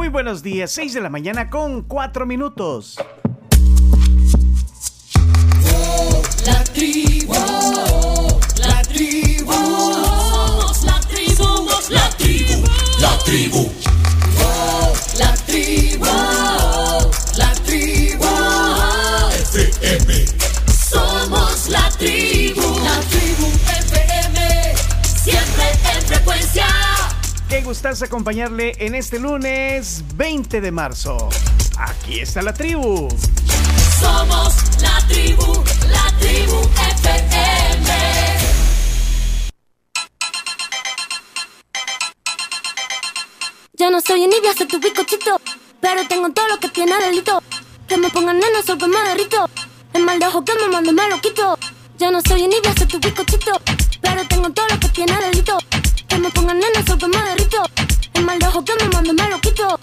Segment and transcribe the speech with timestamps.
[0.00, 2.96] Muy buenos días, 6 de la mañana con 4 minutos.
[6.46, 7.34] La tribu,
[8.60, 12.64] la tribu, somos la tribu, somos la tribu,
[12.98, 13.79] la tribu.
[27.60, 31.28] Qué gustas acompañarle en este lunes 20 de marzo.
[31.76, 33.06] Aquí está la tribu.
[34.00, 36.58] Somos la tribu, la tribu
[37.02, 37.90] FM.
[43.74, 45.38] Ya no soy envidia, soy tu bizcochito.
[45.82, 47.42] Pero tengo todo lo que tiene delito.
[47.86, 49.50] Que me pongan nena, soy que me derrito.
[49.92, 51.58] El mal de ojo que me mando me lo quito.
[51.98, 53.52] Ya no soy envidia, soy tu bizcochito.
[54.00, 55.58] Pero tengo todo lo que tiene delito.
[56.50, 57.62] Pongan nena, soy que me derrito.
[58.14, 59.78] El mal mando quito.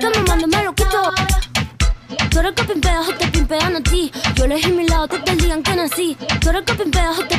[0.00, 1.14] Que me mando me lo quito.
[3.82, 4.12] Te.
[4.34, 6.14] Yo elegí mi lado, te te digan que nací.
[6.42, 7.36] Tú eres que pimpeas te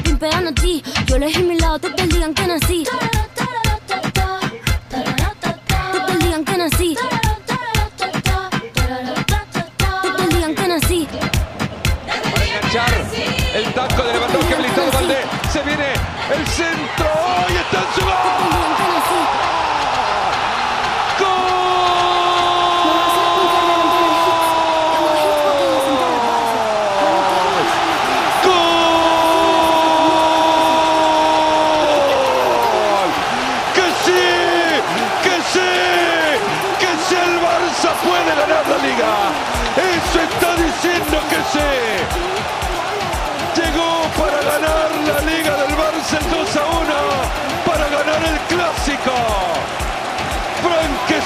[0.47, 0.83] a ti.
[1.05, 2.25] Yo elegí mi lado, te te digan.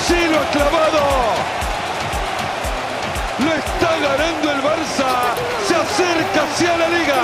[0.10, 1.04] Sí lo ha clavado.
[3.46, 5.10] Lo está ganando el Barça.
[5.68, 7.22] Se acerca hacia la liga.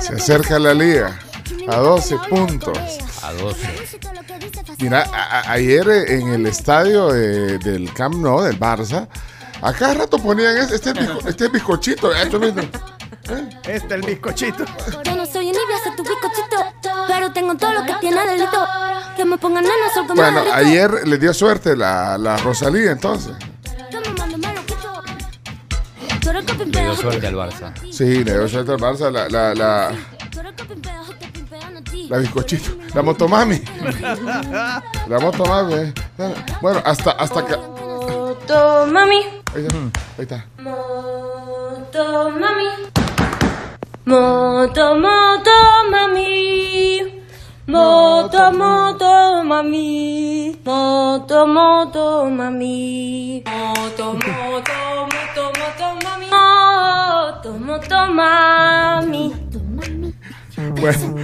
[0.00, 1.18] Se acerca la liga
[1.68, 2.78] a 12 puntos.
[3.22, 3.88] A 12.
[4.78, 9.08] Mira, a- a- ayer eh, en el estadio de- del Camp Nou, del Barça,
[9.62, 12.14] a cada rato ponían este, este, bizco- este bizcochito.
[12.14, 12.62] eh, tú mismo.
[13.64, 14.64] Este es el bizcochito.
[15.04, 15.52] Yo no soy
[15.96, 16.56] tu bizcochito.
[17.24, 18.66] Pero tengo todo lo que tiene delito.
[19.16, 19.70] Que me pongan que
[20.08, 23.32] me Bueno, ayer le dio suerte la, la Rosalía entonces.
[26.66, 27.72] Le dio suerte al Barça.
[27.90, 29.92] Sí, le dio suerte al Barça la, la, la,
[32.10, 32.72] la bizcochito.
[32.94, 33.62] La motomami.
[35.08, 35.74] La motomami.
[35.74, 35.94] eh.
[36.60, 37.56] Bueno, hasta, hasta que...
[37.56, 39.78] Moto mami, Ahí está.
[39.78, 40.46] Ahí está.
[40.58, 43.03] moto mami.
[44.06, 45.50] Moto, moto
[45.90, 47.22] mami.
[47.66, 50.56] Moto, moto mami.
[50.64, 53.42] Moto, moto mami.
[53.46, 54.76] Moto, moto,
[55.08, 56.26] moto, moto mami.
[56.30, 59.32] Moto, moto mami.
[60.80, 61.14] Bueno,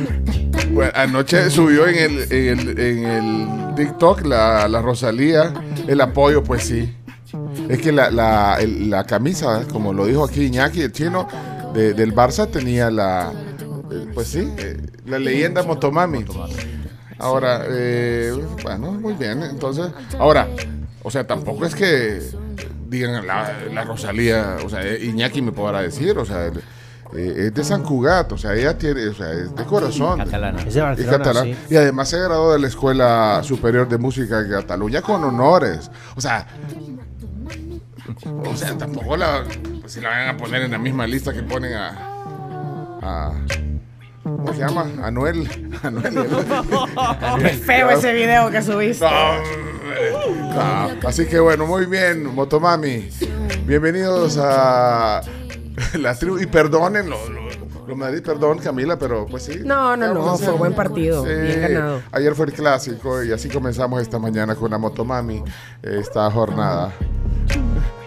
[0.72, 5.52] bueno, anoche subió en el, en el, en el TikTok la, la Rosalía
[5.86, 6.97] el apoyo, pues sí.
[7.68, 11.28] Es que la, la, el- la camisa, como lo dijo aquí Iñaki, el chino,
[11.75, 13.32] de- del Barça tenía la,
[13.91, 14.76] eh, pues sí, eh,
[15.06, 16.25] la leyenda Motomami.
[17.19, 18.32] Ahora, eh,
[18.62, 19.88] bueno, muy bien, entonces,
[20.19, 20.48] ahora,
[21.03, 22.20] o sea, tampoco es que
[22.88, 27.54] digan la, la Rosalía, o sea, eh, Iñaki me podrá decir, o sea, eh, es
[27.54, 30.19] de San Cugat, o sea, ella tiene, o sea, es de corazón.
[30.19, 30.62] Catalana.
[30.62, 31.44] Es de catalán.
[31.44, 31.56] sí.
[31.70, 35.91] Y además se graduó de la Escuela Superior de Música de Cataluña con honores.
[36.16, 36.47] O sea,
[38.47, 39.44] o sea, tampoco la,
[39.90, 41.88] pues, si la van a poner en la misma lista que ponen a,
[43.02, 43.32] a
[44.22, 44.86] ¿cómo se llama?
[45.02, 45.48] Anuel.
[45.82, 46.14] Anuel.
[47.40, 49.04] Qué feo ese video que subiste.
[49.04, 49.42] No.
[50.54, 51.08] No.
[51.08, 53.10] Así que bueno, muy bien, Motomami.
[53.66, 55.22] Bienvenidos a
[55.98, 56.38] la tribu.
[56.38, 57.18] Y perdonen lo,
[57.97, 59.62] Madrid, perdón, Camila, pero pues sí.
[59.65, 62.03] No, no, ¿qué no, fue buen partido, bien ganado.
[62.12, 65.42] Ayer fue el clásico y así comenzamos esta mañana con la Motomami,
[65.82, 66.92] esta jornada.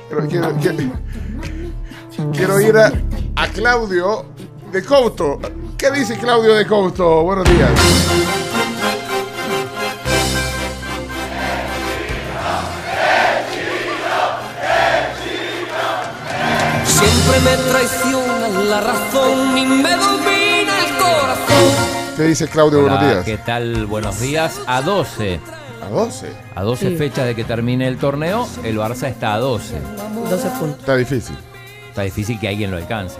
[0.09, 0.77] Pero quiero, quiero,
[2.33, 2.91] quiero ir a,
[3.35, 4.25] a Claudio
[4.71, 5.39] de Couto.
[5.77, 7.23] ¿Qué dice Claudio de Couto?
[7.23, 7.71] Buenos días.
[16.85, 22.15] Siempre me traiciona la razón y me domina el corazón.
[22.17, 22.81] ¿Qué dice Claudio?
[22.81, 23.25] Buenos días.
[23.25, 23.85] ¿qué tal?
[23.85, 24.59] Buenos días.
[24.67, 25.39] A 12.
[25.81, 26.27] A 12.
[26.55, 26.97] A 12 Sí.
[26.97, 29.75] fechas de que termine el torneo, el Barça está a 12.
[30.29, 30.79] 12 puntos.
[30.79, 31.37] Está difícil.
[31.93, 33.17] Está difícil que alguien lo alcance.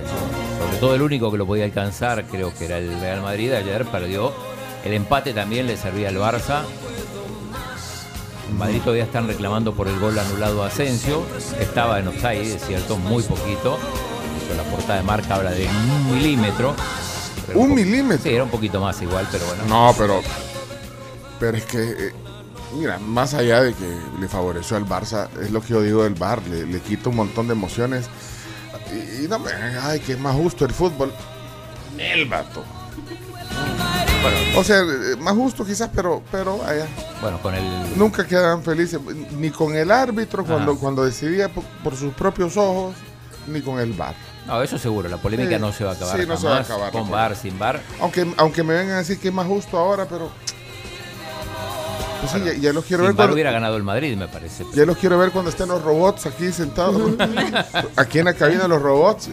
[0.60, 3.86] Sobre todo el único que lo podía alcanzar, creo que era el Real Madrid, ayer
[3.86, 4.34] perdió.
[4.84, 6.64] El empate también le servía al Barça.
[8.50, 11.22] En Madrid todavía están reclamando por el gol anulado a Asensio.
[11.60, 13.78] Estaba en offside, es cierto, muy poquito.
[14.58, 16.74] La portada de marca habla de un milímetro.
[17.54, 18.24] Un milímetro.
[18.24, 19.64] Sí, era un poquito más igual, pero bueno.
[19.70, 20.22] No, pero.
[21.40, 21.78] Pero es que.
[22.08, 22.14] eh,
[22.76, 26.16] mira, más allá de que le favoreció al Barça, es lo que yo digo del
[26.16, 28.10] Bar, le, le quita un montón de emociones.
[28.94, 29.52] Y, y no me.
[29.52, 31.12] Ay, que es más justo el fútbol.
[31.98, 32.64] El vato.
[34.22, 36.88] Bueno, O sea, eh, más justo quizás, pero, pero vaya.
[37.22, 37.98] bueno, con el.
[37.98, 39.00] Nunca quedan felices,
[39.38, 40.78] ni con el árbitro cuando, Ah.
[40.80, 42.96] cuando decidía por, por sus propios ojos,
[43.48, 44.16] ni con el bar.
[44.48, 46.48] No, eso seguro, la polémica Sí, no se va a acabar sí, no jamás, se
[46.48, 47.82] va a acabar, con bar, sin bar.
[48.02, 50.30] Aunque, aunque me vengan a decir que es más justo ahora, pero.
[52.24, 54.66] Pues sí, ya, ya los quiero Sin ver cuando, hubiera ganado el Madrid, me parece.
[54.74, 57.12] ya los quiero ver cuando estén los robots aquí sentados.
[57.98, 59.30] aquí en la cabina los robots.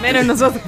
[0.00, 0.62] Menos nosotros.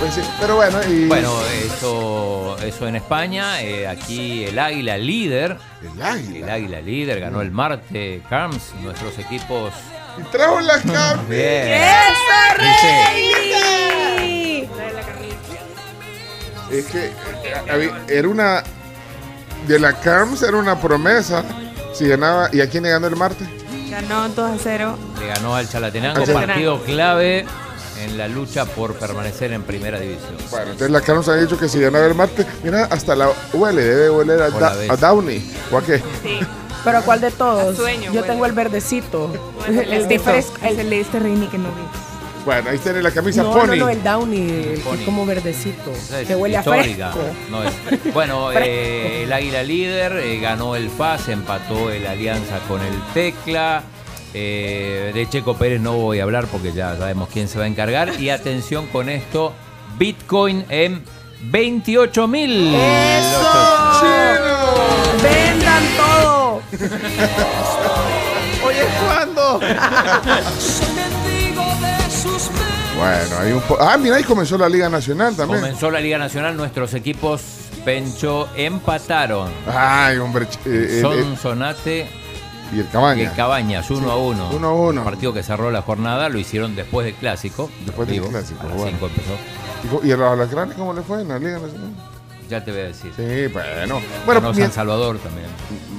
[0.00, 1.32] Pues sí, pero bueno, y Bueno,
[1.64, 3.60] eso, eso en España.
[3.62, 5.56] eh, aquí el Águila líder.
[5.82, 6.52] el El águila.
[6.54, 8.74] Águila líder ganó el Marte Carms.
[8.82, 9.72] Nuestros equipos.
[10.18, 11.14] Y trajo la cambia.
[11.28, 11.82] Bien.
[11.82, 13.04] ¡Eso, Dice,
[14.18, 14.68] Rey!
[16.70, 17.12] Es que eh,
[17.70, 18.62] había- era una.
[19.66, 21.44] De la CARMS era una promesa.
[21.94, 22.48] Si ganaba.
[22.52, 23.48] ¿Y a quién le ganó el martes?
[23.90, 24.98] Ganó 2 a 0.
[25.18, 26.46] le ganó al Chalatenango, Al Chalatenango.
[26.78, 27.46] partido clave
[28.00, 30.36] en la lucha por permanecer en primera división.
[30.50, 32.46] Bueno, entonces la CARMS ha dicho que si ganaba el martes.
[32.62, 35.50] Mira, hasta la huele, debe oler a, Da- Downey.
[35.72, 35.98] ¿O a qué?
[36.22, 36.38] Sí.
[36.84, 37.74] ¿Pero cuál de todos?
[37.74, 39.32] A sueño, Yo tengo el verdecito.
[39.66, 40.54] El, El de fresco.
[40.62, 41.82] el celeste Reini que no vi.
[42.48, 43.66] Bueno, ahí tiene la camisa No, Pony.
[43.66, 44.94] no, no, el Downy, el que Pony.
[44.94, 45.92] es como verdecito.
[46.18, 47.18] Es Que huele a fresco.
[47.50, 52.80] no es- Bueno, eh, el Águila líder eh, ganó el FAS, empató el Alianza con
[52.80, 53.82] el Tecla.
[54.32, 57.68] Eh, de Checo Pérez no voy a hablar porque ya sabemos quién se va a
[57.68, 58.18] encargar.
[58.18, 59.52] Y atención con esto,
[59.98, 61.04] Bitcoin en
[61.42, 62.74] 28 mil.
[65.22, 66.62] ¡Vendan todo!
[68.66, 69.60] Oye, ¿cuándo?
[72.98, 75.60] bueno, hay un po- Ah, mira, ahí comenzó la Liga Nacional también.
[75.60, 77.40] Comenzó la Liga Nacional, nuestros equipos
[77.84, 79.50] Pencho empataron.
[79.66, 80.44] Ay, hombre.
[80.66, 82.06] eh, eh, Son eh, Sonate
[82.72, 83.22] y el y Cabaña.
[83.22, 84.50] el Cabañas, uno a uno.
[84.50, 85.04] Uno a uno.
[85.04, 87.70] Partido que cerró la jornada, lo hicieron después del clásico.
[87.86, 88.90] Después del clásico, A las bueno.
[89.00, 90.04] 5 empezó.
[90.04, 91.92] ¿Y ¿Y a los alacranes cómo le fue en la Liga Nacional?
[92.48, 93.12] Ya te voy a decir.
[93.16, 94.00] Sí, bueno.
[94.24, 95.46] Bueno, Bueno, San Salvador también.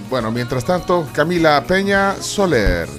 [0.10, 2.90] bueno, mientras tanto, Camila Peña Soler.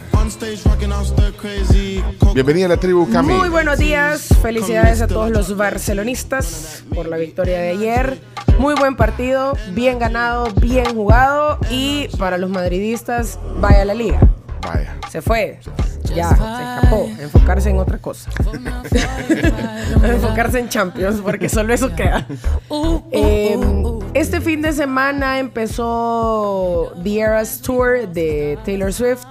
[2.35, 3.32] Bienvenida a la tribu Cami.
[3.35, 8.20] Muy buenos días, felicidades a todos los barcelonistas por la victoria de ayer.
[8.58, 14.20] Muy buen partido, bien ganado, bien jugado y para los madridistas, vaya a la liga.
[14.62, 14.96] Vaya.
[15.10, 15.58] Se fue,
[16.14, 18.30] ya, se escapó, enfocarse en otra cosa.
[20.04, 22.26] enfocarse en Champions, porque solo eso queda.
[23.12, 23.58] Eh,
[24.14, 29.24] este fin de semana empezó The Eras Tour de Taylor Swift.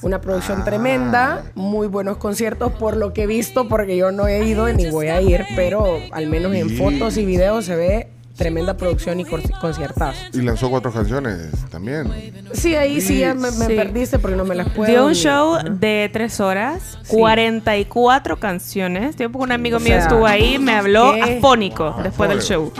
[0.00, 4.44] Una producción tremenda, muy buenos conciertos por lo que he visto, porque yo no he
[4.46, 6.76] ido ni voy a ir, pero al menos en Sí.
[6.76, 8.08] fotos y videos se ve
[8.38, 10.18] tremenda producción y conciertazo.
[10.32, 12.10] Y lanzó cuatro canciones también.
[12.52, 13.74] Sí, ahí sí ya me, me Sí.
[13.76, 14.90] perdiste porque no me las puedo.
[14.90, 17.16] Dio un show de 3 horas, Sí.
[17.16, 19.16] 44 canciones.
[19.16, 21.22] Yo, porque un amigo O mío sea, estuvo ahí, me habló ¿qué?
[21.38, 22.72] afónico después del show.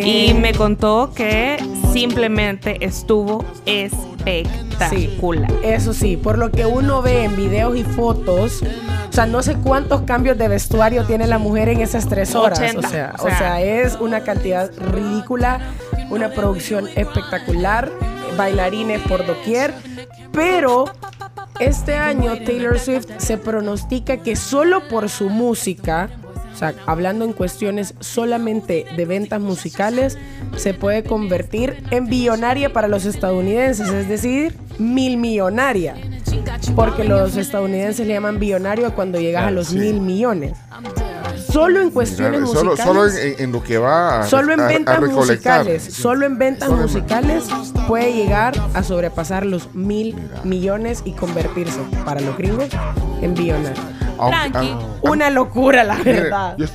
[0.00, 1.58] Y me contó que
[1.92, 5.52] simplemente estuvo espectacular.
[5.62, 8.62] Eso sí, por lo que uno ve en videos y fotos,
[9.08, 12.58] o sea, no sé cuántos cambios de vestuario tiene la mujer en esas tres horas.
[12.58, 13.38] 80, o, sea, o o sea.
[13.38, 15.60] sea, es una cantidad ridícula,
[16.10, 17.92] una producción espectacular,
[18.36, 19.74] bailarines por doquier,
[20.32, 20.86] pero
[21.60, 26.10] este año Taylor Swift se pronostica que solo por su música,
[26.52, 30.18] o sea, hablando en cuestiones solamente de ventas musicales,
[30.56, 35.94] se puede convertir en billonaria para los estadounidenses, es decir, mil millonaria.
[36.76, 39.78] Porque los estadounidenses le llaman billonario cuando llegas a los sí.
[39.78, 40.52] mil millones.
[41.50, 42.84] Solo en cuestiones Solo, musicales.
[42.84, 46.38] solo en, en lo que va a, Solo en a- a ventas musicales, solo en
[46.38, 47.44] ventas Solo en- musicales
[47.86, 52.68] puede llegar a sobrepasar los mil millones y convertirse para los gringos
[53.20, 53.82] en billonario.
[54.28, 54.70] Tranqui.
[54.72, 56.56] ah, Una locura, la Mire, verdad.
[56.58, 56.66] yo-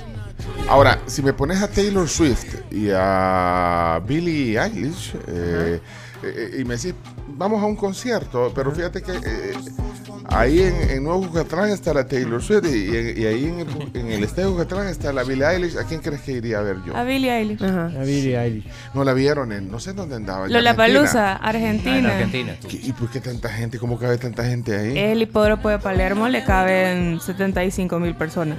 [0.69, 5.79] ahora, si me pones a Taylor Swift y a Billie Eilish eh,
[6.23, 6.93] eh, y me decís,
[7.27, 9.53] vamos a un concierto, pero fíjate que eh,
[10.29, 13.67] Ahí en, en Nuevo Jucatlán está la Taylor Swift y, y- y ahí en el,
[13.93, 15.77] en el estadio de Jucatlán está la Billie Eilish.
[15.77, 16.95] ¿A quién crees que iría a ver yo?
[16.97, 17.63] A Billie Eilish.
[17.63, 17.85] Ajá.
[17.85, 18.65] A Billie Eilish.
[18.93, 20.47] No la vieron en, no sé dónde andaba.
[20.75, 21.93] Palusa, Argentina.
[21.93, 22.51] Ah, en Argentina.
[22.53, 22.69] Argentina.
[22.81, 23.79] ¿Qué- ¿Y por qué tanta gente?
[23.79, 24.97] ¿Cómo cabe tanta gente ahí?
[24.97, 28.57] El hipódromo de Palermo le caben 75 mil personas.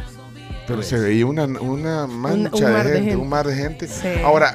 [0.67, 3.17] Pero se veía una, una mancha un mar de, de gente, gente.
[3.17, 3.89] un mar de gente.
[3.89, 4.09] Sí.
[4.25, 4.55] Ahora,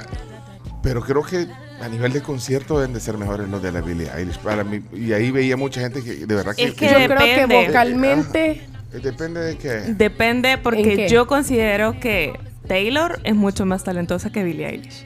[0.81, 1.47] pero creo que
[1.81, 4.37] a nivel de concierto deben de ser mejores los de la Billie Eilish.
[4.39, 6.63] Para mí, y ahí veía mucha gente que de verdad que...
[6.65, 8.51] Es que Yo creo que vocalmente
[8.93, 9.69] Eh, Depende de qué.
[9.93, 11.09] Depende ¿En porque qué?
[11.09, 12.33] yo considero que
[12.67, 15.05] Taylor es mucho más talentosa que Billie Eilish.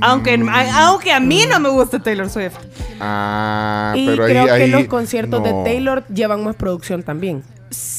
[0.00, 2.54] Aunque, a- aunque a mí no me gusta Taylor Swift.
[3.00, 5.46] Ah, y pero creo ahí, que ahí los conciertos no.
[5.46, 7.42] de Taylor llevan más producción también.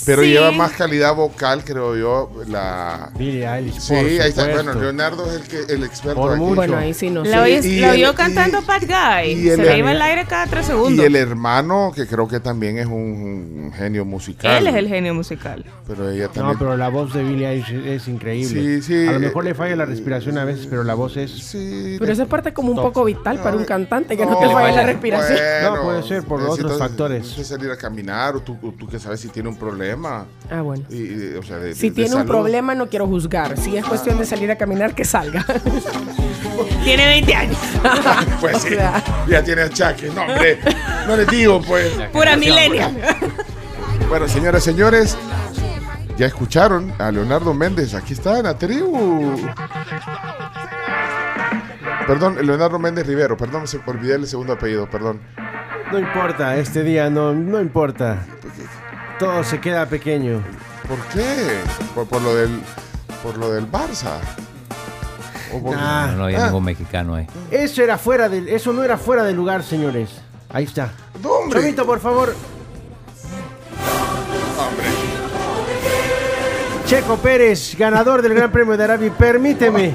[0.05, 0.27] Pero Sí.
[0.29, 3.09] lleva más calidad vocal, creo yo, la...
[3.17, 3.79] Billie Eilish.
[3.79, 4.47] Sí, ahí está.
[4.47, 6.41] Bueno, Leonardo es el, que, el experto Por aquí.
[6.41, 6.55] mucho.
[6.57, 7.57] Bueno, ahí sí no La sé.
[7.59, 9.31] oyó, y- cantando Bad Guy.
[9.31, 11.03] y el- Se le iba el aire cada tres segundos.
[11.03, 12.93] Y el hermano, que creo que también es un,
[13.65, 14.57] un genio musical.
[14.57, 15.65] Él es el genio musical.
[15.87, 16.59] Pero ella No, también...
[16.59, 18.61] pero la voz de Billie Eilish es, es increíble.
[18.61, 21.17] Sí, sí, A lo eh, mejor le falla la respiración a veces, pero la voz
[21.17, 21.31] es...
[21.31, 24.39] Sí, Pero esa es parte como un poco vital para un cantante, que no, No,
[24.39, 25.39] te falle la respiración.
[25.63, 27.21] No, puede ser por otros factores.
[27.23, 29.64] necesitas salir a caminar o tú, o tú que sabes si tiene un problema.
[30.51, 30.83] Ah, bueno.
[30.89, 32.27] Y, y, o sea, de, Si de- de tiene un salud.
[32.31, 33.57] problema, no quiero juzgar.
[33.57, 35.45] Si es cuestión de salir a caminar, que salga.
[36.83, 37.57] Tiene 20 años.
[38.39, 39.03] Pues sí, sea.
[39.27, 40.13] ya tiene achaques.
[40.13, 40.59] No, hombre,
[41.07, 41.91] no les digo, pues.
[42.13, 42.95] Pura millennial.
[44.07, 45.17] Bueno, señoras y señores,
[46.17, 47.93] ya escucharon a Leonardo Méndez.
[47.95, 49.35] Aquí está en la tribu.
[52.07, 53.35] Perdón, Leonardo Méndez Rivero.
[53.35, 55.21] Perdón, se olvidé el segundo apellido, perdón.
[55.91, 58.25] No importa, este día no, no importa.
[59.19, 60.43] Todo se queda pequeño.
[60.87, 61.59] ¿Por qué?
[61.93, 62.61] Por, por lo del
[63.23, 64.17] por lo del Barça.
[65.53, 66.07] O por- Nah.
[66.11, 66.45] No, no había Ah.
[66.47, 67.27] ningún mexicano ahí.
[67.49, 70.09] Eso era fuera de, eso no era fuera de lugar, señores.
[70.51, 70.91] Ahí está.
[71.23, 71.59] Hombre.
[71.61, 72.35] Chomito, por favor.
[74.59, 74.85] Hombre.
[76.85, 79.11] Checo Pérez, ganador del Gran Premio de Arabia.
[79.17, 79.93] Permíteme.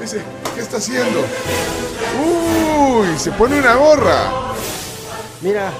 [0.54, 1.20] ¿qué está haciendo?
[2.24, 4.30] Uy, se pone una gorra.
[5.42, 5.70] Mira,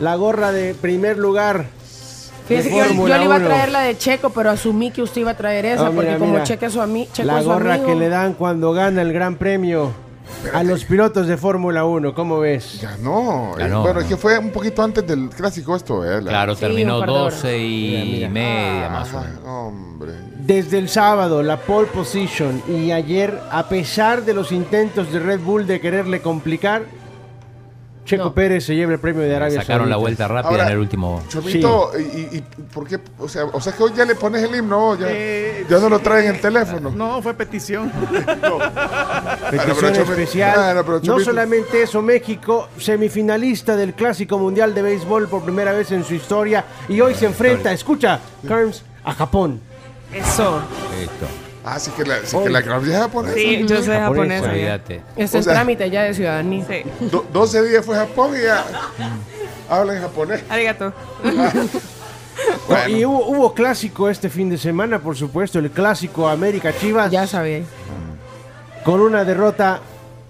[0.00, 1.66] la gorra de primer lugar.
[2.46, 3.46] Fíjese que yo, le iba a 1.
[3.46, 6.18] traer la de Checo, pero asumí que usted iba a traer esa, Ah, mira, porque
[6.18, 6.44] como mira.
[6.44, 7.88] Checo es su, ami Checo La es su gorra amigo.
[7.88, 9.92] que le dan cuando gana el Gran Premio
[10.52, 12.14] a los pilotos de Fórmula 1.
[12.14, 12.80] ¿Cómo ves?
[12.82, 13.52] Ganó.
[13.56, 16.20] Ganó, Eh, bueno, es que fue un poquito antes del clásico esto, ¿eh?
[16.20, 17.34] La- Claro, Sí, terminó un par de horas.
[17.42, 18.28] 12 y Mira, mira.
[18.30, 19.40] media más o Ah, menos.
[19.46, 20.12] hombre.
[20.44, 25.40] Desde el sábado, la pole position y ayer, a pesar de los intentos de Red
[25.40, 26.82] Bull de quererle complicar,
[28.04, 28.34] Checo No.
[28.34, 31.22] Pérez se lleva el premio de Arabia Sacaron la vuelta rápida Ahora, en el último.
[31.28, 32.44] Chomito, y, y- y
[32.74, 32.98] por qué?
[33.18, 35.88] O sea, o sea que hoy ya le pones el himno, ya, Eh, ya no
[35.88, 36.90] lo traen en el teléfono.
[36.90, 37.90] No, fue petición.
[39.50, 40.84] Petición pero Chomito- especial.
[41.04, 46.14] No solamente eso, México, semifinalista del Clásico Mundial de Béisbol por primera vez en su
[46.14, 49.60] historia y hoy se enfrenta, escucha, Carms, a Japón.
[50.12, 50.60] Eso.
[51.00, 51.26] Esto.
[51.64, 53.34] Ah, sí que la, sí que la ya japonesa.
[53.34, 54.50] Sí, yo soy japonesa.
[54.50, 55.00] Olvídate.
[55.16, 56.64] Este O es sea- trámite ya de ciudadanía.
[56.68, 56.82] Sí.
[57.10, 58.64] Do- 12 días fue a Japón y ya
[59.68, 60.42] habla en japonés.
[60.48, 60.92] Arigato.
[62.66, 62.88] Bueno.
[62.96, 67.10] Y hubo, hubo clásico este fin de semana, por supuesto, el clásico América Chivas.
[67.10, 67.62] Ya sabía.
[68.84, 69.80] con una derrota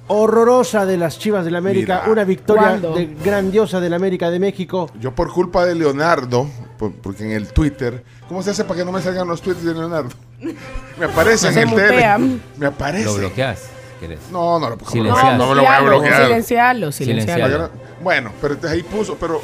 [0.09, 2.13] horrorosa de las Chivas del América, Mira.
[2.13, 2.95] una victoria ¿Cuándo?
[2.95, 4.91] de- grandiosa del América de México.
[5.01, 6.47] Yo por culpa de Leonardo,
[6.79, 9.65] por- porque en el Twitter, ¿cómo se hace para que no me salgan los tweets
[9.65, 10.11] de Leonardo?
[10.99, 12.17] Me aparece en el mutea.
[12.17, 12.39] tele.
[12.59, 13.05] Me aparece.
[13.05, 13.61] Lo bloqueas,
[14.01, 14.21] querés.
[14.31, 15.31] No, no, lo- ¿cómo Silencialo.
[15.39, 16.23] no, no me lo voy a bloquear.
[16.27, 17.45] Silenciarlo, silenciarlo.
[17.47, 17.71] Silencialo.
[18.03, 19.41] Bueno, pero ahí puso, pero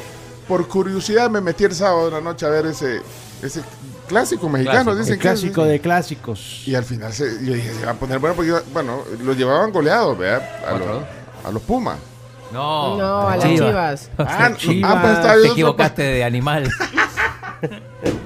[0.47, 3.01] por curiosidad me metí el sábado de la noche a ver ese,
[3.41, 3.61] ese
[4.07, 4.95] clásico mexicano, Clásico.
[4.99, 6.63] dicen El que clásico de clásicos.
[6.67, 9.37] Y al final se, yo dije, se va a poner bueno porque, iba- bueno, los
[9.37, 10.47] llevaban goleados, ¿verdad?
[10.67, 10.87] A los,
[11.45, 11.97] a los Pumas.
[12.51, 14.09] No, No, a las Chivas.
[14.09, 14.09] chivas.
[14.17, 14.91] Ah, Chivas.
[14.91, 16.67] ah, pues está Te equivocaste de animal.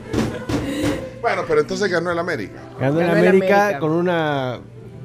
[1.23, 2.59] Bueno, pero entonces ganó el América.
[2.79, 3.79] Ganó el Ganó el América, América.
[3.79, 4.59] con una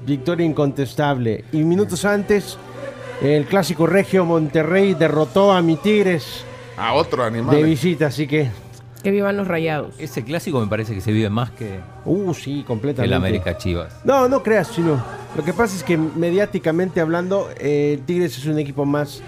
[0.05, 1.45] victoria incontestable.
[1.53, 2.59] Y minutos antes,
[3.23, 6.45] el clásico regio Monterrey derrotó a mi Tigres
[6.77, 7.55] A otro animal.
[7.55, 8.51] de visita, así que,
[9.03, 9.95] Que vivan los rayados.
[9.99, 13.15] Ese clásico me parece que se vive más que uh, sí, completamente.
[13.15, 13.95] el América Chivas.
[14.05, 15.01] No, no creas, sino.
[15.37, 19.23] Lo que pasa es que mediáticamente hablando, eh, Tigres es un equipo más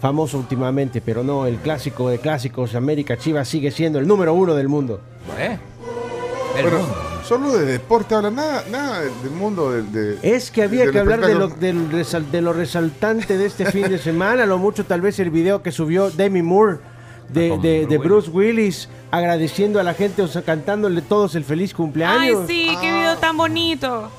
[0.00, 4.54] famoso últimamente, pero no, el clásico de clásicos, América Chivas sigue siendo el número uno
[4.56, 5.00] del mundo.
[5.38, 5.56] ¿Eh?
[6.62, 6.94] Pero mundo.
[7.24, 11.20] solo de deporte habla nada, nada del mundo del de, Es que había que hablar
[11.20, 11.88] de lo, espectáculo.
[11.88, 15.30] del resal- de lo resaltante de este fin de semana, lo mucho tal vez el
[15.30, 16.78] video que subió Demi Moore
[17.28, 21.34] de, Ah, con de- de Bruce Willis agradeciendo a la gente, o sea, cantándole todos
[21.34, 22.46] el feliz Ay, cumpleaños.
[22.46, 24.10] sí, qué video tan bonito.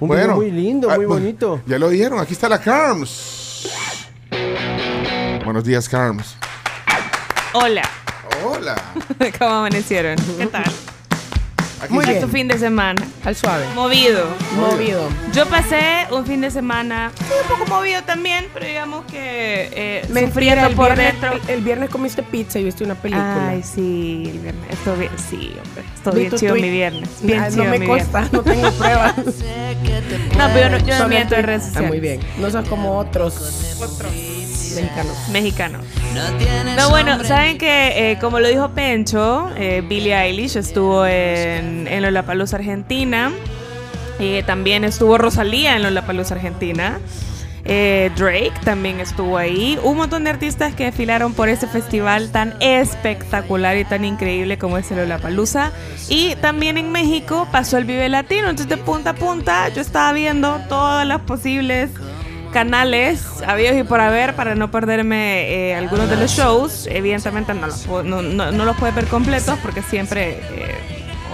[0.00, 1.60] Un video muy lindo, ah, muy bueno, bonito.
[1.66, 3.68] Ya lo dijeron, aquí está la Carms.
[5.44, 6.36] Buenos días, Carms.
[7.54, 7.82] Hola.
[8.44, 8.76] Hola.
[9.38, 10.16] ¿Cómo amanecieron?
[10.38, 10.64] ¿Qué tal?
[11.82, 12.22] Aquí Muy ¿Qué bien.
[12.24, 13.02] tu fin de semana?
[13.24, 13.66] Al suave.
[13.74, 14.24] Movido.
[14.56, 15.06] Movido.
[15.34, 20.26] Yo pasé un fin de semana un poco movido también, pero digamos que eh, Mentira,
[20.28, 21.40] sufriendo el por viernes, dentro.
[21.52, 23.48] el viernes comiste pizza y viste una película.
[23.50, 24.64] Ay, sí, el viernes.
[24.70, 25.84] Estuvo bien, sí, hombre.
[25.94, 27.08] Estuvo Vi bien chido mi viernes.
[27.22, 28.32] Bien Ah, chido no me mi consta, viernes.
[28.32, 29.14] no tengo pruebas.
[29.16, 31.88] No, pero yo no, yo no miento en redes Ah, sociales.
[31.90, 32.20] muy bien.
[32.38, 33.34] No sos como otros,
[33.78, 34.12] otros
[34.74, 35.28] mexicanos.
[35.30, 35.78] Mexicano.
[36.76, 42.02] No, bueno, saben que, eh, como lo dijo Pencho, eh, Billie Eilish estuvo en, en
[42.02, 43.32] Lollapalooza, Argentina.
[44.18, 47.00] Eh, también estuvo Rosalía en Lollapalooza, Argentina.
[47.66, 49.78] Eh, Drake también estuvo ahí.
[49.82, 54.76] Un montón de artistas que desfilaron por ese festival tan espectacular y tan increíble como
[54.76, 55.72] es el Lollapalooza.
[56.08, 58.50] Y también en México pasó el Vive Latino.
[58.50, 61.90] Entonces, de punta a punta, yo estaba viendo todas las posibles
[62.54, 66.86] canales habidos y por haber para no perderme eh, algunos de los shows.
[66.90, 70.78] Evidentemente no los, no- no los puedes ver completos porque siempre eh,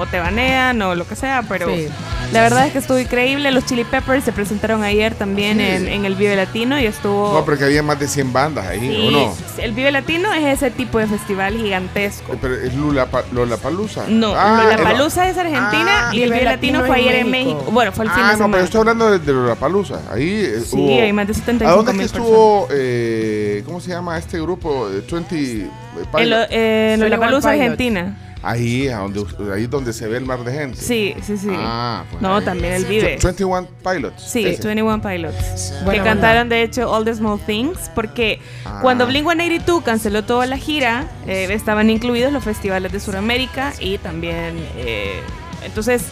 [0.00, 1.88] o te banean o lo que sea, pero Sí.
[2.33, 3.50] la verdad es que estuvo increíble.
[3.50, 7.33] Los Chili Peppers se presentaron ayer también en, en el Vive Latino y estuvo...
[7.35, 9.35] No, porque había más de 100 bandas ahí, Sí, ¿o no?
[9.59, 12.33] el Vive Latino es ese tipo de festival gigantesco.
[12.33, 14.04] Eh, Pero es Lula Palusa.
[14.09, 16.14] No, la Palusa es Argentina Ah.
[16.14, 17.54] y el Vive Latino Latino fue ayer en México.
[17.54, 17.73] México.
[17.73, 18.59] Bueno, fue el fin Ah, de no, pero semana.
[18.59, 20.00] yo estoy hablando de, de Lollapalooza.
[20.12, 23.62] Ahí eh, Sí, hubo- hay más de 75 ¿A dónde es que mil estuvo, eh,
[23.66, 24.88] cómo se llama este grupo?
[24.88, 26.19] Eh, 20 eh, Pilot?
[26.23, 27.90] En lo- eh, en Lollapalooza, igual Pilot.
[27.97, 28.16] Argentina.
[28.43, 29.23] Ahí, a donde,
[29.55, 30.77] ahí donde se ve el mar de gente.
[30.81, 31.49] Sí, sí, sí.
[31.53, 32.45] Ah, pues no, ahí.
[32.45, 33.19] también el Vive.
[33.19, 34.23] Tw- 21 Pilots.
[34.23, 34.67] Sí, Ese.
[34.67, 35.75] 21 Pilots.
[35.91, 37.91] Que cantaron, de hecho, All the Small Things.
[37.95, 38.79] Porque Ah.
[38.81, 43.99] cuando Blink 182 canceló toda la gira, eh, estaban incluidos los festivales de Sudamérica y
[43.99, 44.55] también.
[44.77, 45.21] eh,
[45.63, 46.03] entonces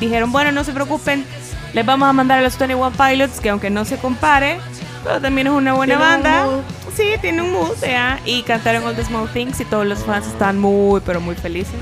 [0.00, 1.26] dijeron: bueno, no se preocupen,
[1.74, 4.58] les vamos a mandar a los 21 Pilots, que aunque no se compare,
[5.02, 6.44] pero también es una buena Tiene un banda.
[6.46, 6.60] mood.
[6.96, 8.20] Sí, tiene un mood, ya.
[8.24, 11.74] Y cantaron All the Small Things y todos los fans están muy, pero muy felices.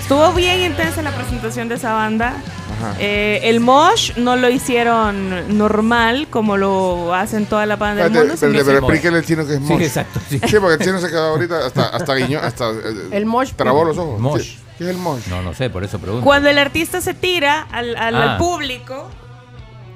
[0.00, 2.34] Estuvo bien intensa la presentación de esa banda.
[2.78, 2.94] Ajá.
[2.98, 8.34] Eh, el mosh no lo hicieron normal como lo hacen toda la banda del mundo.
[8.38, 9.82] pero, pero que- explíquele al chino que es Sí, mosh.
[9.82, 10.20] exacto.
[10.28, 10.38] Sí.
[10.46, 13.84] Sí, porque el chino se quedó ahorita hasta, hasta guiñó, hasta eh, El mosh trabó
[13.84, 14.20] los ojos.
[14.20, 14.42] Mosh.
[14.42, 14.58] Sí.
[14.76, 15.26] ¿Qué es el mosh?
[15.28, 16.24] No, no sé, por eso pregunto.
[16.24, 18.38] Cuando el artista se tira al, al- al Ah.
[18.38, 19.08] público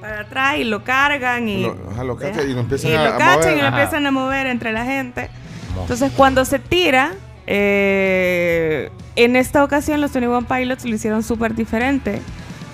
[0.07, 3.05] para atrás y lo cargan y Lo- ajá, lo cachan y lo empiezan Y a-
[3.05, 3.57] lo a mover.
[3.57, 5.31] y lo empiezan a mover entre la gente.
[5.81, 7.13] Entonces cuando se tira,
[7.47, 12.21] eh, en esta ocasión los 21 Pilots lo hicieron súper diferente.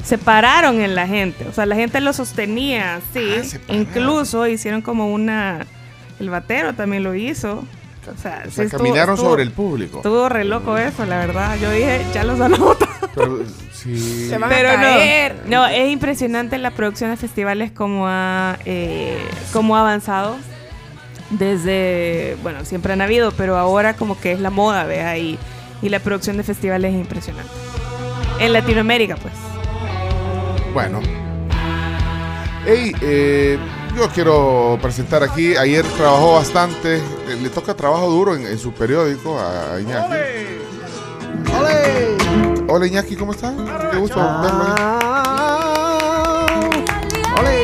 [0.05, 3.59] Se pararon en la gente, o sea, la gente lo sostenía así.
[3.68, 3.73] Ah.
[3.73, 5.66] Incluso hicieron como una...
[6.18, 7.64] El batero también lo hizo.
[8.12, 9.99] O sea, O sí sea, estuvo- caminaron estuvo- sobre el público.
[9.99, 11.57] Estuvo re loco eso, la verdad.
[11.61, 12.37] Yo dije, ya los.
[13.14, 13.45] Pero,
[13.83, 14.29] sí.
[14.29, 15.37] Se van a Pero caer.
[15.47, 19.18] no, no, es impresionante la producción de festivales como ha, eh,
[19.53, 20.37] cómo ha avanzado.
[21.31, 25.38] Desde, bueno, siempre han habido, pero ahora como que es la moda, vea, y,
[25.81, 27.51] y la producción de festivales es impresionante.
[28.38, 29.33] En Latinoamérica, pues.
[30.75, 31.01] Bueno.
[32.66, 33.59] Hey, eh,
[33.97, 35.57] yo quiero presentar aquí.
[35.57, 36.97] Ayer trabajó bastante.
[36.97, 37.03] eh,
[37.42, 40.14] Le toca trabajo duro en, en su periódico a, a Iñaki.
[42.75, 43.53] Hola Iñaki, ¿cómo estás?
[43.91, 44.75] Qué gusto verlo.
[47.39, 47.61] Ole.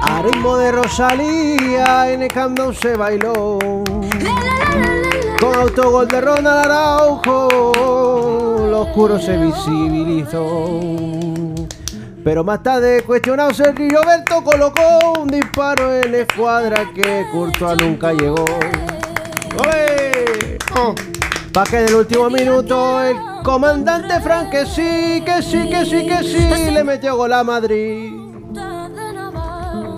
[0.00, 3.58] A ritmo de Rosalía en el Nou se bailó.
[5.40, 7.48] Con autogol de Ronald Araujo,
[8.70, 10.80] lo oscuro se visibilizó.
[12.22, 18.12] Pero más tarde cuestionado Sergio Roberto colocó un disparo en la escuadra que Courtois nunca
[18.12, 18.44] llegó.
[19.58, 20.58] ¡Ole!
[20.76, 20.94] Oh,
[21.56, 26.06] Pa' que en el último minuto el comandante Frank que sí, que sí, que sí,
[26.06, 28.12] que sí, le metió gol a Madrid.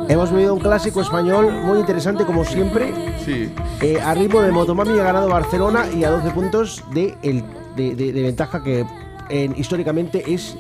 [0.09, 2.95] Hemos vivido un clásico español muy interesante como siempre.
[3.25, 3.51] sí.
[3.81, 7.43] Eh, a ritmo de Motomami ha ganado Barcelona y a 12 puntos de, el-
[7.77, 8.87] de, de- de ventaja que
[9.29, 10.57] en- históricamente es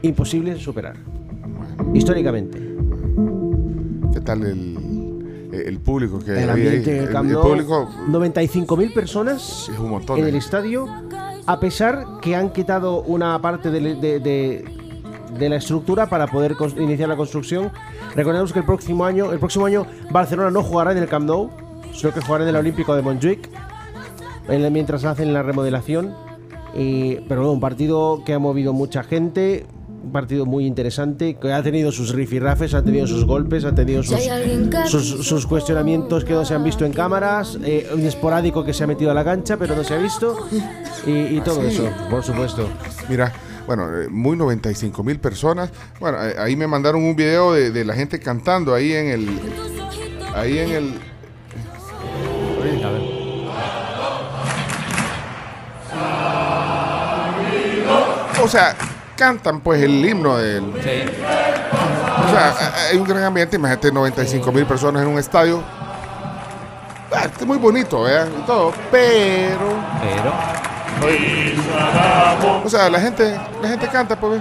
[0.00, 0.96] imposible superar.
[1.92, 2.58] Históricamente.
[4.14, 4.78] ¿Qué tal el,
[5.52, 6.82] el público que El había ahí?
[6.84, 6.88] El,
[7.30, 10.18] el público 95.000 personas es un montón.
[10.18, 10.38] en el eh.
[10.38, 10.86] estadio,
[11.46, 14.64] a pesar que han quitado una parte de, de- de-
[15.38, 17.70] de la estructura para poder iniciar la construcción.
[18.14, 21.50] Recordemos que el próximo año, el próximo año Barcelona no jugará en el Camp Nou,
[21.92, 23.50] sino que jugará en el Olímpico de Montjuic,
[24.48, 26.14] en el- mientras hacen la remodelación.
[26.74, 29.66] Y- pero no, un partido que ha movido mucha gente,
[30.06, 34.02] un partido muy interesante, que ha tenido sus rifirrafes, ha tenido sus golpes, ha tenido
[34.04, 38.86] sus, cuestionamientos que no se han visto en cámaras, eh, un esporádico que se ha
[38.86, 40.36] metido a la cancha pero no se ha visto,
[41.06, 42.68] y, todo eso, por supuesto.
[43.08, 43.32] Mira,
[43.66, 45.70] bueno, eh, muy 95 mil personas.
[45.98, 49.40] Bueno, eh, ahí me mandaron un video de, la gente cantando ahí en el.
[50.34, 50.94] Ahí en el.
[58.42, 58.76] O sea,
[59.16, 60.62] cantan pues el himno del...
[60.82, 61.04] Sí.
[62.26, 62.54] O sea,
[62.90, 65.62] hay un gran ambiente, imagínate 95 mil personas en un estadio.
[67.14, 68.28] Ah, es muy bonito, ¿verdad?
[68.38, 69.76] Y todo, pero...
[70.00, 70.32] Pero.
[72.64, 74.40] O sea, la gente, la gente canta, pues.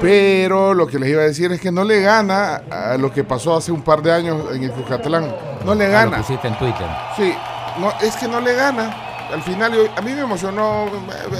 [0.00, 3.24] Pero lo que les iba a decir es que no le gana a lo que
[3.24, 5.34] pasó hace un par de años en el Cucatlán.
[5.64, 6.16] No le Ah, Lo gana.
[6.18, 6.86] pusiste en Twitter.
[7.16, 7.34] Sí,
[7.80, 8.94] no, es que no le gana.
[9.32, 10.86] Al final, yo- a mí me emocionó.
[10.86, 10.90] eh,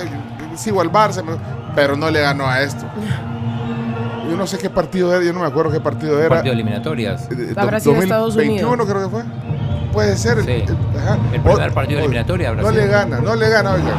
[0.03, 1.23] eh, Sigo al Barça,
[1.75, 2.87] pero no le ganó a esto.
[4.29, 6.29] Yo no sé qué partido era, yo no me acuerdo qué partido era.
[6.31, 7.29] Partido eliminatorias.
[7.31, 9.23] Eh, do- Habrá sido Estados 2021 creo que fue.
[9.93, 10.43] Puede ser.
[10.45, 10.51] Sí.
[10.67, 11.19] el, ajá.
[11.33, 13.95] El primer O- partido eliminatoria No le gana, no le gana, oiga.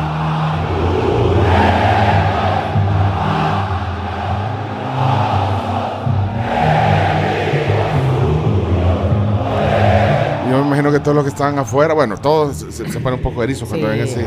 [10.80, 13.68] Imagino que todos los que estaban afuera, bueno, todos se, se ponen un poco erizos
[13.68, 13.94] cuando Sí.
[13.98, 14.22] ven así.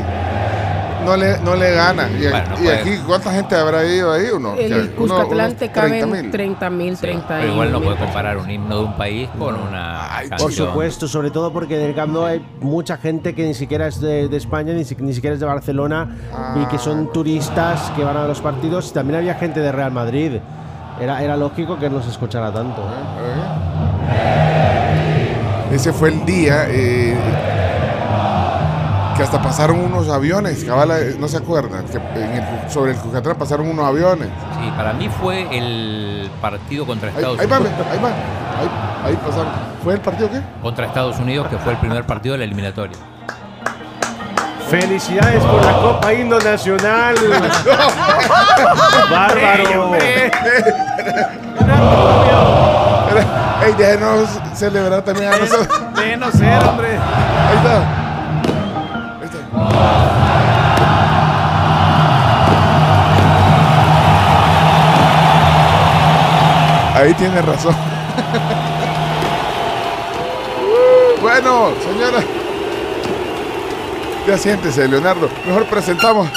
[1.05, 2.09] No le, no le gana.
[2.11, 4.27] Y, Bueno, no y aquí, ¿cuánta gente habrá ido ahí?
[4.35, 6.31] Uno, El Cuscatlán te caben 30.000.
[6.31, 10.15] 30 mil, 30 Pero igual no puede comparar un himno de un país con una
[10.15, 10.29] Ay.
[10.39, 13.87] Por supuesto, sobre todo porque en el Camp Nou hay mucha gente que ni siquiera
[13.87, 16.17] es de, de España, ni, si- ni siquiera es de Barcelona,
[16.57, 18.91] y que son turistas que van a los partidos.
[18.91, 20.33] Y también había gente de Real Madrid.
[21.01, 22.83] Era, era lógico que no se escuchara tanto.
[22.83, 24.40] ¿eh?
[25.71, 27.17] Ese fue el día eh,
[29.17, 32.99] que hasta pasaron unos aviones, cabala, eh, no se acuerdan, que en el- sobre el
[32.99, 34.29] Cucatlán pasaron unos aviones.
[34.61, 37.75] Sí, para mí fue el partido contra Ahí, Estados ahí va, Unidos.
[37.93, 38.71] ahí va, ahí,
[39.07, 39.53] ahí pasaron.
[39.85, 40.41] ¿Fue el partido qué?
[40.63, 42.97] Contra Estados Unidos, que fue el primer partido de la eliminatoria.
[44.69, 47.15] Felicidades por la Copa Himno Nacional.
[49.11, 49.91] Bárbaro.
[53.71, 55.69] Ey, déjenos celebrar también a nosotros.
[55.95, 56.89] Déjenos ser, hombre.
[56.89, 57.79] Ahí está.
[59.21, 59.39] Ahí está.
[66.99, 67.77] Ahí tiene razón.
[71.21, 72.25] Bueno, señora.
[74.27, 75.31] Ya siéntese, Leonardo.
[75.47, 76.29] Mejor presentamos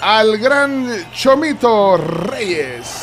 [0.00, 3.00] al gran Chomito Reyes.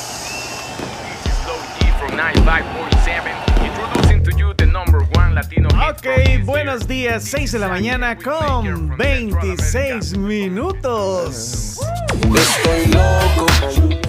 [5.42, 11.80] Ok, buenos días, 6 de la mañana con 26 minutos.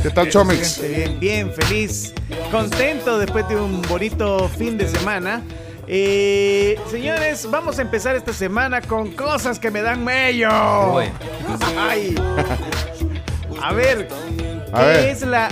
[0.02, 0.78] ¿Qué tal, Chomix?
[0.82, 2.12] Bien, bien, feliz,
[2.50, 5.40] contento después de un bonito fin de semana.
[5.88, 10.50] Eh, señores, vamos a empezar esta semana con cosas que me dan mello.
[11.78, 12.14] Ay.
[13.62, 14.06] A ver,
[14.70, 15.08] A ¿qué ver.
[15.08, 15.48] es la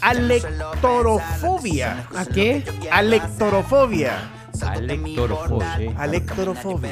[0.00, 2.06] alectorofobia?
[2.16, 2.64] ¿A qué?
[2.90, 4.30] Alectorofobia.
[4.62, 5.92] Alectorofobia.
[5.98, 6.90] Alectorofobia.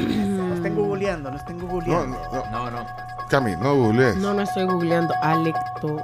[0.00, 2.18] No estén googleando, no estén No, googleando.
[2.32, 2.86] no, No, no.
[3.28, 4.16] Cami, no googlees.
[4.16, 5.14] No, no estoy googleando.
[5.22, 5.96] Alecto.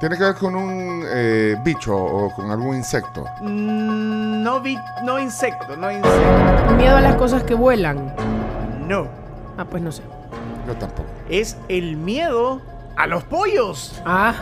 [0.00, 3.24] ¿Tiene que ver con un eh, bicho o con algún insecto?
[3.40, 6.74] Mm, No vi, no insecto, no insecto.
[6.76, 8.14] Miedo a las cosas que vuelan.
[8.86, 9.06] No.
[9.56, 10.02] Ah, pues no sé.
[10.66, 11.08] Yo tampoco.
[11.28, 12.60] Es el miedo
[12.96, 14.02] a los pollos.
[14.04, 14.34] Ah,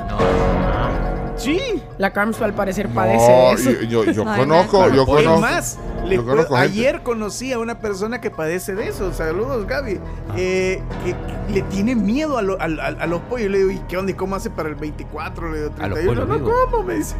[1.42, 1.82] Sí.
[1.98, 3.70] la Carms al parecer padece No, de eso.
[3.82, 5.40] yo, yo, yo Ay, conozco, yo Es conozco.
[5.40, 6.72] más, le yo puedo- conozco gente.
[6.72, 9.12] ayer conocí a una persona que padece de eso.
[9.12, 9.98] Saludos, Gaby.
[10.36, 13.50] Eh, que, que le tiene miedo a, lo- a- a- a los pollos.
[13.50, 14.12] Le digo, ¿y qué onda?
[14.12, 15.50] ¿Y cómo hace para el 24?
[15.52, 16.06] Le digo, A los 31.
[16.06, 16.52] pollos No, vivos.
[16.70, 16.82] ¿cómo?
[16.84, 17.16] Me dice.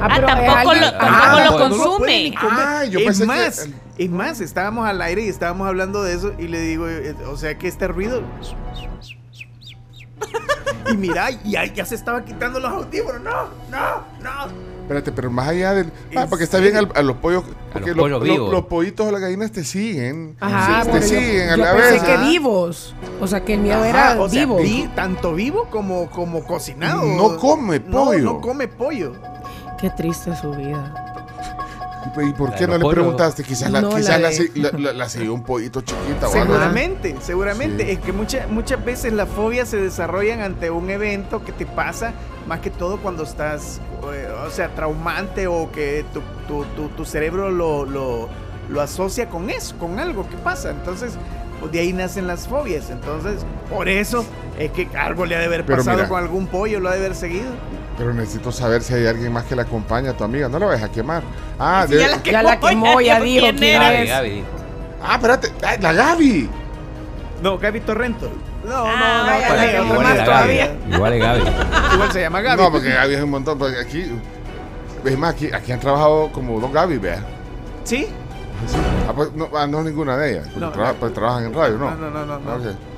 [0.00, 2.34] Ah, pero es tampoco lo, Ah, tampoco lo no consume.
[2.38, 6.14] Ah, yo es pensé que- más, es más, estábamos al aire y estábamos hablando de
[6.14, 8.22] eso y le digo, eh, o sea, que este ruido.
[10.92, 13.22] Y mira, ya, ya se estaba quitando los audífonos.
[13.22, 13.30] No,
[13.70, 14.74] no, no.
[14.82, 15.90] Espérate, pero más allá del.
[16.14, 17.42] Ah, ¿En porque está bien al- a, los pollos.
[17.72, 18.50] Porque los lo- pollos lo- vivos.
[18.52, 20.36] los pollitos o las gallinas te siguen.
[20.40, 22.02] Ajá, Sí, te pero yo- siguen a yo la pensé vez.
[22.02, 22.20] que ¿ah?
[22.20, 22.94] vivos.
[23.20, 24.58] O sea, que el miedo Ajá, era o sea, vivo.
[24.58, 27.02] vi- tanto vivo como, como cocinado.
[27.02, 28.24] No come No, pollo.
[28.24, 29.12] No, come pollo.
[29.80, 31.00] Qué triste su vida.
[32.22, 33.42] ¿Y por qué no le preguntaste?
[33.42, 36.44] Quizás la, No, quizás la, de- la, la- la siguió un pollito chiquita o algo.
[36.44, 37.84] Seguramente, seguramente.
[37.86, 37.90] Sí.
[37.92, 42.12] Es que muchas muchas veces las fobias se desarrollan ante un evento que te pasa,
[42.46, 43.80] más que todo cuando estás,
[44.12, 48.28] eh, o sea, traumante o que tu, tu- tu- tu cerebro lo, lo,
[48.68, 50.70] lo asocia con eso, con algo que pasa.
[50.70, 51.14] Entonces,
[51.60, 52.90] pues, de ahí nacen las fobias.
[52.90, 54.24] Entonces, por eso
[54.58, 56.08] es que algo le ha de haber Pero pasado mira.
[56.08, 57.50] con algún pollo, lo ha de haber seguido.
[57.96, 60.48] Pero necesito saber si hay alguien más que la acompaña a tu amiga.
[60.48, 61.22] No la vayas a quemar.
[61.58, 63.84] Ah, Si de- ya la Ya la quemó, ya dijo dijo quién era.
[63.90, 64.08] Gaby, es.
[64.10, 64.44] Gaby.
[65.02, 65.52] ah espérate.
[65.62, 66.50] Ah, la Gaby.
[67.42, 68.30] No, Gaby Torrento.
[68.64, 69.26] No, Ah,
[69.76, 70.74] no, no, vaya.
[70.90, 71.42] Igual es Gaby.
[71.94, 72.62] Igual se llama Gaby.
[72.62, 73.58] No, porque Gaby es un montón.
[73.58, 74.10] Porque aquí.
[75.04, 77.18] Es más, aquí, aquí han trabajado como dos Gaby, vea.
[77.84, 78.08] Sí,
[79.08, 80.46] Ah, pues no, ah, no ninguna de ellas.
[80.56, 80.94] No, no.
[80.94, 81.90] pues trabajan en radio, ¿no?
[81.90, 82.93] No, no, no, no, no.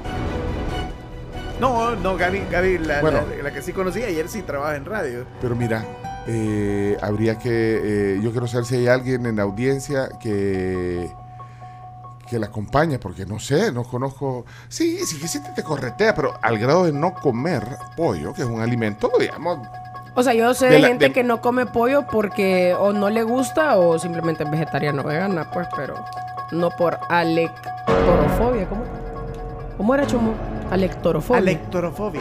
[1.61, 3.21] No, no, Gaby, Gaby la, Bueno.
[3.37, 5.25] la- la que sí conocí ayer sí trabaja en radio.
[5.41, 5.85] Pero mira,
[6.27, 7.81] eh, habría que.
[7.83, 11.11] eh, yo quiero saber si hay alguien en la audiencia que.
[12.29, 14.45] que la acompañe, porque no sé, no conozco.
[14.69, 17.63] Sí, sí que sí te corretea, pero al grado de no comer
[17.97, 19.61] pollo, que es un alimento, digamos.
[20.15, 22.93] O sea, yo sé De de, la- gente de- que no come pollo porque o
[22.93, 25.95] no le gusta o simplemente es vegetariano o vegana, pues, pero
[26.53, 28.69] no por alectorofobia.
[28.69, 28.83] ¿Cómo?
[29.77, 30.33] ¿Cómo era, Chomo?
[30.71, 31.39] Alectorofobia.
[31.41, 32.21] Alectorofobia.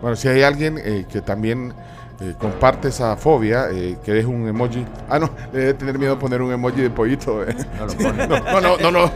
[0.00, 1.72] Bueno, si hay alguien eh, que también
[2.20, 4.84] eh, comparte esa fobia, eh, que deje un emoji.
[5.08, 7.42] Ah, no, le debe tener miedo a poner un emoji de pollito.
[7.44, 7.54] eh.
[7.78, 8.26] No lo pone.
[8.26, 9.10] No, no, no, no, no,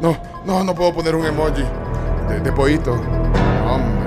[0.00, 1.64] no, no, no puedo poner un emoji
[2.28, 2.92] de, de pollito.
[2.92, 4.04] Hombre.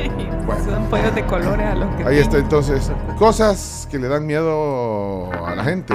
[0.50, 0.64] Bueno.
[0.64, 2.90] Son pollos de colores a los que Ahí está entonces.
[3.18, 5.94] Cosas que le dan miedo a la gente.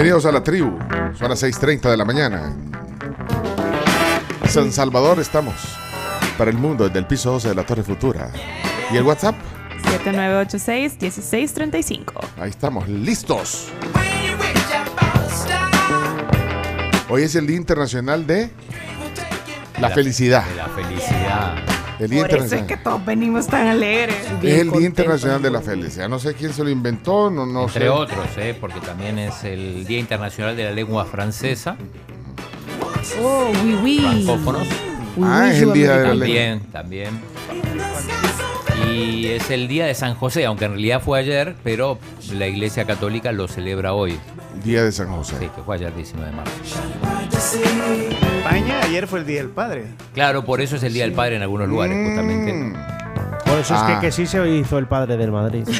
[0.00, 0.78] Bienvenidos a la tribu.
[1.18, 2.56] Son las 6.30 de la mañana.
[4.42, 5.54] En San Salvador estamos.
[6.38, 8.32] Para el mundo, desde el piso 12 de la Torre Futura.
[8.90, 9.34] ¿Y el WhatsApp?
[10.06, 12.14] 7986-1635.
[12.38, 13.68] Ahí estamos, listos.
[17.10, 18.50] Hoy es el Día Internacional de
[19.78, 20.46] la Felicidad.
[20.46, 21.79] De la felicidad.
[22.00, 22.66] El Día Por eso es Internacional.
[22.66, 24.16] que todos venimos tan alegres.
[24.42, 24.80] Es el Día.
[24.86, 26.08] Internacional de la Felicidad.
[26.08, 27.88] No sé quién se lo inventó, no, no Entre sé.
[27.90, 28.56] otros, ¿eh?
[28.58, 31.76] porque también es el Día Internacional de la Lengua Francesa.
[33.22, 34.00] Oh, oui, oui.
[34.00, 34.66] Francófonos.
[35.16, 36.60] Oui, Ah, oui, es el día de la sudamericano.
[36.72, 37.20] También, también.
[38.96, 41.98] Y es el día de San José, aunque en realidad fue ayer, pero
[42.32, 44.18] la Iglesia Católica lo celebra hoy.
[44.64, 45.36] Día de San José.
[45.38, 46.52] Sí, que fue ayer 19 de marzo.
[48.56, 49.84] España, ayer fue el Día del Padre.
[50.14, 52.52] Claro, por eso es el Día del Padre en algunos lugares, justamente.
[52.52, 52.72] Mm.
[53.44, 53.86] Por eso es Ah.
[54.00, 55.64] que, que sí se hizo el padre del Madrid.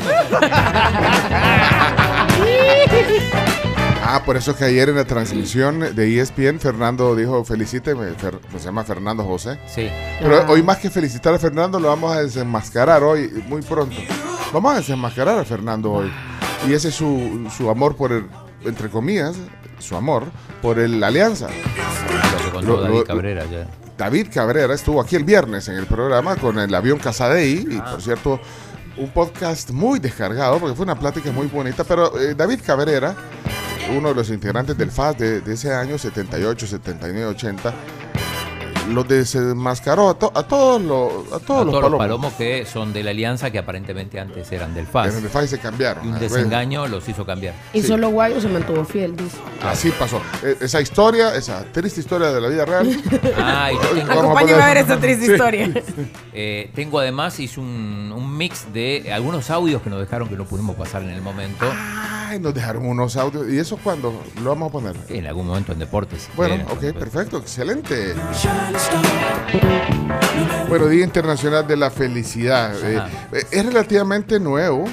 [4.13, 8.41] Ah, por eso es que ayer en la transmisión de ESPN, Fernando dijo, felicíteme, Fer-
[8.59, 9.61] se llama Fernando José.
[9.69, 9.89] Sí.
[10.21, 10.47] Pero Ah.
[10.49, 13.95] hoy más que felicitar a Fernando, lo vamos a desenmascarar hoy, muy pronto.
[14.53, 16.11] Vamos a desenmascarar a Fernando hoy.
[16.69, 18.27] Y ese es su, su amor por el,
[18.65, 19.37] entre comillas,
[19.81, 20.25] su amor
[20.63, 21.49] por el Alianza.
[22.53, 23.67] Contó Lo- David lo- Cabrera ayer.
[23.97, 28.01] David Cabrera estuvo aquí el viernes en el programa con el avión Casadei y por
[28.01, 28.41] cierto
[28.97, 33.15] un podcast muy descargado porque fue una plática muy bonita pero eh, David Cabrera
[33.95, 37.75] uno de los integrantes del FAS de, de ese año 78 79 80
[38.91, 42.33] los desenmascaró a, to- a todos los a todos A los todos los palomos, palomos
[42.35, 45.09] que son de la Alianza, que aparentemente antes eran del FAS.
[45.09, 47.55] Eran del FAS y se cambiaron Y un Ah, desengaño los hizo cambiar.
[47.73, 47.89] Y Sí.
[47.89, 49.37] solo Guayo se mantuvo fiel, dice.
[49.63, 52.89] así pasó Eh, esa historia esa triste historia de la vida real
[53.39, 55.33] Ah, y yo tengo, Vamos a Acompáñame poner- a ver esta triste Sí.
[55.33, 55.71] historia.
[56.33, 60.45] eh, tengo además, hice un, un mix de algunos audios que nos dejaron que no
[60.45, 61.67] pudimos pasar en el momento.
[62.31, 65.73] Ay, nos dejaron unos audios y eso cuando lo vamos a poner En algún momento
[65.73, 66.29] en deportes.
[66.37, 68.15] Bueno, ok, perfecto, excelente.
[70.69, 72.73] Bueno, Día Internacional de la Felicidad.
[72.85, 74.85] Eh, eh, es relativamente nuevo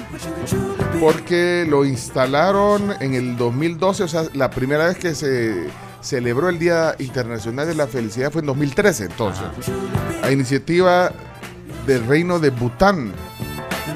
[0.98, 5.68] porque lo instalaron en el 2012, o sea, la primera vez que se
[6.00, 9.44] celebró el Día Internacional de la Felicidad fue en 2013, entonces.
[10.24, 11.12] A iniciativa
[11.86, 13.12] del Reino de Bután,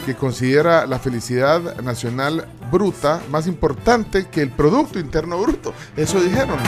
[0.04, 5.74] que considera la felicidad nacional bruta más importante que el Producto Interno Bruto.
[5.96, 6.58] Eso dijeron.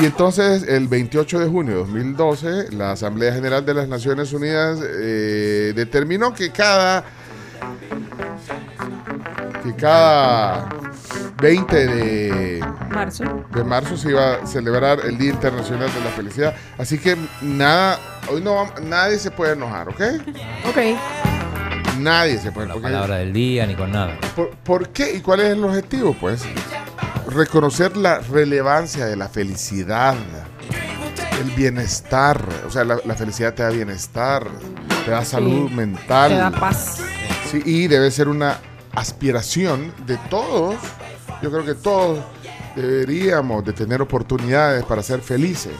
[0.00, 4.80] Y entonces, el 28 de junio de 2012, la Asamblea General de las Naciones Unidas
[4.82, 7.04] eh, determinó que cada
[9.62, 10.68] que cada
[11.40, 13.24] 20 de, Marzo.
[13.54, 16.54] de marzo se iba a celebrar el Día Internacional de la Felicidad.
[16.78, 17.98] Así que nada,
[18.30, 20.00] hoy no nadie se puede enojar, ¿ok?
[20.68, 21.45] Ok.
[21.98, 24.18] Nadie se puede la porque- palabra del día ni con nada.
[24.34, 26.14] ¿Por, por qué y cuál es el objetivo?
[26.20, 26.42] Pues
[27.28, 30.14] reconocer la relevancia de la felicidad,
[31.40, 32.42] el bienestar.
[32.66, 34.46] O sea, la, la felicidad te da bienestar,
[35.04, 36.30] te da salud mental.
[36.30, 36.98] Te da paz.
[37.50, 38.58] Sí, y debe ser una
[38.94, 40.74] aspiración de todos.
[41.42, 42.18] Yo creo que todos
[42.74, 45.74] deberíamos de tener oportunidades para ser felices.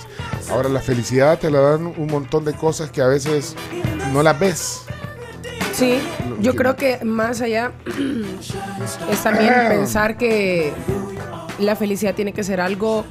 [0.50, 3.54] Ahora la felicidad te la dan un montón de cosas que a veces
[4.12, 4.82] no las ves.
[5.76, 5.98] Sí,
[6.40, 7.72] yo creo que más allá
[9.10, 10.72] es también pensar que
[11.58, 13.04] la felicidad tiene que ser algo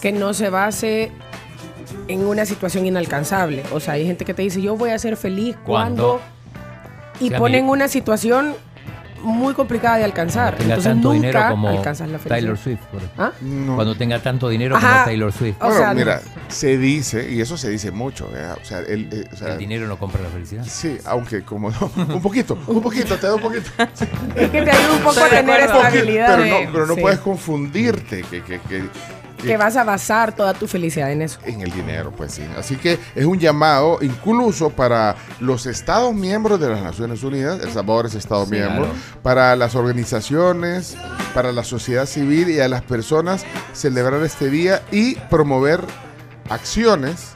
[0.00, 1.10] que no se base
[2.06, 3.64] en una situación inalcanzable.
[3.72, 6.20] O sea, hay gente que te dice, yo voy a ser feliz ¿Cuándo?
[6.20, 6.36] cuando...
[7.18, 8.54] Y ponen una situación
[9.22, 10.54] muy complicada de alcanzar.
[10.56, 12.36] Tenga Entonces tanto nunca dinero como alcanzas la felicidad.
[12.36, 12.80] Taylor Swift.
[12.90, 13.24] por ejemplo.
[13.24, 13.32] ¿Ah?
[13.40, 13.74] No.
[13.76, 14.92] Cuando tenga tanto dinero Ajá.
[14.92, 15.56] como Taylor Swift.
[15.60, 18.58] O Bueno, sea, mira, se dice, y eso se dice mucho, ¿verdad?
[18.60, 20.64] o sea, el, eh, o sea, El dinero no compra la felicidad.
[20.66, 23.70] Sí, aunque como un poquito, un poquito, te da un poquito.
[24.36, 26.36] Es que te ayuda un poco a tener estabilidad.
[26.38, 27.00] pero no, pero no Sí.
[27.00, 28.84] puedes confundirte que, que, que-
[29.36, 31.38] que- Que vas a basar toda tu felicidad en eso.
[31.44, 32.42] en el dinero, pues sí.
[32.58, 37.70] Así que es un llamado incluso para los Estados miembros de las Naciones Unidas, El
[37.72, 38.98] Salvador es Estado miembro, claro.
[39.22, 40.96] para las organizaciones,
[41.34, 45.80] para la sociedad civil y a las personas celebrar este día y promover
[46.48, 47.32] acciones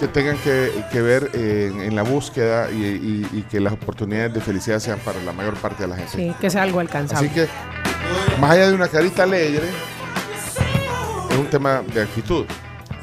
[0.00, 4.32] que tengan que, que ver en, en la búsqueda y, y- y que las oportunidades
[4.32, 6.12] de felicidad sean para la mayor parte de la gente.
[6.16, 7.26] Sí, que sea algo alcanzable.
[7.28, 7.48] Así que,
[8.40, 9.66] más allá de una carita alegre,
[11.30, 12.44] es un tema de actitud.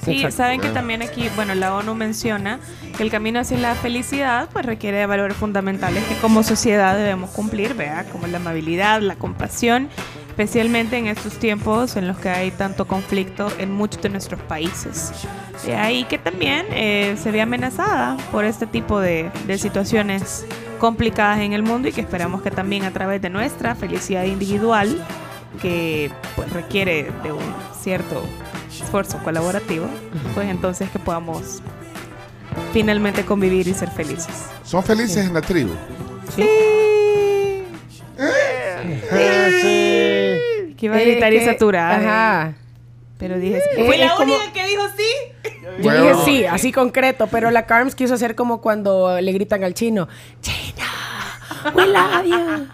[0.03, 0.37] Sí, Exacto.
[0.37, 2.59] saben que también aquí, bueno, la ONU menciona
[2.95, 7.31] que el camino hacia la felicidad pues requiere de valores fundamentales que como sociedad debemos
[7.31, 9.89] cumplir, vea, como la amabilidad, la compasión,
[10.29, 15.11] especialmente en estos tiempos en los que hay tanto conflicto en muchos de nuestros países.
[15.65, 20.45] De ahí que también eh, se ve amenazada por este tipo de, de situaciones
[20.77, 25.03] complicadas en el mundo y que esperamos que también a través de nuestra felicidad individual,
[25.57, 27.43] que pues requiere de un
[27.79, 28.23] cierto
[28.69, 29.87] esfuerzo colaborativo,
[30.33, 31.61] pues entonces que podamos
[32.73, 34.47] finalmente convivir y ser felices.
[34.63, 35.73] Son felices en la tribu.
[38.17, 40.75] Ah, sí.
[40.77, 42.01] Que iba a gritar y Es que- saturar.
[42.01, 42.53] eh, Ajá.
[43.17, 45.51] Pero dije, Eh, fue la como- única que dijo sí.
[45.77, 49.63] Yo Bueno, dije sí, así concreto, pero la Carms quiso hacer como cuando le gritan
[49.63, 50.07] al chino,
[50.41, 50.85] China,
[51.73, 52.67] we love you.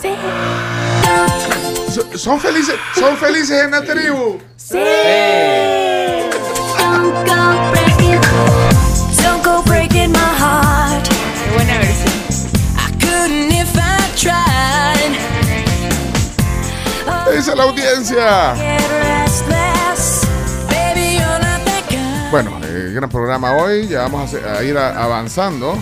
[0.00, 0.08] Sí,
[1.92, 4.38] So- Son felices, son felices en la tribu.
[4.56, 4.78] sí.
[6.78, 8.20] Don't go breaking,
[9.22, 11.04] don't go breaking my heart.
[11.08, 12.12] Qué buena versión.
[12.76, 15.16] I couldn't if I tried.
[17.06, 18.54] Oh, Esa es la audiencia.
[22.30, 23.88] Bueno, eh, gran programa hoy.
[23.88, 25.76] Ya vamos a, a ir a- avanzando.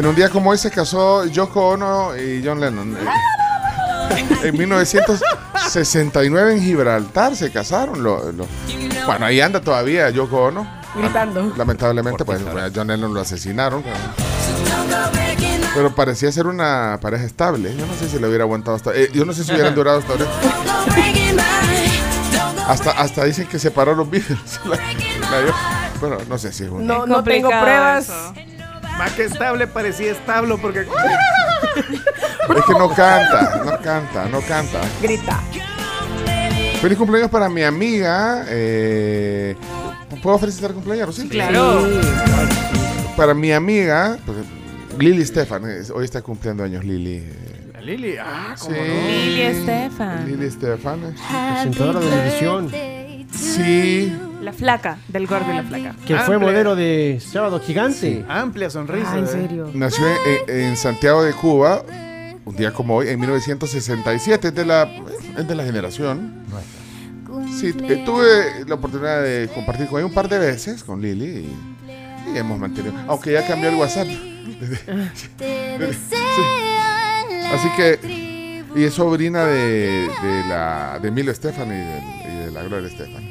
[0.00, 2.96] En un día como hoy se casó Yoko Ono y John Lennon.
[2.96, 3.04] Eh,
[4.48, 8.02] En 1969 en Gibraltar se casaron.
[8.02, 8.46] lo- lo-
[9.04, 10.66] Bueno, ahí anda todavía Yoko Ono.
[10.96, 11.52] Gritando.
[11.54, 13.84] Lamentablemente, pues a John Lennon lo asesinaron.
[15.74, 17.76] Pero, parecía ser una pareja estable.
[17.76, 18.92] Yo no sé si le hubiera aguantado hasta.
[18.94, 20.24] eh, yo no sé si hubieran durado hasta ahora.
[22.68, 24.38] Hasta, hasta dicen que separó los Beatles.
[24.64, 25.54] La- la dio.
[26.00, 26.86] Bueno, no sé si es un.
[26.86, 28.04] No, no tengo pruebas.
[28.08, 28.34] eso.
[29.00, 30.80] Más que estable parecía establo porque...
[32.56, 34.80] Es que no canta, no canta, no canta.
[35.00, 35.40] Grita.
[36.82, 38.44] Feliz cumpleaños para mi amiga.
[38.48, 39.56] eh,
[40.22, 41.14] ¿Puedo felicitar cumpleaños?
[41.14, 41.28] Sí.
[41.30, 41.88] Claro.
[43.16, 44.38] Para mi amiga, pues,
[44.98, 45.62] Lili Stefan.
[45.94, 47.24] Hoy está cumpliendo años Lili.
[47.72, 48.66] La Lili, ah, Sí.
[48.66, 48.84] cómo no.
[48.84, 50.26] Lili Estefan.
[50.26, 51.00] Lili Stefan.
[51.04, 51.14] eh.
[51.54, 52.70] Presentadora de televisión.
[53.32, 54.12] Sí.
[54.40, 55.94] La flaca, del gordo y la flaca.
[56.06, 58.24] Que fue modelo de Sábado Gigante.
[58.28, 59.12] Amplia sonrisa.
[59.12, 59.28] Ah, en ¿eh?
[59.28, 59.70] serio.
[59.74, 60.06] Nació
[60.48, 61.82] en, en- Santiago de Cuba,
[62.44, 64.48] un día como hoy, en 1967.
[64.48, 64.88] Es de la,
[65.38, 66.40] es de la generación.
[67.58, 71.26] Sí, eh, tuve la oportunidad de compartir con ella un par de veces, con Lili,
[71.26, 71.54] y,
[72.34, 72.94] y hemos mantenido.
[73.08, 74.08] Aunque ya cambió el WhatsApp.
[77.52, 78.64] Así que.
[78.76, 82.86] Y es sobrina de, de la de Emilio Estefan y de, y de la Gloria
[82.88, 83.29] Estefan.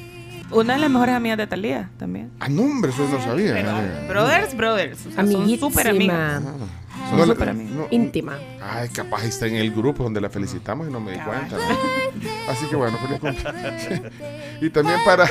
[0.51, 2.31] Una de las mejores amigas de Talía también.
[2.39, 3.53] Ah, no, hombre, eso no sabía.
[3.53, 4.05] Pero, eh.
[4.07, 5.05] brothers, brothers.
[5.05, 6.41] O sea, son súper amigas.
[6.45, 6.53] Ah.
[7.09, 7.71] Son No súper amigas.
[7.73, 8.37] no- Íntima.
[8.61, 11.55] Ay, capaz está en el grupo donde la felicitamos y no me di cuenta.
[11.57, 12.51] ¿no?
[12.51, 14.11] Así que bueno, feliz cumpleaños.
[14.61, 15.27] y también para,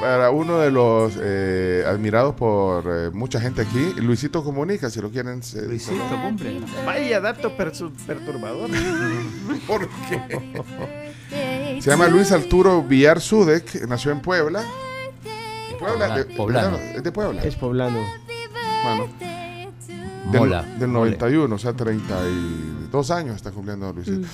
[0.00, 5.10] para uno de los eh, admirados por eh, mucha gente aquí, Luisito Comunica, si lo
[5.10, 5.40] quieren.
[5.56, 6.60] eh, Luisito cumple.
[6.86, 8.70] Vaya dato perturbador.
[9.66, 10.38] ¿Por qué?
[11.80, 14.62] Se llama Luis Arturo Villar Sudek, nació en Puebla.
[15.78, 16.76] Puebla, de, Poblano.
[16.76, 17.42] es de Puebla.
[17.42, 18.00] Es poblano.
[18.82, 19.06] Bueno,
[20.32, 20.62] del, Mola.
[20.62, 24.26] del 91, o sea, 32 años está cumpliendo Luisito.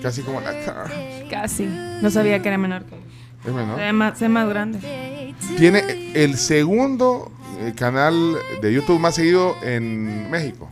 [0.00, 0.90] Casi como la cara.
[1.28, 1.66] Casi.
[2.00, 2.96] No sabía que era menor que
[3.44, 3.76] Es menor.
[3.76, 5.34] Se ve más, más grande.
[5.56, 10.70] Tiene el segundo eh, canal de YouTube más seguido en México.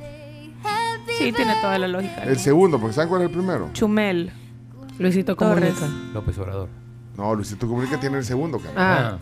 [1.18, 2.24] Sí, tiene toda la lógica.
[2.24, 3.70] El segundo, porque ¿saben cuál es el primero?
[3.72, 4.32] Chumel.
[4.98, 5.74] Luisito Torres.
[5.74, 6.12] Comunica.
[6.14, 6.68] López Obrador.
[7.16, 8.74] No, Luisito Comunica tiene el segundo canal.
[8.76, 9.18] Ah,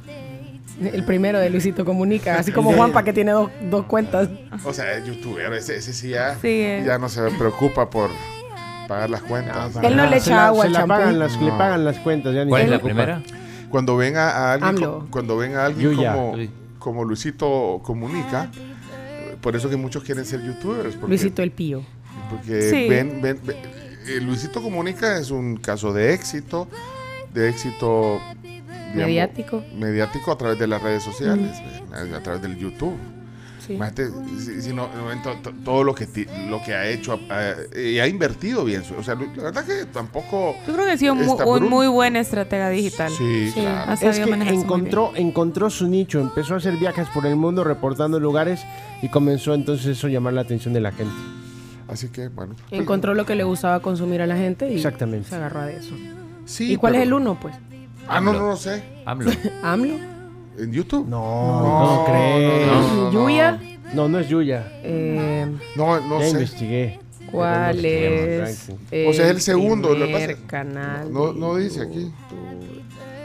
[0.81, 2.35] el primero de Luisito Comunica.
[2.39, 4.29] Así como Juanpa que tiene dos, dos cuentas.
[4.65, 6.83] O sea, es youtuber, ese, ese sí ya, Sí, eh.
[6.87, 8.11] ya no se preocupa por
[8.89, 9.77] pagar las cuentas.
[9.83, 10.95] Él no le echa agua se al la champú.
[10.95, 11.59] pagan las, Le No.
[11.59, 12.35] pagan las cuentas.
[12.35, 13.05] Ya ni ¿Cuál se es la preocupa.
[13.05, 13.23] primera?
[13.71, 14.99] Cuando ven a, a alguien, AMLO.
[15.01, 16.13] co- cuando ven a alguien Yuya.
[16.15, 16.51] como, Sí.
[16.79, 18.51] como Luisito Comunica,
[19.41, 20.95] por eso que muchos quieren ser youtubers.
[20.97, 21.83] Porque, Luisito el Pío.
[22.31, 22.89] porque Sí.
[22.89, 23.57] ven, ven, ven-
[24.09, 26.69] eh, Luisito Comunica es un caso de éxito,
[27.33, 29.63] de éxito digamos, Mediático.
[29.79, 31.51] mediático a través de las redes sociales,
[31.93, 32.95] a, a través del YouTube.
[33.67, 33.75] Sí.
[33.75, 34.11] Imagínate,
[34.61, 34.89] si, no,
[35.65, 38.83] todo lo que, ti- lo que ha hecho ha- y ha invertido bien.
[38.83, 40.57] su- O sea, la verdad que tampoco.
[40.67, 43.13] Yo creo que ha sido un muy buen estratega digital.
[43.17, 43.93] Sí, claro.
[43.93, 48.19] ha Es que encontró, encontró su nicho, empezó a hacer viajes por el mundo reportando
[48.19, 48.65] lugares
[49.01, 51.15] y comenzó entonces eso a llamar la atención de la gente.
[51.93, 52.55] Así que, bueno.
[52.71, 55.29] Encontró lo que le gustaba consumir a la gente y Exactamente.
[55.29, 55.95] se agarró de eso.
[56.47, 57.55] Sí, ¿Y cuál pero- es el uno, pues?
[58.09, 58.83] Ah, no, no, no sé.
[59.07, 59.31] AMLO.
[59.63, 59.95] ¿AMLO?
[60.59, 61.07] ¿En YouTube?
[61.09, 62.67] No, no, crees.
[62.67, 63.13] no, no, no.
[63.13, 63.61] ¿Yuya?
[63.95, 64.67] No, no es Yuya.
[64.83, 66.31] Eh, No, no ya sé.
[66.33, 67.01] investigué.
[67.31, 68.67] ¿Cuál es?
[68.67, 69.07] tranqui.
[69.07, 72.13] O sea, es el segundo, lo que primer pasa- canal No, no dice aquí.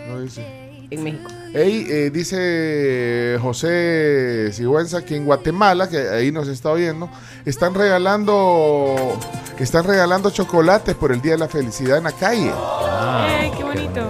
[0.07, 0.45] No dice.
[0.89, 1.29] En México.
[1.53, 7.09] Ey, eh, dice José Sigüenza que en Guatemala, que ahí nos está oyendo,
[7.45, 9.17] están regalando
[9.57, 12.51] están regalando chocolates por el Día de la Felicidad en la calle.
[12.53, 14.01] ¡Ay, qué bonito!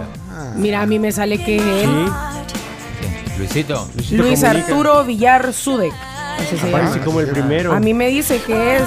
[0.55, 1.89] Mira, a mí me sale que es él.
[2.09, 3.37] Sí.
[3.37, 3.87] Luisito.
[3.95, 4.67] Luisito Luis Comunica.
[4.69, 5.93] Arturo Villar Sudek.
[6.67, 7.71] Aparece como el primero.
[7.71, 8.83] A mí me dice que es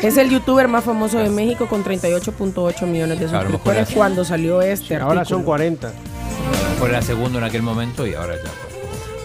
[0.00, 4.60] es el youtuber más famoso de México con 38.8 millones de suscriptores es- cuando salió
[4.60, 5.44] este Ahora son artículo.
[5.44, 5.92] 40.
[6.78, 8.42] Fue la segunda en aquel momento y ahora ya.
[8.42, 8.72] pues.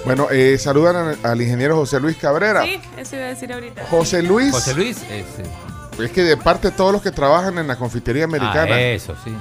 [0.06, 2.64] Bueno, eh, saludan al, al ingeniero José Luis Cabrera.
[2.64, 3.84] Sí, eso iba a decir ahorita.
[3.90, 5.26] José Luis, José Luis es.
[5.40, 8.76] eh, es que de parte de todos los que trabajan en la confitería americana.
[8.76, 9.34] Ah, eso, sí.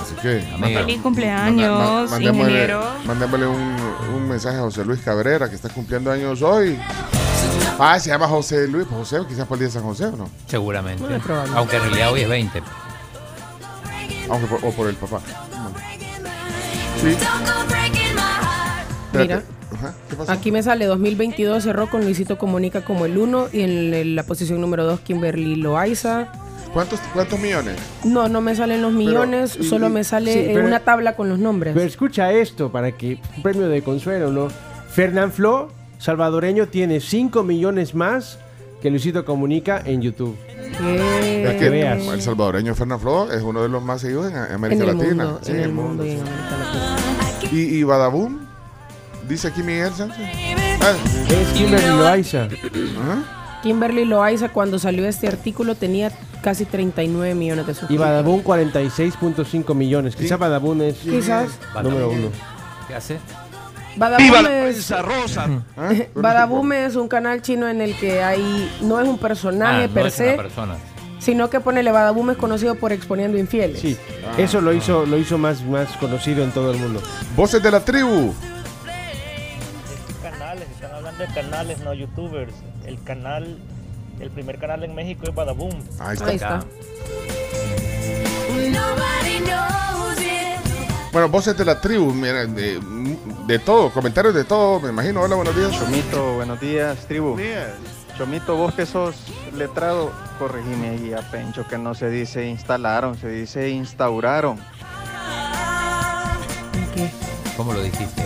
[0.00, 0.58] Así que Amigo.
[0.58, 2.84] Feliz manda- ma- cumpleaños, mandémosle, ingeniero.
[3.04, 3.76] mandémosle un,
[4.14, 6.78] un mensaje a José Luis Cabrera que está cumpliendo años hoy.
[7.80, 10.12] Ah, se llama José Luis, pues José, quizás por el día de San José o
[10.16, 11.04] no, Seguramente.
[11.54, 12.62] Aunque en realidad hoy es 20.
[14.30, 15.20] aunque por, o por el papá.
[17.00, 17.16] Sí.
[19.12, 19.36] Mira.
[19.36, 19.46] Espérate.
[19.74, 20.32] Ajá, ¿Qué pasó?
[20.32, 24.60] Aquí me sale 2022 cerró con Luisito Comunica como el 1 y en la posición
[24.60, 26.28] número 2 Kimberly Loaiza.
[26.72, 27.76] ¿Cuántos, ¿Cuántos millones?
[28.04, 31.28] No, no me salen los millones, solo y- me sale sí, pero- una tabla con
[31.28, 31.74] los nombres.
[31.74, 34.48] Pero escucha esto para que un premio de consuelo, ¿no?
[34.90, 38.38] Fernán Flo, salvadoreño, tiene 5 millones más
[38.80, 40.36] que Luisito Comunica en YouTube.
[40.78, 41.44] ¿Qué?
[41.44, 42.06] Es que veas.
[42.06, 45.24] el salvadoreño Fernán Flo es uno de los más seguidos en en América el Latina.
[45.24, 47.50] mundo, Sí, en el mundo y en América Latina.
[47.52, 48.46] ¿Y, y Badabun?
[49.28, 50.18] Dice aquí Miguel Sánchez.
[50.80, 50.92] Ah,
[51.28, 52.44] Es Kimberly Loaiza.
[52.44, 53.60] ajá.
[53.62, 56.12] Kimberly Loaiza cuando salió este artículo tenía
[56.42, 58.10] casi 39 millones de Y suscriptores.
[58.10, 60.14] Badabun 46.5 millones.
[60.14, 61.48] Quizá Badabun es Quizás.
[61.82, 62.28] número uno.
[62.86, 63.18] ¿Qué hace?
[63.98, 65.48] Badaboom es, ¿Ah?
[66.14, 69.94] Badaboom es un canal chino en el que hay no es un personaje Ah, no
[69.94, 70.76] per es se, una persona.
[71.18, 73.80] sino que ponele Badaboom es conocido por exponiendo infieles.
[73.80, 73.96] Sí,
[74.36, 77.02] eso lo hizo, lo hizo más, más conocido en todo el mundo.
[77.36, 78.32] Voces de la tribu.
[80.22, 82.52] canales, están hablando de canales, no youtubers.
[82.86, 83.58] El canal,
[84.20, 85.72] el primer canal en México es Badaboom.
[85.98, 86.26] Ahí está.
[86.26, 86.60] Ahí está.
[91.18, 92.78] Bueno, voces de la tribu, mira, de,
[93.48, 95.20] de todo, comentarios de todo, me imagino.
[95.22, 95.72] Hola, buenos días.
[95.76, 97.36] Chomito, buenos días, tribu.
[98.16, 99.16] Chomito, vos que sos
[99.52, 104.58] letrado, corregime ahí a Pencho que no se dice instalaron, se dice instauraron.
[106.94, 107.10] ¿Qué?
[107.56, 108.22] ¿Cómo lo dijiste?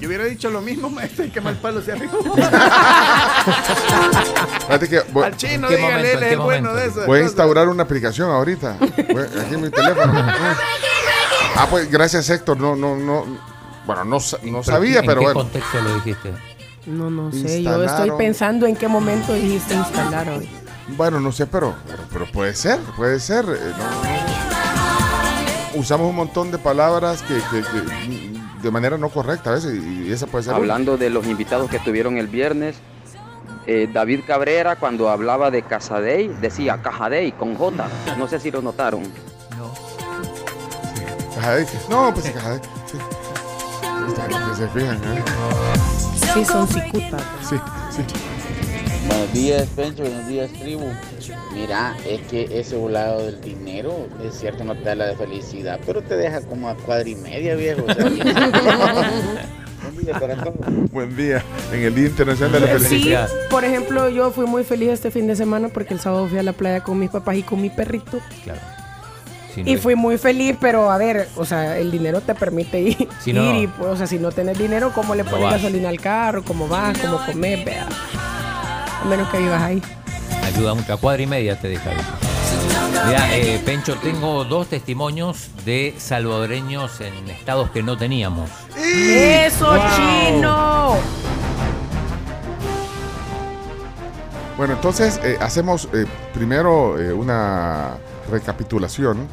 [0.00, 2.14] Yo hubiera dicho lo mismo, maestro, y que mal palo se arriba.
[4.70, 6.08] Al chino, ¿En qué dígale, momento?
[6.08, 7.04] él ¿En es el bueno de eso.
[7.06, 8.78] voy a instaurar una aplicación ahorita.
[8.80, 10.14] Voy- aquí en mi teléfono.
[11.56, 12.58] Ah, pues gracias Héctor.
[12.58, 13.24] No, no, no.
[13.86, 15.40] Bueno, no, no sabía, ¿En pero qué bueno.
[15.40, 16.32] contexto lo dijiste?
[16.86, 20.48] No, no sé, yo estoy pensando en qué momento dijiste instalar hoy.
[20.96, 23.44] Bueno, no sé, pero, pero, pero puede ser, puede ser.
[23.44, 24.12] eh, no-
[25.74, 25.80] no.
[25.80, 28.32] Usamos un montón de palabras que, que- que,
[28.62, 30.52] de manera no correcta a veces y, esa puede ser.
[30.52, 30.60] una.
[30.60, 32.76] Hablando de los invitados que estuvieron el viernes,
[33.66, 37.88] eh, David Cabrera cuando hablaba de Casadei decía Cajadei con J.
[38.18, 39.02] No sé si lo notaron.
[41.90, 42.60] No, pues sí, Cajadey.
[42.86, 42.98] Sí.
[44.08, 45.22] Está bien, que se fijan, ¿eh?
[46.34, 47.22] Sí, son cicutas.
[47.48, 47.56] Sí,
[47.90, 48.02] sí.
[49.08, 50.84] Buenos días, Pencho, buenos días, tribu.
[51.52, 55.80] Mira, es que ese volado del dinero, es cierto, no te da la de felicidad,
[55.84, 57.82] pero te deja como a cuadra y media, viejo.
[57.88, 58.04] o sea,
[59.82, 60.90] Buen día para todos.
[60.92, 63.28] Buen día en el Día Internacional de la Sí, Felicidad.
[63.50, 66.42] por ejemplo, yo fui muy feliz este fin de semana porque el sábado fui a
[66.44, 68.20] la playa con mis papás y con mi perrito.
[68.44, 68.60] Claro.
[69.54, 72.34] Si no Y es- fui muy feliz, pero a ver, o sea, el dinero te
[72.34, 75.24] permite ir, Si no- ir y, pues, o sea, si no tenés dinero, ¿cómo le
[75.24, 76.42] pones gasolina al carro?
[76.44, 76.96] ¿Cómo vas?
[76.98, 77.64] ¿Cómo comes?
[77.64, 77.86] Vea.
[79.02, 79.82] A menos que vivas ahí.
[80.44, 80.92] Ayuda mucho.
[80.92, 81.90] A cuadra y media te deja.
[83.06, 88.48] Mira, eh, Pencho, tengo dos testimonios de salvadoreños en estados que no teníamos.
[88.76, 90.96] ¡Eso, chino!
[94.56, 97.94] Bueno, entonces eh, hacemos eh, primero eh, una
[98.32, 99.28] recapitulación.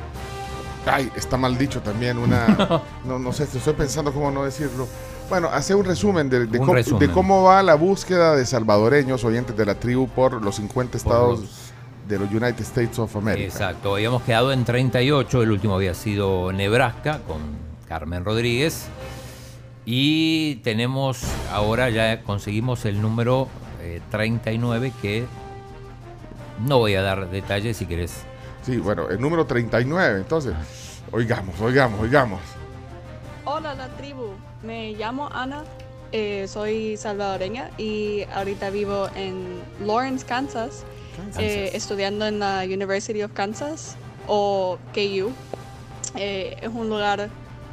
[0.86, 2.82] Ay, está mal dicho también, una...
[3.06, 4.88] no, no sé, estoy pensando cómo no decirlo.
[5.30, 7.08] Bueno, hacer un resumen de, de Un cómo, resumen.
[7.08, 11.42] de cómo va la búsqueda de salvadoreños oyentes de la tribu por los 50 estados
[12.08, 13.44] de los United States of America.
[13.46, 17.38] Exacto, habíamos quedado en 38, el último había sido Nebraska con
[17.88, 18.88] Carmen Rodríguez.
[19.86, 21.22] Y tenemos,
[21.52, 23.48] ahora ya conseguimos el número
[23.82, 25.26] eh, 39 que
[26.66, 28.24] no voy a dar detalles si querés.
[28.70, 30.54] Sí, bueno, el número 39, entonces,
[31.12, 32.40] oigamos, oigamos, oigamos.
[33.44, 35.64] Hola la tribu, me llamo Ana,
[36.12, 40.84] eh, soy salvadoreña y ahorita vivo en Lawrence, Kansas,
[41.40, 43.96] eh, estudiando en la University of Kansas
[44.28, 45.32] o KU.
[46.16, 47.28] Eh, es un lugar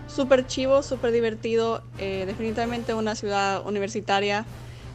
[0.07, 4.47] súper chivo, súper divertido, eh, definitivamente una ciudad universitaria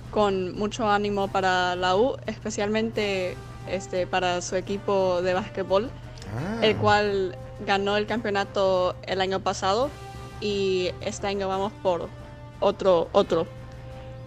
[0.10, 3.38] con mucho ánimo para la U, especialmente
[3.68, 5.89] este, para su equipo de básquetbol,
[6.62, 9.89] el cual ganó el campeonato el año pasado
[10.39, 12.09] y este año vamos por
[12.59, 13.47] otro, otro.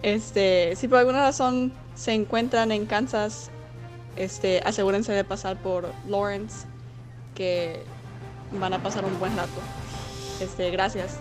[0.01, 3.49] Este, si por alguna razón se encuentran en Kansas,
[4.15, 6.67] este, asegúrense de pasar por Lawrence,
[7.33, 7.83] que
[8.59, 9.61] van a pasar un buen rato.
[10.39, 11.17] Este, gracias.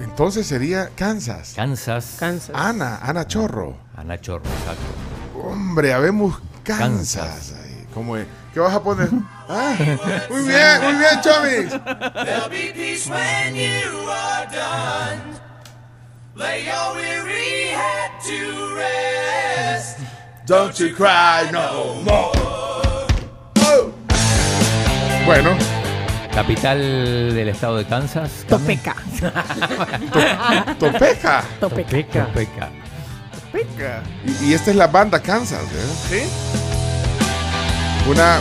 [0.00, 1.52] Entonces sería Kansas.
[1.54, 2.16] Kansas.
[2.18, 2.54] Kansas.
[2.54, 3.76] Ana, Ana Chorro.
[3.96, 5.48] Ana Chorro, exacto.
[5.48, 7.52] Hombre, habemos Kansas.
[7.52, 7.86] ahí.
[7.94, 8.26] ¿Cómo es?
[8.54, 9.08] ¿Qué vas a poner?
[9.54, 9.74] Ah,
[10.30, 11.68] muy bien, muy bien, Chomis.
[12.24, 15.20] There'll be peace when you are done.
[16.36, 19.98] Lay your weary head to rest.
[20.46, 22.32] Don't you cry no more.
[25.26, 25.50] Bueno,
[26.32, 26.78] Capital
[27.34, 28.44] del estado de Kansas.
[28.48, 28.96] Topeka.
[30.78, 31.44] Topeca.
[31.60, 32.26] Topeka.
[32.26, 32.70] Topeka.
[33.52, 34.02] Pica.
[34.24, 35.88] Y, y esta es la banda Kansas, ¿eh?
[36.08, 38.10] ¿Sí?
[38.10, 38.40] Una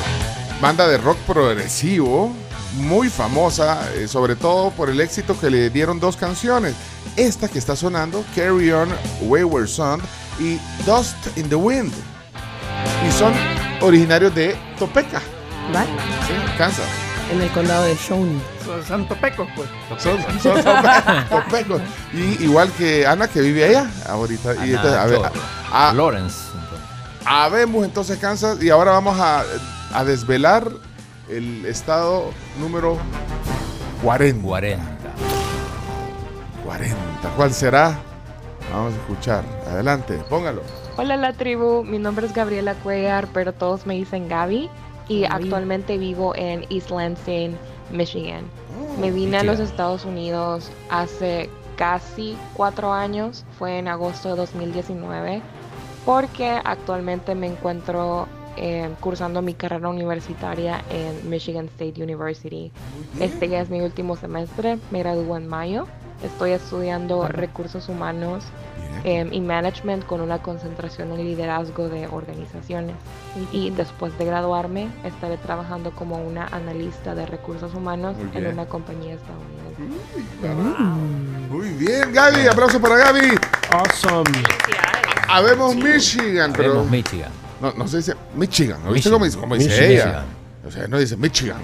[0.61, 2.31] banda de rock progresivo
[2.75, 6.73] muy famosa, eh, sobre todo por el éxito que le dieron dos canciones.
[7.15, 8.89] Esta que está sonando, Carry On
[9.23, 10.01] Wayward Son
[10.39, 11.91] y Dust in the Wind.
[13.07, 13.33] Y son
[13.81, 15.21] originarios de Topeka,
[15.73, 15.89] ¿Vale?
[16.27, 16.33] ¿sí?
[16.57, 16.85] Kansas.
[17.31, 18.39] En el condado de Shawnee.
[18.71, 19.69] Son, son topecos, pues.
[20.01, 21.81] Son, son tope- topecos.
[22.13, 24.53] Y igual que Ana que vive allá ahorita.
[24.55, 25.21] y Ana entonces, a ver,
[25.71, 26.37] a- a- Lawrence.
[27.25, 29.43] Habemos entonces Kansas y ahora vamos a,
[29.93, 30.67] a desvelar
[31.29, 32.97] el estado número
[34.03, 34.41] 40.
[34.41, 34.83] 40.
[36.65, 36.95] 40.
[37.35, 37.99] ¿Cuál será?
[38.73, 39.43] Vamos a escuchar.
[39.69, 40.61] Adelante, póngalo.
[40.97, 44.69] Hola la tribu, mi nombre es Gabriela Cuellar, pero todos me dicen Gaby
[45.07, 45.43] y Gaby.
[45.45, 47.57] actualmente vivo en East Lansing,
[47.91, 48.45] Michigan.
[48.99, 49.59] me vine a los.
[49.59, 55.41] Estados Unidos hace casi cuatro años, fue en agosto de 2019,
[56.05, 58.27] porque actualmente me encuentro
[58.57, 62.71] eh, cursando mi carrera universitaria en Michigan State University.
[63.19, 65.87] Este ya es mi último semestre, me gradúo en mayo.
[66.23, 68.43] Estoy estudiando recursos humanos
[69.03, 72.95] eh, y management con una concentración en liderazgo de organizaciones.
[73.51, 79.15] Y después de graduarme, estaré trabajando como una analista de recursos humanos en una compañía
[79.15, 79.61] estadounidense.
[81.49, 82.47] Muy bien, Gaby.
[82.47, 83.37] Aplauso para Gaby.
[83.71, 84.31] Awesome.
[85.27, 86.71] Habemos Michigan, pero.
[86.71, 87.31] Habemos Michigan.
[87.61, 88.83] No, no se dice Michigan.
[88.83, 89.91] ¿No viste cómo dice, cómo dice Michigan.
[89.91, 90.23] ella?
[90.65, 91.59] O sea, no dice Michigan.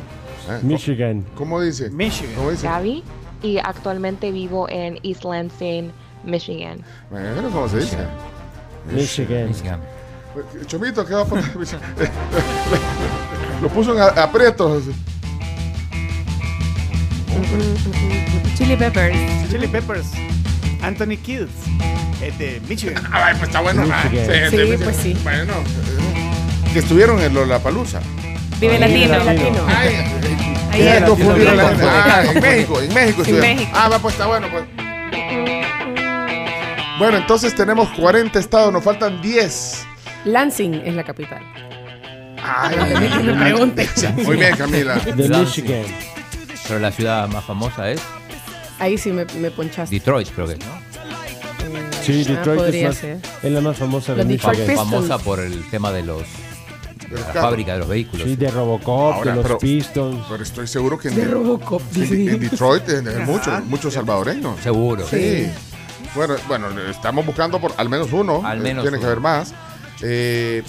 [0.50, 0.60] ¿Eh?
[0.62, 1.26] Michigan.
[1.36, 1.90] ¿Cómo dice?
[1.90, 2.36] Michigan.
[2.36, 2.68] ¿Cómo dice?
[2.68, 3.04] Gaby
[3.44, 5.92] y actualmente vivo en East Lansing,
[6.28, 6.84] Michigan.
[7.10, 7.98] Bueno, ¿cómo se dice?
[8.92, 9.48] Michigan.
[9.48, 9.80] Michigan.
[10.68, 11.46] Chomito, ¿qué va a poner?
[13.62, 14.84] Lo puso en aprietos.
[18.56, 19.18] Chili Peppers.
[19.50, 20.08] Chili Peppers.
[20.82, 21.50] Anthony Kids.
[22.22, 23.02] Es de Michigan.
[23.12, 23.84] Ay, pues está bueno.
[23.92, 24.04] ah.
[24.12, 25.18] Sí, pues sí.
[25.24, 28.02] Bueno, eh, que estuvieron en Lollapalooza.
[28.60, 29.24] Vive Latino.
[29.24, 29.66] Latino.
[29.68, 29.96] Ay,
[30.72, 33.22] Ahí eh, ah, en México, en México.
[33.22, 33.68] estuvieron.
[33.74, 34.64] Ah, va, pues está bueno, pues.
[37.00, 39.86] Bueno, entonces tenemos 40 estados, nos faltan 10.
[40.26, 41.42] Lansing es la capital.
[42.42, 42.76] Ay,
[43.24, 43.88] me pregunte.
[44.24, 44.96] Muy bien, Camila.
[44.96, 45.84] De Michigan.
[46.68, 48.02] Pero la ciudad más famosa es
[48.80, 49.96] Ahí sí me, me ponchaste.
[49.96, 50.66] Detroit, creo que es, ¿no?
[52.04, 53.18] Sí, Ah, Detroit es, podría más- ser.
[53.44, 54.76] es la más famosa de Los Detroit Michigan.
[54.78, 54.92] Pistons.
[55.08, 56.22] Famosa por el tema de los
[57.10, 57.42] de la carros.
[57.44, 58.28] fábrica de los vehículos.
[58.28, 60.26] Sí, de Robocop, Ahora, de los pero- Pistons.
[60.30, 61.82] Pero estoy seguro que en, De Robocop.
[61.96, 64.60] en- en Detroit hay muchos, muchos salvadoreños.
[64.62, 65.08] Seguro.
[65.08, 65.48] Sí.
[66.16, 68.42] Bueno, bueno, estamos buscando por al menos uno.
[68.46, 69.54] Al eh, Tiene que haber más.
[70.02, 70.64] Eh,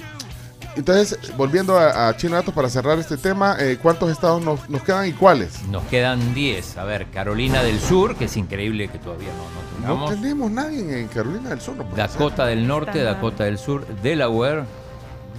[0.76, 4.82] entonces, volviendo a, a Chino Datos para cerrar este tema, eh, ¿cuántos estados nos, nos
[4.82, 5.62] quedan y cuáles?
[5.64, 6.78] Nos quedan 10.
[6.78, 10.10] A ver, Carolina del Sur, que es increíble que todavía no, no No tengamos.
[10.22, 11.76] tenemos nadie en Carolina del Sur.
[11.76, 13.02] no puede Dakota del Norte.
[13.02, 14.64] Dakota del Sur, Delaware,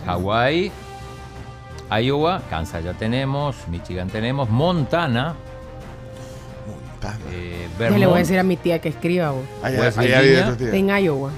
[0.05, 0.71] Hawái,
[2.01, 5.35] Iowa, Kansas ya tenemos, Michigan tenemos, Montana.
[7.31, 9.31] Eh, le voy a decir a mi tía que escriba.
[9.31, 9.43] vos.
[9.63, 10.45] Allá- West allá Virginia.
[10.45, 10.75] vive tu tía.
[10.97, 11.31] En Iowa.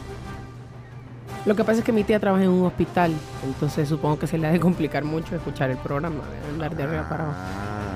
[1.45, 3.11] Lo que pasa es que mi tía trabaja en un hospital,
[3.43, 6.83] entonces supongo que se le ha de complicar mucho escuchar el programa, de andar de
[6.83, 7.39] arriba para abajo.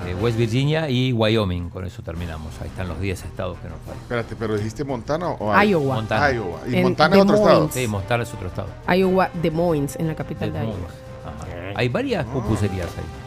[0.08, 1.70] eh, West Virginia y Wyoming.
[1.70, 2.54] Con eso terminamos.
[2.60, 4.02] Ahí están los 10 estados que nos faltan.
[4.02, 5.96] Espérate, pero dijiste Montana o Iowa.
[5.96, 6.32] Montana.
[6.34, 6.60] Iowa.
[6.68, 7.60] ¿Y En Montana es Des otro estado?
[7.60, 7.74] Moines.
[7.76, 8.68] Sí, Montana es otro estado.
[8.96, 10.78] Iowa, Des Moines, en la capital de Des Iowa.
[10.80, 10.96] Moines.
[11.26, 11.80] Ajá.
[11.80, 13.25] Hay varias pupuserías ahí.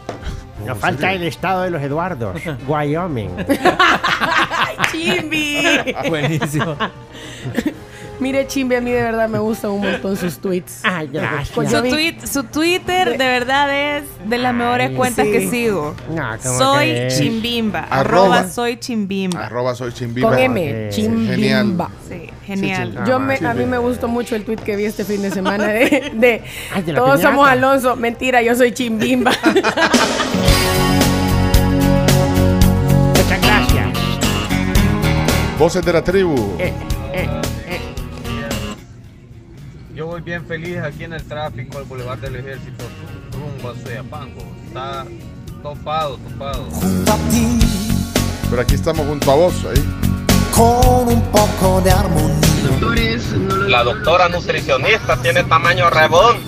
[0.66, 3.30] Nos falta el estado de los Eduardos, Wyoming.
[4.92, 5.94] ¡Chimbi!
[6.08, 6.76] Buenísimo.
[8.20, 10.80] Mire, Chimbi, a mí de verdad me gustan un montón sus tweets.
[10.84, 11.50] Ay, gracias.
[11.54, 15.32] Pues Su, tweet- su Twitter de verdad es de las mejores Ay, cuentas sí.
[15.32, 15.94] que sigo.
[16.10, 17.86] No, ¿cómo Soy chimbimba.
[17.90, 18.38] Arroba.
[18.38, 19.46] Arroba soy chimbimba.
[19.46, 20.30] Arroba soy chimbimba.
[20.30, 21.90] Con M, Chimbimba.
[22.08, 22.96] Sí, genial.
[22.98, 25.22] Ah, Yo me, sí, a mí me gustó mucho el tweet que vi este fin
[25.22, 26.42] de semana de, de
[26.74, 27.30] Ay, de la todos piñata.
[27.34, 27.94] somos Alonso.
[27.96, 29.30] Mentira, yo soy Chimbimba.
[33.14, 33.86] Muchas gracias.
[35.58, 36.34] Voces de la tribu.
[36.58, 36.72] Eh,
[37.12, 37.28] eh,
[40.18, 42.84] voy bien feliz aquí en el tráfico al Boulevard del Ejército
[43.32, 44.40] rumbo a Soyapango.
[44.66, 45.06] Está
[45.62, 46.66] topado, topado.
[48.50, 49.84] Pero aquí estamos junto a vos, ahí.
[50.56, 52.34] Con un poco de armonía.
[53.68, 56.38] La doctora nutricionista tiene tamaño rebón.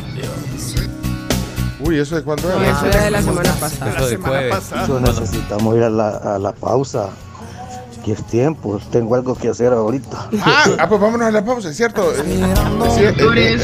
[1.78, 2.70] Uy, ¿eso de cuándo era?
[2.70, 3.96] eso era de la semana pasada.
[3.96, 4.72] Eso de jueves.
[4.82, 7.10] Eso necesitamos ir a la, a la pausa.
[8.04, 10.28] Que es tiempo, tengo algo que hacer ahorita.
[10.42, 12.02] Ah, ah, pues vámonos a la pausa, es cierto.
[12.14, 12.20] Eh,
[12.86, 13.58] Es, eh, eh,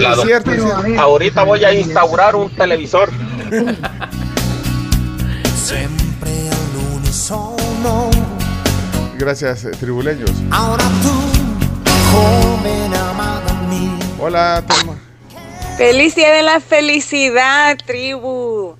[0.00, 1.00] La es cierto, es cierto.
[1.00, 3.10] Ahorita voy a instaurar un televisor.
[5.54, 8.10] Siempre al unísono.
[9.18, 10.30] Gracias, tribuleños.
[10.50, 11.12] Ahora tú,
[12.12, 13.98] joven amada mía.
[14.18, 14.94] Hola, Telma.
[15.76, 18.74] Feliz día de la felicidad, tribu.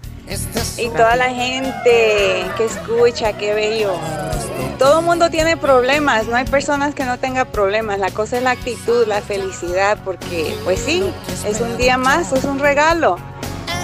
[0.78, 3.92] Y toda la gente que escucha, qué bello.
[4.78, 7.98] Todo el mundo tiene problemas, no hay personas que no tengan problemas.
[7.98, 11.04] La cosa es la actitud, la felicidad, porque pues sí,
[11.46, 13.16] es un día más, es un regalo.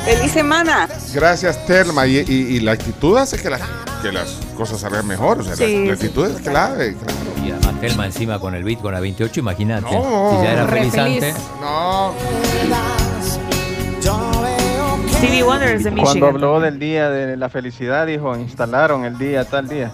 [0.04, 0.88] Feliz semana.
[1.12, 2.06] Gracias, Telma.
[2.06, 3.60] Y, y- y la actitud hace que, la-
[4.02, 5.40] que las cosas salgan mejor.
[5.40, 5.90] O sea, la- Sí, la, sí.
[5.90, 6.96] actitud es clave.
[6.96, 7.46] claro.
[7.46, 9.94] Y además Telma encima con el beat con la 28, imagínate.
[9.94, 10.38] No.
[10.40, 11.22] si ya era Re feliz feliz.
[11.24, 11.36] antes.
[11.60, 12.14] No.
[15.18, 16.28] Stevie Wonder es de Cuando Michigan.
[16.34, 19.90] habló del día de la felicidad, dijo, instalaron el día tal día.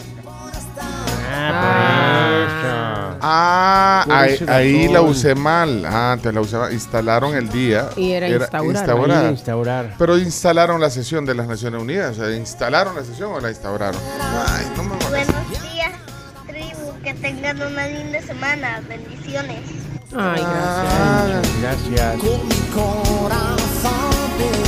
[1.31, 5.87] Ah, Ah, ahí, ahí la usé mal.
[5.87, 6.70] Ah, antes la usé mal.
[6.75, 7.89] Instalaron el día.
[7.97, 8.62] Y era instaurar.
[8.62, 8.70] eso.
[8.83, 9.25] instaurar.
[9.25, 9.95] Ahí instaurar.
[9.99, 12.18] Pero instalaron la sesión de las Naciones Unidas.
[12.18, 13.99] O sea, ¿instalaron la sesión o la instauraron?
[14.47, 14.97] Ay, no me.
[15.09, 15.93] Buenos días,
[16.47, 16.93] tribu.
[17.03, 18.83] Que tengan una linda semana.
[18.87, 19.59] Bendiciones.
[20.14, 21.25] Ay, Ah.
[21.62, 21.89] gracias.
[21.89, 22.16] Gracias.
[22.20, 24.64] con mi corazón.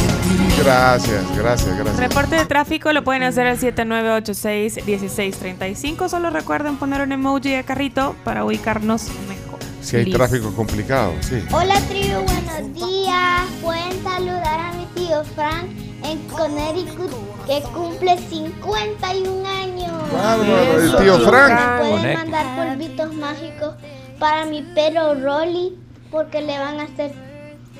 [0.67, 1.97] Gracias, gracias, gracias.
[1.97, 6.09] Reporte de tráfico lo pueden hacer al 7986-1635.
[6.09, 9.61] Solo recuerden poner un emoji de carrito para ubicarnos mejor.
[9.81, 11.41] Si hay tráfico complicado, sí.
[11.53, 12.19] Hola, tribu.
[12.23, 13.47] Buenos días.
[13.63, 15.69] Pueden saludar a mi tío Frank
[16.03, 17.13] en Connecticut
[17.47, 19.93] que cumple 51 años.
[20.13, 21.47] Bárbaro, el tío tío Frank.
[21.47, 21.79] Frank.
[21.79, 23.77] Pueden mandar polvitos mágicos
[24.19, 25.79] para mi perro Rolly
[26.11, 27.26] porque le van a hacer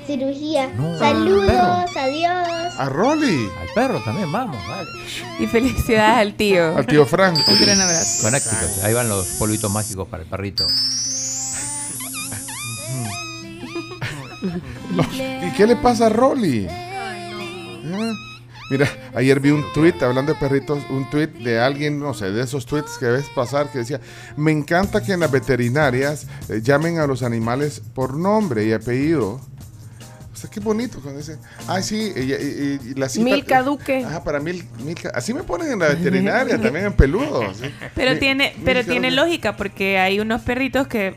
[0.07, 0.69] cirugía.
[0.75, 2.73] No, Saludos, adiós.
[2.79, 4.89] A Rolly, Al perro también, vamos, vale.
[5.39, 6.77] Y felicidades al tío.
[6.77, 7.37] al tío Frank.
[7.47, 8.23] Un gran abrazo.
[8.23, 8.83] Connecticut.
[8.83, 10.65] Ahí van los polvitos mágicos para el perrito.
[14.41, 16.67] ¿Y qué le pasa a Rolly?
[16.69, 18.13] Ah,
[18.69, 18.85] Mira,
[19.15, 22.65] ayer vi un tweet hablando de perritos, un tweet de alguien, no sé, de esos
[22.65, 24.01] tweets que ves pasar que decía,
[24.35, 29.39] me encanta que en las veterinarias eh, llamen a los animales por nombre y apellido.
[30.37, 33.63] O sea, qué bonito cuando dicen, ah, sí, y, y- y- y la cita- Milka
[33.63, 34.03] Duque.
[34.05, 35.09] Ajá, para mil, Milka.
[35.15, 37.57] Así me ponen en la veterinaria, también en peludos.
[37.57, 37.71] ¿sí?
[37.95, 39.19] Pero Mi- tiene, pero tiene Duque.
[39.21, 41.15] lógica porque hay unos perritos que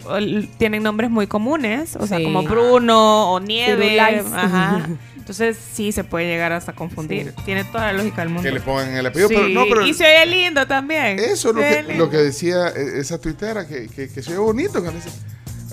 [0.56, 4.00] tienen nombres muy comunes, o sea, como Bruno o Nieve.
[4.00, 4.88] Ajá.
[5.18, 7.34] Entonces sí se puede llegar hasta confundir.
[7.44, 8.42] Tiene toda la lógica del mundo.
[8.42, 11.18] Que le pongan el apellido, Sí, pero no, pero y se oye lindo también.
[11.20, 12.04] Eso es lo que, oye lindo.
[12.06, 15.10] lo que decía eh, esa tuitera, que, que, que se ve bonito cuando dice,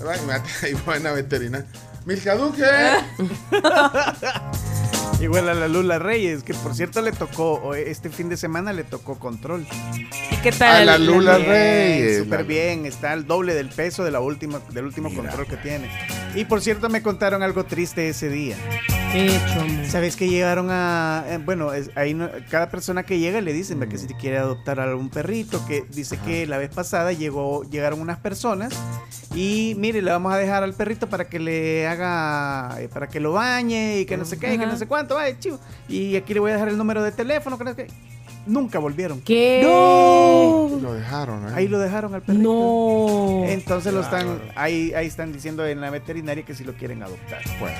[0.06, 1.66] "Ay, mate, ahí va en la veterinaria.
[2.08, 2.64] Milka Duque.
[5.20, 8.84] Igual a la Lula Reyes, que por cierto le tocó, este fin de semana le
[8.84, 9.66] tocó control.
[10.30, 10.82] ¿Y qué tal?
[10.88, 12.18] A la Lula Bien, Reyes.
[12.18, 15.90] Súper bien, está al doble del peso de la última, del último control que tiene.
[16.36, 18.56] Y por cierto me contaron algo triste ese día.
[19.88, 21.24] ¿Sabes que llegaron a...
[21.26, 23.92] eh, bueno, es- ahí no- cada persona que llega le dicen ¿verdad?
[23.92, 28.00] que si te quiere adoptar algún perrito, que dice que la vez pasada llegó, llegaron
[28.02, 28.74] unas personas
[29.34, 33.18] y mire, le vamos a dejar al perrito para que le haga, eh, para que
[33.18, 35.07] lo bañe y que no sé qué, y que no sé cuánto,
[35.40, 35.58] chivo.
[35.88, 37.86] Y aquí le voy a dejar el número de teléfono, que.
[38.46, 39.20] Nunca volvieron.
[39.20, 39.60] ¿Qué?
[39.62, 40.70] ¡No!
[40.80, 41.52] Lo dejaron, ¿eh?
[41.54, 42.42] Ahí lo dejaron al perrito.
[42.44, 43.44] No.
[43.46, 47.42] Entonces lo están, ahí, ahí están diciendo en la veterinaria que si lo quieren adoptar.
[47.60, 47.76] Bueno.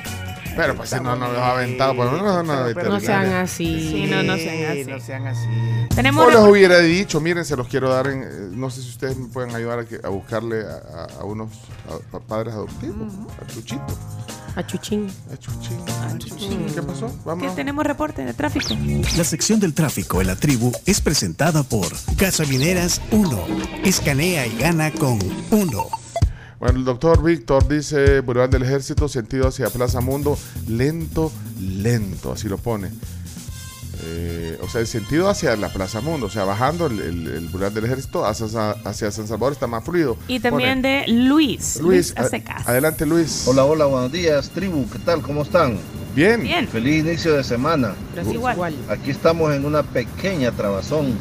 [0.56, 3.88] Pero pues si no, no los ha aventado, pues no, no, no, No sean así.
[3.92, 4.84] Sí, no, no sean así.
[4.90, 5.46] No sean así.
[5.94, 8.22] Tenemos O les repor- hubiera dicho, miren, se los quiero dar en.
[8.24, 11.48] eh, No sé si ustedes me pueden ayudar a, que- a buscarle a, a- unos
[12.12, 13.86] a- a padres adoptivos, a Chuchito.
[14.58, 15.06] A Chuchín.
[15.30, 15.36] A
[16.18, 16.66] Chuchín.
[16.74, 17.16] ¿Qué pasó?
[17.24, 17.54] Vamos.
[17.54, 18.74] tenemos reporte de tráfico.
[19.16, 21.86] La sección del tráfico en la tribu es presentada por
[22.16, 23.46] Gasolineras 1.
[23.84, 25.20] Escanea y gana con
[25.52, 25.86] 1.
[26.58, 30.36] Bueno, el doctor Víctor dice, Boulevard del Ejército, sentido hacia Plaza Mundo,
[30.66, 31.30] lento,
[31.60, 32.90] lento, así lo pone.
[34.04, 37.48] Eh, o sea, el sentido hacia la Plaza Mundo, o sea, bajando el, el, el
[37.48, 40.16] Boulevard del Ejército hacia, hacia San Salvador está más fluido.
[40.28, 40.88] Y también Pone.
[41.06, 41.78] de Luis.
[41.80, 43.44] Luis, Luis a- adelante Luis.
[43.46, 44.88] Hola, hola, buenos días, tribu.
[44.90, 45.20] ¿Qué tal?
[45.22, 45.78] ¿Cómo están?
[46.14, 46.42] Bien.
[46.42, 46.68] Bien.
[46.68, 47.94] Feliz inicio de semana.
[48.14, 48.74] Pero es igual.
[48.88, 51.14] Aquí estamos en una pequeña trabazón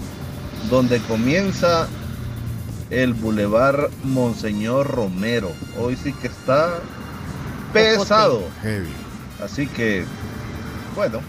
[0.69, 1.88] donde comienza
[2.89, 5.51] el Boulevard Monseñor Romero.
[5.80, 6.80] Hoy sí que está
[7.73, 8.43] pesado.
[8.61, 8.89] Heavy.
[9.43, 10.03] Así que,
[10.95, 11.19] bueno,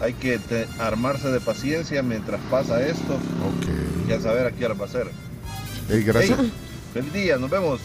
[0.00, 3.14] hay que te- armarse de paciencia mientras pasa esto.
[3.14, 4.08] Ok.
[4.08, 5.06] Ya saber a qué hora va a ser.
[5.90, 6.38] Ey, gracias.
[6.40, 6.52] Hey,
[6.92, 7.80] feliz día, nos vemos.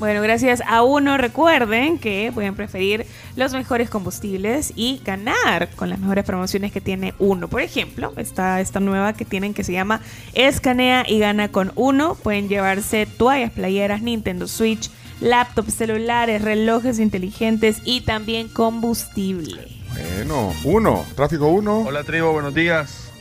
[0.00, 1.16] Bueno, gracias a uno.
[1.18, 3.06] Recuerden que pueden preferir
[3.36, 7.46] los mejores combustibles y ganar con las mejores promociones que tiene uno.
[7.48, 10.00] Por ejemplo, está esta nueva que tienen que se llama
[10.32, 12.16] Escanea y gana con uno.
[12.16, 14.90] Pueden llevarse toallas, playeras, Nintendo Switch,
[15.20, 19.68] laptops, celulares, relojes inteligentes y también combustible.
[19.94, 21.82] Bueno, uno, tráfico uno.
[21.82, 23.12] Hola tribu, buenos días.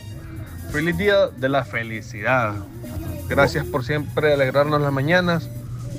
[0.71, 2.55] Feliz día de la felicidad.
[3.29, 5.49] Gracias por siempre alegrarnos las mañanas.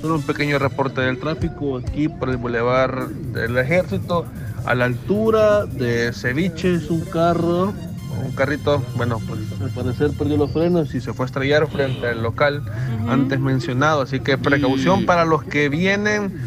[0.01, 4.25] Solo un pequeño reporte del tráfico aquí por el Boulevard del Ejército.
[4.65, 7.73] A la altura de Ceviche es un carro,
[8.21, 12.07] un carrito, bueno, pues al parecer perdió los frenos y se fue a estrellar frente
[12.07, 12.63] al local
[13.07, 14.01] antes mencionado.
[14.01, 16.37] Así que precaución para los que vienen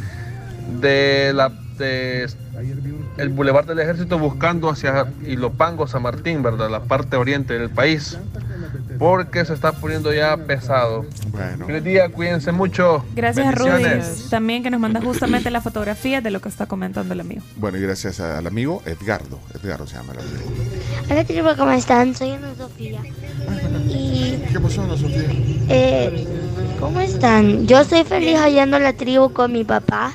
[0.80, 2.28] de la de
[3.16, 6.70] el Boulevard del Ejército buscando hacia Ilopango, San Martín, ¿verdad?
[6.70, 8.18] La parte oriente del país.
[8.98, 11.06] Porque se está poniendo ya pesado.
[11.28, 11.66] Bueno.
[11.66, 13.04] Feliz día, cuídense mucho.
[13.14, 13.70] Gracias, Rudy.
[13.70, 14.30] Bendiciones.
[14.30, 17.42] También que nos manda justamente la fotografía de lo que está comentando el amigo.
[17.56, 19.38] Bueno, y gracias al amigo Edgardo.
[19.54, 20.50] Edgardo se llama el amigo.
[21.10, 22.14] Hola tribu, ¿cómo están?
[22.14, 23.00] Soy Ana Sofía.
[23.88, 25.22] Y, ¿Qué pasó, Ana Sofía?
[25.68, 26.26] eh,
[26.80, 27.66] ¿cómo están?
[27.66, 30.12] Yo estoy feliz hallando la tribu con mi papá.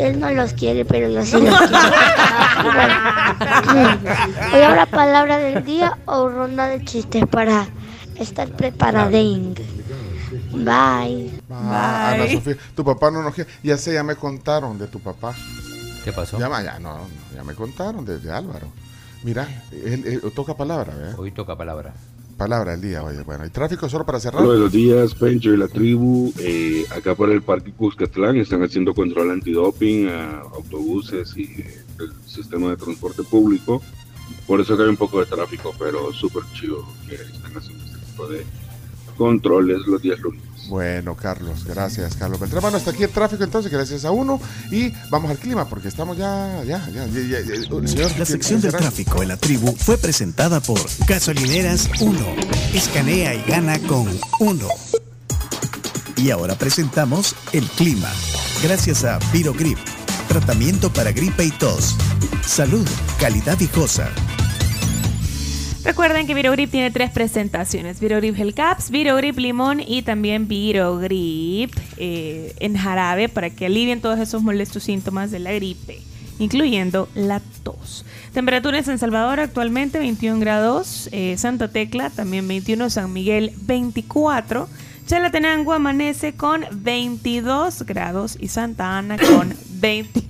[0.00, 2.94] Él no los quiere, pero yo sí los bueno,
[4.54, 7.68] Hoy habrá palabra del día o ronda de chistes para
[8.18, 9.54] estar preparadín.
[10.52, 11.30] Bye.
[11.50, 13.50] Ah, Ana Sofía, tu papá no nos quiere.
[13.62, 15.34] Ya sé, ya me contaron de tu papá.
[16.04, 16.38] ¿Qué pasó?
[16.38, 18.68] Ya, ya, no, no, ya me contaron de, de Álvaro.
[19.22, 21.18] Mira, él, él toca palabra, ¿verdad?
[21.18, 21.92] Hoy toca palabra.
[22.40, 23.20] Palabra del día, oye.
[23.20, 24.42] Bueno, ¿y tráfico solo para cerrar?
[24.42, 26.32] Buenos días, Pencho y la tribu.
[26.38, 32.10] Eh, acá por el Parque Cuscatlán están haciendo control antidoping a autobuses y eh, el
[32.26, 33.82] sistema de transporte público.
[34.46, 37.98] Por eso que hay un poco de tráfico, pero súper chido que están haciendo este
[38.06, 38.46] tipo de
[39.18, 40.49] controles los días lunes.
[40.70, 42.62] Bueno, Carlos, gracias, Carlos Beltrán.
[42.62, 44.40] Bueno, hasta aquí el tráfico, entonces, gracias a uno.
[44.70, 47.06] Y vamos al clima, porque estamos ya, ya, ya.
[47.08, 52.18] señor, La sección del tráfico en la tribu fue presentada por Gasolineras 1.
[52.72, 54.68] Escanea y gana con 1.
[56.16, 58.08] Y ahora presentamos el clima.
[58.62, 59.78] Gracias a Virogrip.
[60.28, 61.96] Tratamiento para gripe y tos.
[62.46, 62.86] Salud,
[63.18, 64.08] calidad viejosa.
[65.82, 72.54] Recuerden que Virogrip tiene tres presentaciones: Virogrip Gel Caps, Virogrip Limón y también Virogrip eh,
[72.60, 76.00] en jarabe para que alivien todos esos molestos síntomas de la gripe,
[76.38, 78.04] incluyendo la tos.
[78.34, 84.68] Temperatura en Salvador actualmente 21 grados, eh, Santa Tecla también 21, San Miguel 24.
[85.06, 90.22] Chalatenango amanece con 22 grados y Santa Ana con 20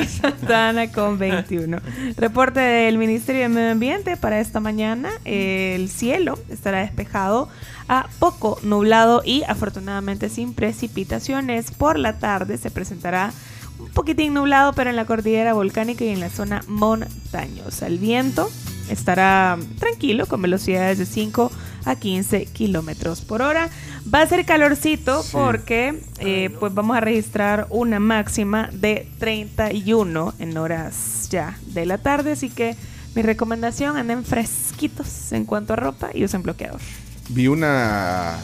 [0.00, 1.78] y Santa Ana con 21.
[2.16, 5.10] Reporte del Ministerio de Medio Ambiente para esta mañana.
[5.24, 7.48] El cielo estará despejado
[7.88, 11.70] a poco nublado y afortunadamente sin precipitaciones.
[11.70, 13.32] Por la tarde se presentará
[13.78, 17.86] un poquitín nublado, pero en la cordillera volcánica y en la zona montañosa.
[17.86, 18.50] El viento
[18.92, 21.50] estará tranquilo con velocidades de 5
[21.84, 23.68] a 15 kilómetros por hora.
[24.12, 30.56] Va a ser calorcito porque eh, pues vamos a registrar una máxima de 31 en
[30.56, 32.76] horas ya de la tarde, así que
[33.14, 36.80] mi recomendación anden fresquitos en cuanto a ropa y usen bloqueador.
[37.28, 38.38] Vi una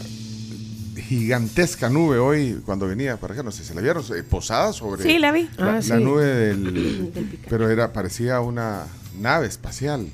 [0.96, 5.02] gigantesca nube hoy cuando venía para acá, no sé si la vieron, eh, posada sobre
[5.02, 5.48] Sí, la vi.
[5.56, 5.92] la, Ah, la sí.
[5.94, 8.84] nube del pero era parecía una
[9.20, 10.08] nave espacial.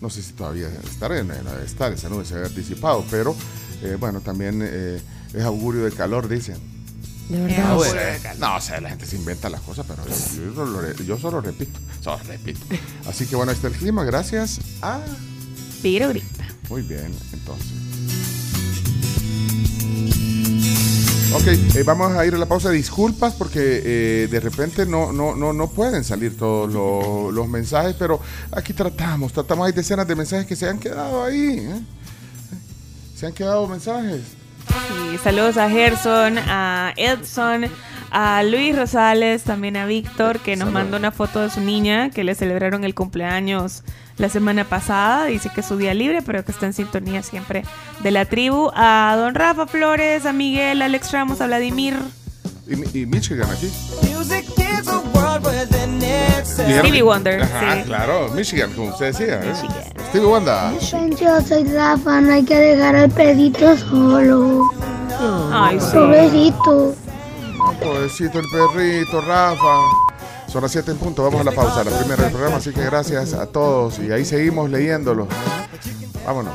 [0.00, 3.34] No sé si todavía estará, no debe estar, esa nube se había disipado, pero
[3.82, 5.00] eh, bueno, también eh,
[5.34, 6.56] es augurio de calor, dicen.
[7.28, 7.68] De verdad.
[7.74, 8.38] No, de calor.
[8.54, 11.78] no sé, la gente se inventa las cosas, pero yo, solo, re- yo solo repito,
[12.00, 12.60] solo repito.
[13.06, 15.00] Así que bueno, ahí está el clima, gracias a...
[15.82, 16.46] Piro grita.
[16.70, 17.66] Muy bien, entonces.
[21.34, 22.70] Ok, eh, vamos a ir a la pausa.
[22.70, 27.94] Disculpas porque eh, de repente no, no, no, no pueden salir todos lo- los mensajes,
[27.98, 28.20] pero
[28.50, 29.66] aquí tratamos, tratamos.
[29.66, 31.58] Hay decenas de mensajes que se han quedado ahí.
[31.60, 31.80] ¿eh?
[33.14, 34.22] Se han quedado mensajes.
[35.22, 37.66] Saludos a Gerson, a Edson,
[38.10, 40.74] a Luis Rosales, también a Víctor, que nos Saludos.
[40.74, 43.82] mandó una foto de su niña, que le celebraron el cumpleaños
[44.18, 45.24] la semana pasada.
[45.26, 47.64] Dice que es su día libre, pero que está en sintonía siempre
[48.00, 48.70] de la tribu.
[48.74, 51.96] A don Rafa Flores, a Miguel, a Alex Ramos, a Vladimir.
[52.66, 53.70] Y, y Michigan aquí.
[56.44, 57.82] Stevie Wonder, Ajá, sí.
[57.84, 59.40] claro, Michigan, como usted decía.
[59.42, 59.52] ¿eh?
[60.08, 60.78] Stevie Wonder.
[61.18, 64.68] Yo soy Rafa, no hay que dejar al pedito solo.
[65.52, 65.86] Ay, sí.
[65.92, 66.94] Pobrecito.
[67.80, 69.74] Pobrecito el perrito, Rafa.
[70.48, 72.82] Son las 7 en punto, vamos a la pausa, la primera del programa, así que
[72.82, 75.28] gracias a todos y ahí seguimos leyéndolo.
[76.26, 76.54] Vámonos.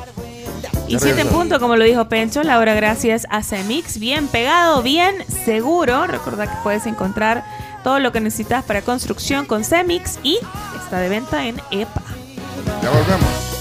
[0.87, 3.99] Y Ya 7 en punto, como lo dijo Pencho, la hora gracias a Cemix.
[3.99, 5.15] Bien pegado, bien
[5.45, 6.07] seguro.
[6.07, 7.43] Recuerda que puedes encontrar
[7.83, 10.39] todo lo que necesitas para construcción con Cemix y
[10.83, 12.01] está de venta en EPA.
[12.81, 13.52] Ya volvemos.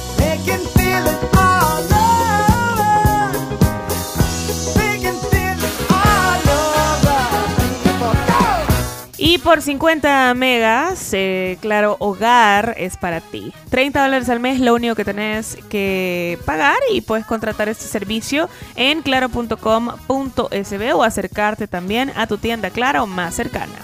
[9.25, 13.55] Y por 50 megas, eh, claro, hogar es para ti.
[13.71, 18.49] 30 dólares al mes, lo único que tenés que pagar y puedes contratar este servicio
[18.75, 23.79] en claro.com.sb o acercarte también a tu tienda Claro más cercana.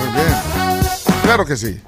[0.00, 0.34] Muy bien.
[1.22, 1.80] Claro que sí.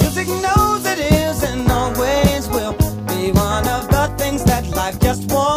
[0.00, 2.74] Music knows it is and always will
[3.06, 5.49] be one of the things that life just won't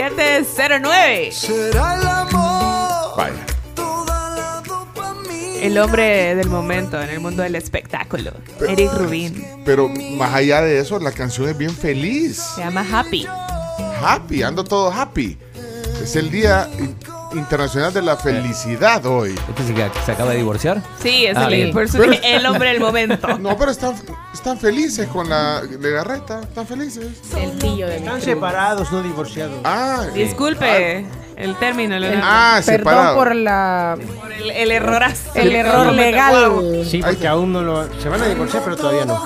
[0.00, 1.30] 709.
[1.30, 3.16] Será el amor.
[3.18, 3.46] Vaya.
[5.60, 8.32] El hombre del momento en el mundo del espectáculo.
[8.66, 9.44] Eric Rubin.
[9.66, 12.42] Pero más allá de eso, la canción es bien feliz.
[12.54, 13.26] Se llama Happy.
[14.02, 15.36] Happy, ando todo happy.
[16.02, 16.66] Es el Día
[17.32, 19.34] Internacional de la Felicidad hoy.
[19.48, 20.82] ¿Este se, que se acaba de divorciar?
[21.02, 23.28] Sí, es Ah, el, por eso Pero- dije el hombre del momento.
[23.38, 23.94] No, pero están,
[24.34, 27.06] están felices con la legarreta, están felices.
[27.36, 29.56] El tío de Están separados, no divorciados.
[29.64, 31.06] Ah, Disculpe
[31.36, 31.94] el término.
[31.96, 32.26] El- Leonardo.
[32.28, 33.16] Ah, perdón separado.
[33.16, 35.30] por la Por el, el errorazo.
[35.34, 36.84] el error legal.
[36.88, 37.88] Sí, porque aún no lo.
[38.00, 39.24] Se van a divorciar, pero todavía no.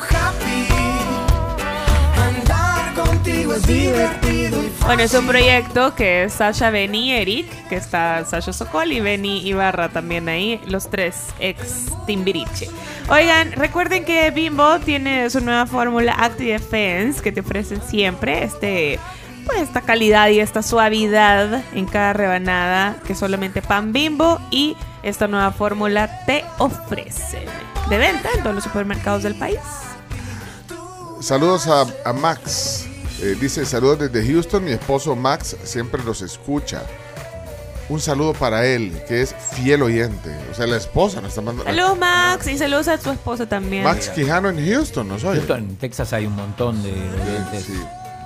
[3.25, 7.77] Contigo es divertido y Bueno, es un proyecto que es Sasha, Benny y Eric, que
[7.77, 12.69] está Sasha Sokol y Benny Ibarra también ahí, los tres ex Timbiriche.
[13.09, 18.99] Oigan, recuerden que Bimbo tiene su nueva fórmula Active Defense que te ofrecen siempre este
[19.47, 25.29] pues esta calidad y esta suavidad en cada rebanada que solamente Pan Bimbo y esta
[25.29, 27.45] nueva fórmula te ofrecen.
[27.89, 29.61] De venta en todos los supermercados del país.
[31.21, 32.89] Saludos a, a Max.
[33.23, 34.65] Eh, dice saludos desde Houston.
[34.65, 36.83] Mi esposo Max siempre los escucha.
[37.89, 40.35] Un saludo para él, que es fiel oyente.
[40.51, 41.71] O sea, la esposa nos está mandando.
[41.71, 43.85] Saludos Max y saludos a tu esposa también.
[43.85, 45.37] Max Quijano en Houston, ¿no soy?
[45.39, 47.65] Justo en Texas hay un montón de oyentes.
[47.65, 47.81] Sí.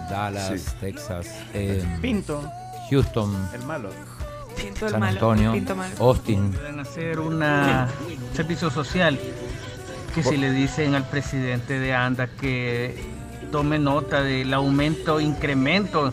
[0.08, 0.64] Dallas, Sí.
[0.80, 2.42] Texas, eh, Pinto,
[2.90, 3.90] Houston, el malo.
[4.56, 5.94] Pinto el San malo, Antonio, Pinto malo.
[5.98, 6.52] Austin.
[6.52, 7.88] Pueden hacer una
[8.34, 9.18] servicio social
[10.14, 12.94] que si le dicen al presidente de ANDA que
[13.50, 16.12] tome nota del aumento, incremento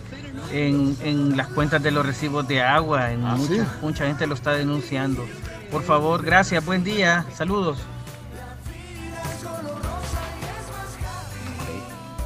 [0.51, 3.11] en, en las cuentas de los recibos de agua.
[3.11, 3.61] En Ah, mucha, ¿sí?
[3.81, 5.25] mucha gente lo está denunciando.
[5.71, 7.79] Por favor, gracias, buen día, saludos.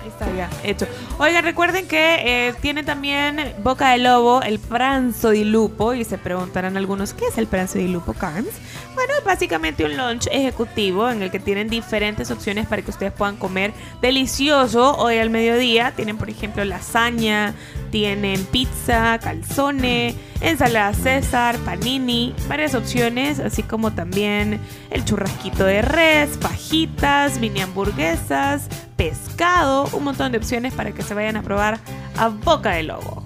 [0.01, 0.87] Ahí está ya, hecho.
[1.21, 5.93] Oigan, recuerden que eh, tiene también Boca de Lobo, el pranzo di lupo.
[5.93, 8.47] Y se preguntarán algunos, ¿qué es el pranzo di lupo, Carms?
[8.95, 13.11] Bueno, es básicamente un lunch ejecutivo en el que tienen diferentes opciones para que ustedes
[13.11, 15.91] puedan comer delicioso hoy al mediodía.
[15.93, 17.53] Tienen, por ejemplo, lasaña,
[17.91, 26.37] tienen pizza, calzone, ensalada César, panini, varias opciones, así como también el churrasquito de res,
[26.39, 28.69] fajitas, mini hamburguesas,
[28.99, 31.79] pescado, un montón de opciones para que se vayan a probar
[32.17, 33.23] a Boca de Lobo.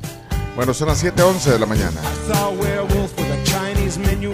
[0.55, 1.99] Bueno, son las 7:11 de la mañana.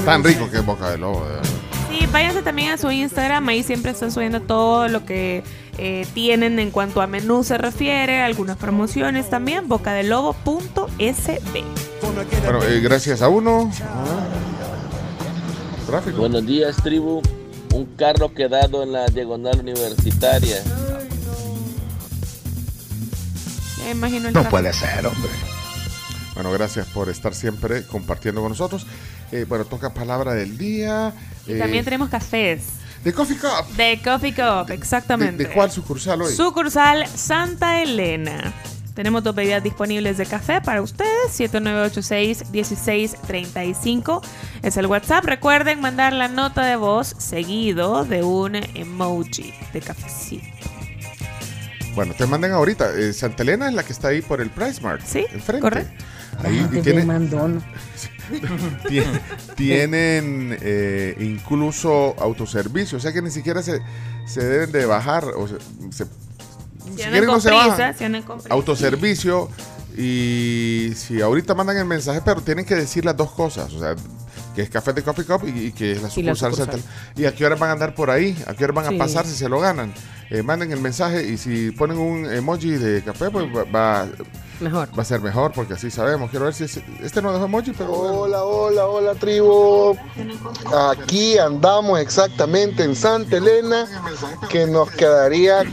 [0.03, 1.23] Tan rico que es Boca de Lobo.
[1.23, 1.49] de verdad.
[1.89, 5.43] Sí, váyanse también a su Instagram, ahí siempre están subiendo todo lo que
[5.77, 11.63] eh, tienen en cuanto a menú se refiere, algunas promociones también, bocadelobo.sb.
[12.01, 13.71] Bueno, eh, gracias a uno.
[15.87, 16.17] Tráfico.
[16.17, 17.21] Buenos días, tribu.
[17.73, 20.57] Un carro quedado en la diagonal universitaria.
[23.79, 24.49] Ya imagino el No tráfico.
[24.51, 25.31] puede ser, hombre.
[26.35, 28.85] Bueno, gracias por estar siempre compartiendo con nosotros.
[29.31, 31.13] Eh, bueno, toca palabra del día.
[31.45, 32.63] Y eh, también tenemos cafés.
[33.03, 33.75] De Coffee Cup.
[33.75, 35.43] De Coffee Cup, ¿De, exactamente.
[35.45, 36.33] de cuál sucursal hoy?
[36.33, 38.53] Sucursal Santa Elena.
[38.93, 41.39] Tenemos dos bebidas disponibles de café para ustedes.
[41.39, 44.21] 7986-1635
[44.61, 45.23] es el WhatsApp.
[45.25, 50.68] Recuerden mandar la nota de voz seguido de un emoji de cafecito.
[51.95, 52.93] Bueno, te mandan ahorita.
[52.97, 55.01] eh, Santa Elena es la que está ahí por el Price Mart.
[55.05, 55.59] Sí, enfrente.
[55.61, 56.03] correcto.
[56.43, 57.63] Ahí Ah, tiene- mandón.
[58.87, 59.19] Tien-
[59.55, 63.81] tienen eh, incluso autoservicio, o sea que ni siquiera se,
[64.27, 65.25] se deben de bajar.
[65.35, 65.55] O se,
[65.91, 66.05] se-
[66.95, 67.95] Si andan no se bajan.
[68.49, 69.49] Autoservicio
[69.97, 73.95] y si ahorita mandan el mensaje, pero tienen que decir las dos cosas, o sea,
[74.55, 76.51] que es Café de Coffee Cup y, y que es la Y la sucursal.
[76.53, 76.79] sucursal.
[76.81, 76.93] central.
[77.17, 78.37] ¿Y a qué hora van a andar por ahí?
[78.47, 78.95] ¿A qué hora van Sí.
[78.95, 79.93] a pasar si se lo ganan?
[80.31, 84.07] Eh, manden el mensaje y si ponen un emoji de café, pues va, va-
[84.59, 84.89] Mejor.
[84.97, 86.29] va a ser mejor porque así sabemos.
[86.29, 88.13] Quiero ver si es- este no dejó emoji, pero bueno.
[88.21, 89.95] Hola, hola, hola tribu.
[90.91, 93.87] Aquí andamos exactamente en Santa Elena,
[94.49, 95.63] que nos quedaría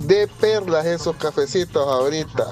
[0.00, 2.46] de perlas esos cafecitos ahorita.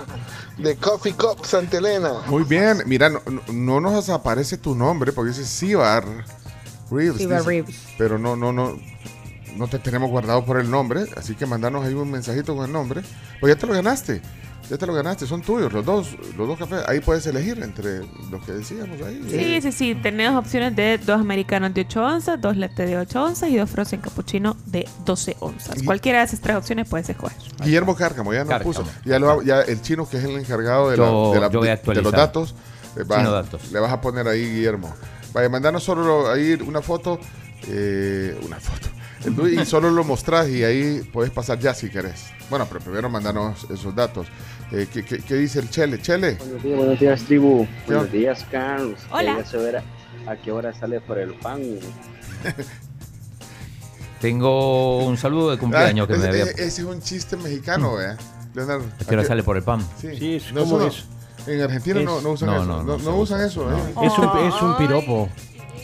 [0.58, 2.12] De Coffee Cup Santa Elena.
[2.26, 6.04] Muy bien, mira, no, no- no nos aparece tu nombre porque dice Sibar
[6.90, 7.18] Reeves.
[7.18, 7.76] Sibar dice, Reeves.
[7.98, 8.76] Pero no, no, no,
[9.56, 12.72] no te tenemos guardado por el nombre, así que mandanos ahí un mensajito con el
[12.72, 13.02] nombre.
[13.40, 14.20] Pues ya te lo ganaste,
[14.70, 16.80] ya te lo ganaste, son tuyos los dos, los dos cafés.
[16.88, 18.00] Ahí puedes elegir entre
[18.30, 19.22] los que decíamos ahí.
[19.28, 19.94] Sí, sí, sí.
[19.94, 23.70] Tenemos opciones de dos americanos de 8 onzas, dos latte de 8 onzas y dos
[23.70, 25.82] frozen cappuccino de 12 onzas.
[25.82, 27.36] Y- Cualquiera de esas tres opciones puedes escoger.
[27.62, 28.72] Guillermo Cárcamo, ya nos Cárcamo.
[28.72, 28.84] puso.
[29.04, 31.40] Ya, lo, ha- ya el chino, que es el encargado de, la- de
[31.94, 32.54] de- los datos,
[32.96, 33.70] eh, datos.
[33.72, 34.94] le vas a poner ahí, Guillermo.
[35.32, 37.18] Vaya, mandanos solo lo- ahí una foto,
[37.68, 38.88] eh, una foto,
[39.26, 42.26] y solo lo mostrás y ahí puedes pasar ya si querés.
[42.50, 44.26] Bueno, pero primero mandanos esos datos.
[44.72, 46.00] Eh, ¿qué, qué, qué dice el Chele?
[46.00, 46.34] Chele.
[46.34, 47.66] Buenos días, buenos días, tribu.
[47.66, 48.12] ¿Qué Buenos onda?
[48.18, 49.00] días, Carlos.
[49.10, 49.32] Hola.
[49.36, 49.82] Quería saber a,
[50.32, 51.60] a qué hora sale por el pan.
[54.20, 56.44] Tengo un saludo de cumpleaños Ah, que me ese, había.
[56.52, 58.16] ese- es un chiste mexicano, ¿eh?
[58.54, 58.84] Leonardo.
[59.00, 59.80] ¿A qué hora sale por el pan?
[60.00, 61.04] Sí, Sí, es No, es.
[61.46, 62.64] En Argentina no, no usan No, eso.
[62.64, 63.46] no, No, no no se usan usa.
[63.46, 63.70] eso.
[63.70, 63.76] No.
[63.76, 64.06] ¿eh?
[64.06, 65.28] Es un, es un piropo.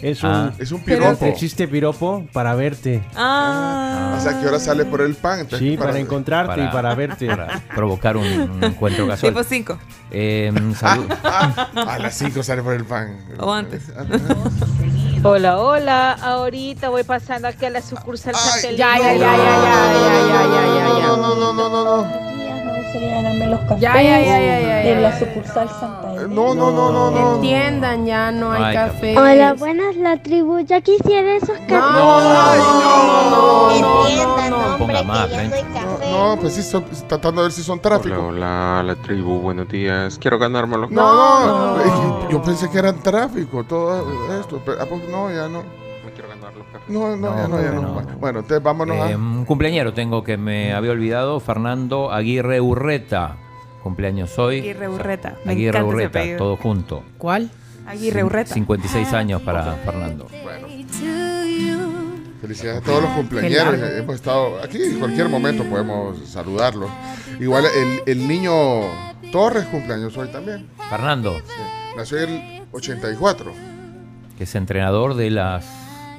[0.03, 0.53] Es un, Ah.
[0.59, 1.25] Es un piropo.
[1.27, 3.03] Existe piropo para verte.
[3.17, 4.15] Ah.
[4.19, 5.41] O sea, ¿qué hora sale por el pan?
[5.41, 7.27] Entonces, Sí, para encontrarte y para verte.
[7.27, 9.33] Para provocar un, un encuentro casual.
[9.33, 9.79] Tipo 5.
[10.13, 11.07] Eh, salud.
[11.23, 13.19] a las 5 sale por el pan.
[13.39, 13.83] O antes.
[15.23, 16.13] Hola, hola.
[16.13, 18.77] Ahorita voy pasando aquí a la sucursal Ya, Elena.
[18.77, 21.07] ya, ya, ya, ya, ya, ya, ya, ya, ya.
[21.09, 22.30] No, no, no, no, no.
[22.30, 22.30] Me
[22.93, 26.35] gustaría ganarme los cafés Ya, ya, ya, ya, ya, de la sucursal Santa Elena.
[26.35, 27.35] No, no, no, no, no.
[27.37, 29.19] Entiendan, ya no hay Ay, café.
[29.19, 30.59] Hola, buenas la tribu.
[30.61, 31.71] Ya quisiera esos cafés.
[31.71, 33.71] No, no, no, no,
[34.07, 35.51] Entiendan, No ponga más, que ya ¿eh?
[35.51, 36.11] soy café.
[36.11, 38.15] No, pues sí, son- tratando de ver si son tráfico.
[38.17, 38.27] Hola,
[38.79, 40.19] hola, la tribu, buenos días.
[40.19, 44.05] Quiero ganarme los No, no, que yo pensé que eran tráfico, todo
[44.41, 44.61] esto.
[44.65, 45.63] Pero, ah, pues, no, ya no.
[46.89, 47.83] No, no, ya No, ya no.
[47.83, 48.03] no.
[48.19, 49.17] Bueno, entonces vámonos Eh, a.
[49.17, 53.37] un cumpleañero tengo que me había olvidado, Fernando Aguirre Urreta.
[53.83, 54.59] Cumpleaños hoy.
[54.61, 55.37] Aguirre Urreta.
[55.45, 57.03] Me Aguirre Urreta, todo junto.
[57.19, 57.51] ¿Cuál?
[57.87, 58.53] Aguirre Urreta.
[58.55, 60.27] 56 años para Fernando.
[62.41, 63.75] Felicidades a todos los cumpleaños.
[63.99, 66.91] Hemos estado aquí en cualquier momento podemos saludarlos.
[67.39, 68.53] Igual el, el niño
[69.31, 70.67] Torres cumpleaños hoy también.
[70.89, 71.63] Fernando, Sí,
[71.97, 73.53] Nació el 84.
[74.39, 75.67] que es entrenador de las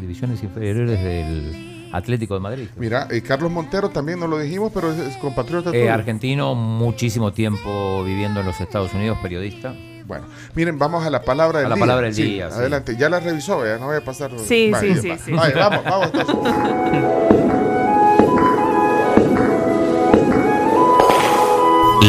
[0.02, 2.68] divisiones inferiores del Atlético de Madrid.
[2.78, 7.32] Mira, y Carlos Montero también no lo dijimos, pero es, es compatriota Eh, argentino, muchísimo
[7.34, 9.74] tiempo viviendo en los Estados Unidos, periodista.
[10.08, 10.26] Bueno,
[10.56, 11.82] miren, vamos a la palabra del A la día.
[11.84, 12.58] palabra del Sí, día, sí.
[12.58, 14.32] Adelante, ya la revisó, ya no voy a pasar.
[14.40, 15.18] Sí, sí, sí, va.
[15.18, 15.32] sí.
[15.32, 16.12] Vaya, vamos, vamos.
[16.14, 17.62] entonces.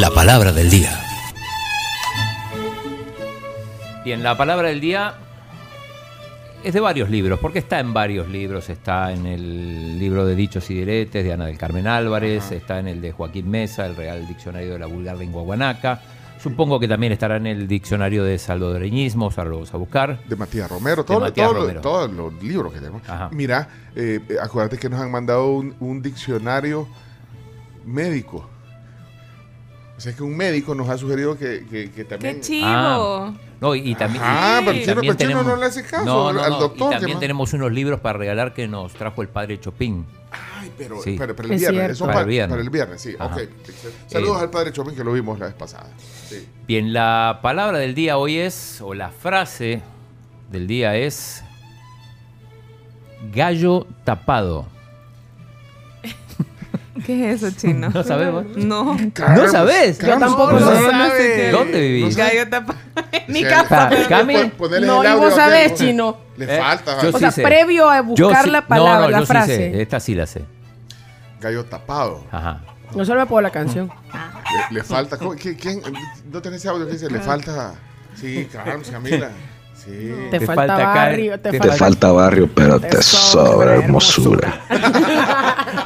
[0.00, 0.90] La palabra del día.
[4.04, 5.14] Bien, la palabra del día
[6.64, 8.68] es de varios libros, porque está en varios libros.
[8.70, 12.88] Está en el libro de Dichos y Diretes de Ana del Carmen Álvarez, está en
[12.88, 16.00] el de Joaquín Mesa, el Real Diccionario de la Vulgar Lengua Guanaca.
[16.42, 20.24] Supongo que también estará en el diccionario de salvadoreñismos, ahora lo vamos a buscar.
[20.24, 21.80] De Matías Romero, De todo- Matías todo lo- Romero.
[21.80, 23.02] todos los libros que tenemos.
[23.08, 23.30] Ajá.
[23.32, 26.88] Mira, eh, acuérdate que nos han mandado un, un diccionario
[27.84, 28.48] médico.
[29.96, 32.36] O sea, que un médico nos ha sugerido que, que- que también...
[32.36, 32.66] ¡Qué chivo!
[32.66, 33.32] Ah,
[33.62, 34.22] no, y, y también.
[34.26, 36.94] Ah, y pero el chino- también chino no le hace caso al no, doctor, Y
[36.94, 40.04] ¿qué también tenemos unos libros para regalar que nos trajo el padre Chopin.
[40.32, 41.16] Ay, pero, Sí.
[41.18, 41.90] pero, pero el Es viernes.
[41.92, 42.50] Eso Para pa- el viernes.
[42.50, 43.14] Para el viernes, sí.
[43.18, 43.34] Ajá.
[43.34, 43.40] ok.
[44.08, 45.86] Saludos Eh, al padre Chopin que lo vimos la vez pasada.
[46.28, 46.46] Sí.
[46.66, 49.80] Bien, la palabra del día hoy es, o la frase
[50.50, 51.42] del día es
[53.32, 54.66] gallo tapado.
[57.06, 57.88] ¿Qué es eso, chino?
[57.88, 58.44] No sabemos.
[58.56, 58.94] No.
[58.94, 59.98] ¿No sabes?
[59.98, 60.70] Yo tampoco No
[61.10, 61.50] sé.
[61.50, 62.16] ¿Dónde vivís?
[62.16, 62.74] Gallo tapa.
[63.12, 63.90] En mi casa.
[64.08, 64.34] Cami.
[64.82, 66.18] No, y vos sabés, chino.
[66.36, 67.00] Le Eh, falta.
[67.02, 67.42] yo O sí sea, sé.
[67.42, 69.56] previo a Yo buscar la palabra, no, la yo sí frase.
[69.56, 70.42] sé, esta sí la sé.
[71.40, 72.24] Gallo tapado.
[72.30, 72.60] Ajá.
[72.94, 73.90] No solo me puedo la canción.
[74.70, 75.16] Le, le falta.
[75.16, 75.82] ¿cómo- qué- quién-
[76.30, 77.08] ¿No tenés ese audio que dice?
[77.10, 77.74] Le falta.
[78.20, 79.30] Sí, Carlos, Camila.
[79.74, 80.12] Sí.
[80.30, 81.74] Te, falta, barrio, te, Te falta...
[81.76, 84.60] falta barrio, pero te sobra hermosura.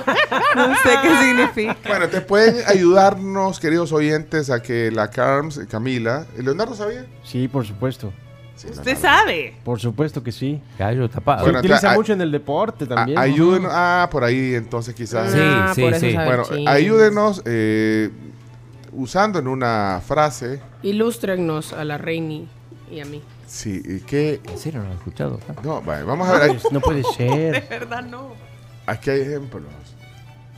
[0.56, 1.76] No sé qué significa.
[1.88, 6.26] Bueno, te pueden ayudarnos, queridos oyentes, a que la Carms, Camila.
[6.36, 7.06] ¿Leonardo sabía?
[7.24, 8.12] Sí, por supuesto.
[8.70, 9.54] Usted sabe.
[9.64, 10.62] Por supuesto que sí.
[10.78, 11.44] Gallo tapado.
[11.44, 13.18] Se utiliza mucho en el deporte también.
[13.18, 13.70] Ayúdenos.
[13.74, 15.30] Ah, por ahí entonces quizás.
[15.30, 16.14] Sí, Ah, sí, por eso sí.
[16.14, 18.10] Bueno, ayúdenos eh,
[18.92, 20.60] usando en una frase.
[20.82, 22.48] Ilústrennos a la Reini
[22.90, 23.22] y a mí.
[23.46, 24.40] Sí, que.
[24.50, 25.38] ¿En serio no lo he escuchado?
[25.62, 26.42] No, vale, vamos a ver.
[26.50, 27.66] ahí- No puede De ser.
[27.68, 28.32] verdad no.
[28.86, 29.64] Aquí hay ejemplos.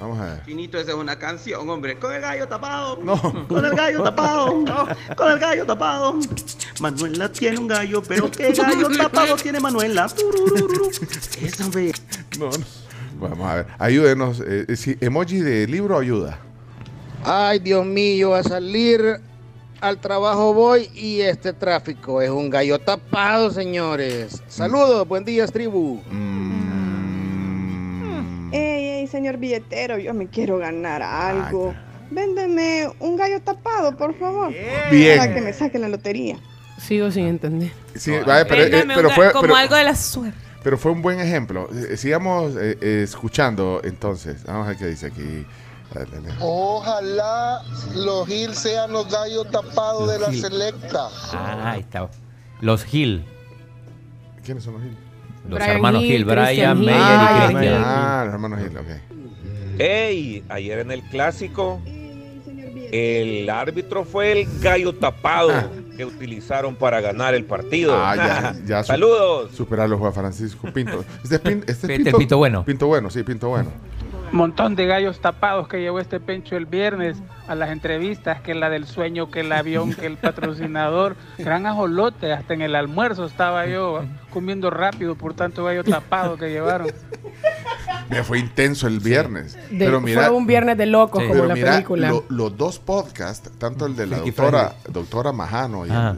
[0.01, 0.45] Vamos a ver.
[0.47, 1.99] Chinito, esa es una canción, hombre.
[1.99, 2.99] Con el gallo tapado.
[3.03, 3.47] No.
[3.49, 4.65] Con el gallo tapado.
[5.17, 6.15] Con el gallo tapado.
[6.81, 10.07] Manuela tiene un gallo, pero qué gallo tapado tiene Manuela.
[11.43, 11.93] Esa, hombre.
[12.39, 13.29] No, no.
[13.29, 13.67] Vamos a ver.
[13.79, 14.41] Ayúdenos.
[14.47, 16.39] eh, si emoji de libro ayuda.
[17.25, 19.21] Ay, Dios mío, a salir
[19.81, 24.41] al trabajo voy y este tráfico es un gallo tapado, señores.
[24.47, 26.01] Saludos, buen día, tribu.
[28.53, 31.75] Ey, ey, señor billetero, yo me quiero ganar algo.
[32.11, 34.53] Véndeme un gallo tapado, por favor.
[34.91, 35.19] Bien.
[35.19, 36.39] Para que me saquen la lotería.
[36.79, 37.71] Sigo sin entender.
[37.97, 40.39] Sí, vale, pero, eh, pero fue, como pero- algo de la suerte.
[40.63, 41.69] pero fue un buen ejemplo.
[41.73, 44.45] Eh, sigamos eh, eh, escuchando entonces.
[44.45, 45.45] Vamos a ver qué dice aquí.
[46.41, 47.63] Ojalá
[47.95, 50.41] los Gil sean los gallos tapados de la Gil.
[50.41, 51.09] selecta.
[51.33, 52.09] Ah, ahí está.
[52.61, 53.25] Los Gil.
[54.45, 54.97] ¿Quiénes son los Gil?
[55.49, 56.85] Los Brian hermanos Hill, Gil, Brian, Hill.
[56.87, 57.83] Meyer Ah, y Christian.
[57.85, 59.81] Ah, los hermanos Gil, ok.
[59.81, 61.81] Ey, ayer en el clásico,
[62.93, 65.53] el árbitro fue el gallo tapado
[65.97, 67.95] que utilizaron para ganar el partido.
[67.97, 68.83] Ah, ya, ya.
[68.85, 69.51] Saludos.
[69.55, 71.05] Superarlo Juan Francisco Pinto.
[71.23, 72.65] Este es, Pin- este es Este es Pinto Bueno.
[72.65, 73.71] Pinto Bueno, sí, Pinto Bueno.
[74.33, 77.17] Montón de gallos tapados que llevó este pencho el viernes
[77.47, 81.17] a las entrevistas, que la del sueño, que el avión, que el patrocinador.
[81.39, 86.51] Gran ajolote, hasta en el almuerzo estaba yo comiendo rápido por tanto gallo tapado que
[86.51, 86.89] llevaron.
[88.11, 89.55] Mira, fue intenso el viernes.
[89.71, 92.09] De- pero mira, fue un viernes de locos, como pero la mira, película.
[92.11, 96.17] lo- los dos podcasts, tanto el de la Ricky doctora, doctora Majano y, Ah.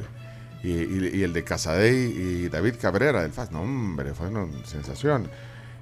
[0.63, 0.73] el, y,
[1.17, 5.29] y- y el de Casadei y David Cabrera del FAS, no, hombre, fue una sensación.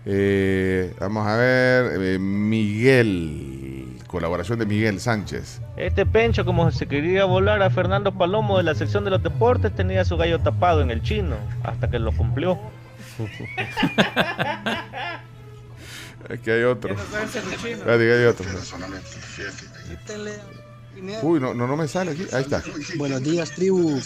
[0.07, 5.61] Eh, vamos a ver, eh, Miguel, colaboración de Miguel Sánchez.
[5.77, 9.75] Este Pencho, como se quería volar a Fernando Palomo de la sección de los deportes,
[9.75, 12.59] tenía su gallo tapado en el chino, hasta que lo cumplió.
[16.31, 16.95] Aquí hay otro.
[16.95, 18.47] Espérate, que hay otro.
[21.23, 22.27] Uy, no, no, no me sale aquí.
[22.33, 22.63] Ahí está.
[22.97, 24.01] Buenos días, tribu.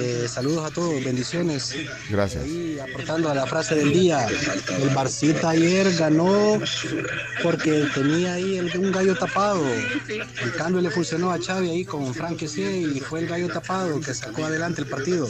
[0.00, 1.74] Eh, saludos a todos, bendiciones.
[2.10, 2.46] Gracias.
[2.46, 6.58] Y aportando a la frase del día, el Barcita ayer ganó
[7.42, 9.62] porque tenía ahí el- un gallo tapado.
[10.42, 14.14] El cambio le funcionó a Xavi ahí con Frank y fue el gallo tapado que
[14.14, 15.28] sacó adelante el partido.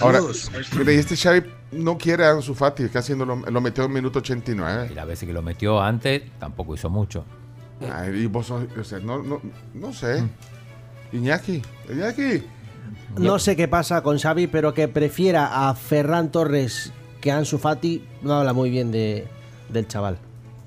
[0.00, 0.50] Ahora, Saludos.
[0.76, 3.92] mira, y este Xavi no quiere a Ansu Fati, casi no lo, lo metió en
[3.92, 4.88] minuto 89.
[4.90, 7.24] Y las veces que lo metió antes, tampoco hizo mucho.
[7.92, 9.40] Ay, y vos sos- o sea, no, no,
[9.74, 10.22] no sé.
[11.12, 12.42] Iñaki, Iñaki.
[13.18, 17.58] No sé qué pasa con Xavi, pero que prefiera a Ferran Torres que a Ansu
[17.58, 19.26] Fati no habla muy bien de,
[19.68, 20.18] del chaval.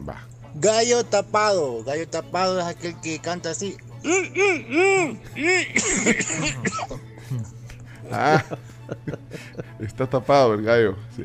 [0.08, 0.18] Va.
[0.56, 1.84] Gallo tapado.
[1.84, 3.76] Gallo tapado es aquel que canta así.
[8.12, 8.44] Ah,
[9.80, 10.96] está tapado el gallo.
[11.16, 11.24] sí.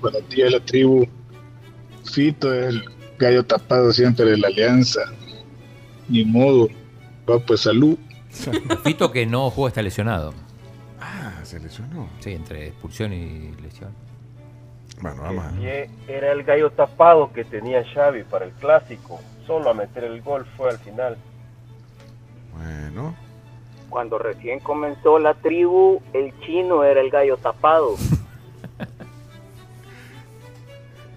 [0.00, 1.06] Buenos días, la tribu.
[2.04, 2.84] Fito es el
[3.22, 5.00] gallo tapado siempre de la alianza.
[6.08, 6.68] Ni modo.
[7.28, 7.96] Va, pues salud.
[8.84, 10.34] Fito que no juega está lesionado.
[11.00, 12.08] Ah, se lesionó.
[12.20, 13.92] Sí, entre expulsión y lesión.
[15.00, 15.66] Bueno, vamos a Y
[16.08, 19.20] era el gallo tapado que tenía Xavi para el clásico.
[19.46, 21.16] Solo a meter el gol fue al final.
[22.56, 23.14] Bueno.
[23.88, 27.96] Cuando recién comenzó la tribu, el chino era el gallo tapado.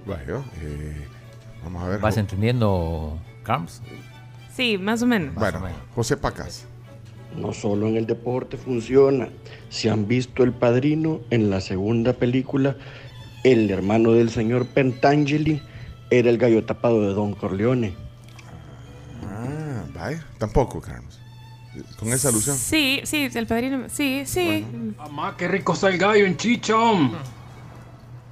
[0.06, 1.05] Bueno, eh,
[1.76, 2.00] vamos a ver.
[2.00, 3.82] ¿Vas entendiendo, Carms?
[4.54, 5.36] Sí, más o menos.
[5.36, 5.62] Bueno,
[5.94, 6.66] José Pacas.
[7.38, 9.28] No solo en el deporte funciona.
[9.70, 12.78] Si han visto El Padrino, en la segunda película,
[13.44, 15.62] el hermano del señor Pentangeli
[16.10, 17.94] era el gallo tapado de Don Corleone.
[19.26, 20.26] Ah, vaya.
[20.38, 21.20] Tampoco, Carlos.
[22.00, 22.56] Con esa alusión.
[22.56, 23.90] Sí, sí, el padrino.
[23.90, 24.66] Sí, sí.
[24.98, 27.12] Mamá, qué rico está el gallo en chichón.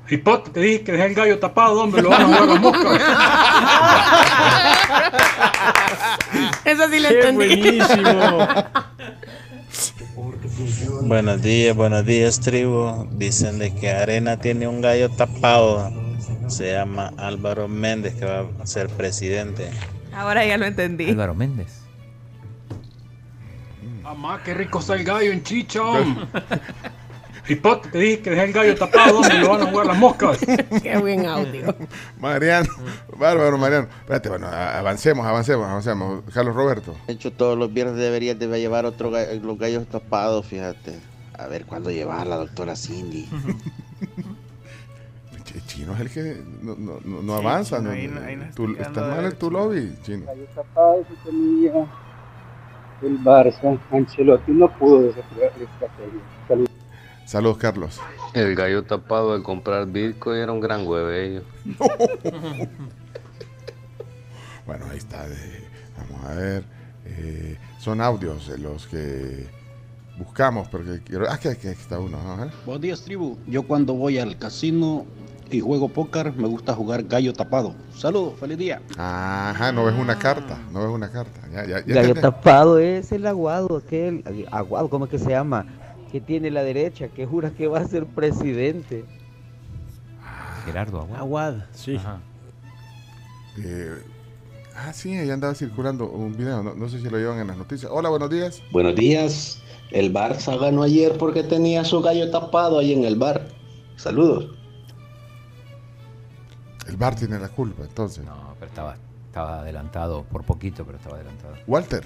[0.09, 3.01] Hipote, te dije que dejé el gallo tapado, hombre, lo van a jugar las moscas.
[6.65, 7.45] Eso sí lo Qué entendí.
[7.47, 8.47] buenísimo.
[11.03, 13.07] Buenos días, buenos días, tribu.
[13.11, 15.91] Dicen de que Arena tiene un gallo tapado.
[16.47, 19.69] Se llama Álvaro Méndez, que va a ser presidente.
[20.13, 21.09] Ahora ya lo entendí.
[21.09, 21.81] Álvaro Méndez.
[24.01, 26.29] Mamá, qué rico está el gallo en chichón.
[27.47, 30.37] Hipote, te dije que dejé el gallo tapado, hombre, lo van a jugar las moscas.
[30.81, 31.75] Qué buen audio.
[32.19, 32.67] Mariano,
[33.17, 33.87] bárbaro, Mariano.
[33.99, 36.23] Espérate, bueno, avancemos, avancemos, avancemos.
[36.33, 36.95] Carlos Roberto.
[37.07, 40.97] De hecho, todos los viernes deberías de llevar otro los gallos tapados, fíjate.
[41.37, 43.27] A ver cuándo llevas a la doctora Cindy.
[45.43, 47.77] Ch- Chino es el que no, no, no- no Sí, avanza.
[47.77, 50.25] Chino, no- ahí no- ahí no tú- está estás mal en tu lobby, Chino.
[50.55, 51.85] tapado que tenía
[53.01, 53.77] el Barça.
[53.91, 56.21] Ancelotti no pudo desafiar la estrategia.
[56.47, 56.69] Saludos.
[57.25, 57.99] Saludos, Carlos.
[58.33, 61.43] El gallo tapado de comprar Bitcoin era un gran huevello.
[64.65, 65.27] Bueno, ahí está.
[65.27, 65.67] de-
[65.97, 66.63] vamos a ver.
[67.05, 69.45] eh, son audios de los que
[70.17, 71.29] buscamos, porque quiero.
[71.29, 72.17] Ah, que aquí está uno.
[72.17, 72.53] vamos a ver.
[72.65, 73.37] Buenos días, tribu.
[73.45, 75.05] Yo cuando voy al casino
[75.51, 77.75] y juego póker, me gusta jugar gallo tapado.
[77.93, 78.81] Saludos, feliz día.
[78.97, 80.57] Ajá, no ves una carta.
[80.71, 81.41] No ves una carta.
[81.51, 85.65] Ya, ya, ya Gallo tapado es el aguado, aquel, aguado, ¿cómo es que se llama?
[86.13, 89.03] Que tiene la derecha, que jura que va a ser presidente.
[90.63, 91.19] Gerardo Aguad.
[91.19, 91.99] Aguad, sí.
[93.57, 93.97] Eh,
[94.75, 96.61] ah, sí, ahí andaba circulando un video.
[96.61, 97.91] No, no sé si lo llevan en las noticias.
[97.91, 98.61] Hola, buenos días.
[98.71, 99.59] Buenos días.
[99.89, 103.47] El Barça ganó ayer porque tenía su gallo tapado ahí en el bar.
[103.95, 104.55] Saludos.
[106.87, 108.23] El bar tiene la culpa, entonces.
[108.23, 111.55] No, pero estaba, estaba adelantado por poquito, pero estaba adelantado.
[111.65, 112.05] Walter.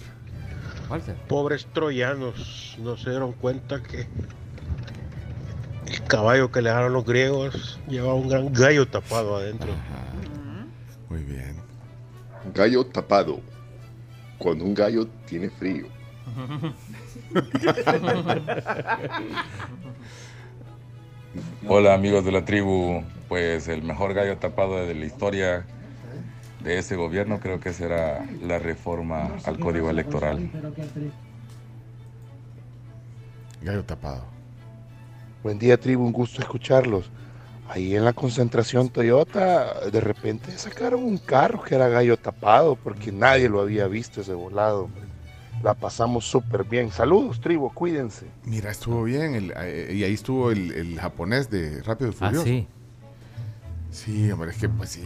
[0.89, 1.15] Walter.
[1.27, 4.07] Pobres troyanos no se dieron cuenta que
[5.87, 9.69] el caballo que le dejaron los griegos llevaba un gran gallo tapado adentro.
[11.09, 11.55] Muy bien.
[12.53, 13.39] Gallo tapado.
[14.37, 15.87] Cuando un gallo tiene frío.
[21.67, 25.65] Hola amigos de la tribu, pues el mejor gallo tapado de la historia
[26.67, 30.51] de ese gobierno creo que será la reforma al código electoral.
[33.61, 34.25] Gallo tapado.
[35.43, 37.09] Buen día, tribu, un gusto escucharlos.
[37.69, 43.11] Ahí en la concentración Toyota, de repente sacaron un carro que era gallo tapado, porque
[43.11, 44.85] nadie lo había visto ese volado.
[44.85, 45.03] hombre.
[45.63, 46.91] La pasamos súper bien.
[46.91, 48.27] Saludos, tribu, cuídense.
[48.45, 49.35] Mira, estuvo bien.
[49.35, 52.43] el- eh, y ahí estuvo el, el japonés de Rápido y Ah, Furioso.
[52.45, 52.67] sí.
[53.91, 55.01] Sí, hombre, es que pues sí.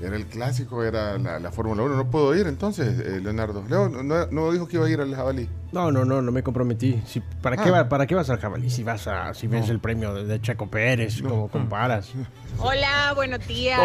[0.00, 1.94] Era el clásico, era la, la Fórmula 1.
[1.96, 3.64] No puedo ir entonces, eh, Leonardo.
[3.68, 5.48] Leo, no, no dijo que iba a ir al jabalí.
[5.70, 7.00] No, no, no, no me comprometí.
[7.06, 7.72] Si, ¿para, qué Ah.
[7.72, 10.40] va- ¿Para qué vas al jabalí si vas a, si ves el premio de, de
[10.40, 12.10] Checo Pérez, como comparas?
[12.58, 13.80] Hola, buenos días.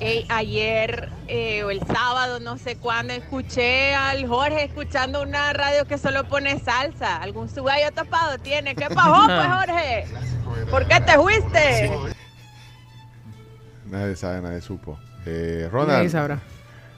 [0.00, 5.84] Ey, ayer eh, o el sábado, no sé cuándo, escuché al Jorge escuchando una radio
[5.86, 7.18] que solo pone salsa.
[7.18, 8.74] ¿Algún su gallo tapado tiene?
[8.74, 10.06] ¿Qué pasó, pues, Jorge?
[10.70, 11.90] ¿Por qué te fuiste?
[13.86, 14.98] Nadie sabe, nadie supo.
[15.30, 16.10] Eh, Ronald.
[16.10, 16.40] Sabrá.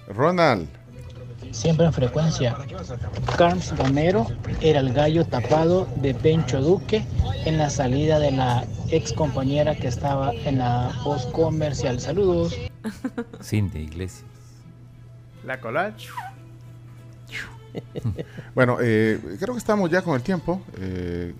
[0.08, 0.66] Ronald.
[1.50, 2.56] Siempre en frecuencia.
[3.36, 4.26] Carms Romero
[4.62, 7.04] era el gallo tapado de Bencho Duque
[7.44, 12.00] en la salida de la ex compañera que estaba en la voz comercial.
[12.00, 12.56] Saludos.
[13.42, 14.24] Cindy Iglesias.
[15.44, 16.08] La collage.
[18.54, 20.60] Bueno, eh, creo que estamos ya con el tiempo.
[20.78, 21.32] Eh,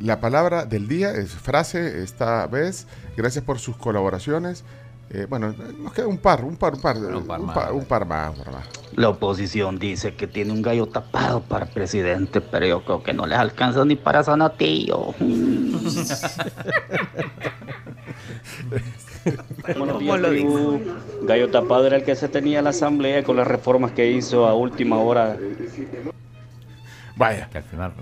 [0.00, 2.88] la palabra del día es frase esta vez.
[3.16, 4.64] Gracias por sus colaboraciones.
[5.10, 7.56] Eh, bueno, nos queda un par, un par, un par, un par, más.
[7.72, 8.64] un par más, un par más.
[8.94, 13.26] La oposición dice que tiene un gallo tapado para presidente, pero yo creo que no
[13.26, 15.14] les alcanza ni para Zanatillo.
[19.76, 20.80] Buenos días, tribu.
[21.22, 24.46] Gallo tapado era el que se tenía en la asamblea con las reformas que hizo
[24.46, 25.36] a última hora
[27.16, 27.48] Vaya.
[27.50, 27.92] Que al final.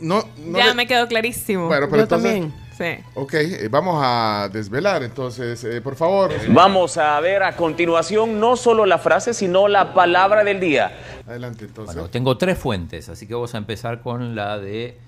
[0.00, 1.66] No, no ya le- me quedó clarísimo.
[1.68, 2.44] Bueno, pero entonces-
[2.76, 2.98] Sí.
[3.14, 6.30] Ok, eh, vamos a desvelar entonces, eh, por favor.
[6.48, 10.92] Vamos a ver a continuación no solo la frase, sino la palabra del día.
[11.26, 11.94] Adelante entonces.
[11.94, 14.98] Bueno, tengo tres fuentes, así que vamos a empezar con la de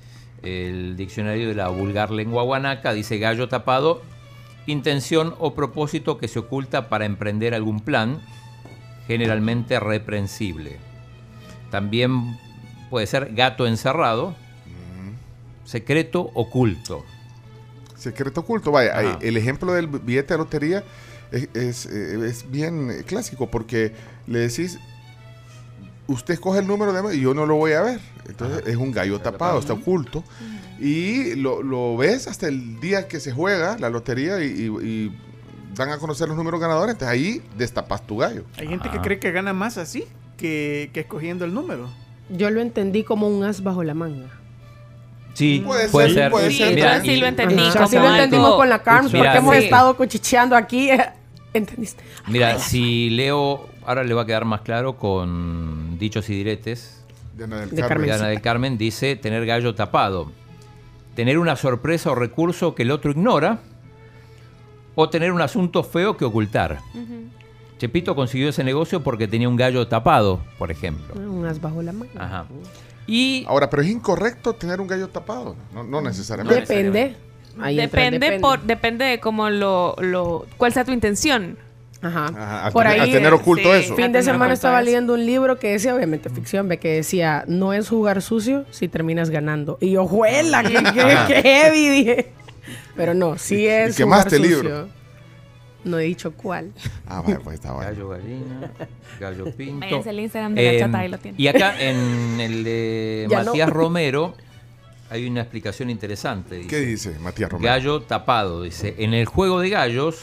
[0.42, 2.94] el diccionario de la vulgar lengua guanaca.
[2.94, 4.00] Dice gallo tapado,
[4.66, 8.22] intención o propósito que se oculta para emprender algún plan,
[9.06, 10.78] generalmente reprensible.
[11.70, 12.38] También
[12.88, 14.34] puede ser gato encerrado,
[15.64, 17.04] secreto oculto.
[17.98, 20.84] Secreto oculto, vaya, ahí, el ejemplo del billete de lotería
[21.32, 23.92] es, es, eh, es bien eh, clásico porque
[24.26, 24.78] le decís,
[26.06, 28.00] usted escoge el número de y yo no lo voy a ver.
[28.28, 30.22] Entonces es un gallo tapado, está oculto.
[30.80, 35.18] Y lo, lo ves hasta el día que se juega la lotería y, y- y
[35.74, 36.94] dan a conocer los números ganadores.
[36.94, 38.44] Entonces ahí destapas tu gallo.
[38.58, 40.04] Hay gente que cree que gana más así
[40.36, 41.88] que, que escogiendo el número.
[42.30, 44.28] Yo lo entendí como un as bajo la manga.
[45.38, 46.30] Sí, Puede puede, ser, ser.
[46.32, 46.74] puede ser.
[46.74, 47.32] Mira, Así lo y-
[47.72, 49.62] como Así lo entendimos con la Carms, Mira, porque hemos sí.
[49.64, 50.90] estado cuchicheando aquí.
[51.54, 52.02] ¿Entendiste?
[52.26, 57.04] Mira, si leo, ahora le va a quedar más claro con dichos y diretes.
[57.36, 57.88] De Ana del De Carmen.
[57.88, 58.08] Carmen.
[58.08, 60.32] de Ana del Carmen dice tener gallo tapado.
[61.14, 63.60] Tener una sorpresa o recurso que el otro ignora.
[64.96, 66.80] O tener un asunto feo que ocultar.
[67.78, 71.14] Chepito consiguió ese negocio porque tenía un gallo tapado, por ejemplo.
[71.14, 72.10] Un as bajo la manga.
[72.24, 72.46] Ajá.
[73.08, 75.56] Y Ahora, pero es incorrecto tener un gallo tapado.
[75.74, 76.60] No, no necesariamente.
[76.60, 77.16] Depende.
[77.60, 81.56] Ahí el Depende, por, depende de cómo lo, lo, cuál sea tu intención.
[82.00, 82.26] Ajá.
[82.26, 83.80] Ajá, a Por tener- ahí, a tener oculto sí.
[83.84, 83.96] eso.
[83.96, 87.72] Fin de semana estaba leyendo un libro que decía, obviamente ficción, ve que decía, no
[87.72, 89.78] es jugar sucio si terminas ganando.
[89.80, 92.30] Y yo, juela, qué, qué- qué heavy, dije.
[92.94, 94.68] Pero no, sí es quemaste jugar el sucio.
[94.70, 94.88] libro.
[95.84, 96.72] No he dicho cuál.
[97.06, 97.88] Ah, vaya, pues está bueno.
[97.90, 98.70] gallo gallina,
[99.18, 99.80] gallo pinto.
[99.80, 101.40] Váyanse al Instagram de la Eh, chata, ahí lo tienen.
[101.40, 103.44] Y acá en el de Ya no.
[103.46, 104.34] Matías Romero
[105.10, 106.56] hay una explicación interesante.
[106.56, 107.72] Dice, ¿Qué dice Matías Romero?
[107.72, 108.94] Gallo tapado, dice.
[108.98, 110.20] En el juego de gallos,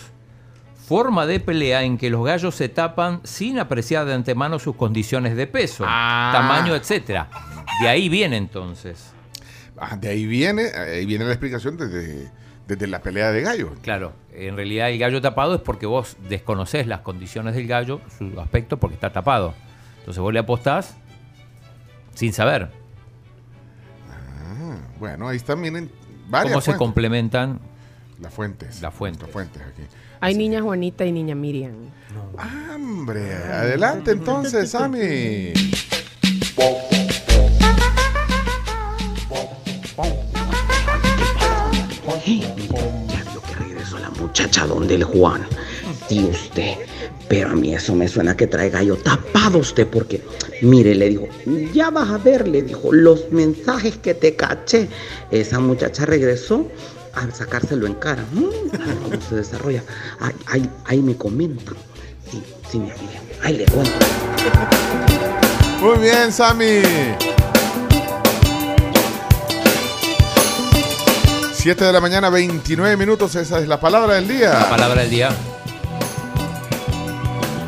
[0.87, 5.35] forma de pelea en que los gallos se tapan sin apreciar de antemano sus condiciones
[5.35, 6.29] de peso, Ah.
[6.31, 7.29] tamaño, etcétera.
[7.81, 9.11] De ahí viene entonces.
[9.77, 12.29] Ah, de ahí viene, ahí viene la explicación desde,
[12.67, 13.73] desde la pelea de gallo.
[13.81, 18.39] Claro, en realidad el gallo tapado es porque vos desconocés las condiciones del gallo, su
[18.39, 19.53] aspecto, porque está tapado.
[19.99, 20.95] Entonces vos le apostás
[22.13, 22.69] sin saber
[24.09, 25.91] Ah, bueno, ahí están, miren,
[26.29, 27.59] varias cómo se complementan
[28.21, 28.81] Las fuentes.
[28.81, 29.21] las fuentes.
[29.23, 29.81] Las fuentes aquí.
[30.21, 31.73] Hay niña Juanita y niña Miriam.
[32.73, 35.51] Hombre, adelante entonces, Sammy.
[44.25, 45.45] Muchacha donde el Juan.
[46.07, 46.77] Tío usted,
[47.27, 50.19] pero a mí eso me suena que trae gallo tapado usted, porque
[50.63, 51.27] mire, le dijo,
[51.71, 54.87] ya vas a ver, le dijo, los mensajes que te caché.
[55.29, 56.67] Esa muchacha regresó
[57.13, 58.25] a sacárselo en cara.
[58.33, 59.83] Mm, se desarrolla.
[60.47, 61.73] Ahí, ahí, me comenta.
[62.31, 62.41] Sí,
[62.71, 63.93] sí, mire, mire, ahí le cuento.
[65.81, 66.81] Muy bien, Sammy.
[71.65, 73.33] 7 de la mañana, 29 minutos.
[73.33, 74.69] Esa es la palabra del La día.
[74.69, 75.29] palabra del día.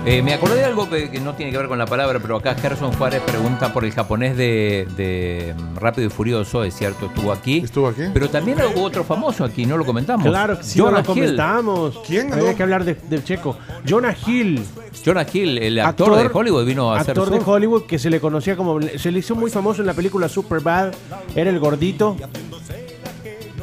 [0.05, 2.53] Eh, me acordé de algo que, no tiene que ver con la palabra, pero acá
[2.53, 7.31] Gerson Juárez pregunta por el japonés de, de, mm, Rápido y Furioso, es cierto, estuvo
[7.31, 7.57] aquí.
[7.57, 8.03] ¿Estuvo aquí?
[8.13, 10.27] Pero también hubo otro famoso aquí, no lo comentamos.
[10.27, 11.21] Claro que sí, Jonah no lo Hill.
[11.23, 11.99] comentamos.
[12.05, 12.31] ¿Quién?
[12.31, 13.57] Había que hablar de- del checo.
[13.83, 14.63] Jonah Hill.
[15.03, 17.41] Jonah Hill, el actor, de Hollywood, vino a hacer Actor de.
[17.43, 18.79] Hollywood que se le conocía como.
[18.79, 20.93] Se le hizo muy famoso en la película Superbad.
[21.35, 22.15] Era el gordito.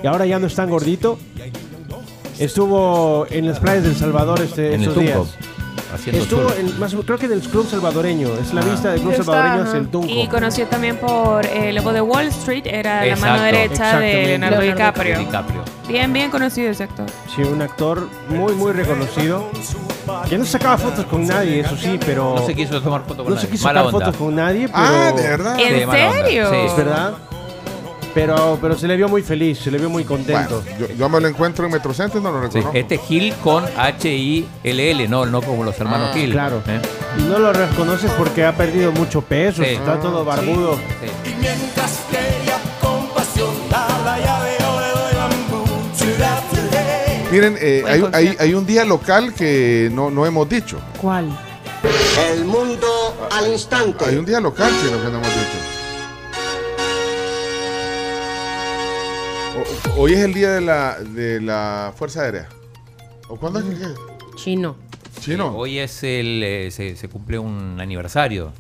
[0.05, 1.19] Y ahora ya no es tan gordito.
[2.39, 5.15] Estuvo en las playas del Salvador este, en el estos días.
[5.17, 5.31] Tunco,
[5.95, 8.29] haciendo Estuvo en, más, creo que del club salvadoreño.
[8.35, 8.65] Es la Ah.
[8.67, 10.07] vista del club Está, salvadoreño es el Tunco.
[10.11, 14.27] Y conoció también por eh, el lobo de Wall Street, era la mano derecha de.
[14.27, 15.19] Leonardo, Leonardo DiCaprio.
[15.21, 15.63] DiCaprio.
[15.89, 17.07] Bien, bien conocido ese actor.
[17.35, 19.49] Sí, un actor muy, muy reconocido.
[20.29, 22.35] Que no sacaba fotos con nadie, eso sí, pero.
[22.35, 23.53] No se quiso tomar foto con no se nadie.
[23.53, 24.07] quiso Mala sacar onda.
[24.07, 24.79] fotos con nadie, pero.
[24.85, 25.59] Ah, de verdad.
[25.59, 26.51] ¿En serio?
[26.51, 26.57] Sí.
[26.67, 27.15] Es verdad.
[28.15, 30.63] Pero, pero se le vio muy feliz, se le vio muy contento.
[30.63, 32.79] Bueno, yo, yo me lo encuentro en Metrocentro y no lo Sí, reconozco.
[32.79, 36.31] este Hill con H-I-L-L, no, no como los hermanos Ah, Hill.
[36.31, 36.63] claro.
[36.69, 36.81] ¿eh?
[37.19, 39.71] Y no lo reconoces porque ha perdido mucho peso, Sí.
[39.71, 40.77] está todo barbudo.
[41.01, 41.35] Sí.
[47.31, 50.79] Miren, eh, hay, hay- hay un día local que no, no hemos dicho.
[51.01, 51.37] ¿Cuál?
[52.33, 52.87] El mundo
[53.33, 54.05] al instante.
[54.05, 55.84] Hay un día local que no, que no hemos dicho.
[59.57, 62.49] O- hoy es el día de la, de la Fuerza Aérea.
[63.29, 63.95] ¿O cuándo es que es?
[64.37, 64.77] Chino.
[65.21, 65.57] Chino.
[65.57, 68.53] Hoy es el, eh, se, se cumple un aniversario.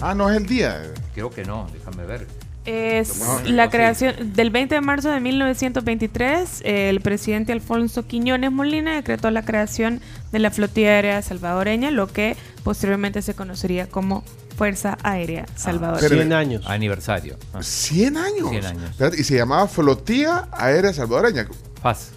[0.00, 0.82] Ah, no es el día.
[1.14, 2.26] Creo que no, déjame ver.
[2.64, 8.52] Es No, la creación del 20 de marzo de 1923, eh, el presidente Alfonso Quiñones
[8.52, 10.00] Molina decretó la creación
[10.30, 14.22] de la flotilla aérea salvadoreña, lo que posteriormente se conocería como
[14.62, 16.08] Fuerza Aérea Salvadoreña.
[16.08, 16.62] Pero- 100 años.
[16.68, 17.36] Aniversario.
[17.52, 18.48] Ah, 100 años.
[18.50, 19.18] 100 años.
[19.18, 21.48] Y se llamaba Flotilla Aérea Salvadoreña.
[21.82, 22.10] FAS.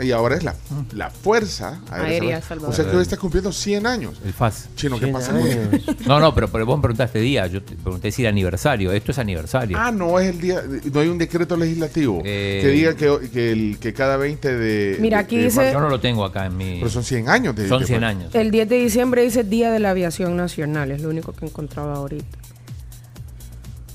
[0.00, 0.54] Y ahora es la,
[0.94, 4.14] la Fuerza Aérea O sea que hoy está cumpliendo 100 años.
[4.24, 4.68] El FAS.
[4.74, 5.32] Chino, ¿qué 100 pasa.
[6.06, 7.46] No, no, pero, pero vos me preguntaste día.
[7.46, 8.92] Yo te pregunté si era aniversario.
[8.92, 9.76] Esto es aniversario.
[9.78, 10.62] Ah, no es el día,
[10.92, 14.96] no hay un decreto legislativo Eh, que diga que, que, el, que cada 20 de...
[15.00, 16.78] Mira, aquí de dice- marzo- Yo no lo tengo acá en mi.
[16.78, 17.54] Pero son 100 años.
[17.54, 18.34] De, Son de- 100 años.
[18.34, 21.94] El 10 de diciembre dice Día de la Aviación Nacional, es lo único que encontraba
[21.96, 22.38] ahorita.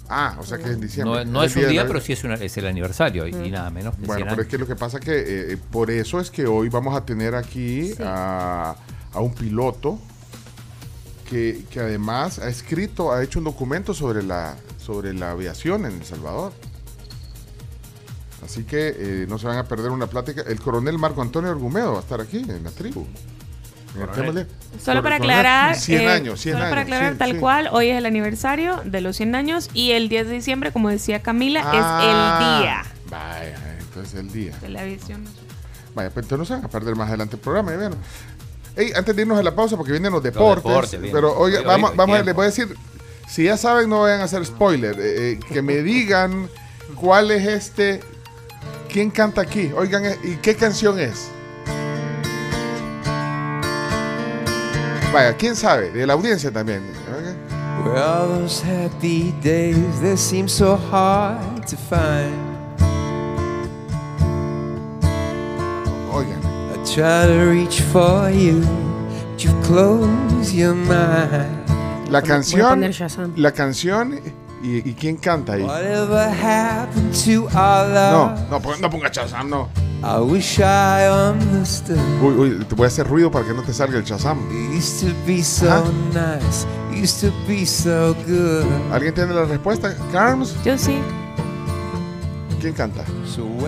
[0.10, 1.26] Ah, o sea que es en diciembre.
[1.26, 3.70] No, no es un día, pero sí es, una- es el aniversario y, y nada
[3.70, 6.20] menos que Bueno, 100 pero es que lo que pasa que eh, eh, por eso
[6.20, 8.76] es que hoy vamos a tener aquí a,
[9.14, 10.00] a un piloto
[11.30, 15.94] que, que además ha escrito, ha hecho un documento sobre la, sobre la aviación en
[15.98, 16.54] El Salvador.
[18.46, 20.42] Así que eh, no se van a perder una plática.
[20.48, 23.06] El coronel Marco Antonio Argumedo va a estar aquí en la tribu.
[24.84, 27.38] Solo para aclarar, 100 eh, años, 100 solo para aclarar sí, tal sí.
[27.40, 30.90] cual, hoy es el aniversario de los 100 años y el 10 de diciembre, como
[30.90, 34.54] decía Camila, Ah, es el día Vaya, entonces el día.
[34.62, 35.24] de la aviación.
[35.96, 37.72] Vaya, pues entonces no se van a perder más adelante el programa.
[37.72, 37.98] ya vieron.
[38.76, 40.64] Ey, antes de irnos a la pausa, porque vienen los deportes.
[40.64, 41.12] deportes, bien.
[41.14, 42.26] pero oiga, Oye, vamos, vamos a, tiempo.
[42.26, 42.76] les voy a decir,
[43.28, 44.96] si ya saben, no vayan a hacer spoiler.
[45.00, 46.48] eh, eh, que me digan
[46.96, 48.02] cuál es este,
[48.92, 49.72] quién canta aquí.
[49.76, 51.30] Oigan, eh, ¿y qué canción es?
[55.18, 55.90] Vaya, ¿quién sabe?
[55.90, 56.84] De la audiencia también.
[57.88, 62.36] All those happy days that seem so hard to find.
[66.14, 66.40] Oigan.
[66.72, 68.62] I try to reach for you,
[69.32, 71.66] but you close your mind.
[72.12, 72.84] La canción,
[73.36, 74.22] la canción
[74.64, 75.64] y, y quién canta ahí.
[75.64, 78.50] Whatever happened to our No, love?
[78.50, 79.70] no, no ponga Shazam, no.
[80.04, 81.98] I wish I understood.
[82.22, 84.38] Uy, uy, te voy a hacer ruido para que no te salga el Shazam.
[84.78, 85.84] Used to be so Ajá.
[86.14, 86.68] nice,
[87.02, 88.64] used to be so good.
[88.94, 89.96] ¿Alguien tiene la respuesta?
[90.12, 90.56] ¿Carms?
[90.64, 90.98] Yo sí.
[92.62, 93.04] ¿Quién canta?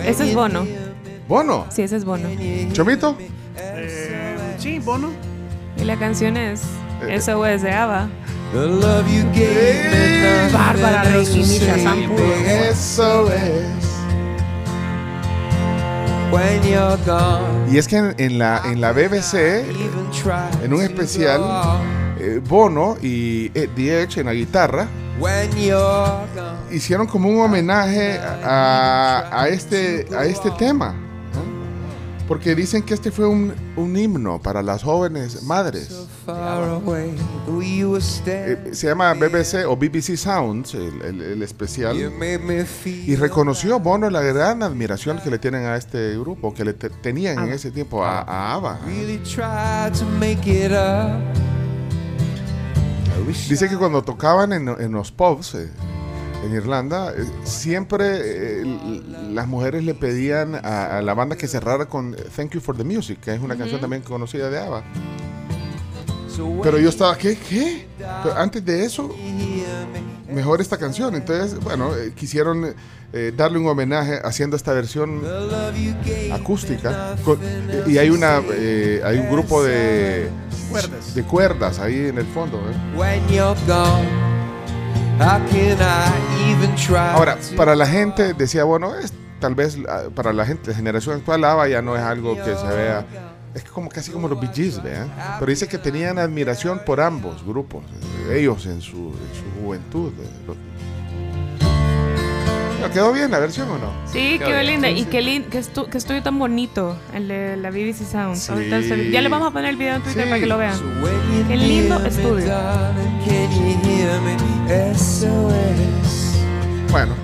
[0.04, 0.66] Ese es Bono.
[1.28, 1.66] ¿Bono?
[1.70, 2.28] Sí, ese es Bono.
[2.72, 3.16] ¿Chomito?
[3.56, 5.10] Eh, sí, Bono.
[5.76, 6.62] Y la canción es
[7.08, 8.08] Eh, SOS de ABBA.
[8.52, 11.04] The love you gave me, Bárbara
[17.06, 19.34] gone, Y es que en, en la, en la BBC,
[19.68, 21.40] even try en un especial,
[22.18, 24.88] eh, Bono y eh, The Edge en la guitarra
[25.20, 31.09] When you're gone, hicieron como un homenaje a, a este, a este tema.
[32.30, 35.88] Porque dicen que este fue un, un himno para las jóvenes madres.
[38.28, 41.96] Eh, se llama BBC o BBC Sounds, el, el- el especial.
[43.08, 46.90] Y reconoció Bono la gran admiración que le tienen a este grupo, que le te-
[46.90, 48.78] tenían en ese tiempo a, a ABBA.
[53.48, 55.68] Dice que cuando tocaban en, en los pubs eh,
[56.44, 58.04] en Irlanda, eh, siempre
[58.62, 58.64] eh,
[59.30, 62.84] las mujeres le pedían a, a la banda que cerrara con Thank You for the
[62.84, 64.82] Music, que es una canción también conocida de ABBA.
[66.62, 67.36] Pero yo estaba, ¿qué?
[67.36, 67.86] ¿Qué?
[67.98, 69.14] Pero antes de eso,
[70.32, 71.14] mejor esta canción.
[71.14, 72.74] Entonces, bueno, eh, quisieron
[73.12, 75.20] eh, darle un homenaje haciendo esta versión
[76.32, 77.16] acústica.
[77.24, 77.38] con-
[77.86, 80.28] y hay una hay un grupo de
[80.70, 81.14] Cuerdas.
[81.14, 82.58] de cuerdas ahí en el fondo.
[82.96, 84.29] when you're gone.
[87.14, 91.16] Ahora, para la gente, decía, bueno, es, tal vez ah, para la gente, la generación
[91.16, 93.04] actual, ABBA ya no es algo que se vea.
[93.54, 95.12] Es como casi como los Bee Gees, ¿vean?
[95.40, 97.84] Pero dice que tenían admiración por ambos grupos,
[98.30, 100.12] eh, ellos en su, en su juventud.
[100.20, 100.64] eh, lo- ¿Pero
[102.88, 103.90] ¿Quedó bien la versión o no?
[104.06, 104.66] Sí, Qué qué bien.
[104.66, 104.90] linda.
[104.90, 108.40] Y qué, lin- qué, estu- qué estudio tan bonito, el de la BBC Sounds.
[108.40, 108.52] Sí.
[108.52, 110.28] Ahorita se- ya le vamos a poner el video en Twitter Sí.
[110.30, 110.74] para que lo vean.
[111.48, 112.52] Qué lindo estudio.
[116.90, 117.14] Bueno,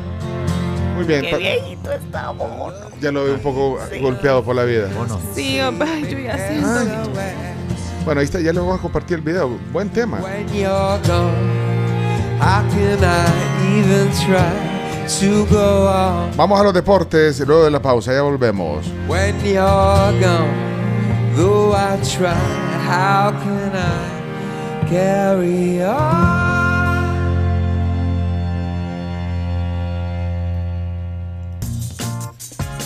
[0.94, 1.22] muy bien.
[1.22, 2.72] Qué viejito está Bono.
[3.00, 4.88] Ya lo veo un poco golpeado por la vida.
[4.96, 5.18] Bono.
[5.34, 7.10] Sí, hombre, yo ya siento.
[8.04, 9.58] Bueno, ahí está, ya le vamos a compartir el video.
[9.72, 10.18] Buen tema.
[10.18, 11.32] When you're gone,
[12.40, 14.65] how can I even try?
[16.36, 18.86] Vamos a los deportes luego de la pausa, ya volvemos.
[19.06, 20.50] When you're gone,
[21.36, 22.34] though I try,
[22.84, 26.46] how can I carry on?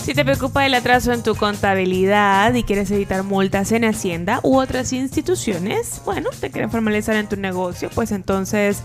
[0.05, 4.59] Si te preocupa el atraso en tu contabilidad y quieres evitar multas en Hacienda u
[4.59, 8.82] otras instituciones, bueno, te quieres formalizar en tu negocio, pues entonces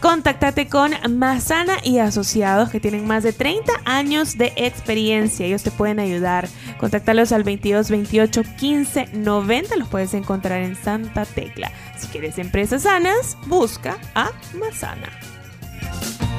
[0.00, 5.46] Contáctate con Mazana y Asociados que tienen más de 30 años de experiencia.
[5.46, 6.48] Ellos te pueden ayudar.
[6.78, 9.76] Contáctalos al 22 28 15 90.
[9.76, 11.70] Los puedes encontrar en Santa Tecla.
[11.98, 15.08] Si quieres empresas sanas, busca a Mazana.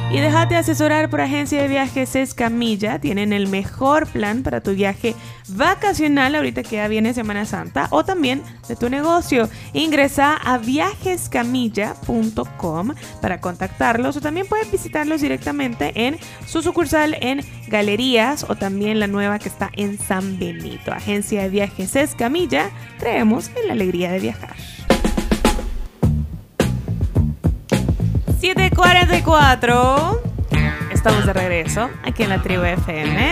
[0.10, 3.00] Y déjate asesorar por agencia de viajes Escamilla.
[3.00, 5.16] Tienen el mejor plan para tu viaje
[5.50, 9.50] vacacional ahorita que ya viene Semana Santa o también de tu negocio.
[9.74, 18.46] Ingresa a viajescamilla.com para contactarlos o también puedes visitarlos directamente en su sucursal en Galerías
[18.48, 20.94] o también la nueva que está en San Benito.
[20.94, 22.70] Agencia de viajes Escamilla.
[22.98, 24.56] Creemos en la alegría de viajar.
[28.40, 30.22] 744.
[30.92, 33.32] Estamos de regreso aquí en la tribu FM.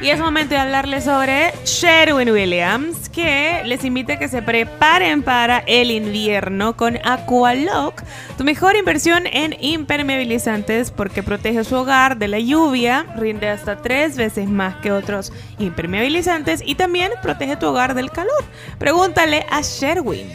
[0.00, 5.22] Y es momento de hablarles sobre Sherwin Williams, que les invita a que se preparen
[5.22, 8.02] para el invierno con Aqualock,
[8.36, 14.16] tu mejor inversión en impermeabilizantes porque protege su hogar de la lluvia, rinde hasta tres
[14.16, 18.42] veces más que otros impermeabilizantes y también protege tu hogar del calor.
[18.78, 20.26] Pregúntale a Sherwin.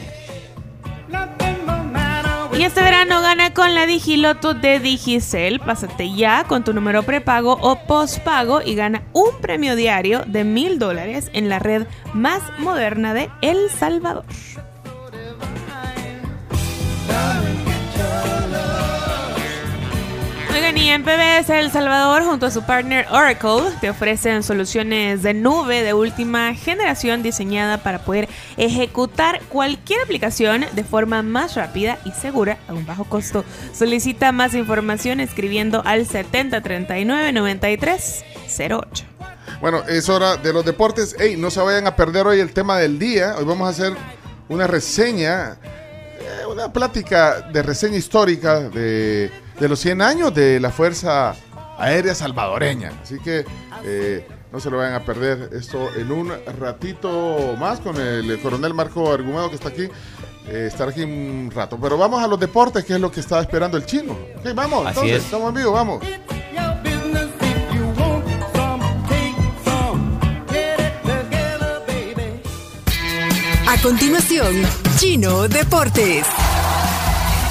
[2.57, 5.59] Y este verano gana con la Digiloto de Digicel.
[5.59, 10.79] Pásate ya con tu número prepago o postpago y gana un premio diario de mil
[10.79, 11.85] dólares en la red
[12.15, 14.25] más moderna de El Salvador.
[20.57, 25.35] Oigan, y en PBS El Salvador, junto a su partner Oracle, te ofrecen soluciones de
[25.35, 28.27] nube de última generación diseñada para poder
[28.57, 33.45] ejecutar cualquier aplicación de forma más rápida y segura a un bajo costo.
[33.71, 39.03] Solicita más información escribiendo al 7039-9308.
[39.61, 41.15] Bueno, es hora de los deportes.
[41.19, 43.35] Ey, no se vayan a perder hoy el tema del día.
[43.37, 43.93] Hoy vamos a hacer
[44.49, 49.29] una reseña, eh, una plática de reseña histórica de,
[49.59, 51.35] de los 100 años de la Fuerza
[51.77, 52.91] Aérea Salvadoreña.
[53.01, 53.45] Así que
[53.83, 58.73] eh, no se lo vayan a perder esto en un ratito más con el coronel
[58.73, 59.87] Marco Argumado que está aquí.
[60.49, 61.77] Eh, estar aquí un rato.
[61.81, 64.13] Pero vamos a los deportes, que es lo que estaba esperando el chino.
[64.37, 65.23] Ok, vamos, Así entonces, es.
[65.25, 66.01] estamos en vivo, vamos.
[73.67, 74.55] A continuación,
[74.97, 76.25] Chino Deportes.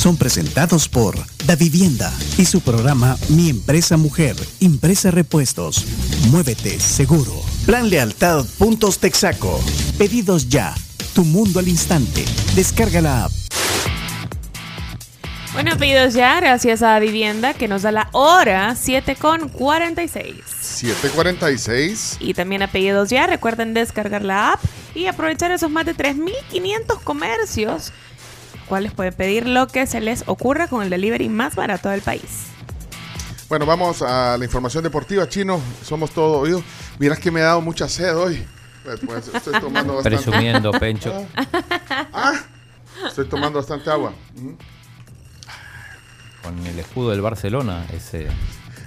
[0.00, 1.14] son presentados por
[1.44, 5.84] Da Vivienda y su programa Mi Empresa Mujer, Impresa Repuestos.
[6.30, 7.34] Muévete seguro.
[7.66, 9.62] Plan Lealtad Puntos Texaco.
[9.98, 10.74] Pedidos ya.
[11.14, 12.24] Tu mundo al instante.
[12.54, 13.32] Descarga la app.
[15.52, 20.36] Bueno, pedidos ya, gracias a Vivienda que nos da la hora 7 con 46.
[20.62, 22.16] 746.
[22.20, 24.60] Y también a pedidos ya, recuerden descargar la app
[24.94, 27.92] y aprovechar esos más de 3.500 comercios,
[28.70, 32.46] cuales pueden pedir lo que se les ocurra con el delivery más barato del país.
[33.48, 35.60] Bueno, vamos a la información deportiva, chino.
[35.82, 36.62] Somos todo oídos.
[37.00, 38.46] Miras que me ha dado mucha sed hoy.
[39.04, 40.16] Pues, estoy tomando bastante.
[40.16, 41.26] Presumiendo, Pencho.
[42.12, 42.34] Ah,
[43.08, 44.12] estoy tomando bastante agua.
[46.42, 48.28] Con el escudo del Barcelona, ese.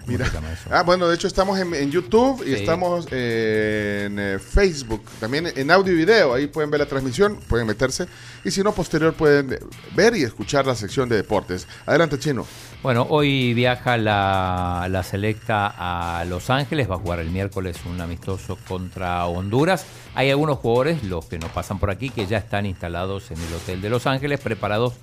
[0.05, 0.31] ¿Cómo Mira.
[0.69, 2.53] Ah, bueno, de hecho estamos en, en YouTube y Sí.
[2.55, 6.33] estamos en eh, Facebook, también en audio y video.
[6.33, 8.07] Ahí pueden ver la transmisión, pueden meterse.
[8.43, 9.57] Y si no, posterior pueden
[9.95, 11.67] ver y escuchar la sección de deportes.
[11.85, 12.45] Adelante, Chino.
[12.81, 15.73] Bueno, hoy viaja la, la selecta
[16.19, 19.85] a Los Ángeles, va a jugar el miércoles un amistoso contra Honduras.
[20.15, 23.53] Hay algunos jugadores, los que nos pasan por aquí, que ya están instalados en el
[23.53, 24.93] hotel de Los Ángeles, preparados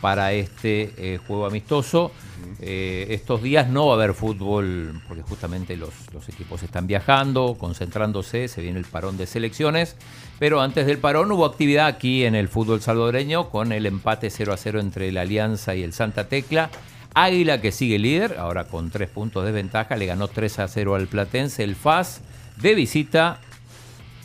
[0.00, 2.12] para este eh, juego amistoso.
[2.60, 7.56] Eh, estos días no va a haber fútbol porque justamente los, los equipos están viajando,
[7.58, 9.96] concentrándose, se viene el parón de selecciones,
[10.38, 14.52] pero antes del parón hubo actividad aquí en el fútbol salvadoreño con el empate 0
[14.52, 16.70] a 0 entre la Alianza y el Santa Tecla.
[17.14, 20.94] Águila que sigue líder, ahora con tres puntos de ventaja, le ganó 3 a 0
[20.94, 21.64] al Platense.
[21.64, 22.20] El FAS
[22.56, 23.40] de visita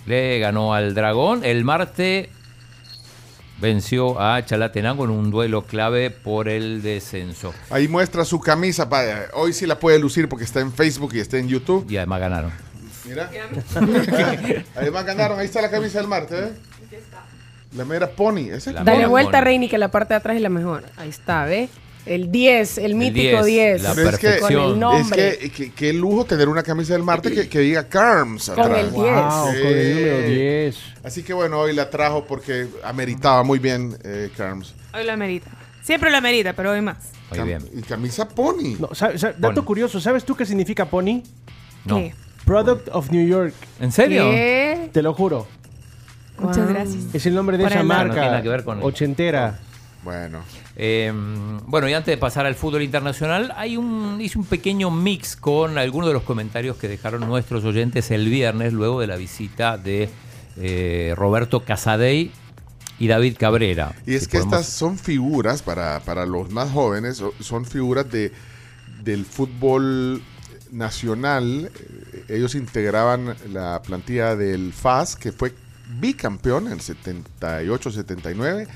[0.05, 1.43] le ganó al Dragón.
[1.43, 2.29] El Marte
[3.59, 7.53] venció a Chalatenango en un duelo clave por el descenso.
[7.69, 8.89] Ahí muestra su camisa.
[8.89, 9.03] pa-
[9.33, 11.85] Hoy sí la puede lucir porque está en Facebook y está en YouTube.
[11.89, 12.51] Y además ganaron.
[13.05, 13.29] Mira.
[14.75, 15.39] Además ganaron.
[15.39, 16.49] Ahí está la camisa del Marte, ¿eh?
[17.75, 18.49] La mera Pony.
[18.51, 20.83] ¿Esa es Dale vuelta, Reini, que la parte de atrás es la mejor.
[20.97, 21.69] Ahí está, ¿ve?
[22.05, 23.81] El 10, el mítico 10.
[23.95, 25.37] Pero es que, Con el es nombre.
[25.39, 28.79] que, que- qué lujo tener una camisa del Marte que, que diga Carms Con atrás.
[28.79, 28.93] el 10.
[28.93, 29.61] Wow, Sí.
[29.63, 30.77] con el número 10.
[31.03, 34.75] Así que bueno, hoy la trajo porque ameritaba muy bien eh, Carms.
[34.93, 35.49] Hoy lo amerita.
[35.81, 36.97] Siempre lo amerita, pero hoy más.
[37.31, 38.75] Cam- Y camisa pony.
[38.79, 41.23] No, sa- sa- dato curioso, ¿sabes tú qué significa pony?
[41.85, 41.97] No.
[41.97, 42.13] ¿Qué?
[42.45, 43.53] Product of New York.
[43.79, 44.29] ¿En serio?
[44.29, 44.89] ¿Qué?
[44.93, 45.47] Te lo juro.
[46.37, 47.03] Muchas gracias.
[47.13, 47.97] Es el nombre de Por esa el nombre.
[48.09, 49.59] marca No tiene nada que ver con el- ochentera.
[50.05, 50.43] Bueno.
[50.77, 51.11] Eh,
[51.65, 55.77] bueno, y antes de pasar al fútbol internacional, hay un, hice un pequeño mix con
[55.77, 60.09] algunos de los comentarios que dejaron nuestros oyentes el viernes, luego de la visita de
[60.57, 62.31] eh, Roberto Casadei
[62.99, 63.93] y David Cabrera.
[64.05, 68.09] Y es Si que podemos- estas son figuras, para, para los más jóvenes, son figuras
[68.09, 68.31] de,
[69.03, 70.21] del fútbol
[70.71, 71.71] nacional.
[71.75, 75.53] Eh, Ellos integraban la plantilla del FAS, que fue
[75.99, 78.67] bicampeón en 78-79.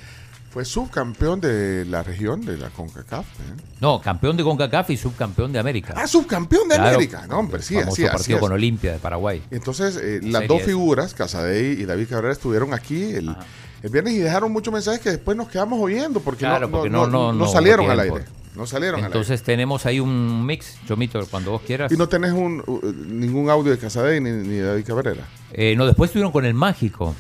[0.52, 3.24] Fue subcampeón de la región de la CONCACAF.
[3.26, 3.62] ¿eh?
[3.82, 5.94] No, campeón de CONCACAF y subcampeón de América.
[5.96, 7.28] Ah, subcampeón de Claro, América.
[7.28, 8.42] No, hombre, sí, así, así partido es.
[8.42, 9.44] con Olimpia de Paraguay.
[9.52, 13.36] Entonces, eh, las dos figuras, Casadei y David Cabrera, estuvieron aquí el,
[13.84, 16.90] el viernes y dejaron muchos mensajes que después nos quedamos oyendo porque, Claro, no, porque
[16.90, 18.26] no, no, no, salieron al aire.
[18.56, 19.20] No salieron al aire.
[19.20, 21.92] Entonces tenemos ahí un mix, Chomito, cuando vos quieras.
[21.92, 25.28] Y no tenés un, uh, ningún audio de Casadei ni, ni de David Cabrera.
[25.54, 27.14] Eh, no, después estuvieron con el mágico.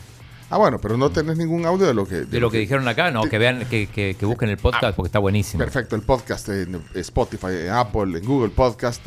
[0.51, 2.21] Ah, bueno, pero no tenés ningún audio de lo que...
[2.25, 5.07] De lo que dijeron acá, no, que vean, que, que- que busquen el podcast porque
[5.07, 5.63] está buenísimo.
[5.63, 9.01] Perfecto, el podcast en Spotify, en Apple, en Google Podcast.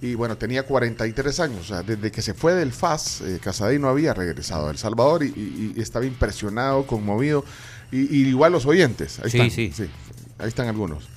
[0.00, 1.60] Y bueno, tenía 43 años.
[1.62, 4.78] O sea, desde que se fue del FAS, eh, Casadei no había regresado a El
[4.78, 7.44] Salvador y, y- y estaba impresionado, conmovido.
[7.90, 9.18] Y, y igual los oyentes.
[9.20, 9.90] Ahí Sí, están, sí.
[10.38, 11.08] Ahí están algunos.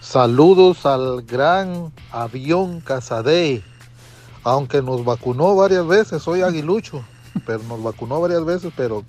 [0.00, 3.64] Saludos al gran avión Casadei.
[4.44, 7.04] Aunque nos vacunó varias veces, soy aguilucho,
[7.44, 9.04] pero nos vacunó varias veces, pero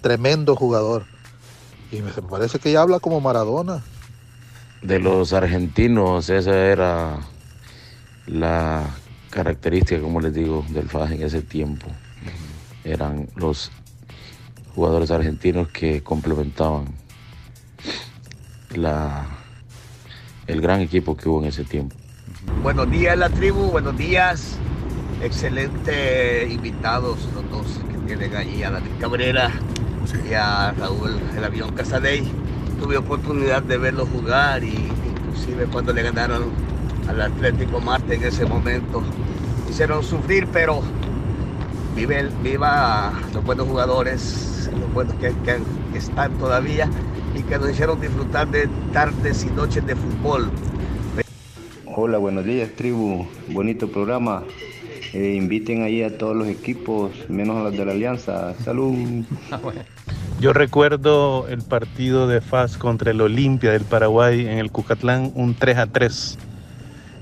[0.00, 1.04] tremendo jugador.
[1.92, 3.82] Y me parece que ya habla como Maradona.
[4.82, 7.18] De los argentinos, esa era
[8.26, 8.84] la
[9.30, 11.86] característica, como les digo, del FAS en ese tiempo.
[12.84, 13.70] Eran los
[14.74, 16.86] jugadores argentinos que complementaban
[18.74, 19.26] la,
[20.46, 21.96] el gran equipo que hubo en ese tiempo.
[22.62, 24.58] Buenos días la tribu, buenos días.
[25.22, 29.50] Excelente invitados los dos que tienen allí a David Cabrera
[30.28, 32.22] y a Raúl el avión Casadei.
[32.80, 34.74] Tuve oportunidad de verlos jugar y
[35.08, 36.44] inclusive cuando le ganaron
[37.08, 39.02] al Atlético Marte en ese momento.
[39.70, 40.82] Hicieron sufrir, pero
[41.94, 45.62] vive viva los buenos jugadores, los buenos que, que-
[45.92, 46.88] que están todavía
[47.34, 50.50] y que nos hicieron disfrutar de tardes y noches de fútbol.
[51.86, 53.26] Hola, buenos días, tribu.
[53.48, 54.42] Bonito programa.
[55.16, 58.52] Eh, inviten ahí a todos los equipos, menos a los de la Alianza.
[58.62, 58.92] Salud.
[60.40, 65.54] Yo recuerdo el partido de FAS contra el Olimpia del Paraguay en el Cucatlán, un
[65.54, 66.38] 3 a 3.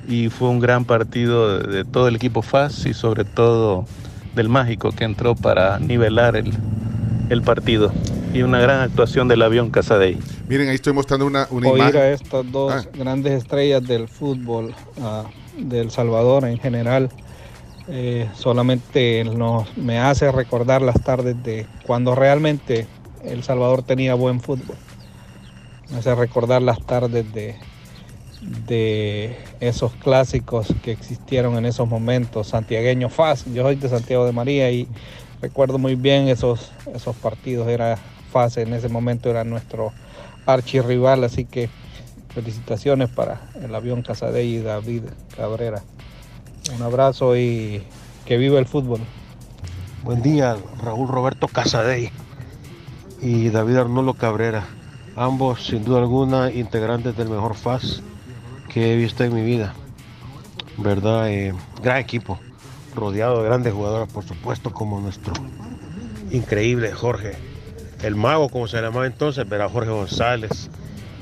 [0.09, 3.87] Y fue un gran partido de, de todo el equipo FAS y sobre todo
[4.35, 6.53] del Mágico que entró para nivelar el,
[7.31, 7.93] el partido.
[8.35, 10.19] Y una gran actuación del avión Casadei.
[10.49, 12.01] Miren, ahí estoy mostrando una, una oír imagen.
[12.01, 12.89] a estas dos Ah.
[12.93, 15.27] grandes estrellas del fútbol ah,
[15.57, 17.09] del Salvador en general
[17.89, 19.24] eh, solamente
[19.77, 22.86] me hace recordar las tardes de cuando realmente
[23.24, 24.77] El Salvador tenía buen fútbol.
[25.90, 27.56] Me hace recordar las tardes de,
[28.66, 33.44] de esos clásicos que existieron en esos momentos, santiagueño FAS.
[33.52, 34.89] Yo soy de Santiago de María y
[35.43, 37.69] recuerdo muy bien esos, esos partidos.
[37.69, 37.98] Era
[38.32, 39.93] FAS en ese momento, era nuestro
[40.47, 41.69] archirrival, así que
[42.35, 45.02] felicitaciones para el avión Casadei y David
[45.36, 45.82] Cabrera.
[46.73, 47.82] Un abrazo y
[48.24, 49.01] que viva el fútbol.
[50.03, 52.11] Buen día, Raúl Roberto Casadei
[53.20, 54.65] y David Arnolo Cabrera.
[55.16, 58.03] Ambos, sin duda alguna, integrantes del mejor FAS
[58.73, 59.74] que he visto en mi vida.
[60.78, 61.31] ¿Verdad?
[61.31, 62.41] Eh, gran equipo,
[62.95, 65.35] rodeado de grandes jugadores, por supuesto, como nuestro
[66.31, 67.35] increíble Jorge,
[68.03, 70.70] el mago, como se llamaba entonces, verá Jorge González.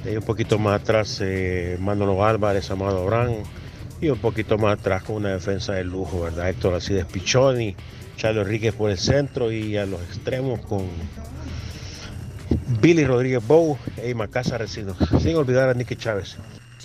[0.05, 3.45] Y un poquito más atrás, eh, Manolo Álvarez, Amado Abrán.
[4.03, 6.49] Y un poquito más atrás con una defensa de lujo, ¿verdad?
[6.49, 7.77] Héctor Alcides Pichoni,
[8.17, 10.89] Charlo Enríquez por el centro y a los extremos con
[12.81, 14.97] Billy Rodríguez Bow e Macasa Recinos.
[15.21, 16.37] Sin olvidar a Nicky Chávez.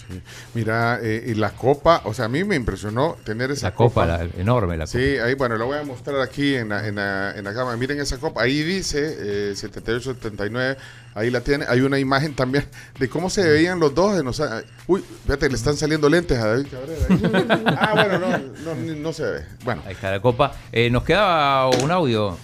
[0.10, 0.22] Sí.
[0.54, 4.06] Mira, eh, y la copa, o sea, a mí me impresionó tener esa La copa,
[4.06, 4.98] la- enorme la copa.
[4.98, 7.76] Sí, ahí, bueno, lo voy a mostrar aquí en la, en la, en la cámara.
[7.76, 10.78] Miren esa copa, ahí dice eh, 78-79,
[11.14, 11.66] ahí la tiene.
[11.68, 12.66] Hay una imagen también
[12.98, 14.18] de cómo se veían los dos.
[14.18, 14.42] En los,
[14.88, 17.76] uy, fíjate, le están saliendo lentes a David Cabrera.
[17.82, 19.46] ah, bueno, no, no, no se ve.
[19.66, 20.54] Bueno, Ahí está la copa.
[20.72, 22.38] Eh, nos quedaba un audio.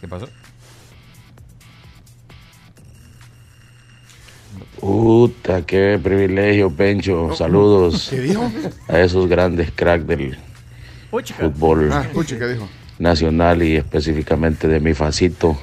[0.00, 0.28] ¿Qué pasó?
[4.80, 7.34] Puta, qué privilegio, Pencho.
[7.34, 8.50] Saludos ¿Qué dijo?
[8.88, 10.36] a esos grandes cracks del
[11.38, 12.06] fútbol Ah,
[12.98, 15.58] nacional y específicamente de mi facito.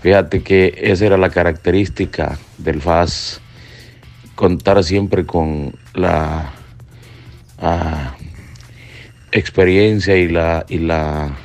[0.00, 3.40] Fíjate que esa era la característica del FAS,
[4.34, 6.52] contar siempre con la
[7.58, 8.14] ah,
[9.32, 11.36] experiencia y la y la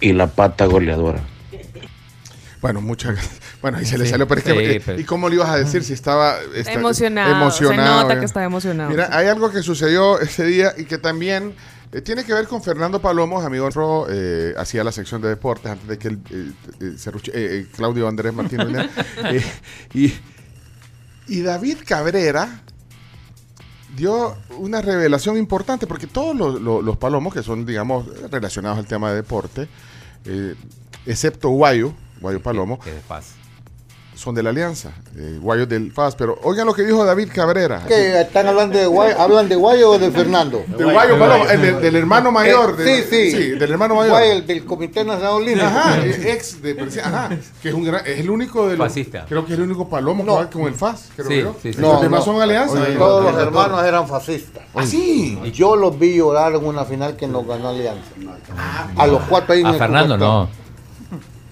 [0.00, 1.20] y la pata goleadora.
[2.60, 3.40] Bueno, muchas gracias.
[3.64, 5.56] Bueno, y se le salió, pero es que, sí, pero- ¿y cómo le ibas a
[5.56, 8.90] decir si estaba está- Emocionado, emocionado, se nota que está emocionado.
[8.90, 11.54] Mira, hay algo que sucedió ese día y que también
[11.90, 15.72] eh, tiene que ver con Fernando Palomos, amigo nuestro, eh, hacía la sección de deportes
[15.72, 16.52] antes de que el, eh,
[17.32, 18.90] eh, Claudio Andrés Martínez.
[19.24, 19.42] Eh,
[19.94, 20.12] y,
[21.28, 22.60] y David Cabrera
[23.96, 28.86] dio una revelación importante porque todos los, los- los palomos que son, digamos, relacionados al
[28.86, 29.68] tema de deporte,
[30.26, 30.54] eh,
[31.06, 33.34] excepto Guayo, Guayo Palomo, Que de paz.
[34.14, 36.14] Son de la Alianza, eh, Guayo del FAS.
[36.16, 37.82] Pero oigan lo que dijo David Cabrera.
[37.86, 38.20] ¿Qué?
[38.20, 40.64] ¿Están hablando de Guayo, hablan de Guayo o de Fernando?
[40.76, 42.76] De Guayo Palomo, el del, del hermano mayor.
[42.78, 43.50] Eh, de- sí, sí.
[43.50, 44.10] del hermano mayor.
[44.10, 45.66] Guayo, el del Comité Nacional Olímpico.
[45.66, 47.30] Ajá, ex de ajá,
[47.62, 49.26] que es un gran, es el único de los, Fascista.
[49.28, 51.56] creo que es el único palomo que va con el FAS, creo Sí, yo.
[51.62, 51.80] sí, sí.
[51.80, 52.36] los demás son.
[52.36, 52.96] Oye, eh.
[52.98, 54.64] todos los hermanos eran fascistas.
[54.74, 55.38] ¿Ah, sí?
[55.52, 58.02] Yo los vi llorar en una final que nos ganó Alianza.
[58.96, 60.63] A los cuatro ahí en A el Fernando no.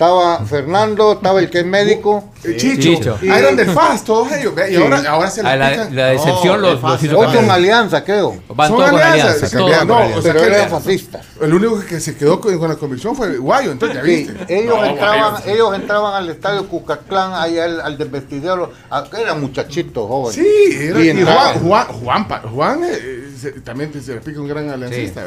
[0.06, 2.24] Estaba Fernando, estaba el que es médico.
[2.42, 3.16] Eh, Chicho.
[3.30, 4.52] Ah, eran del FAS, todos ellos.
[4.68, 4.82] Y Sí.
[4.82, 7.56] ahora, ahora se Ah, les la, la decepción No, los, los hizo Otro en cambiar.
[7.58, 8.34] alianza, creo.
[8.48, 9.46] Van Son todos con alianzas, alianza.
[9.48, 9.86] se todos cambiaron.
[9.86, 10.18] con No, alianza.
[10.18, 11.26] o sea Pero que eran le- fascistas.
[11.40, 14.58] El único que se quedó con, con la convicción fue Guayo, entonces ya Sí, viste.
[14.58, 15.52] ellos, No, entraban, Guayo.
[15.54, 20.34] ellos entraban al estadio Cucatlán, ahí al, al del vestidero, a- eran muchachitos jóvenes.
[20.34, 21.22] Sí, era, Y y.
[21.22, 25.22] Juan, Juan, Juan, Pa- Juan, eh, se- también se le pica un gran aliancista.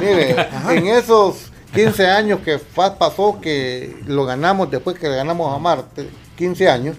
[0.00, 0.72] Mire, Ajá.
[0.72, 2.58] en esos 15 años que
[2.98, 6.96] pasó, que lo ganamos después que le ganamos a Marte, 15 años,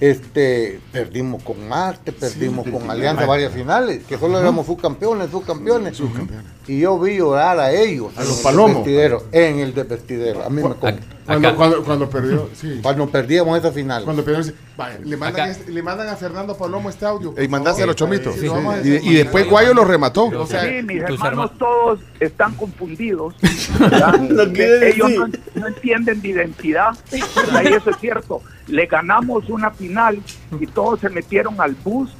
[0.00, 6.00] este, perdimos con Marte, perdimos con Alianza varias finales, que solo éramos subcampeones, subcampeones.
[6.66, 8.86] Y yo vi llorar a ellos, A los Palomos.
[9.30, 10.44] en el de vestidero.
[10.44, 10.74] A mí me
[11.24, 12.80] Cuando, cuando, cuando perdió, sí.
[12.82, 14.04] Cuando perdíamos esa final.
[14.04, 17.34] Cuando dice, vaya, le, mandan este- le mandan a Fernando Palomo este audio.
[17.40, 17.96] Y mandáselo, favor.
[17.96, 18.32] Chomito.
[18.32, 20.24] Sí, a y, y después Guayo lo remató.
[20.26, 23.34] O sea, sí, mis hermanos hermanos- todos están confundidos.
[24.56, 25.10] Ellos
[25.54, 26.90] no, entienden de identidad.
[27.12, 27.16] Y
[27.74, 28.42] eso es cierto.
[28.66, 30.18] Le ganamos una final
[30.60, 32.10] y todos se metieron al bus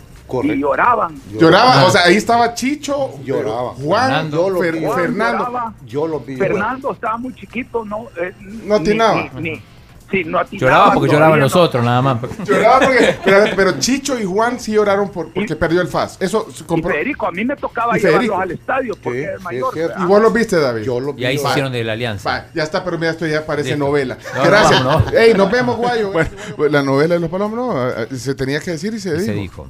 [0.45, 1.15] y lloraban.
[1.39, 3.71] Lloraba, o sea, ahí estaba Chicho, Lloraba.
[3.75, 4.37] Juan, Fernando.
[4.37, 4.87] Yo lo Fer- vi.
[5.03, 5.45] Fernando.
[5.47, 5.75] Lloraba.
[5.87, 6.37] Yo lo vi.
[6.37, 9.29] Fernando estaba muy chiquito, no, eh, No atinaba.
[9.35, 9.63] ni- ni-
[10.11, 11.47] sí, no atinaba Lloraba porque lloraban no.
[11.47, 12.19] otros, nada más.
[12.45, 16.19] Lloraba porque, pero, pero Chicho y Juan sí lloraron por, porque perdió el FAS.
[16.21, 16.91] Eso Y compró.
[16.93, 19.73] Federico, a mí me tocaba llevarlos al estadio porque era el mayor.
[19.99, 20.83] ¿Y vos lo viste, David?
[20.83, 22.29] Yo lo Y ahí se hicieron de la alianza.
[22.31, 24.19] Va, ya está, pero mira, esto ya parece novela.
[24.37, 24.85] No, Gracias.
[24.85, 25.11] no, no.
[25.19, 26.13] Ey, nos vemos, Guayo.
[26.13, 26.31] Bueno,
[26.69, 27.57] la novela de los palomos,
[28.11, 29.25] no, se tenía que decir y se Y dijo.
[29.25, 29.69] se dijo.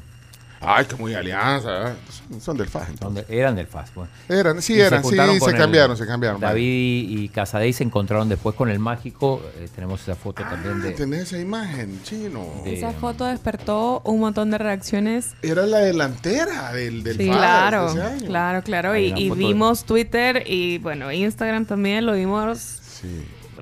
[0.64, 1.94] Ay, que muy alianza.
[2.08, 2.88] Son, son del FAS.
[3.00, 3.92] Son de- eran del FAS.
[3.94, 4.10] bueno.
[4.28, 6.40] Eran, sí, Y eran, sí, juntaron con se el- cambiaron, se cambiaron.
[6.40, 9.42] David y Casadei se encontraron después con el mágico.
[9.58, 10.92] eh, tenemos esa foto también de.
[10.92, 12.44] Tenés esa imagen, chino.
[12.64, 15.34] de- Esa foto despertó un montón de reacciones.
[15.42, 18.26] Era la delantera del, del Sí, FAS claro, ese año.
[18.26, 18.96] claro, claro.
[18.96, 22.78] Y, y de- vimos Twitter y bueno, Instagram también lo vimos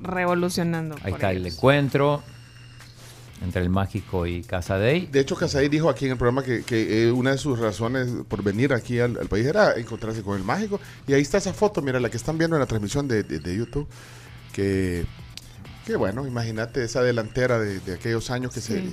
[0.01, 0.95] revolucionando.
[1.03, 2.23] Ahí por está el encuentro
[3.41, 5.07] entre el mágico y Casadei.
[5.07, 8.07] De hecho, Casadei dijo aquí en el programa que, que, eh, una de sus razones
[8.27, 10.79] por venir aquí al, al país era encontrarse con el mágico.
[11.07, 13.39] Y ahí está esa foto, mira, la que están viendo en la transmisión de, de-
[13.39, 13.87] de YouTube.
[14.53, 15.05] Que,
[15.85, 18.83] que bueno, imagínate esa delantera de, de aquellos años que, se.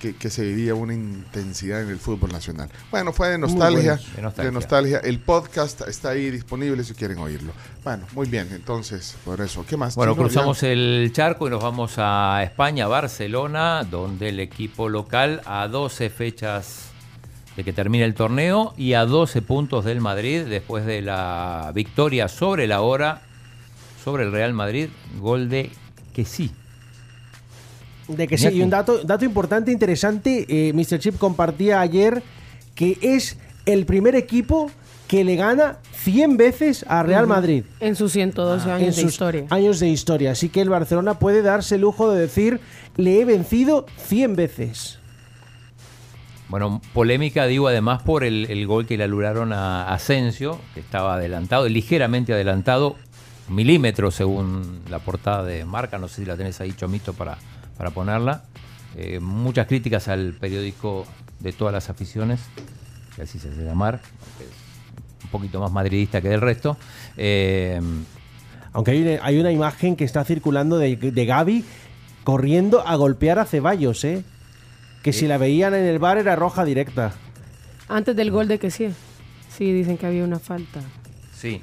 [0.00, 2.68] Que, que se vivía una intensidad en el fútbol nacional.
[2.90, 3.94] Bueno, fue de nostalgia.
[3.94, 4.50] bueno, de de nostalgia.
[4.50, 4.98] nostalgia.
[4.98, 7.52] El podcast está ahí disponible si quieren oírlo.
[7.84, 9.64] Bueno, muy bien, entonces, por eso.
[9.68, 9.94] ¿Qué más?
[9.94, 15.68] Bueno, cruzamos el charco y nos vamos a España, Barcelona, donde el equipo local a
[15.68, 16.86] 12 fechas
[17.56, 22.28] de que termine el torneo y a 12 puntos del Madrid después de la victoria
[22.28, 23.22] sobre la hora
[24.02, 25.70] sobre el Real Madrid, gol de
[26.14, 26.50] que sí.
[28.16, 30.98] De que sí, y un dato, dato importante, interesante, eh, Mr.
[30.98, 32.22] Chip compartía ayer
[32.74, 34.70] que es el primer equipo
[35.06, 37.26] que le gana 100 veces a Real.
[37.26, 37.64] Madrid.
[37.80, 39.46] En sus 112 En años de sus historia.
[39.50, 40.30] Años de historia.
[40.32, 42.60] Así que el Barcelona puede darse el lujo de decir,
[42.96, 44.98] le he vencido 100 veces.
[46.48, 51.14] Bueno, polémica, digo, además por el, el gol que le anularon a Asensio, que estaba
[51.14, 52.96] adelantado, ligeramente adelantado,
[53.48, 57.38] milímetros según la portada de marca, no sé si la tenés ahí, Chomito, para,
[57.80, 58.42] para ponerla.
[58.94, 61.06] Eh, muchas críticas al periódico
[61.38, 62.38] de todas las aficiones,
[63.16, 64.02] que así se hace llamar,
[64.36, 66.76] que es un poquito más madridista que del resto.
[67.16, 67.80] Eh,
[68.74, 71.64] Aunque hay una, hay una imagen que está circulando de, de Gaby
[72.22, 74.24] corriendo a golpear a Ceballos, ¿eh?
[75.02, 77.14] Que si la veían en el bar era roja directa.
[77.88, 78.90] Antes del gol de que sí.
[79.48, 80.80] Sí, dicen que había una falta.
[81.34, 81.62] Sí.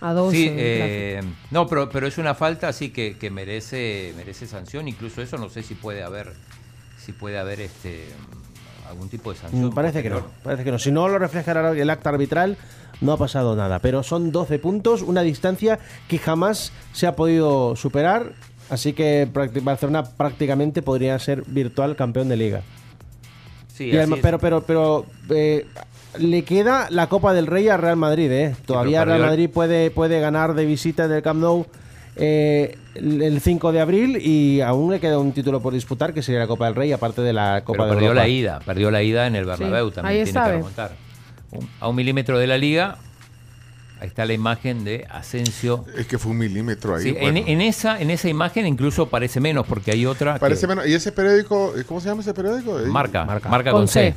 [0.00, 0.36] A 12.
[0.36, 1.20] Sí, eh,
[1.50, 4.86] no, pero, pero es una falta así que, que merece merece sanción.
[4.88, 6.32] Incluso eso no sé si puede haber
[7.04, 8.04] si puede haber este
[8.88, 9.66] algún tipo de sanción.
[9.66, 10.78] Mm, Parece que no, parece que no.
[10.78, 12.56] Si no lo refleja el acta arbitral,
[13.00, 13.80] no ha pasado nada.
[13.80, 18.32] Pero son 12 puntos, una distancia que jamás se ha podido superar.
[18.70, 19.26] Así que
[19.62, 22.62] Barcelona prácticamente podría ser virtual campeón de liga.
[23.74, 24.22] Sí, Y así además- es.
[24.22, 25.66] pero pero pero eh,
[26.18, 28.54] le queda la Copa del Rey a Real Madrid, ¿eh?
[28.66, 31.66] Todavía Real el- Madrid puede, puede ganar de visita del Camp Nou
[32.16, 36.20] eh, el el 5 de abril y aún le queda un título por disputar que
[36.22, 38.22] sería la Copa del Rey, aparte de la Copa Pero de perdió Europa.
[38.24, 40.56] la ida, perdió la ida en el Bernabéu, Sí, también ahí tiene está, que ve.
[40.56, 40.92] remontar.
[41.80, 42.98] A un milímetro de la liga,
[44.00, 45.84] ahí está la imagen de Asensio.
[45.96, 47.02] Es que fue un milímetro ahí.
[47.04, 47.40] Sí, en, bueno.
[47.46, 50.86] en esa, en esa imagen incluso parece menos, porque hay otra que- Parece menos.
[50.88, 52.80] ¿Y ese periódico, eh, cómo se llama ese periódico?
[52.80, 54.14] Eh, Marca, marca, con, C.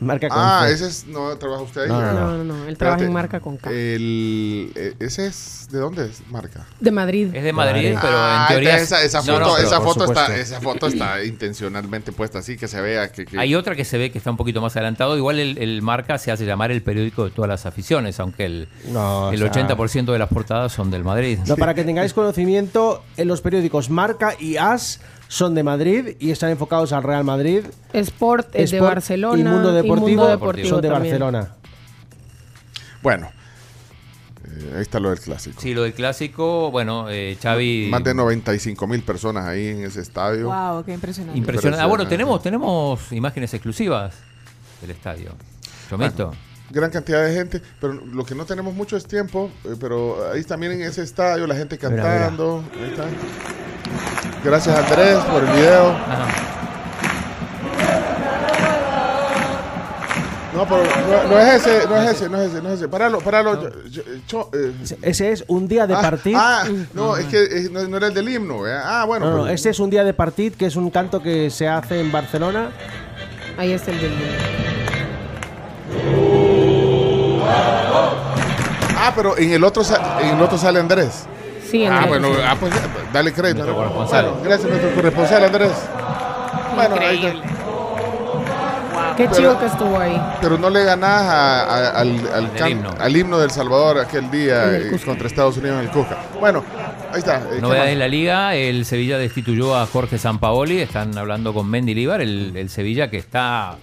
[0.00, 1.06] Marca con Ah, ese es.
[1.06, 1.88] No trabaja usted ahí.
[1.88, 2.12] No, no.
[2.12, 2.64] No, no, no.
[2.68, 3.70] Él trabaja en marca con K.
[3.70, 5.68] El, eh, ese es.
[5.70, 6.22] ¿De dónde es?
[6.30, 6.66] Marca.
[6.80, 7.34] De Madrid.
[7.34, 8.72] Es de Madrid, pero Ah, en teoría...
[8.78, 12.80] entonces esa, foto, no, esa, foto está, esa foto está intencionalmente puesta así, que se
[12.80, 13.26] vea que...
[13.26, 15.16] que- Hay otra que se ve que está un poquito más adelantado.
[15.16, 18.68] Igual el, el Marca se hace llamar el periódico de todas las aficiones, aunque el,
[18.90, 21.38] No, el o sea- 80% de las portadas son del Madrid.
[21.46, 26.30] No, para que tengáis conocimiento, en los periódicos Marca y As son de Madrid y
[26.30, 27.64] están enfocados al Real Madrid.
[27.92, 29.40] Sport es de Sport Barcelona.
[29.40, 31.12] y Mundo Deportivo, Deportivo son de también.
[31.20, 31.54] Barcelona.
[33.02, 33.30] Bueno,
[34.44, 35.60] eh, ahí está lo del clásico.
[35.60, 37.88] Sí, lo del clásico, bueno, eh, Xavi...
[37.90, 40.46] Más de 95 mil personas ahí en ese estadio.
[40.46, 41.38] Wow, qué impresionante.
[41.38, 41.82] Impresionante.
[41.82, 44.14] Ah, bueno, tenemos, tenemos imágenes exclusivas
[44.80, 45.32] del estadio.
[45.88, 46.32] Chomito.
[46.70, 50.44] Gran cantidad de gente, pero lo que no tenemos mucho es tiempo, eh, pero ahí
[50.44, 52.02] también en ese estadio la gente Mira, mira.
[52.02, 52.62] cantando.
[52.74, 53.06] Ahí está.
[54.44, 55.94] Gracias Andrés por el video.
[60.54, 62.88] No, pero no, no es ese, no es ese, no es ese, no es ese.
[62.88, 63.62] Paralo, paralo.
[63.62, 64.72] yo- yo- cho- eh.
[65.02, 66.10] Ese es un día de Ah.
[66.34, 66.64] Ah,
[66.94, 68.66] no, es que eh, no, no era el del himno.
[68.66, 68.76] ¿eh?
[68.82, 69.26] Ah, bueno.
[69.26, 71.68] no, no, pues- este es un día de partit, que es un canto que se
[71.68, 72.70] hace en Barcelona.
[73.56, 74.12] Ahí está el del
[79.00, 81.26] Ah, pero en el otro, sa- en el otro sale Andrés.
[81.70, 82.72] Sí, Ah, bueno, ah, pues
[83.12, 83.58] dale crédito.
[83.64, 83.78] Nuestro ¿no?
[83.78, 84.24] corresponsal.
[84.26, 85.72] Bueno, gracias, nuestro corresponsal Andrés.
[86.74, 87.48] Bueno, ahí está.
[89.16, 90.20] Qué Pero- chido que estuvo ahí.
[90.40, 92.90] Pero no le ganás a- a- al, al, can- himno.
[92.98, 96.16] al himno del Salvador aquel día eh, contra Estados Unidos en el Cusca.
[96.38, 96.64] Bueno,
[97.12, 97.38] ahí está.
[97.38, 97.92] eh, ¿qué Novedad más?
[97.92, 102.56] en la liga, el Sevilla destituyó a Jorge Sampaoli, están hablando con Mendy Líbar, el,
[102.56, 103.74] el Sevilla que está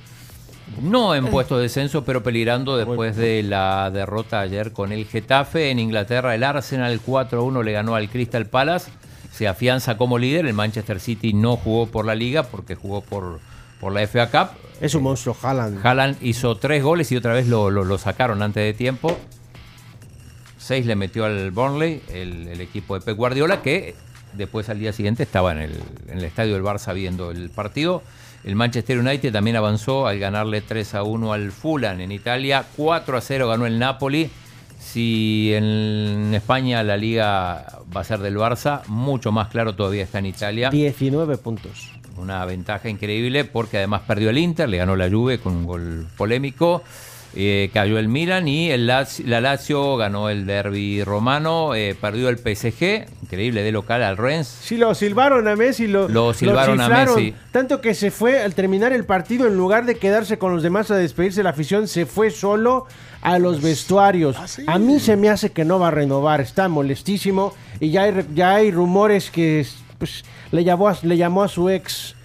[0.82, 5.70] no en puesto de descenso, pero peligrando después de la derrota ayer con el Getafe.
[5.72, 8.92] En Inglaterra el Arsenal 4-1 le ganó al Crystal Palace,
[9.32, 13.40] se afianza como líder, el Manchester City no jugó por la liga porque jugó por,
[13.80, 14.58] por la FA Cup.
[14.82, 15.86] Es un monstruo, Haaland.
[15.86, 19.18] Haaland hizo tres goles y otra vez lo, lo- lo sacaron antes de tiempo.
[20.58, 23.94] Seis le metió al Burnley, el, el equipo de Pep Guardiola, que
[24.34, 28.02] después al día siguiente estaba en el, en el estadio del Barça viendo el partido.
[28.46, 32.64] El Manchester United también avanzó al ganarle 3 a 1 al Fulham en Italia.
[32.78, 34.30] 4 a 0 ganó el Napoli.
[34.78, 37.66] Si en España la liga
[37.96, 40.70] va a ser del Barça, mucho más claro todavía está en Italia.
[40.70, 41.90] 19 puntos.
[42.18, 46.08] Una ventaja increíble porque además perdió el Inter, le ganó la Juve con un gol
[46.16, 46.84] polémico.
[47.36, 52.30] Eh, cayó el Milan y el Lazio- la Lazio ganó el derby romano, eh, perdió
[52.30, 54.48] el PSG, increíble de local al Rennes.
[54.48, 55.88] Sí, lo silbaron a Messi.
[55.88, 57.16] Lo, Lo silbaron a cifraron.
[57.16, 57.34] Messi.
[57.52, 60.92] Tanto que se fue al terminar el partido, en lugar de quedarse con los demás
[60.92, 62.88] a despedirse de la afición, se fue solo
[63.22, 64.38] a los vestuarios.
[64.68, 66.42] A mí se me hace que no va a renovar.
[66.42, 67.54] Está molestísimo.
[67.80, 69.66] Y ya hay, ya hay rumores que
[69.98, 72.16] pues, le, llamó a, le llamó a su ex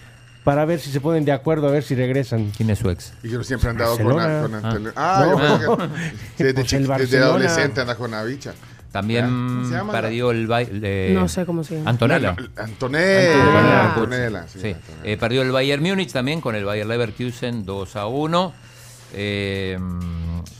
[0.44, 2.50] para ver si se ponen de acuerdo, a ver si regresan.
[2.56, 3.12] ¿Quién es su ex?
[3.22, 4.70] Y yo siempre he andado con, Barcelona.
[4.70, 4.92] con Ah.
[4.96, 5.30] Ah, yo
[5.76, 5.76] No.
[5.78, 7.26] pensé que- sí, desde, Pues el desde Barcelona.
[7.26, 8.52] adolescente anda con la bicha.
[8.92, 9.92] También ¿Cómo se llama?
[9.92, 11.12] perdió el baile.
[11.14, 11.90] No sé cómo se llama.
[11.90, 12.34] Antonella.
[12.56, 13.32] Antonella.
[13.86, 13.92] Ah.
[13.94, 14.68] Antonella, sí, Sí.
[14.72, 15.02] Antonella.
[15.04, 18.52] Eh, perdió el Bayern Múnich también con el Bayern Leverkusen 2 a 1.
[19.12, 19.78] Eh,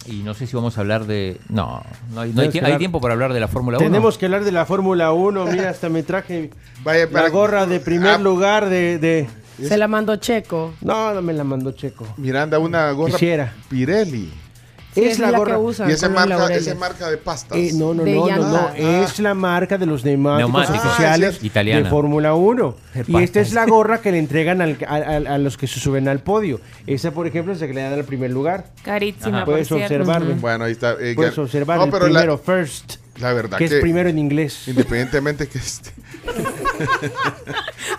[0.07, 1.41] y no sé si vamos a hablar de.
[1.49, 1.83] No,
[2.13, 3.79] no hay, no hay Tenemos tie- que hay hablar- tiempo para hablar de la Fórmula
[3.79, 3.87] 1.
[3.87, 5.47] Tenemos que hablar de la Fórmula 1.
[5.47, 6.51] Mira, hasta me traje
[6.85, 8.19] Vaya, la gorra de primer Ah.
[8.19, 9.29] lugar de, de-
[9.69, 10.75] Se la mandó Checo.
[10.81, 12.07] No, no me la mandó Checo.
[12.17, 13.53] Miranda, una gorra Quisiera.
[13.69, 14.31] Pirelli.
[14.93, 15.53] Sí, es la es la gorra.
[15.53, 17.57] que usan Y esa marca, esa marca de pastas.
[17.57, 18.75] Eh, no, no, De no, no, no, Ah.
[18.77, 20.85] es la marca de los neumáticos, Neumáticos.
[20.85, 21.83] oficiales Ah, es italiana.
[21.85, 22.75] de Fórmula 1.
[22.95, 25.69] De Y esta es la gorra que le entregan al- a, a- a los que
[25.69, 26.61] se suben al podio.
[26.89, 28.67] Esa, por ejemplo, es la que le dan al primer lugar.
[28.83, 29.45] Carísima, Ajá.
[29.45, 29.85] Puedes cierto.
[29.85, 30.35] observarme.
[30.35, 30.97] Bueno, ahí está.
[30.99, 32.95] eh, Puedes gan- observar No, el pero la- primero, first.
[33.21, 34.67] La verdad que, que, es primero en inglés.
[34.67, 35.91] Independientemente que este.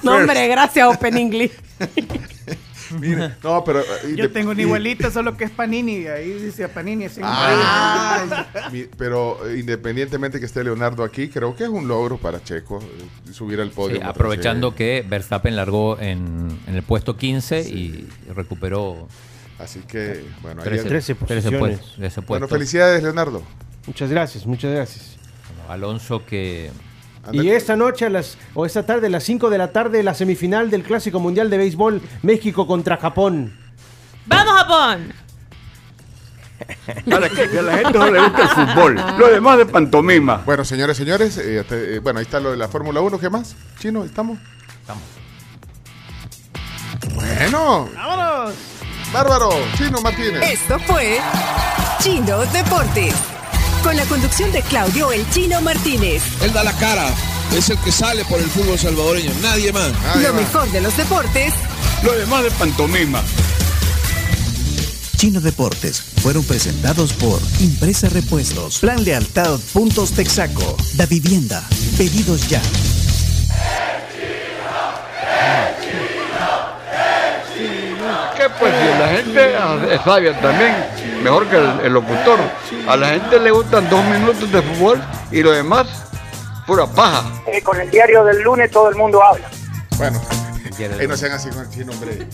[0.04, 1.52] No, hombre, gracias, Open English.
[3.00, 3.80] Mire, no, pero.
[3.80, 6.08] eh, Yo tengo una y- igualita, solo que es Panini.
[6.08, 7.06] Ahí dice Panini.
[7.06, 8.28] Así Ay,
[8.72, 12.80] mi- pero eh, independientemente que esté Leonardo aquí, creo que es un logro para Checo
[12.82, 13.96] eh, subir al podio.
[13.96, 19.08] Sí, aprovechando que Verstappen largó en, en el puesto 15 y recuperó.
[19.58, 21.60] Así que, bueno, ahí 13, ya- 13 posiciones.
[21.60, 22.50] puestos, 13 Bueno, puestos.
[22.50, 23.42] felicidades, Leonardo.
[23.88, 25.16] Muchas gracias, muchas gracias.
[25.70, 26.72] Alonso que.
[27.32, 30.14] Y esta noche a las o esta tarde a las 5 de la tarde la
[30.16, 33.56] semifinal del Clásico Mundial de Béisbol México contra Japón.
[34.26, 35.14] ¡Vamos, Japón!
[37.10, 38.96] Para que, que a la gente no le gusta el fútbol.
[39.18, 40.38] Lo demás de pantomima.
[40.46, 43.20] Bueno, señores, señores, eh, te- eh, bueno, ahí está lo de la Fórmula 1.
[43.20, 43.56] ¿Qué más?
[43.80, 44.38] Chino, ¿estamos?
[44.82, 45.04] Estamos.
[47.16, 47.90] Bueno.
[47.96, 48.54] ¡Vámonos!
[49.12, 50.42] Bárbaro, Chino Martínez.
[50.54, 51.20] Esto fue
[52.00, 53.14] Chino Deportes.
[53.84, 56.22] Con la conducción de Claudio El Chino Martínez.
[56.42, 57.10] Él da la cara,
[57.56, 59.92] es el que sale por el fútbol salvadoreño, nadie más.
[60.22, 61.54] Lo mejor de los deportes
[62.04, 63.24] Lo demás de pantomima.
[65.18, 71.64] Chino Deportes fueron presentados por Impresa Repuestos, Plan Lealtad Puntos Texaco, Da Vivienda,
[71.98, 72.62] Pedidos Ya.
[78.42, 80.74] Que pues si la gente es sabia también,
[81.22, 82.40] mejor que el, el locutor.
[82.88, 85.00] A la gente le gustan dos minutos de fútbol
[85.30, 85.86] y lo demás,
[86.66, 87.24] pura paja.
[87.46, 89.48] Eh, con el diario del lunes todo el mundo habla.
[89.96, 90.20] Bueno,
[90.84, 92.28] ahí no sean así con el hombre.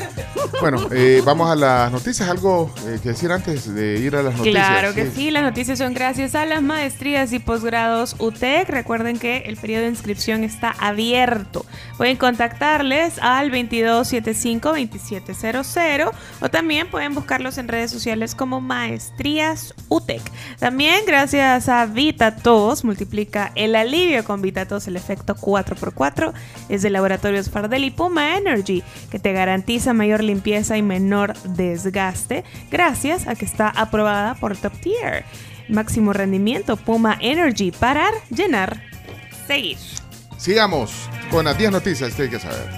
[0.59, 2.29] Bueno, eh, vamos a las noticias.
[2.29, 4.67] ¿Algo eh, que decir antes de ir a las noticias?
[4.67, 8.69] Claro que sí, las noticias son gracias a las maestrías y posgrados UTEC.
[8.69, 11.65] Recuerden que el periodo de inscripción está abierto.
[11.97, 16.11] Pueden contactarles al 2275-2700
[16.41, 20.21] o también pueden buscarlos en redes sociales como Maestrías UTEC.
[20.59, 26.33] También gracias a VitaTos, multiplica el alivio con VitaTos, el efecto 4x4
[26.69, 32.43] es de Laboratorios Fardel y Puma Energy, que te garantiza mayor limpieza y menor desgaste
[32.71, 35.25] gracias a que está aprobada por Top Tier.
[35.69, 38.81] Máximo rendimiento Puma Energy, parar, llenar,
[39.47, 39.77] seguir.
[40.37, 42.69] Sigamos con las 10 noticias que hay que saber.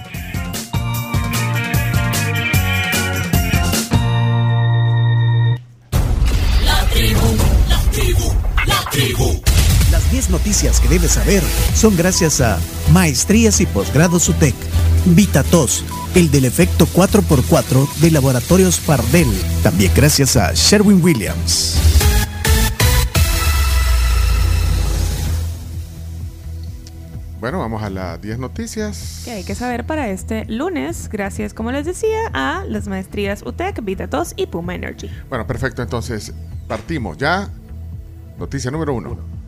[6.64, 7.36] La tribu,
[7.68, 8.34] la tribu,
[8.66, 9.49] la tribu.
[10.10, 11.40] Las 10 noticias que debes saber
[11.72, 12.58] son gracias a
[12.90, 14.56] Maestrías y Posgrados UTEC,
[15.04, 15.84] VitaTos,
[16.16, 19.28] el del efecto 4x4 de Laboratorios Fardel,
[19.62, 21.76] también gracias a Sherwin Williams.
[27.38, 29.22] Bueno, vamos a las 10 noticias.
[29.24, 33.80] Que hay que saber para este lunes, gracias, como les decía, a las maestrías UTEC,
[33.84, 35.08] VitaTos y Puma Energy.
[35.28, 35.82] Bueno, perfecto.
[35.82, 36.34] Entonces,
[36.66, 37.48] partimos ya.
[38.40, 39.39] Noticia número uno.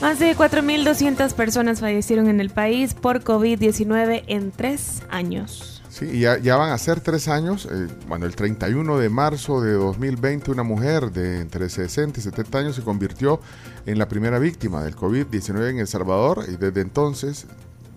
[0.00, 5.82] Más de 4.200 personas fallecieron en el país por COVID-19 en tres años.
[5.88, 7.66] Sí, ya, ya van a ser tres años.
[7.72, 12.58] eh, bueno, el 31 de marzo de 2020, una mujer de entre 60 y 70
[12.58, 13.40] años se convirtió
[13.86, 16.44] en la primera víctima del COVID-19 en El Salvador.
[16.46, 17.46] Y desde entonces,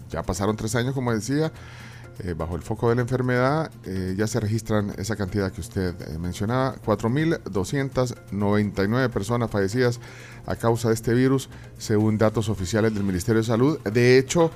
[0.09, 1.51] ya pasaron tres años, como decía,
[2.19, 5.95] eh, bajo el foco de la enfermedad, eh, ya se registran esa cantidad que usted
[6.01, 9.99] eh, mencionaba, 4.299 personas fallecidas
[10.45, 13.79] a causa de este virus, según datos oficiales del Ministerio de Salud.
[13.81, 14.51] De hecho,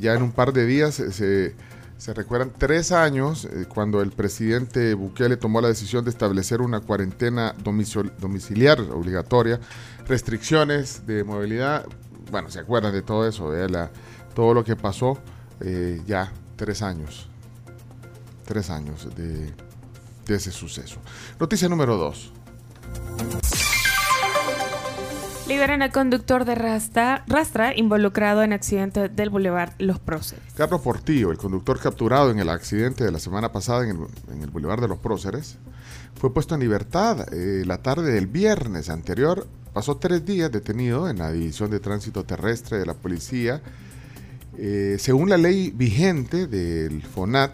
[0.00, 1.54] ya en un par de días se,
[1.96, 7.54] se recuerdan tres años cuando el presidente Bukele tomó la decisión de establecer una cuarentena
[7.56, 9.58] domicil- domiciliar obligatoria,
[10.06, 11.86] restricciones de movilidad.
[12.30, 13.90] Bueno, se acuerdan de todo eso, de la,
[14.34, 15.18] todo lo que pasó
[16.06, 17.26] ya tres años.
[18.44, 19.50] Tres años de,
[20.26, 21.00] de ese suceso.
[21.38, 22.34] Noticia número dos.
[25.48, 30.44] Liberan al conductor de Rastra, Rastra involucrado en accidente del Boulevard Los Próceres.
[30.54, 34.42] Carlos Portillo, el conductor capturado en el accidente de la semana pasada en el, en
[34.42, 35.56] el Boulevard de los Próceres,
[36.14, 39.46] fue puesto en libertad eh, la tarde del viernes anterior.
[39.72, 43.62] Pasó tres días detenido en la División de Tránsito Terrestre de la Policía.
[44.62, 47.50] Eh, según la ley vigente del FONAT,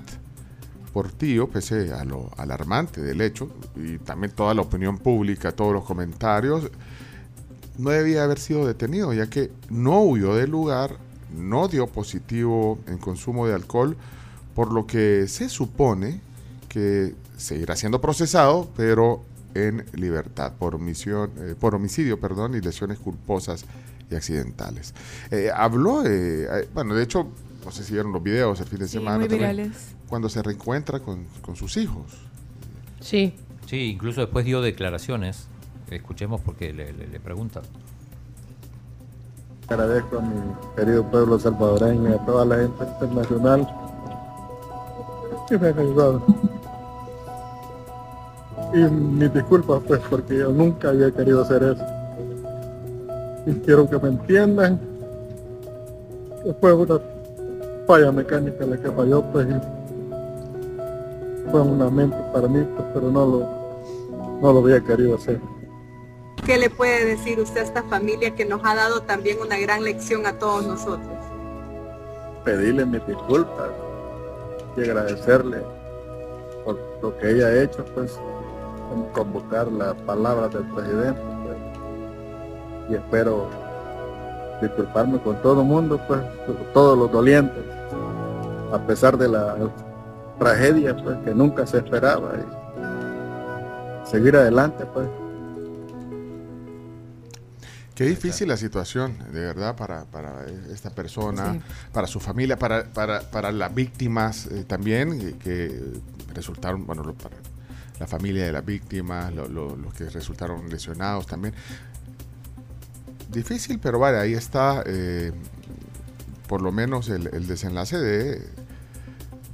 [0.92, 5.84] Portillo, pese a lo alarmante del hecho y también toda la opinión pública, todos los
[5.84, 6.68] comentarios,
[7.78, 10.96] no debía haber sido detenido, ya que no huyó del lugar,
[11.32, 13.96] no dio positivo en consumo de alcohol,
[14.56, 16.20] por lo que se supone
[16.68, 19.22] que seguirá siendo procesado, pero
[19.54, 23.64] en libertad por, omisión, eh, por homicidio perdón, y lesiones culposas
[24.10, 24.94] y accidentales.
[25.30, 27.28] Eh, habló, eh, eh, bueno, de hecho,
[27.64, 29.18] no sé si vieron los videos el fin de Sí, semana.
[29.18, 29.94] muy también, virales.
[30.08, 32.04] Cuando se reencuentra con, con sus hijos.
[33.00, 33.34] Sí.
[33.66, 35.48] Sí, incluso después dio declaraciones
[35.90, 37.62] Escuchemos porque le, le, le preguntan.
[39.68, 40.34] Agradezco a mi
[40.76, 43.68] querido pueblo salvadoreño y a toda la gente internacional
[45.48, 46.24] que me ha ayudado.
[48.74, 51.84] Y mis disculpas pues porque yo nunca había querido hacer eso.
[53.46, 54.80] Y quiero que me entiendan
[56.60, 57.00] fue una
[57.86, 59.48] falla mecánica la que falló pues
[61.50, 65.40] fue un lamento para mí pues, pero no lo, no lo había querido hacer.
[66.44, 69.82] ¿Qué le puede decir usted a esta familia que nos ha dado también una gran
[69.82, 71.16] lección a todos nosotros?
[72.46, 73.70] pedirle mis disculpas
[74.76, 75.58] y agradecerle
[76.64, 78.18] por lo que ella ha hecho, pues,
[79.12, 81.35] convocar las palabras del presidente.
[82.88, 83.48] Y espero
[84.62, 86.20] disculparme con todo el mundo, pues,
[86.72, 87.62] todos los dolientes,
[88.72, 89.56] a pesar de la
[90.38, 92.32] tragedia, pues, que nunca se esperaba.
[92.36, 95.06] Y seguir adelante, pues.
[97.94, 101.60] Qué difícil la situación, de verdad, para, para esta persona, Sí.
[101.92, 105.80] para su familia, para, para, para las víctimas eh, también, que, que
[106.34, 107.36] resultaron, bueno, para
[107.98, 111.54] la familia de las víctimas, lo- lo- los que resultaron lesionados también.
[113.30, 115.32] Difícil, pero vale, ahí está eh,
[116.48, 118.46] por lo menos el, el desenlace de,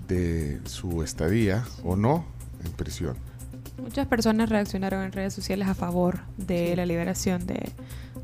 [0.08, 2.24] de su estadía o no
[2.64, 3.16] en prisión.
[3.80, 7.72] Muchas personas reaccionaron en redes sociales a favor de la liberación de,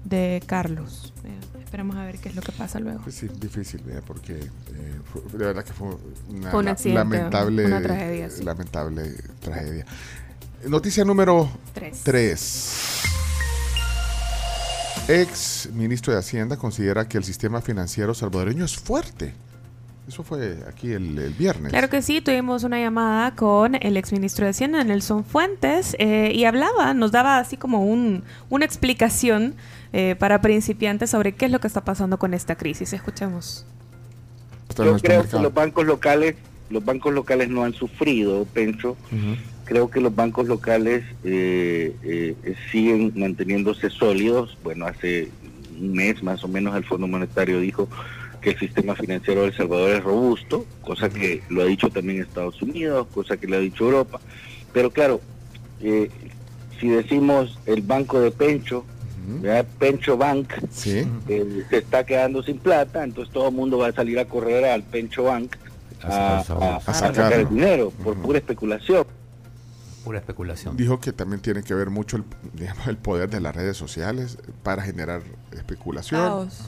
[0.05, 1.13] de Carlos.
[1.25, 3.01] Eh, esperemos a ver qué es lo que pasa luego.
[3.03, 4.03] Pues sí, difícil, ¿verdad?
[4.07, 5.89] porque eh, fue- de verdad que fue
[6.29, 8.43] una, Fue un la- accidente, lamentable, una tragedia, sí.
[8.45, 9.87] lamentable tragedia.
[10.67, 12.01] Noticia número Tres.
[12.05, 12.75] 3.
[15.09, 19.33] Ex ministro de Hacienda considera que el sistema financiero salvadoreño es fuerte.
[20.07, 21.71] Eso fue aquí el, el viernes.
[21.71, 26.45] Claro que sí, tuvimos una llamada con el exministro de Hacienda, Nelson Fuentes, eh, y
[26.45, 29.55] hablaba, nos daba así como un, una explicación
[29.93, 32.93] eh, para principiantes sobre qué es lo que está pasando con esta crisis.
[32.93, 33.67] Escuchemos.
[34.71, 35.29] Yo creo mercado.
[35.29, 36.37] que los bancos locales,
[36.71, 38.97] los bancos locales no han sufrido, Pencho.
[39.69, 44.57] Creo que los bancos locales eh, eh, siguen manteniéndose sólidos.
[44.65, 45.29] Bueno, hace
[45.79, 47.87] un mes más o menos el Fondo Monetario dijo
[48.41, 52.23] que el sistema financiero de El Salvador es robusto, cosa que lo ha dicho también
[52.23, 54.21] Estados Unidos, cosa que lo ha dicho Europa.
[54.73, 55.21] Pero claro,
[55.83, 56.09] eh,
[56.81, 58.87] si decimos el banco de Pencho,
[59.43, 59.67] ¿verdad?
[59.79, 61.05] Pencho Bank, Sí.
[61.29, 64.65] eh, se está quedando sin plata, entonces todo el mundo va a salir a correr
[64.65, 65.57] al Pencho Bank
[66.03, 69.05] a, a- a sacar el dinero por pura especulación.
[70.09, 70.75] Pura especulación.
[70.75, 72.25] Dijo que también tiene que ver mucho el,
[72.55, 75.21] digamos, el poder de las redes sociales para generar
[75.53, 76.19] especulación.
[76.19, 76.61] Caos.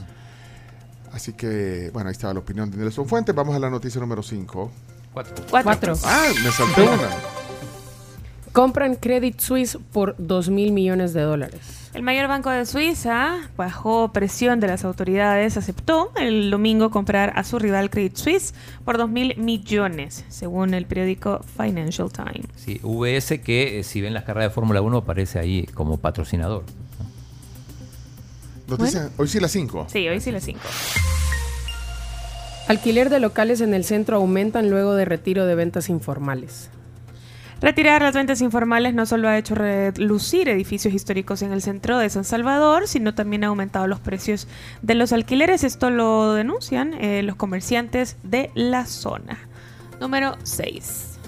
[1.11, 3.35] Así que, bueno, ahí estaba la opinión de Nelson Fuentes.
[3.35, 4.71] Vamos a la noticia número 5.
[5.15, 5.47] Cuatro.
[5.51, 5.95] Cuatro.
[6.05, 7.09] Ah, me salté una.
[8.53, 11.80] Compran Credit Suisse por 2 mil millones de dólares.
[11.93, 17.43] El mayor banco de Suiza, bajo presión de las autoridades, aceptó el domingo comprar a
[17.43, 18.55] su rival Credit Suisse
[18.85, 22.47] por 2 mil millones, según el periódico Financial Times.
[22.55, 26.63] Sí, VS que eh, si ven las carreras de Fórmula 1 aparece ahí como patrocinador.
[28.69, 29.87] Noticia, Hoy sí la 5.
[29.91, 30.61] Sí, hoy sí las 5.
[32.69, 36.71] Alquiler de locales en el centro aumentan luego de retiro de ventas informales.
[37.61, 42.09] Retirar las ventas informales no solo ha hecho relucir edificios históricos en el centro de
[42.09, 44.49] San Salvador, sino también ha aumentado los precios
[44.81, 45.63] de los alquileres.
[45.63, 49.39] Esto lo denuncian eh, los comerciantes de la zona.
[50.01, 51.19] Número 6.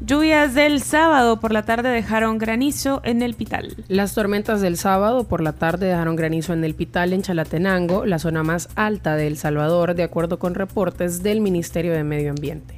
[0.00, 3.76] Lluvias del sábado por la tarde dejaron granizo en el Pital.
[3.88, 8.20] Las tormentas del sábado por la tarde dejaron granizo en el Pital, en Chalatenango, la
[8.20, 12.77] zona más alta de El Salvador, de acuerdo con reportes del Ministerio de Medio Ambiente.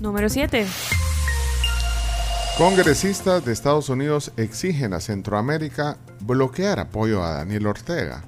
[0.00, 0.66] Número 7.
[2.58, 8.24] Congresistas de Estados Unidos exigen a Centroamérica bloquear apoyo a Daniel Ortega.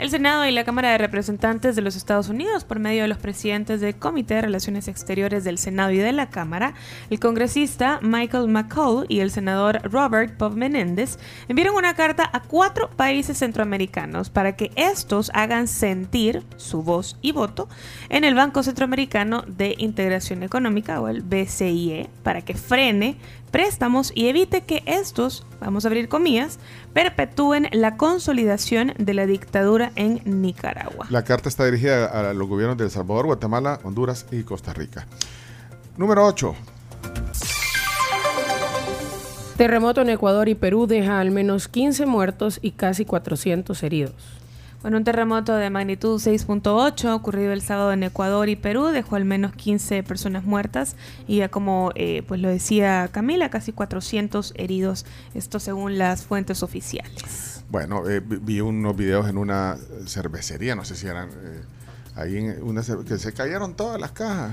[0.00, 3.18] El Senado y la Cámara de Representantes de los Estados Unidos, por medio de los
[3.18, 6.72] presidentes del Comité de Relaciones Exteriores del Senado y de la Cámara,
[7.10, 11.18] el congresista Michael McCall y el senador Robert Pov Menéndez,
[11.48, 17.32] enviaron una carta a cuatro países centroamericanos para que estos hagan sentir su voz y
[17.32, 17.68] voto
[18.08, 23.18] en el Banco Centroamericano de Integración Económica, o el BCIE, para que frene
[23.50, 26.58] préstamos y evite que estos, vamos a abrir comillas,
[26.92, 31.06] perpetúen la consolidación de la dictadura en Nicaragua.
[31.10, 35.06] La carta está dirigida a los gobiernos de El Salvador, Guatemala, Honduras y Costa Rica.
[35.96, 36.54] Número 8.
[39.56, 44.39] Terremoto en Ecuador y Perú deja al menos 15 muertos y casi 400 heridos.
[44.82, 49.26] Bueno, un terremoto de magnitud 6.8 ocurrido el sábado en Ecuador y Perú dejó al
[49.26, 50.96] menos 15 personas muertas
[51.28, 55.04] y ya como eh, pues lo decía Camila, casi 400 heridos,
[55.34, 57.62] esto según las fuentes oficiales.
[57.68, 59.76] Bueno, eh, vi- unos videos en una
[60.06, 61.60] cervecería, no sé si eran eh,
[62.16, 64.52] ahí en una que se cayeron todas las cajas.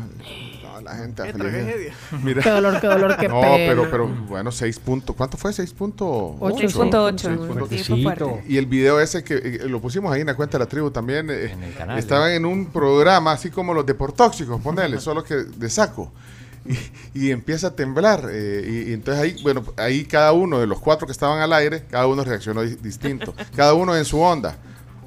[0.62, 1.94] Toda la gente Qué tragedia.
[2.24, 2.42] Mira.
[2.44, 3.56] Qué dolor, qué dolor, qué No, pena.
[3.58, 5.16] pero, pero bueno, 6 puntos.
[5.16, 5.52] ¿Cuánto fue?
[5.52, 6.40] 6.8.
[6.40, 7.68] 6.8.
[7.70, 8.44] Sí, fue fuerte.
[8.48, 10.92] Y el video ese que eh, lo pusimos ahí en la cuenta de la tribu
[10.92, 11.28] también.
[11.30, 16.12] eh, canal, estaban en un programa así como los deportóxicos, ponele, solo que de saco.
[17.14, 18.28] Y, y empieza a temblar.
[18.30, 21.54] eh, y, y entonces ahí, bueno, ahí cada uno de los cuatro que estaban al
[21.54, 23.34] aire, cada uno reaccionó di- distinto.
[23.56, 24.58] Cada uno en su onda.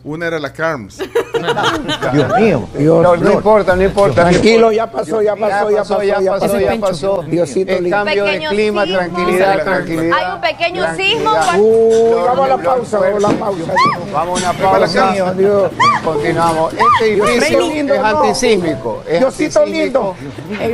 [0.02, 0.98] Una era la Carms.
[2.12, 2.68] Dios mío.
[2.76, 4.22] Dios, No, no importa, no importa.
[4.28, 7.22] Tranquilo, ya pasó, ya pasó, ya pasó, ya pasó, ya pasó.
[7.22, 7.96] Diosito lindo.
[7.96, 8.98] cambio de clima, sismo.
[8.98, 10.18] tranquilidad, tranquilidad.
[10.18, 11.30] Hay un pequeño sismo.
[11.58, 13.72] Uy, vamos a la pausa, vamos a la pausa.
[14.12, 15.10] Vamos a una Dios pausa.
[15.12, 15.70] mío, Dios.
[16.04, 16.72] Continuamos.
[16.72, 19.02] Este edificio Dios lindo, es antisísmico.
[19.06, 20.16] Es Diosito lindo.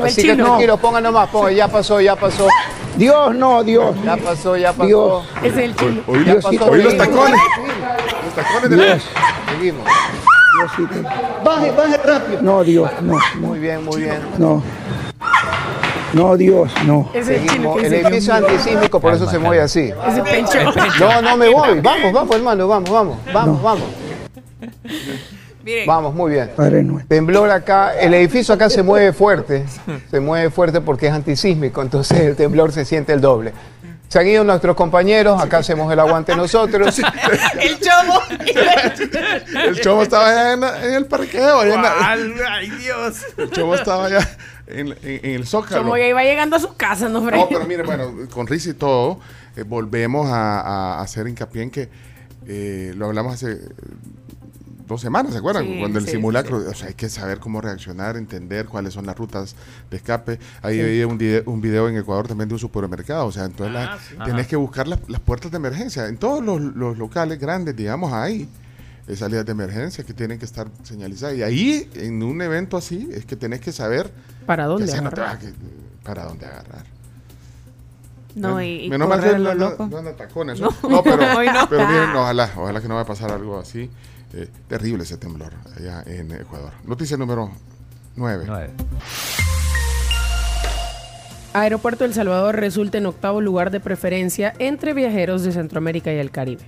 [0.04, 1.52] Así que tranquilo, pongan nomás, pongan.
[1.54, 2.46] Ya pasó, ya pasó.
[2.96, 3.94] Dios, no, Dios.
[4.04, 4.86] Ya pasó, ya pasó.
[4.86, 5.24] Dios.
[5.42, 6.02] Es el chino.
[6.06, 7.40] Oí los tacones.
[8.36, 9.02] Tacones de la- Dios.
[9.50, 9.84] Seguimos.
[10.76, 11.08] Diosito.
[11.44, 12.42] Baje, baje rápido.
[12.42, 13.18] No, Dios, no, no.
[13.48, 14.18] Muy bien, muy bien.
[14.38, 14.62] No.
[16.12, 17.10] No, Dios, no.
[17.12, 17.82] Es el Seguimos.
[17.82, 18.46] El edificio mío.
[18.48, 19.92] antisísmico, por eso se mueve así.
[20.08, 20.58] Ese pencho.
[21.00, 21.80] No, no me voy.
[21.80, 23.84] Vamos, vamos, hermano, vamos, vamos, vamos, vamos.
[25.64, 26.50] Miren, Vamos, muy bien.
[26.54, 27.08] Padre nuestro.
[27.08, 29.64] Temblor acá, el edificio acá se mueve fuerte,
[30.10, 33.52] se mueve fuerte porque es antisísmico, entonces el temblor se siente el doble.
[34.08, 36.98] Se han ido nuestros compañeros, acá hacemos el aguante nosotros.
[37.60, 38.20] el chomo.
[39.66, 40.52] El chomo estaba allá
[40.84, 41.60] en, el parqueo.
[41.60, 43.22] allá en la- Ay, Dios.
[43.36, 45.82] el chomo estaba allá en, en- en el zócalo.
[45.82, 47.38] Como ya iba llegando a su casa, no, Fred?
[47.38, 49.18] No, pero mire, bueno, con risa y todo,
[49.56, 50.60] eh, volvemos a,
[50.98, 51.88] a hacer hincapié en que
[52.46, 53.58] eh, lo hablamos hace eh,
[54.86, 55.64] dos semanas, ¿se acuerdan?
[55.66, 59.06] Sí, Cuando el sí, simulacro, o sea, hay que saber cómo reaccionar, entender cuáles son
[59.06, 59.56] las rutas
[59.90, 60.38] de escape.
[60.62, 63.76] Ahí veía un, un video en Ecuador también de un supermercado, o sea, entonces
[64.18, 66.06] Ah, tenés que buscar las, las puertas de emergencia.
[66.06, 68.48] En todos los, los locales grandes, digamos, hay
[69.08, 71.36] eh, salidas de emergencia que tienen que estar señalizadas.
[71.36, 74.10] Y ahí, en un evento así, es que tenés que saber
[74.46, 75.26] ¿Para dónde no te agarrar?
[75.26, 75.54] vas a que-
[76.04, 76.84] para dónde agarrar.
[78.34, 80.60] No, y, y Menos mal que lo no, no, no tacones.
[80.60, 80.68] No.
[80.82, 81.16] No, no, pero,
[81.52, 81.68] no.
[81.70, 83.90] pero miren, ojalá, ojalá que no vaya a pasar algo así.
[84.36, 86.70] Eh, terrible ese temblor allá en Ecuador.
[86.84, 87.50] Noticia número
[88.16, 88.44] 9.
[88.46, 88.70] Nueve.
[91.54, 96.30] Aeropuerto El Salvador resulta en octavo lugar de preferencia entre viajeros de Centroamérica y el
[96.30, 96.64] Caribe.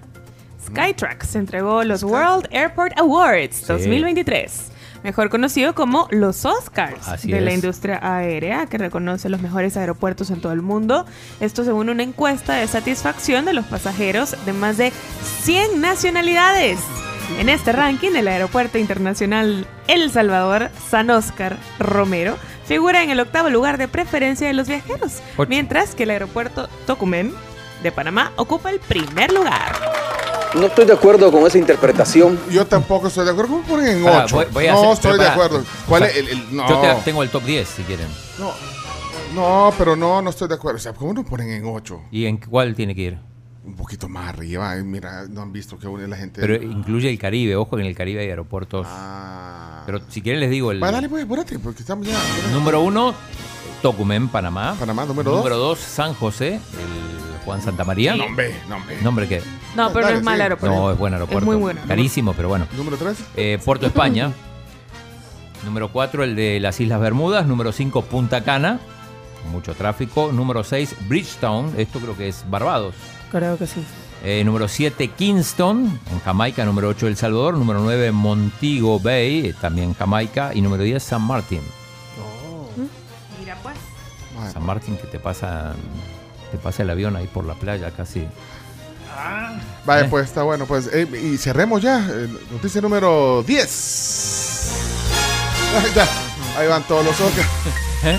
[0.66, 4.68] Skytrax se entregó los World Airport Awards 2023,
[5.04, 10.30] mejor conocido como los Oscars Así de la industria aérea, que reconoce los mejores aeropuertos
[10.30, 11.04] en todo el mundo.
[11.40, 14.90] Esto según una encuesta de satisfacción de los pasajeros de más de
[15.42, 16.78] 100 nacionalidades.
[17.36, 23.48] En este ranking, el Aeropuerto Internacional El Salvador San Oscar Romero figura en el octavo
[23.50, 25.48] lugar de preferencia de los viajeros, Ocho.
[25.48, 27.32] mientras que el Aeropuerto Tocumen
[27.82, 29.72] de Panamá ocupa el primer lugar.
[30.54, 32.38] No estoy de acuerdo con esa interpretación.
[32.50, 33.52] Yo tampoco estoy de acuerdo.
[33.52, 34.36] ¿Cómo ponen en Pará, 8?
[34.52, 35.64] voy- no hacer- estoy de acuerdo.
[35.86, 36.68] ¿Cuál O sea, es el, el- no.
[36.68, 38.06] Yo te- tengo el top 10 si quieren.
[38.38, 38.52] no.
[39.34, 40.78] No, pero no, no estoy de acuerdo.
[40.78, 42.00] O sea, ¿cómo no ponen en 8?
[42.10, 43.18] ¿Y en cuál tiene que ir?
[43.68, 44.70] Un poquito más arriba.
[44.70, 46.40] Ay, Mira, no han visto que une la gente.
[46.40, 47.54] Pero incluye el Caribe.
[47.54, 48.86] Ojo que en el Caribe hay aeropuertos.
[48.88, 49.82] Ah.
[49.84, 52.18] Pero si quieren les digo el Va, dale, pues, apúrate, porque estamos ya.
[52.52, 53.14] número uno,
[53.82, 54.74] Tocumen, Panamá.
[54.80, 55.38] Panamá, número dos.
[55.40, 58.16] Número dos, San José, el Juan Santa María.
[58.16, 58.96] No, hombre, no, hombre.
[59.02, 59.42] ¿Nombre qué?
[59.76, 60.42] No, pero no es mal sí.
[60.42, 60.74] aeropuerto.
[60.74, 61.40] No, es buen aeropuerto.
[61.40, 61.82] Es muy bueno.
[61.86, 62.66] Carísimo, pero bueno.
[62.74, 63.18] Número 3.
[63.36, 64.32] Eh, Puerto España.
[65.66, 67.46] Número 4, el de las Islas Bermudas.
[67.46, 68.80] Número 5, Punta Cana.
[69.52, 70.32] Mucho tráfico.
[70.32, 71.74] Número 6, Bridgetown.
[71.76, 72.94] Esto creo que es Barbados.
[73.30, 73.84] Creo que sí.
[74.24, 76.64] Eh, número 7, Kingston, en Jamaica.
[76.64, 77.54] Número 8, El Salvador.
[77.56, 80.50] Número 9, Montego Bay, eh, también Jamaica.
[80.54, 81.60] Y número 10, San Martín.
[83.40, 83.76] Mira pues.
[84.52, 85.74] San Martín que te pasa,
[86.50, 88.26] te pasa el avión ahí por la playa casi.
[89.84, 90.08] Vaya, ¿Eh?
[90.10, 90.66] pues está bueno.
[90.66, 92.06] Pues, eh, y cerremos ya.
[92.08, 94.72] eh, noticia número 10.
[95.76, 96.06] Ah, ya,
[96.60, 97.16] ahí van todos los.
[98.04, 98.18] ¿Eh?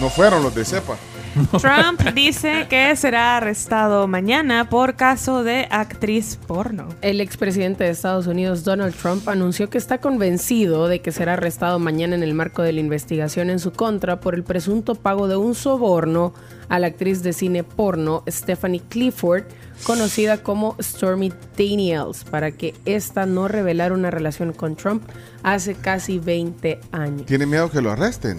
[0.00, 0.96] No fueron los de cepa.
[1.60, 6.88] Trump dice que será arrestado mañana por caso de actriz porno.
[7.02, 11.78] El expresidente de Estados Unidos, Donald Trump, anunció que está convencido de que será arrestado
[11.78, 15.36] mañana en el marco de la investigación en su contra por el presunto pago de
[15.36, 16.32] un soborno
[16.68, 19.44] a la actriz de cine porno Stephanie Clifford,
[19.84, 25.02] conocida como Stormy Daniels, para que ésta no revelara una relación con Trump
[25.42, 27.26] hace casi 20 años.
[27.26, 28.36] Tiene miedo que lo arresten.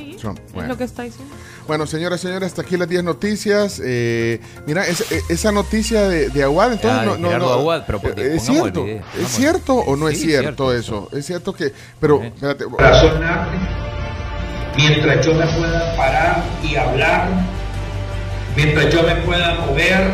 [0.00, 0.68] Sí, Trump, es bueno.
[0.70, 1.34] lo que está diciendo.
[1.66, 3.80] Bueno, señoras y señores, hasta aquí las 10 noticias.
[3.84, 7.82] Eh, mira, es- eh, esa noticia de, de Aguad, entonces Ah, no, no, no- Aguad,
[7.86, 11.52] pero porque eh, es cierto, video, es cierto o no es cierto eso, es cierto
[11.52, 13.58] que, pero espérate, razonable,
[14.76, 17.28] mientras yo me pueda parar y hablar,
[18.56, 20.12] mientras yo me pueda mover,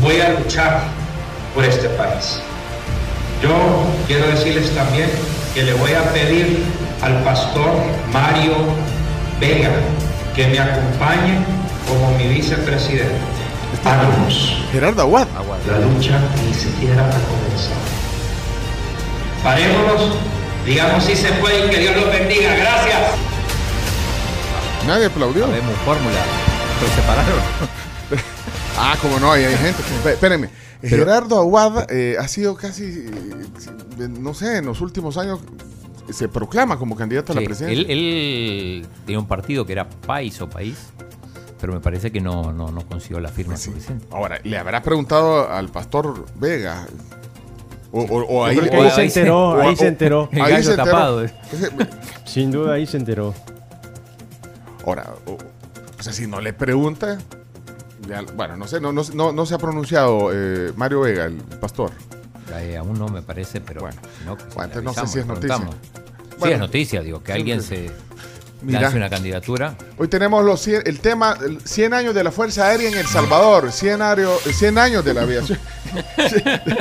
[0.00, 0.82] voy a luchar
[1.54, 2.40] por este país.
[3.42, 3.50] Yo
[4.06, 5.08] quiero decirles también
[5.54, 6.64] que le voy a pedir
[7.02, 7.70] al pastor
[8.12, 8.54] Mario
[9.40, 9.70] Vega
[10.34, 11.38] que me acompañe
[11.88, 13.14] como mi vicepresidente.
[13.84, 14.62] Vámonos.
[14.72, 15.26] Gerardo Aguad.
[15.68, 17.88] La lucha ni siquiera ha comenzado.
[19.42, 20.16] Parémonos,
[20.66, 22.54] digamos si se puede y que Dios los bendiga.
[22.56, 23.00] Gracias.
[24.86, 25.46] nadie aplaudió.
[25.46, 26.16] Sabemos fórmula,
[26.80, 27.78] pero se pararon.
[28.80, 29.82] Ah, como no, ahí hay gente.
[29.82, 30.50] Espé- Espérenme.
[30.80, 35.40] Pero- Gerardo Aguad eh, ha sido casi, eh, no sé, en los últimos años
[36.10, 37.80] se proclama como candidato a la Sí, presidencia.
[37.82, 40.76] él, él tenía un partido que era País o País,
[41.60, 44.06] pero me parece que no, no, no consiguió la firma suficiente.
[44.10, 46.86] Ahora, ¿le habrá preguntado al pastor Vega?
[47.90, 50.28] O, o- o Yo ahí, se enteró, o- ahí se enteró.
[50.32, 51.26] ahí se enteró.
[52.24, 53.34] Sin duda ahí se enteró.
[54.86, 57.18] Ahora, o, o sea, si no le pregunta,
[58.08, 61.36] ya- bueno, no sé, no, no, no, no se ha pronunciado eh, Mario Vega, el
[61.60, 61.90] pastor.
[62.56, 65.56] Eh, aún no me parece, pero bueno, no, Bueno, entonces sé si es noticia.
[65.56, 65.76] preguntamos.
[66.30, 67.68] Sí, Bueno, es noticia, digo, que sí, alguien sí.
[67.68, 67.90] se
[68.62, 68.80] Mira.
[68.82, 69.74] lance una candidatura.
[69.98, 73.06] Hoy tenemos los 100 el tema, el 100 años de la Fuerza Aérea en El
[73.06, 75.58] Salvador, 100, ario- 100 años de la aviación.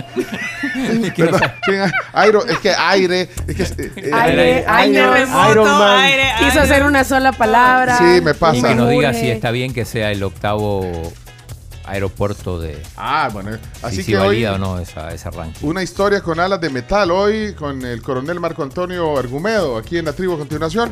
[1.16, 3.84] Perdón, 100 a- airo- es que aire, es que...
[3.84, 6.00] eh, eh, Aire, aire, remoto, Iron Man.
[6.00, 6.60] aire, Quiso aire.
[6.62, 7.98] hacer una sola palabra.
[7.98, 8.58] Sí, me pasa.
[8.58, 11.12] Y que nos diga si está bien que sea el octavo
[11.88, 12.82] aeropuerto de.
[12.96, 13.52] Ah, bueno,
[13.82, 15.66] así si, si que hoy- valida o no esa, ese ranking.
[15.68, 20.06] Una historia con alas de metal hoy con el coronel Marco Antonio Argumedo aquí en
[20.06, 20.92] la tribu a continuación.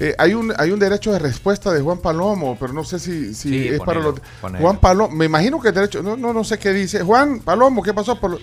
[0.00, 3.34] Eh, hay un hay un derecho de respuesta de Juan Palomo, pero no sé si,
[3.34, 4.62] si Sí, es para los ponelo.
[4.64, 7.02] Juan Palomo, me imagino que el derecho, no, no, no sé qué dice.
[7.02, 8.38] Juan Palomo, ¿qué pasó por Eh,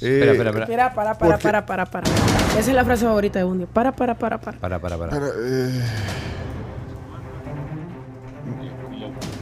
[0.00, 0.64] Espera, espera, espera.
[0.64, 2.08] Espera, para, para, para, para, para.
[2.58, 3.68] Esa es la frase favorita de Bundio.
[3.68, 4.58] Para, para, para, para.
[4.58, 5.10] Para, para, para.
[5.12, 5.80] Para, eh,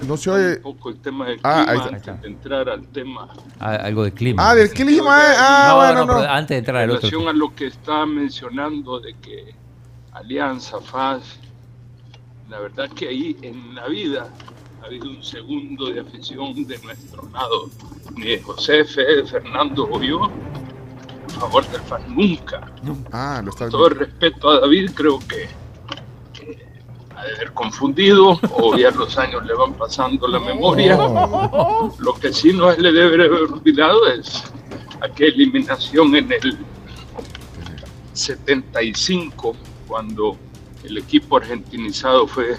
[0.07, 0.57] no se oye.
[0.57, 2.11] Un poco el tema del Ah, ahí clima está.
[2.13, 3.29] antes de entrar al tema.
[3.59, 4.51] Ah, algo de clima.
[4.51, 5.35] Ah, del clima, eh.
[5.39, 6.19] Ah, No, bueno, no, no.
[6.21, 7.01] pero antes de entrar En al otro.
[7.11, 9.55] relación a lo que estaba mencionando de que
[10.13, 11.39] Alianza, FAS,
[12.49, 14.29] la verdad que ahí en la vida
[14.83, 17.71] ha habido un segundo de afición de nuestro lado,
[18.17, 22.73] ni de José, Fede, Fernando o yo, a favor del FAS, nunca.
[23.13, 25.49] Ah, lo está Todo el respeto a David, creo que,
[27.21, 30.97] haber confundido, o ya los años le van pasando la memoria.
[31.99, 34.45] Lo que sí no le debe haber olvidado es
[35.01, 36.59] aquella eliminación en el
[38.13, 39.55] 75,
[39.87, 40.37] cuando
[40.85, 42.59] el equipo argentinizado fue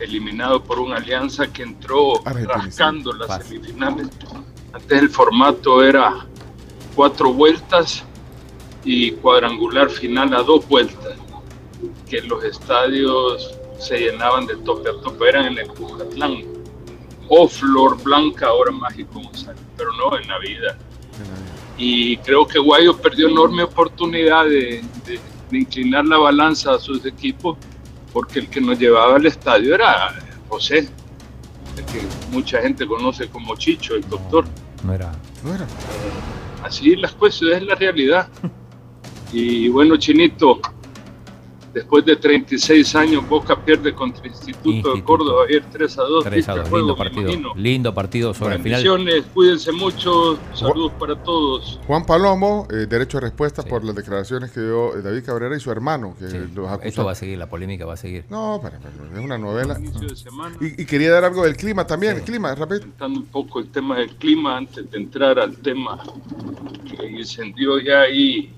[0.00, 4.08] eliminado por una alianza que entró rascando las semifinales.
[4.72, 6.26] Antes el formato era
[6.94, 8.04] cuatro vueltas
[8.84, 11.14] y cuadrangular final a dos vueltas,
[12.08, 16.42] que los estadios se llenaban de tope a tope, eran en el Cucatlán,
[17.28, 20.78] o Flor Blanca, ahora Mágico González, pero no en la vida.
[21.78, 25.20] Y creo que Guayo perdió enorme oportunidad de, de-
[25.50, 27.56] de inclinar la balanza a sus equipos,
[28.12, 30.14] porque el que nos llevaba al estadio era
[30.48, 30.88] José,
[31.76, 32.00] el que
[32.32, 34.44] mucha gente conoce como Chicho, el doctor.
[34.84, 35.12] No era.
[35.44, 35.66] No era.
[36.64, 38.28] Así las cosas, es la realidad.
[39.32, 40.60] Y bueno, Chinito,
[41.76, 46.24] después de 36 años, Boca pierde contra Instituto, de Córdoba ayer 3 a 2.
[46.24, 47.54] 3 a ¿viste el 2, juego, lindo me partido.
[47.54, 49.24] Lindo partido sobre el final.
[49.34, 51.78] Cuídense mucho, saludos para todos.
[51.86, 55.60] Juan Palomo, eh, derecho a respuesta por las declaraciones que dio eh, David Cabrera y
[55.60, 56.88] su hermano, que los acusan.
[56.88, 58.24] Esto va a seguir, la polémica va a seguir.
[58.30, 59.74] No, para, para, es una novela.
[59.74, 59.86] De.
[60.62, 62.80] Y, y quería dar algo del clima también, el clima, rápido.
[62.80, 66.02] comentando un poco el tema del clima antes de entrar al tema
[66.88, 68.50] que incendió ya ahí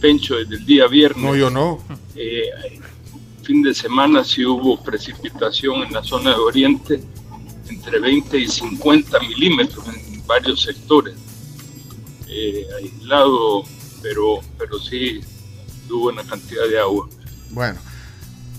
[0.00, 1.22] Pencho desde el día viernes.
[1.22, 1.78] No, yo no.
[2.16, 2.80] Eh,
[3.42, 7.02] fin de semana sí hubo precipitación en la zona de Oriente
[7.68, 11.14] entre 20 y 50 milímetros en varios sectores.
[12.28, 13.62] Eh, aislado,
[14.02, 15.20] pero, pero sí
[15.90, 17.08] hubo una cantidad de agua.
[17.50, 17.78] Bueno,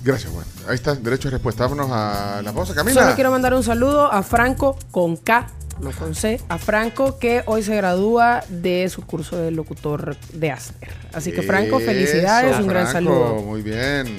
[0.04, 0.46] gracias, Juan.
[0.68, 1.64] Ahí está, derecho a respuesta.
[1.64, 3.04] Vámonos a la pausa, Camila.
[3.04, 5.48] Solo quiero mandar un saludo a Franco con K,
[5.80, 10.52] no con C, a Franco que hoy se gradúa de su curso de locutor de
[10.52, 10.90] Aster.
[11.14, 13.36] Así que Franco, felicidades, Eso, un gran saludo.
[13.42, 14.18] Muy bien.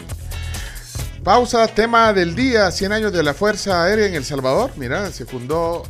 [1.25, 4.71] Pausa, tema del día, 100 años de la Fuerza Aérea en El Salvador.
[4.77, 5.83] Mira, se fundó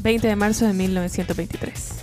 [0.00, 2.01] 20 de marzo de 1923.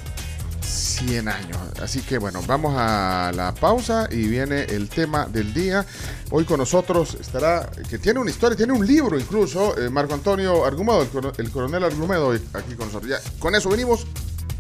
[0.99, 1.57] 100 años.
[1.81, 5.85] Así que bueno, vamos a la pausa y viene el tema del día.
[6.31, 10.65] Hoy con nosotros estará, que tiene una historia, tiene un libro incluso, eh, Marco Antonio
[10.65, 13.09] Argumedo, el, el coronel Argumedo, aquí con nosotros.
[13.09, 14.05] Ya, con eso venimos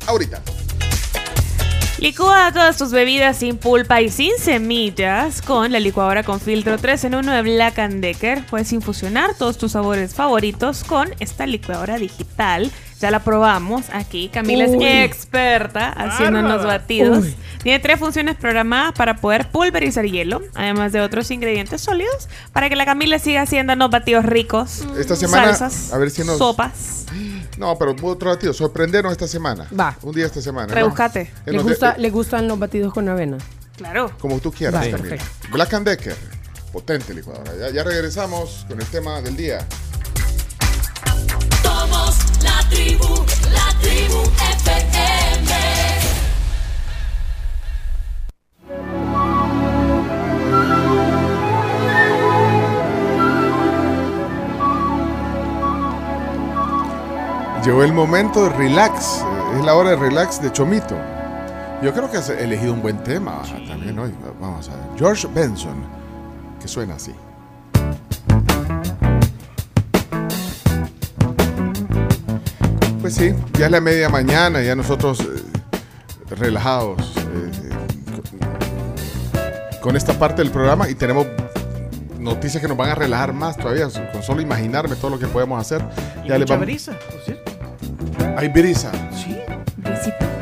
[0.07, 0.41] ahorita.
[1.99, 7.03] Licúa todas tus bebidas sin pulpa y sin semillas con la licuadora con filtro 3
[7.03, 8.45] en 1 de Black Decker.
[8.45, 12.71] Puedes infusionar todos tus sabores favoritos con esta licuadora digital.
[12.99, 14.29] Ya la probamos aquí.
[14.29, 14.85] Camila Uy.
[14.85, 16.79] es experta haciendo unos Bárbara.
[16.79, 17.23] batidos.
[17.25, 17.35] Uy.
[17.63, 22.75] Tiene tres funciones programadas para poder pulverizar hielo, además de otros ingredientes sólidos, para que
[22.75, 24.85] la Camila siga haciendo unos batidos ricos.
[24.97, 26.37] Esta semana, salsas, a ver si nos...
[26.37, 27.05] sopas.
[27.57, 29.67] No, pero otro batido, sorprendernos esta semana.
[29.77, 29.97] Va.
[30.01, 30.67] Un día esta semana.
[30.67, 30.73] ¿no?
[30.73, 31.31] Rebuscate.
[31.45, 33.37] Que ¿Le, gusta, ¿Le gustan los batidos con avena?
[33.77, 34.11] Claro.
[34.19, 34.97] Como tú quieras, Camila.
[34.97, 35.25] perfecto.
[35.51, 36.15] Black and Decker,
[36.71, 37.51] potente licuadora.
[37.57, 39.65] Ya, ya regresamos con el tema del día.
[42.79, 45.55] Somos la tribu, la tribu FM.
[57.65, 59.21] Llegó el momento de relax.
[59.21, 60.95] eh, Es la hora de relax de Chomito.
[61.81, 64.13] Yo creo que has elegido un buen tema también hoy.
[64.39, 64.85] Vamos a ver.
[64.97, 65.83] George Benson,
[66.59, 67.13] que suena así.
[73.11, 77.51] Pues sí, ya es la media mañana, ya nosotros eh, relajados eh,
[79.71, 81.25] con, con esta parte del programa y tenemos
[82.19, 85.59] noticias que nos van a relajar más todavía, con solo imaginarme todo lo que podemos
[85.59, 85.83] hacer.
[86.23, 87.51] Y Ya mucha vamos- brisa, por cierto.
[88.37, 88.91] Hay brisa.
[89.15, 89.35] Sí.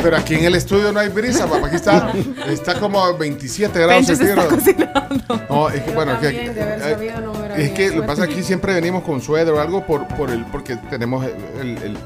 [0.04, 1.68] Pero aquí en el estudio no hay brisa, papá.
[1.68, 2.12] Aquí está,
[2.50, 4.62] está como a 27 grados centígrados.
[5.50, 8.74] No, es que bueno, eh, sabido, no hubiera es que lo que pasa aquí siempre
[8.74, 11.98] venimos con suéter o algo por, por el, porque tenemos el, el, el,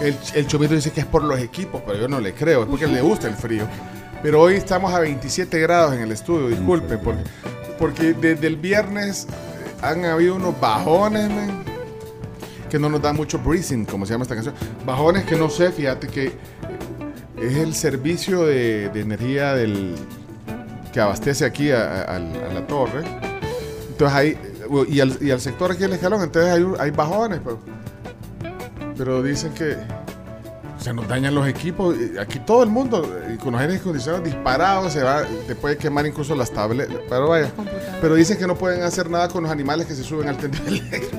[0.00, 2.86] el chomito dice que es por los equipos, pero yo no le creo, es porque
[2.86, 3.66] le gusta el frío.
[4.22, 6.98] Pero hoy estamos a 27 grados en el estudio, disculpe,
[7.78, 11.62] porque, desde el viernes eh, han habido unos bajones, men,
[12.68, 14.54] que no nos dan mucho breathing, como se llama esta canción.
[14.84, 16.32] Bajones que no sé, fíjate que
[17.40, 19.94] es el servicio de, energía del
[20.92, 23.04] que abastece aquí a, la torre.
[23.88, 24.38] Entonces hay,
[24.88, 27.60] y al, y al sector aquí del escalón, entonces hay, hay bajones, pero,
[28.98, 29.76] pero dicen que
[30.78, 31.96] se nos dañan los equipos.
[31.96, 35.76] y Aquí todo el mundo, y con los aires acondicionados disparados, se va, te puede
[35.76, 36.96] quemar incluso las tabletas.
[37.08, 37.50] Pero vaya,
[38.00, 40.66] pero dicen que no pueden hacer nada con los animales que se suben al tendido
[40.66, 41.16] eléctrico.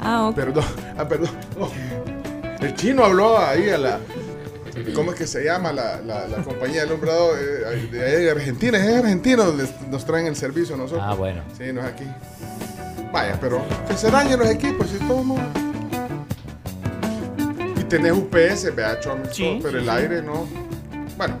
[0.00, 0.34] Ah, ok.
[0.36, 0.64] Perdón,
[0.96, 1.30] ah, perdón.
[1.58, 1.70] Oh.
[2.60, 4.00] El chino habló ahí a la.
[4.94, 8.30] ¿Cómo es que se llama la, la, la compañía del alumbrado eh, de, ahí de
[8.30, 8.78] Argentina?
[8.78, 11.04] Es argentino donde nos traen el servicio a nosotros.
[11.04, 11.42] Ah, bueno.
[11.56, 12.04] Sí, no es aquí.
[13.12, 15.24] Vaya, pero que se dañen los equipos y todo.
[15.24, 15.36] ¿no?
[17.80, 19.16] Y tenés UPS, vea, todo,
[19.62, 20.46] pero el aire no.
[21.16, 21.36] Bueno,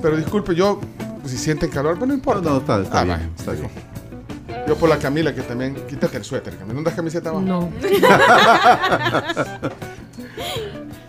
[0.00, 0.80] pero disculpe, yo,
[1.24, 2.48] si sienten calor, pero no importa.
[2.50, 3.28] No, está, está Ah, bien, vaya.
[3.38, 3.68] está bien.
[4.66, 5.74] Yo por la Camila, que también.
[5.88, 6.72] Quítate el suéter, Camila.
[6.74, 7.44] ¿No andas camiseta abajo?
[7.44, 7.70] No.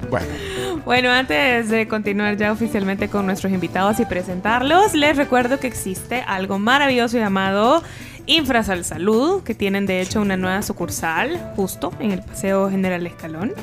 [0.09, 0.27] bueno.
[0.85, 6.21] Bueno, antes de continuar ya oficialmente con nuestros invitados y presentarlos, les recuerdo que existe
[6.27, 7.81] algo maravilloso llamado
[8.26, 13.54] Infrasal Salud, que tienen de hecho una nueva sucursal justo en el Paseo General Escalón.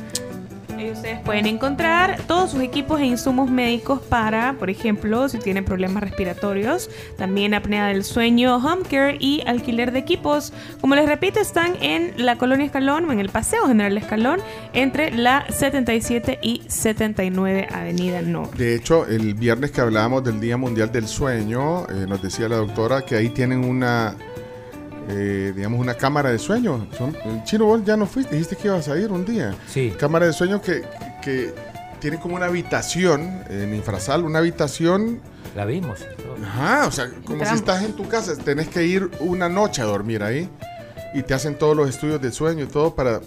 [0.81, 5.63] Ahí ustedes pueden encontrar todos sus equipos e insumos médicos para, por ejemplo, si tienen
[5.63, 6.89] problemas respiratorios,
[7.19, 10.55] también apnea del sueño, home care y alquiler de equipos.
[10.81, 14.41] Como les repito, están en la Colonia Escalón o en el Paseo General Escalón
[14.73, 18.57] entre la 77 y 79 Avenida Norte.
[18.57, 22.57] De hecho, el viernes que hablábamos del Día Mundial del Sueño, eh, nos decía la
[22.57, 24.17] doctora que ahí tienen una,
[25.11, 26.87] eh, digamos, una cámara de sueño.
[26.97, 29.55] Son, el chino, vos ya no fuiste, dijiste que ibas a ir un día.
[29.67, 29.93] Sí.
[29.99, 30.83] Cámara de sueño que,
[31.23, 31.53] que
[32.01, 35.21] tiene como una habitación en Infrasal, una habitación.
[35.55, 36.01] La vimos.
[36.45, 39.85] Ajá, o sea, como si estás en tu casa, tenés que ir una noche a
[39.85, 40.49] dormir ahí
[41.13, 43.21] y te hacen todos los estudios del sueño y todo para.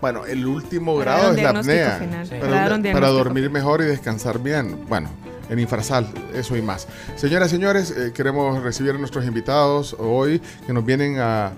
[0.00, 1.98] Bueno, el último grado es la apnea.
[1.98, 2.26] final.
[2.26, 2.34] Sí.
[2.40, 4.84] Para, Para dormir mejor y descansar bien.
[4.88, 5.10] Bueno,
[5.48, 6.86] en Infrasal, eso y más.
[7.16, 11.52] Señoras y señores, eh, queremos recibir a nuestros invitados hoy que nos vienen a,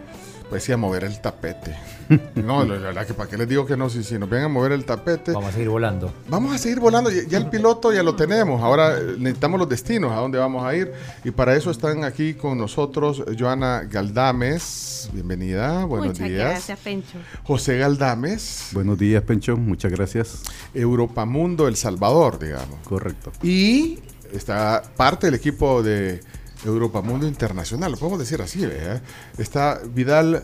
[0.48, 1.76] pues sí, a mover el tapete.
[2.34, 4.48] No, la verdad que para qué les digo que no, si, si nos vienen a
[4.48, 5.32] mover el tapete.
[5.32, 6.12] Vamos a seguir volando.
[6.28, 7.10] Vamos a seguir volando.
[7.10, 8.60] Ya, ya el piloto ya lo tenemos.
[8.62, 10.92] Ahora eh, necesitamos los destinos, a dónde vamos a ir.
[11.24, 15.10] Y para eso están aquí con nosotros Joana Galdames.
[15.12, 15.84] Bienvenida.
[15.84, 16.50] Buenos Muchas días.
[16.50, 17.18] gracias, Pencho.
[17.44, 18.70] José Galdames.
[18.72, 19.56] Buenos días, Pencho.
[19.56, 20.42] Muchas gracias.
[20.74, 22.78] Europamundo El Salvador, digamos.
[22.84, 23.32] Correcto.
[23.42, 24.00] Y
[24.32, 26.20] está parte del equipo de
[26.64, 29.00] Europamundo Internacional, lo podemos decir así, ¿verdad?
[29.38, 30.42] Está Vidal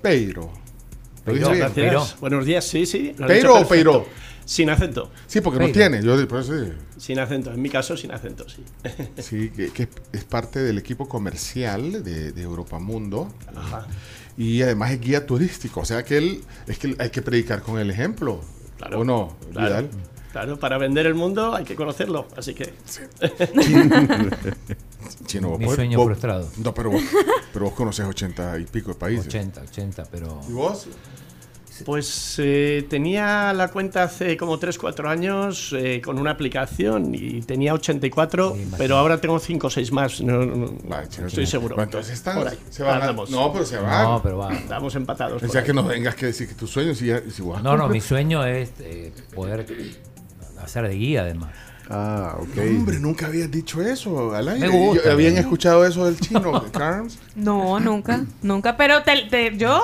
[0.00, 0.50] Peiro.
[1.28, 1.92] ¿Lo dije Peiro, bien?
[1.94, 2.20] gracias.
[2.20, 3.14] Buenos días, sí, sí.
[3.26, 3.92] ¿Peiro o Peiro?
[3.92, 4.28] perfecto.
[4.48, 5.10] Sin acento.
[5.26, 6.02] Sí, porque no tiene.
[6.02, 6.72] Yo por eso sí.
[6.96, 7.52] Sin acento.
[7.52, 8.64] En mi caso, sin acento, sí.
[9.18, 13.28] Sí, que, que es parte del equipo comercial de, de Europa Mundo.
[14.38, 15.80] Y además es guía turístico.
[15.80, 18.40] O sea que él es que hay que predicar con el ejemplo.
[18.78, 19.00] Claro.
[19.00, 19.36] ¿O no?
[19.52, 19.68] Claro.
[19.68, 19.90] Vidal?
[20.32, 22.72] Claro, para vender el mundo hay que conocerlo, así que...
[25.26, 26.48] Chino, vos Mi sueño vos- frustrado.
[26.62, 27.02] No, pero vos,
[27.52, 29.26] pero vos conoces ochenta y pico de países.
[29.26, 30.40] 80, 80, pero...
[30.48, 30.86] ¿Y vos?
[31.84, 37.72] Pues eh, tenía la cuenta hace como 3-4 años eh, con una aplicación y tenía
[37.72, 40.20] 84, pero ahora tengo 5 o 6 más.
[40.20, 41.76] No, no, no, estoy seguro.
[41.76, 42.58] Bueno, entonces están- Por ahí.
[42.70, 44.02] se van a- no, pero se van.
[44.04, 44.54] No, pero van.
[44.56, 45.40] Estamos empatados.
[45.40, 47.62] O sea que no vengas que decir que tus sueños y ya y si vos-
[47.62, 49.64] No, no, mi sueño es eh, poder
[50.60, 51.54] hacer de guía además.
[51.90, 52.58] Ah, ok.
[52.76, 54.68] hombre, nunca habías dicho eso al aire.
[54.68, 55.04] Me gusta.
[55.04, 57.18] Yo- ¿Habían escuchado eso del chino, Carms?
[57.34, 58.76] No, nunca, nunca.
[58.76, 59.80] Pero te- te- yo,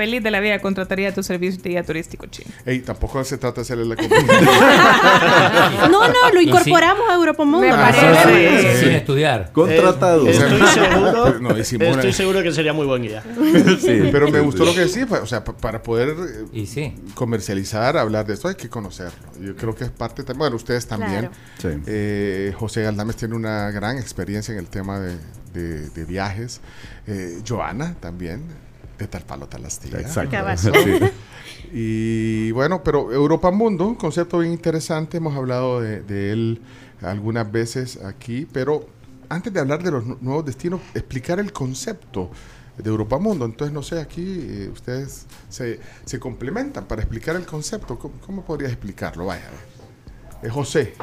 [0.00, 2.50] feliz de la vida, contrataría tu servicio de guía turístico chino.
[2.64, 4.16] Ey, tampoco se trata de hacerle la comida.
[5.90, 7.66] No, no, lo incorporamos a Europa Mundo.
[7.66, 8.06] Me parece.
[8.24, 8.80] parece.
[8.80, 9.52] Sin estudiar.
[9.52, 10.26] Contratado.
[10.26, 13.22] Eh, estoy seguro, No, y Simona- estoy seguro que sería muy buen guía.
[13.80, 16.66] Sí, pero me gustó lo que decía, pa- o sea, pa- para poder eh, Y
[16.66, 16.94] sí.
[17.14, 19.18] comercializar, hablar de esto, hay que conocerlo.
[19.40, 21.28] Yo creo que es parte también, bueno, ustedes también.
[21.60, 21.76] Claro.
[21.76, 21.82] Sí.
[21.86, 25.16] Eh, José Galdames tiene una gran experiencia en el tema de,
[25.52, 26.60] de- de viajes.
[27.06, 28.44] Eh, Joana también,
[29.00, 29.98] de tal palo tal astilla.
[30.00, 30.30] Exacto.
[31.72, 36.60] Y bueno, pero Europa Mundo, un concepto bien interesante, hemos hablado de, de él
[37.02, 38.86] algunas veces aquí, pero
[39.28, 42.30] antes de hablar de los nu- nuevos destinos, explicar el concepto
[42.76, 43.44] de Europa Mundo.
[43.44, 47.98] Entonces, no sé, aquí eh, ustedes se, se complementan para explicar el concepto.
[47.98, 49.26] ¿Cómo, cómo podrías explicarlo?
[49.26, 49.69] Vaya, a ver.
[50.42, 50.94] Eh, José,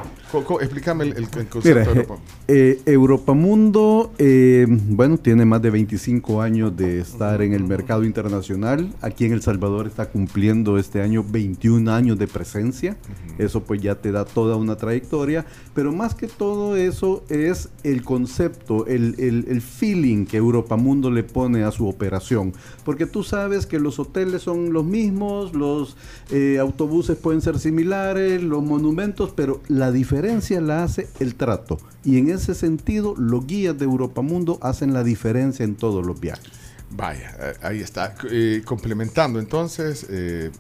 [0.61, 6.75] explícame el, concepto Mira, de Europa eh, Europamundo, eh, bueno, tiene más de 25 años
[6.75, 8.91] de estar en el mercado internacional.
[9.01, 12.97] Aquí en El Salvador está cumpliendo este año 21 años de presencia.
[13.37, 15.45] Eso pues ya te da toda una trayectoria.
[15.75, 21.23] Pero más que todo eso es el concepto, el, el- el feeling que Europamundo le
[21.23, 22.53] pone a su operación.
[22.83, 25.95] Porque tú sabes que los hoteles son los mismos, los
[26.31, 31.77] eh, autobuses pueden ser similares, los monumentos, pero la diferencia la hace el trato.
[32.03, 36.51] Y en ese sentido, los guías de Europamundo hacen la diferencia en todos los viajes.
[36.89, 38.15] Vaya, eh, ahí está.
[38.29, 40.51] Eh, complementando entonces, eh,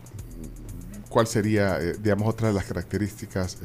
[1.09, 3.57] ¿cuál sería, digamos, otra de las características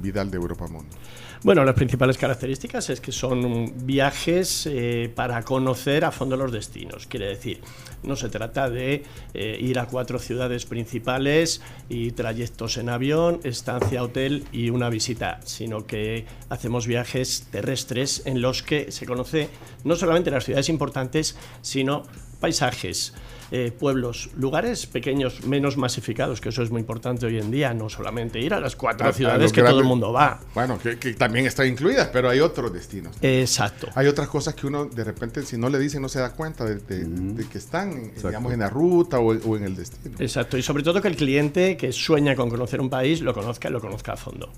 [0.00, 0.94] Vidal de Europa Mundo?
[1.42, 7.06] Bueno, las principales características es que son viajes eh, para conocer a fondo los destinos.
[7.06, 7.62] Quiere decir,
[8.02, 14.02] no se trata de eh, ir a cuatro ciudades principales y trayectos en avión, estancia,
[14.02, 19.48] hotel y una visita, sino que hacemos viajes terrestres en los que se conoce
[19.82, 22.02] no solamente las ciudades importantes, sino
[22.38, 23.14] paisajes,
[23.52, 27.88] eh, pueblos, lugares pequeños, menos masificados, que eso es muy importante hoy en día, no
[27.88, 30.40] solamente ir a las cuatro A- a ciudades que todo el mundo va.
[30.54, 33.16] Bueno, que, que también están incluidas, pero hay otros destinos.
[33.22, 33.88] Exacto.
[33.94, 36.64] Hay otras cosas que uno de repente, si no le dicen, no se da cuenta
[36.64, 40.16] de, de- de que están, en- digamos, en la ruta o, o en el destino.
[40.18, 43.68] Exacto, y sobre todo que el cliente que sueña con conocer un país lo conozca
[43.68, 44.50] y lo conozca a fondo.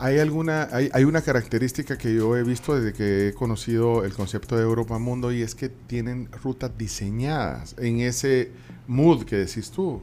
[0.00, 4.12] Hay alguna, hay, hay una característica que yo he visto desde que he conocido el
[4.12, 8.52] concepto de Europa Mundo y es que tienen rutas diseñadas en ese
[8.86, 10.00] mood que decís tú.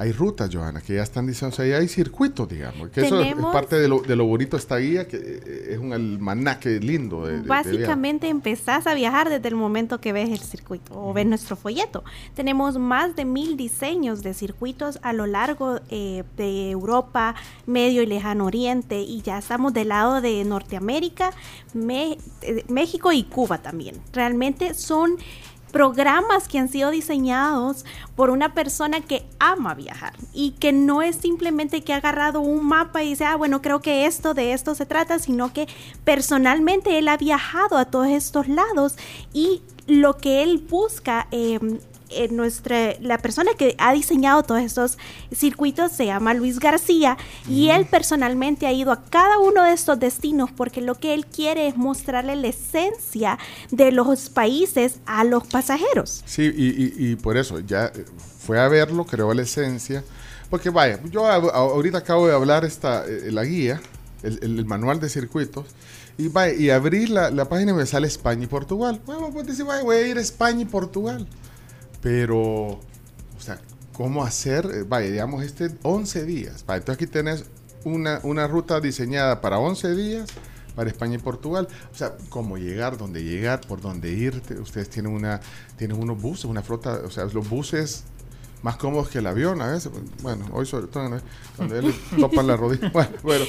[0.00, 2.88] Hay rutas, Johanna, que ya están diseñadas, o sea, ya hay circuitos, digamos.
[2.88, 5.78] Que eso es- parte de lo, de lo bonito de esta guía, que eh, es
[5.78, 7.26] un almanaque lindo.
[7.26, 7.46] De, de- de.
[7.48, 12.02] Básicamente empezás a viajar desde el momento que ves el circuito o ves nuestro folleto.
[12.34, 17.34] Tenemos más de mil diseños de circuitos a lo largo eh, de Europa,
[17.66, 21.30] Medio y Lejano Oriente y ya estamos del lado de Norteamérica,
[21.74, 23.96] Me- eh, México y Cuba también.
[24.14, 25.16] Realmente son
[25.70, 27.84] programas que han sido diseñados
[28.16, 32.66] por una persona que ama viajar y que no es simplemente que ha agarrado un
[32.66, 35.68] mapa y dice, ah, bueno, creo que esto de esto se trata, sino que
[36.04, 38.96] personalmente él ha viajado a todos estos lados
[39.32, 41.58] y lo que él busca eh,
[42.12, 44.98] en nuestra, la persona que ha diseñado todos estos
[45.34, 47.16] circuitos se llama Luis García
[47.48, 51.26] y él personalmente ha ido a cada uno de estos destinos porque lo que él
[51.26, 53.38] quiere es mostrarle la esencia
[53.70, 56.22] de los países a los pasajeros.
[56.26, 56.68] Sí, y,
[57.06, 58.04] y- y por eso ya eh,
[58.38, 60.02] fue a verlo, creó la esencia.
[60.50, 63.80] Porque vaya, yo a- a- ahorita acabo de hablar esta, eh, la guía,
[64.22, 65.66] el, el- el manual de circuitos,
[66.18, 69.00] y, vaya, y abrí la, la página y me sale España y Portugal.
[69.06, 71.26] Bueno, pues dice, vaya, voy a ir a España y Portugal.
[72.02, 72.80] Pero, o
[73.40, 73.60] sea,
[73.92, 74.66] ¿cómo hacer?
[74.72, 76.64] Eh, Vaya, digamos, este 11 días.
[76.66, 77.44] Vaya, entonces aquí tenés
[77.84, 80.28] una, una ruta diseñada para 11 días
[80.74, 81.68] para España y Portugal.
[81.92, 84.58] O sea, cómo llegar, dónde llegar, por dónde irte.
[84.58, 85.40] Ustedes tienen una
[85.76, 88.04] tienen unos buses, una flota, o sea, los buses
[88.62, 89.90] más cómodos que el avión a veces.
[90.22, 91.18] Bueno, hoy sobre todo ¿no?
[91.56, 92.90] cuando él le topan la rodilla.
[92.92, 93.44] Bueno, bueno.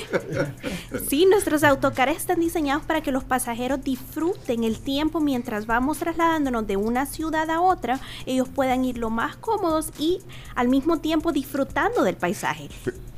[1.09, 6.65] Sí, nuestros autocares están diseñados para que los pasajeros disfruten el tiempo mientras vamos trasladándonos
[6.67, 7.99] de una ciudad a otra.
[8.25, 10.19] Ellos puedan ir lo más cómodos y
[10.55, 12.69] al mismo tiempo disfrutando del paisaje.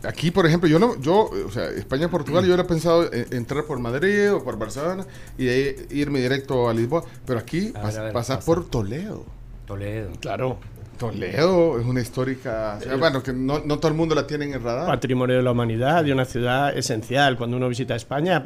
[0.04, 3.64] Aquí, por ejemplo, yo no, yo, o sea, España, Portugal, yo hubiera pensado en- entrar
[3.66, 5.06] por Madrid o por Barcelona
[5.38, 8.36] y de ahí irme directo a Lisboa, pero aquí A ver, pas- a ver, pasas
[8.38, 8.46] pasa.
[8.46, 9.26] por Toledo.
[9.66, 10.12] Toledo.
[10.20, 10.58] Claro.
[10.98, 14.54] Toledo es una histórica, Eh, bueno, que no, no todo el mundo la tiene en
[14.54, 14.88] el radar.
[14.88, 17.36] Patrimonio de la humanidad y una ciudad esencial.
[17.38, 18.44] Cuando uno visita España,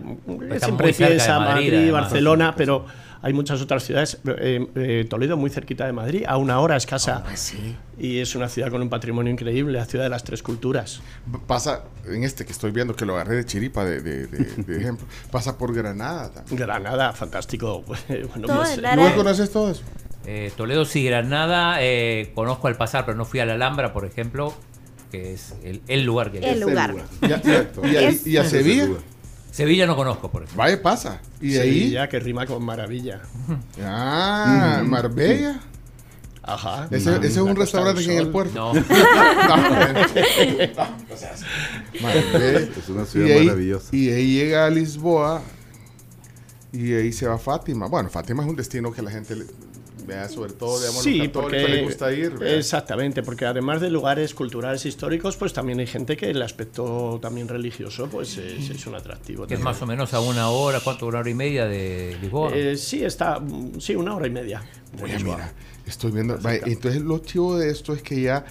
[0.52, 1.92] Está siempre piensa Madrid, Madrid.
[1.92, 2.86] Barcelona, pero
[3.22, 4.20] hay muchas otras ciudades.
[4.26, 7.24] Eh, eh, Toledo, muy cerquita de Madrid, a una hora escasa.
[8.00, 11.02] Y es una ciudad con un patrimonio increíble, la ciudad de las tres culturas.
[11.48, 14.78] Pasa, en este que estoy viendo, que lo agarré de chiripa de, de- de- de
[14.82, 16.58] ejemplo, pasa por Granada también.
[16.58, 17.84] Granada, fantástico.
[18.08, 19.82] Bueno, pues, eh, área- ¿No conoces todo eso?
[20.30, 24.04] Eh, Toledo sí, Granada, eh, conozco al pasar, pero no fui a la Alhambra, por
[24.06, 24.54] ejemplo,
[25.10, 26.94] que es el, el lugar que El lugar.
[27.22, 27.42] ¿Y a,
[27.92, 28.90] y a- y a Sevilla?
[29.52, 30.62] Sevilla no conozco, por ejemplo.
[30.64, 31.22] Vaya, pasa.
[31.42, 33.22] Y de ahí, Sevilla, que rima con maravilla.
[33.84, 34.90] ah, Mm.
[34.90, 35.60] Marbella.
[36.44, 36.88] Ajá.
[36.92, 38.54] Ese, ese es un restaurante que en el puerto.
[38.54, 38.74] No.
[38.74, 40.06] no, no,
[41.14, 41.34] o sea,
[42.02, 42.60] Marbella.
[42.78, 43.96] Es una ciudad y ahí, maravillosa.
[43.96, 45.42] Y ahí llega a Lisboa
[46.72, 47.88] y ahí se va a Fátima.
[47.88, 49.46] Bueno, Fátima es un destino que la gente le-
[50.30, 52.32] sobre todo, digamos, Sí, los católicos porque les gusta ir.
[52.32, 52.56] ¿verdad?
[52.58, 57.48] exactamente, porque además de lugares culturales históricos, pues también hay gente que el aspecto también
[57.48, 59.48] religioso, pues es, es un atractivo.
[59.48, 61.08] Que es más o menos a una hora, ¿cuánto?
[61.08, 62.52] Una hora y media de Lisboa.
[62.54, 63.42] Eh, sí, está,
[63.80, 64.64] sí, una hora y media.
[65.02, 65.52] Oye, mira,
[65.86, 66.38] estoy viendo.
[66.40, 68.46] vaya, entonces, lo chivo de esto es que ya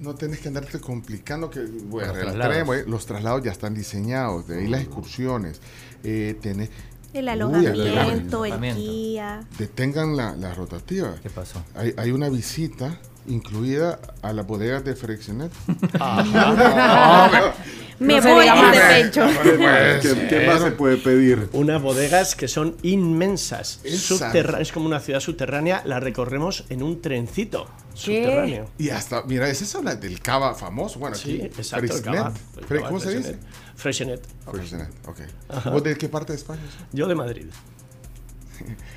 [0.00, 1.48] no tienes que andarte complicando.
[1.48, 3.36] que a Los traslados.
[3.36, 4.48] Los ya están diseñados.
[4.48, 5.60] De ahí las excursiones.
[6.04, 6.70] Eh, tenés-
[7.12, 7.82] El Uy, alojamiento,
[8.44, 8.80] el alojamiento.
[8.80, 9.40] guía.
[9.58, 11.14] detengan la, la rotativa.
[11.22, 11.62] ¿Qué pasó?
[11.74, 15.52] Hay, hay una visita incluida a las bodegas de Freixenet.
[17.98, 18.76] Me No se voy, dice más.
[18.78, 19.26] Pencho.
[20.02, 21.48] ¿Qué, qué más se puede pedir?
[21.52, 23.80] Unas bodegas que son inmensas.
[23.84, 28.68] Es como una ciudad subterránea, la recorremos en un trencito subterráneo.
[28.78, 30.98] Y hasta, mira, esa es la del cava famoso.
[30.98, 31.60] Bueno, Sí, aquí.
[31.60, 31.94] exacto.
[31.96, 33.38] el cava- el cava ¿Cómo se dice?
[33.82, 34.22] Freixenet.
[34.46, 34.90] Freixenet.
[35.08, 35.20] Ok.
[35.48, 35.70] Ajá.
[35.70, 36.62] ¿Vos de qué parte de España?
[36.92, 37.46] Yo de Madrid.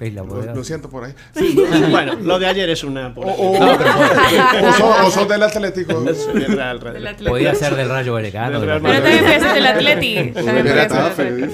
[0.00, 0.54] ¿Veis la Lo, bodega?
[0.54, 1.12] lo siento por ahí.
[1.90, 3.08] bueno, lo de ayer es una.
[3.16, 5.92] O, o- o sos, o sos del Atlético.
[6.14, 7.30] Soy del Real- Real- Del Atlético.
[7.30, 8.60] Podía ser del Rayo Vallecano.
[8.60, 11.50] Pero también puede ser del.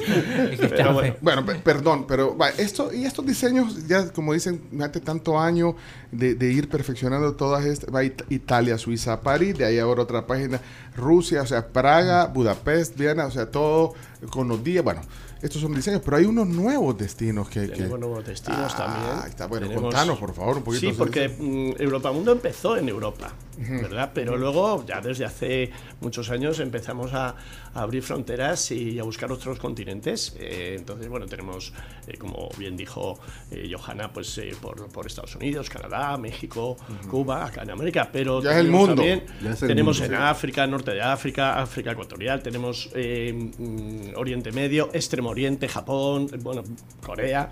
[0.70, 5.00] Pero bueno, Bueno, pe- perdón, pero va, esto y estos diseños, ya como dicen, hace
[5.00, 5.76] tanto año
[6.12, 10.26] de, de ir perfeccionando todas estas, va It- Italia, Suiza, París, de ahí ahora otra
[10.26, 10.60] página,
[10.96, 13.94] Rusia, o sea, Praga, Budapest, Viena, o sea, todo
[14.30, 15.00] con los días, bueno,
[15.44, 17.60] estos son diseños, pero hay unos nuevos destinos que...
[17.62, 19.28] que- Tenemos nuevos destinos Ah, también.
[19.28, 20.80] está, bueno, Tenemos- contanos, por favor, un poquito.
[20.90, 24.10] Sí, porque mm, Europa Mundo empezó en Europa, ¿verdad?
[24.14, 27.28] Pero luego, ya desde hace muchos años, empezamos a,
[27.74, 30.34] a abrir fronteras y a buscar otros continentes.
[30.38, 31.72] Eh, entonces, bueno, tenemos,
[32.06, 33.18] eh, como bien dijo
[33.50, 36.76] eh, Johanna, pues eh, por, por Estados Unidos, Canadá, México,
[37.10, 38.94] Cuba, acá en América, pero Ya es el mundo.
[38.94, 40.26] también- Ya es el tenemos mundo, en sí.
[40.26, 46.62] África, norte de África, África ecuatorial, tenemos mm, Oriente Medio, Extremo Oriente, Japón, bueno,
[47.04, 47.50] Corea.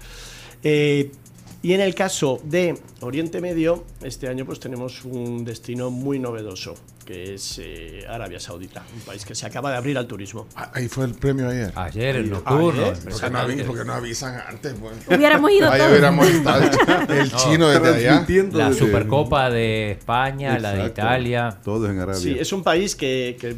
[0.62, 1.10] Eh,
[1.64, 6.74] y en el caso de Oriente Medio, este año pues tenemos un destino muy novedoso,
[7.06, 10.48] que es eh, Arabia Saudita, un país que se acaba de abrir al turismo.
[10.56, 11.72] Ah, Ahí fue el premio ayer.
[11.76, 12.82] Ayer, el nocturno.
[12.86, 14.78] Ayer, ¿Por qué no, avi- por qué no avisan antes?
[14.80, 14.96] Bueno.
[15.08, 18.26] Hubiéramos ido Ahí hubiéramos estado el, el No, chino desde allá.
[18.52, 21.00] La desde- Supercopa de España, la de Exacto.
[21.00, 21.58] Italia.
[21.62, 22.20] Todos en Arabia.
[22.20, 23.56] Sí, es un país que, que,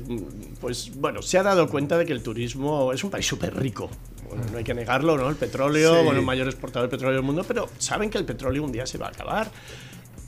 [0.60, 3.88] pues bueno, se ha dado cuenta de que el turismo es un país súper rico.
[4.34, 5.28] Bueno, no hay que negarlo, ¿no?
[5.28, 6.04] El petróleo, Sí.
[6.04, 8.86] bueno, el mayor exportador de petróleo del mundo, pero saben que el petróleo un día
[8.86, 9.50] se va a acabar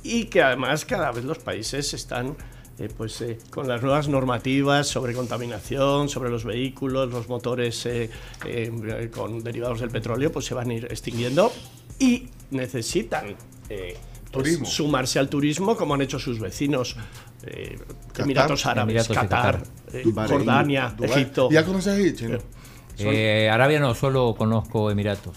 [0.03, 2.37] y que además cada vez los países están
[2.79, 8.11] eh, pues, eh, con las nuevas normativas sobre contaminación, sobre los vehículos, los motores eh,
[8.45, 11.51] eh, con derivados del petróleo, pues se van a ir extinguiendo
[11.99, 13.35] y necesitan
[13.71, 13.97] eh,
[14.31, 16.97] pues, sumarse al turismo como han hecho sus vecinos.
[17.45, 17.79] eh,
[18.09, 18.25] Qatar.
[18.25, 19.63] Emiratos Árabes, Emiratos Qatar,
[19.93, 21.11] eh, Jordania, Dubái.
[21.13, 21.49] Egipto.
[21.51, 22.39] ¿Ya conoces chino?
[22.99, 25.37] Eh, Arabia no, solo conozco Emiratos.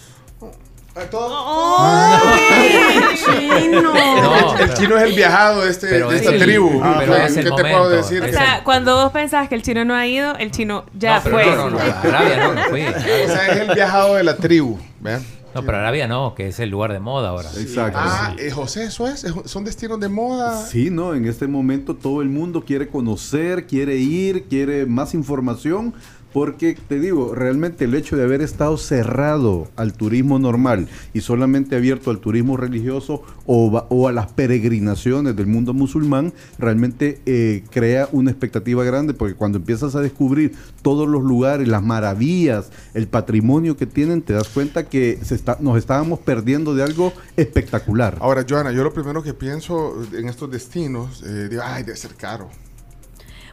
[0.95, 3.93] Ah, todo- ¡Ay, chino!
[3.93, 6.81] No, el chino es el viajado de, este, de es esta el- tribu.
[6.99, 8.23] pero ¿Qué te puedo decir?
[8.23, 11.21] O sea, cuando vos pensabas que el chino no ha ido, el chino ya no,
[11.21, 11.45] fue.
[11.45, 12.81] no, no, no, Arabia no, no fui.
[12.88, 14.77] O sea, es el viajado de la tribu.
[14.99, 15.23] ¿vean?
[15.55, 17.49] No, pero Arabia no, que es el lugar de moda ahora.
[17.57, 17.97] Exacto.
[18.01, 19.23] Ah, eh, José, eso es.
[19.23, 20.63] es- Son destinos de moda.
[20.65, 25.93] Sí, no, en este momento todo el mundo quiere conocer, quiere ir, quiere más información.
[26.33, 31.75] Porque te digo, realmente el hecho de haber estado cerrado al turismo normal y solamente
[31.75, 38.09] abierto al turismo religioso o, o a las peregrinaciones del mundo musulmán, realmente eh, crea
[38.11, 43.77] una expectativa grande porque cuando empiezas a descubrir todos los lugares, las maravillas, el patrimonio
[43.77, 48.17] que tienen, te das cuenta que se está, nos estábamos perdiendo de algo espectacular.
[48.22, 52.16] Ahora, Joana, yo lo primero que pienso en estos destinos, eh, digo, ay, debe ser
[52.16, 52.49] caro.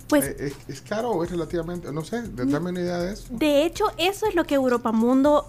[0.09, 1.91] Pues Eh, ¿es, es caro o es relativamente?
[1.93, 3.25] No sé, dame una idea de eso.
[3.31, 5.47] De hecho, eso es lo que Europa Mundo,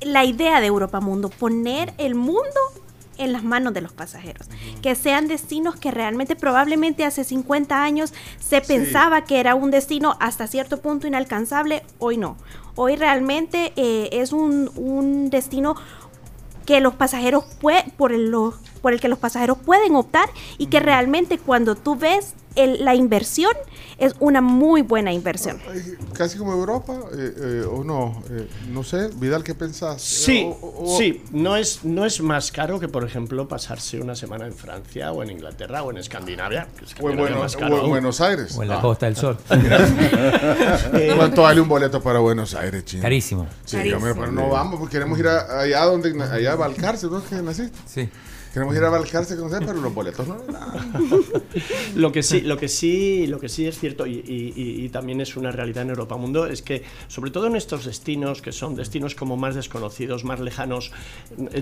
[0.00, 2.42] la idea de Europa Mundo, poner el mundo
[3.18, 4.48] en las manos de los pasajeros.
[4.80, 10.16] Que sean destinos que realmente probablemente hace 50 años se pensaba que era un destino
[10.18, 12.36] hasta cierto punto inalcanzable, hoy no.
[12.74, 15.76] Hoy realmente eh, es un, un destino
[16.66, 20.28] que los pasajeros pue- por el, lo- por el que los pasajeros pueden optar
[20.58, 23.52] y que realmente cuando tú ves el- la inversión
[23.98, 25.60] es una muy buena inversión.
[26.14, 30.02] Casi como Europa, eh, eh, o no, eh, no sé, Vidal, ¿qué pensás?
[30.02, 34.00] Sí, Eh, o- o- sí, no es, no es más caro que, por ejemplo, pasarse
[34.00, 36.66] una semana en Francia o en Inglaterra o en Escandinavia.
[36.76, 37.90] que O en más o caro en aún.
[37.90, 38.56] Buenos Aires.
[38.56, 38.80] O en la Ah.
[38.80, 39.38] Costa del Sol.
[40.94, 43.02] Eh, ¿Cuánto vale un boleto para Buenos Aires, chino?
[43.02, 43.46] Carísimo.
[43.64, 43.98] Sí, Carísimo.
[43.98, 47.22] hombre, pero no vamos, porque queremos ir a- allá donde allá a Balcarce, ¿no?
[47.24, 47.78] Que naciste.
[47.86, 48.08] Sí.
[48.52, 50.36] Queremos ir a Balcarce, que no sé, pero los boletos no.
[51.94, 54.88] lo que sí, lo que sí, lo que sí es cierto y, y- y- y
[54.90, 58.52] también es una realidad en Europa Mundo es que sobre todo en estos destinos que
[58.52, 60.92] son destinos como más desconocidos, más lejanos,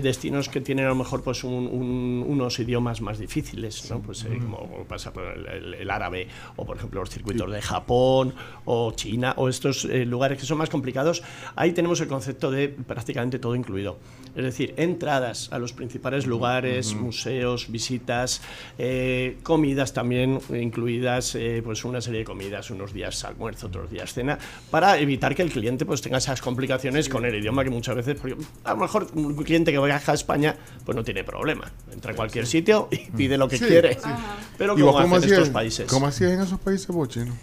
[0.01, 4.01] destinos que tienen a lo mejor pues un- un- unos idiomas más difíciles, ¿no?
[4.01, 7.61] Pues eh, como pasa por el, el- el árabe o por ejemplo los circuitos de
[7.61, 8.33] Japón
[8.65, 11.23] o China o estos eh, lugares que son más complicados,
[11.55, 13.97] ahí tenemos el concepto de prácticamente todo incluido.
[14.35, 18.41] Es decir, entradas a los principales lugares, museos, visitas,
[18.77, 24.13] eh, comidas también incluidas, eh, pues una serie de comidas, unos días almuerzo, otros días
[24.13, 24.37] cena,
[24.69, 28.17] para evitar que el cliente pues tenga esas complicaciones con el idioma que muchas veces,
[28.19, 32.11] porque a lo mejor un cliente que viaja a España pues no tiene problema, entra
[32.11, 33.93] a cualquier sitio y pide lo que Sí, quiere.
[33.95, 34.09] sí.
[34.57, 35.87] Pero ¿Y vos ¿cómo cómo hacen estos países?
[35.89, 37.33] ¿Cómo hacías en esos países vos, chino?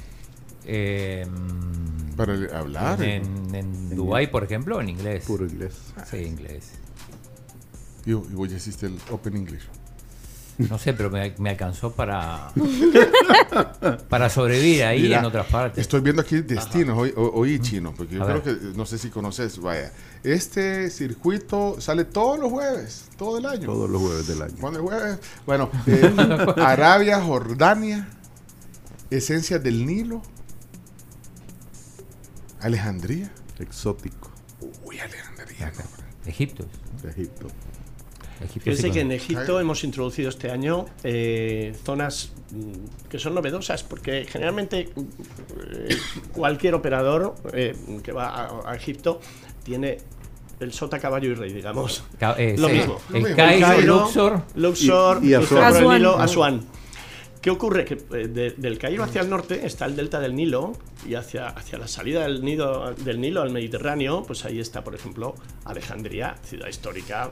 [0.71, 1.27] Eh,
[2.17, 3.03] Para hablar.
[3.03, 5.25] En, en Dubái, por ejemplo, en inglés.
[5.27, 5.75] Puro inglés.
[6.11, 6.73] Sí, inglés.
[8.09, 9.63] Y, y vos ya hiciste el Open English.
[10.59, 12.51] No sé, pero me, me alcanzó para
[14.09, 15.81] para sobrevivir ahí Mira, en otras partes.
[15.81, 18.59] Estoy viendo aquí destinos, hoy, chino, porque yo A creo ver.
[18.59, 19.93] que, no sé si conoces, vaya,
[20.25, 23.67] este circuito sale todos los jueves, todo el año.
[23.67, 24.55] Todos los jueves del año.
[24.61, 25.19] ¿Cuándo es jueves?
[25.47, 26.13] Bueno, eh,
[26.57, 28.09] Arabia, Jordania,
[29.11, 30.23] Esencias del Nilo,
[32.61, 33.31] Alejandría.
[33.61, 34.33] Exótico.
[34.85, 35.73] Uy, Alejandría.
[36.27, 36.65] Egipto.
[37.09, 37.47] Egipto.
[38.45, 43.35] Egipto Fíjense sí que en Egipto hemos introducido este año eh, zonas mm, que son
[43.35, 45.97] novedosas, porque generalmente eh,
[46.33, 49.21] cualquier operador eh, que va a, a Egipto
[49.65, 49.99] tiene
[50.61, 52.03] el sota, caballo y rey, digamos.
[52.37, 52.75] Eh, Lo sí.
[52.75, 53.01] mismo.
[53.15, 54.43] El Cairo, Luxor.
[54.57, 56.63] Luxor, Y- y Asuán.
[57.49, 57.87] ¿Qué ocurre?
[57.87, 60.75] Que eh, de- del Cairo hacia el norte está el delta del Nilo
[61.07, 64.95] y hacia, hacia la salida del, Nido, del Nilo al Mediterráneo, pues ahí está, por
[64.95, 67.31] ejemplo, Alejandría, ciudad histórica,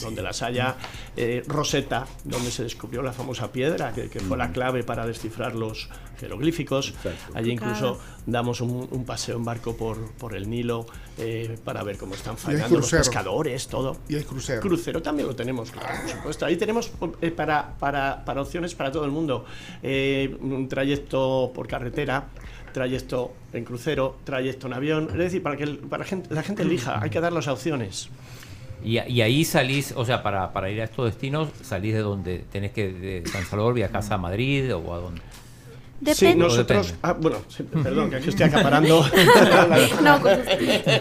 [0.00, 0.76] donde las haya,
[1.18, 5.54] eh, Rosetta, donde se descubrió la famosa piedra, que, que fue la clave para descifrar
[5.54, 6.94] los jeroglíficos.
[7.34, 11.96] Allí incluso damos un, un paseo en barco por, por el Nilo eh, para ver
[11.96, 13.96] cómo están faenando los pescadores, todo.
[14.08, 14.60] Y hay crucero.
[14.60, 16.44] Crucero también lo tenemos, claro, por supuesto.
[16.46, 16.90] Ahí tenemos
[17.22, 19.44] eh, para, para, para opciones para todo el mundo.
[19.82, 22.26] Eh, un trayecto por carretera,
[22.72, 25.08] trayecto en crucero, trayecto en avión.
[25.12, 28.08] Es decir, para que el- para gente, la gente elija, hay que dar las opciones.
[28.84, 32.44] Y, y ahí salís, o sea, para, para ir a estos destinos, salís de donde
[32.52, 34.98] tenés que, de San Salvador, viajás a Madrid o a
[36.00, 36.14] dónde.
[36.14, 36.44] Sí, Depende.
[36.44, 36.86] nosotros.
[36.86, 36.98] depende.
[37.02, 39.04] ah, bueno, sí, perdón, que aquí estoy acaparando.
[40.02, 40.38] No, pues,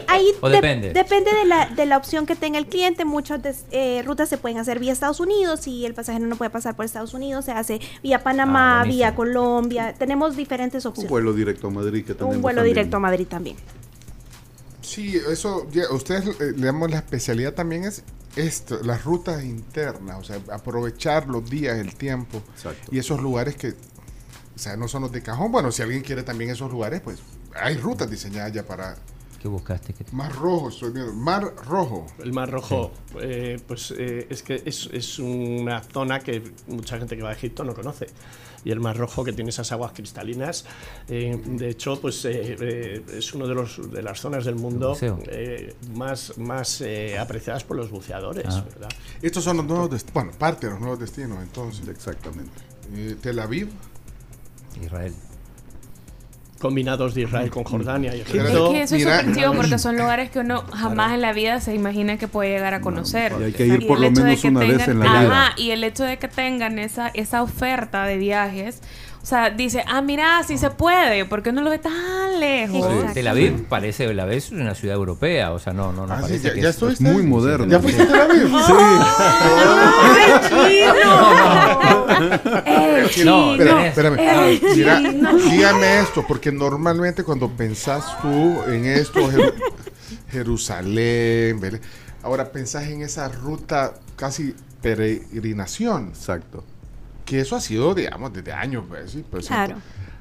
[0.08, 0.94] ahí O de- depende.
[0.94, 3.06] depende de la, de la opción que tenga el cliente.
[3.06, 5.62] Muchas des- eh, rutas se pueden hacer vía Estados Unidos.
[5.62, 9.16] Si el pasajero no puede pasar por Estados Unidos, se hace vía Panamá, Ah, vía
[9.16, 9.94] Colombia.
[9.98, 11.10] Tenemos diferentes Un opciones.
[11.10, 12.76] vuelo directo a Madrid que tenemos Un vuelo también.
[12.76, 13.58] directo a Madrid también.
[14.82, 18.04] Sí, eso, ya, ustedes, eh, digamos, la especialidad también es
[18.36, 22.88] esto, las rutas internas, o sea, aprovechar los días, el tiempo Exacto.
[22.92, 23.74] y esos lugares que,
[24.58, 25.52] o sea, no son los de cajón.
[25.52, 27.20] Bueno, si alguien quiere también esos lugares, pues
[27.56, 28.96] hay rutas diseñadas ya para
[29.40, 29.94] ¿Qué buscaste?
[29.94, 32.08] ¿Qué- Mar Rojo, estoy viendo, Mar Rojo.
[32.18, 37.16] El Mar Rojo, eh, pues eh, es que es, es una zona que mucha gente
[37.16, 38.08] que va a Egipto no conoce.
[38.66, 40.66] Y el Mar Rojo, que tiene esas aguas cristalinas,
[41.08, 44.98] eh, de hecho, pues eh, eh, es una de, los, de las zonas del mundo
[45.02, 48.66] eh, más, más eh, apreciadas por los buceadores, Ah.
[48.68, 48.90] ¿verdad?
[49.22, 51.88] Estos son los nuevos destinos, bueno, parte de los nuevos destinos, entonces.
[51.88, 52.60] Exactamente.
[52.96, 53.70] Eh, Tel Aviv,
[54.84, 55.14] Israel.
[56.60, 58.72] combinados de Israel con Jordania y Es Egipto.
[58.72, 61.76] que eso es súper chido porque son lugares que uno jamás en la vida se
[61.76, 63.32] imagina que puede llegar a conocer.
[63.40, 64.90] Y hay que ir Y por el lo hecho de menos que una vez tengan-
[64.90, 65.54] en la Ajá, vida.
[65.58, 68.82] y el hecho de que tengan esa, esa oferta de viajes,
[69.28, 72.88] o sea, dice, ah, mira, sí se puede, ¿por qué no lo ve tan lejos?
[72.90, 76.14] Sí, Tel Aviv parece, Tel Aviv es una ciudad europea, o sea, no, no, no
[76.14, 77.68] Ah, sí, parece ya- que ya es, Muy moderno.
[77.70, 78.48] ¿Ya fuiste a Tel Aviv?
[82.66, 83.52] ¡Eh, No, chino!
[83.56, 84.18] espérame, espérame.
[84.20, 85.00] ¡Eh, Mira,
[85.50, 89.54] dígame esto, porque normalmente cuando pensás tú en esto, Jeru-
[90.32, 91.82] Jerusalén, Belén,
[92.24, 96.08] ahora pensás en esa ruta casi peregrinación.
[96.16, 96.64] Exacto.
[97.28, 99.76] Que eso ha sido, digamos, desde años, pues, sí, pues, Claro.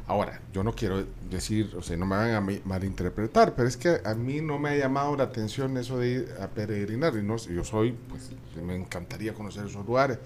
[0.09, 4.01] Ahora, yo no quiero decir, o sea, no me van a malinterpretar, pero es que
[4.05, 7.15] a mí no me ha llamado la atención eso de ir a peregrinar.
[7.17, 8.31] Y no, yo soy, pues,
[8.62, 10.18] me encantaría conocer esos lugares.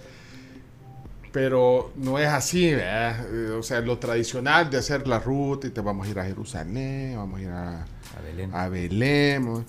[1.33, 3.25] Pero no es así, ¿verdad?
[3.33, 6.25] Eh, O sea, lo tradicional de hacer la ruta y te vamos a ir a
[6.25, 7.87] Jerusalén, vamos a ir a,
[8.25, 8.55] Belén.
[8.55, 9.65] a Belén,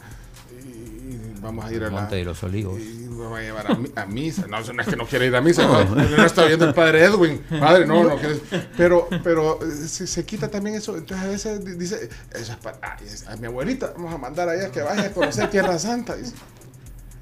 [0.65, 1.00] y, y
[1.41, 1.91] vamos a ir a la...
[1.91, 2.79] Monte de los Olivos.
[2.79, 4.45] y vamos a llevar a, mi- a misa.
[4.47, 7.03] No, no es que no quiera ir a misa, no, no está viendo el padre
[7.03, 7.41] Edwin.
[7.59, 8.39] Padre, no, no quieres.
[8.77, 10.95] Pero, pero eh, se, se quita también eso.
[10.97, 14.17] Entonces a veces di- dice, eso es para ay, es- a mi abuelita, vamos a
[14.17, 16.15] mandar a ella que vaya a conocer Tierra Santa.
[16.15, 16.33] Dice,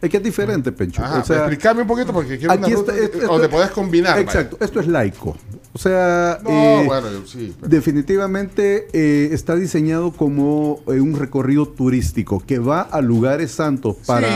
[0.01, 1.03] Es que es diferente, Pencho.
[1.03, 3.71] Ajá, o sea, explícame un poquito porque quiero una aquí ruta está- esto- donde podés
[3.71, 4.11] combinar.
[4.13, 4.21] vaya.
[4.21, 5.37] Exacto, esto es laico.
[5.71, 7.53] O sea, No, eh, bueno, yo- sí.
[7.59, 13.97] pero- definitivamente eh, está diseñado como eh, un recorrido turístico que va a lugares santos
[14.07, 14.27] para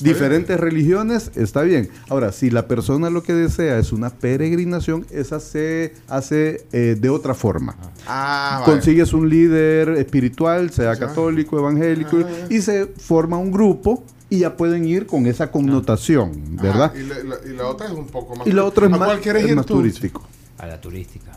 [0.00, 1.90] diferentes religiones, está bien.
[2.08, 7.08] Ahora, si la persona lo que desea es una peregrinación, esa se hace eh, de
[7.10, 7.76] otra forma.
[8.06, 8.72] Ah, vale.
[8.72, 12.46] Consigues un líder espiritual, sea católico, evangélico, Ah.
[12.48, 16.92] y se forma un grupo y ya pueden ir con esa connotación, ¿verdad?
[16.94, 18.46] Ajá, y, la, la- y la otra es un poco más.
[18.46, 20.26] Y la otra es ¿A más, es turístico.
[20.58, 21.32] A la turística.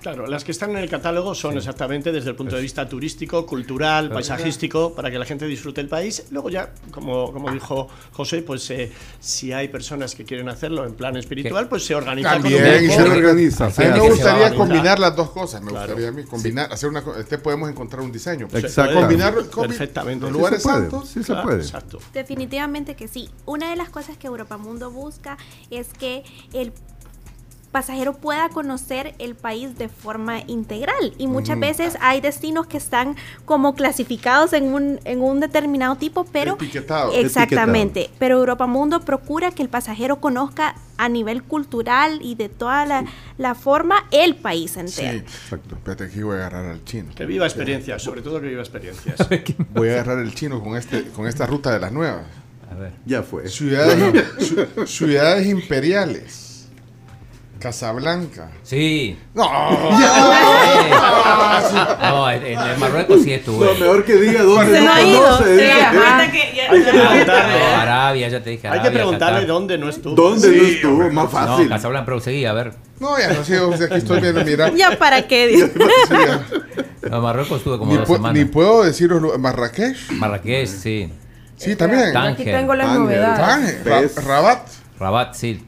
[0.00, 3.44] Claro, las que están en el catálogo son exactamente desde el punto de vista turístico,
[3.46, 6.24] cultural, paisajístico, para que la gente disfrute el país.
[6.30, 10.94] Luego ya, como, como dijo José, pues eh, si hay personas que quieren hacerlo en
[10.94, 13.66] plan espiritual, pues se organiza con un También, y se organiza.
[13.66, 15.60] A mí me gustaría combinar las dos cosas.
[15.62, 15.86] Me Claro.
[15.94, 17.02] gustaría a mí combinar, hacer una.
[17.18, 18.48] Este podemos encontrar un diseño.
[18.52, 18.94] Exacto.
[18.94, 20.20] Combinar combi- Perfectamente.
[20.22, 21.08] los Sí lugares se puede, santos.
[21.08, 21.62] sí se puede.
[21.62, 21.98] Exacto.
[22.12, 23.28] Definitivamente que sí.
[23.46, 25.36] Una de las cosas que Europa Mundo busca
[25.70, 26.22] es que
[26.52, 26.72] el
[27.72, 33.16] pasajero pueda conocer el país de forma integral y muchas veces hay destinos que están
[33.44, 37.12] como clasificados en un, en un determinado tipo, pero Etiquetado.
[37.12, 42.86] exactamente, pero Europa Mundo procura que el pasajero conozca a nivel cultural y de toda
[42.86, 43.04] la,
[43.36, 45.18] la forma el país Sí, entero.
[45.18, 45.74] exacto.
[45.74, 47.12] Espérate, aquí voy a agarrar al chino.
[47.14, 49.18] Que viva experiencias, sobre todo que viva experiencias.
[49.74, 52.24] Voy a agarrar el chino con este con esta ruta de las nuevas.
[52.70, 52.92] A ver.
[53.04, 53.48] Ya fue.
[53.50, 56.45] Ciudades, ci- ciudades imperiales.
[57.58, 58.50] Casablanca.
[58.62, 59.18] Sí.
[59.34, 59.48] No.
[62.00, 63.66] No, en, en Marruecos sí estuve.
[63.66, 65.26] No, mejor que diga dónde Se no no ha ido.
[65.26, 66.30] ajá.
[66.30, 67.58] Que ya- Hay que preguntarle.
[67.58, 68.66] No, Arabia, ya te dije.
[68.68, 69.46] Hay que Arabia, preguntarle Qatar.
[69.48, 70.14] dónde no estuvo.
[70.14, 70.92] ¿Dónde Sí, no estuvo?
[70.92, 71.68] hombre, Más No, fácil.
[71.68, 72.72] Casablanca, pero seguí, a ver.
[73.00, 74.70] No, ya no sé, o sea, aquí estoy viendo, mira.
[74.74, 75.70] ¿Ya para qué?
[77.10, 78.36] No, Marruecos estuve como Ni, dos semanas.
[78.36, 80.10] ni puedo deciros Marrakech.
[80.12, 81.12] Marrakech, sí.
[81.56, 82.12] Sí, también.
[82.12, 82.32] Tánger.
[82.32, 83.84] Aquí tengo las novedades.
[83.84, 84.24] Tánger.
[84.26, 84.66] Rabat.
[84.98, 85.62] Rabat, sí,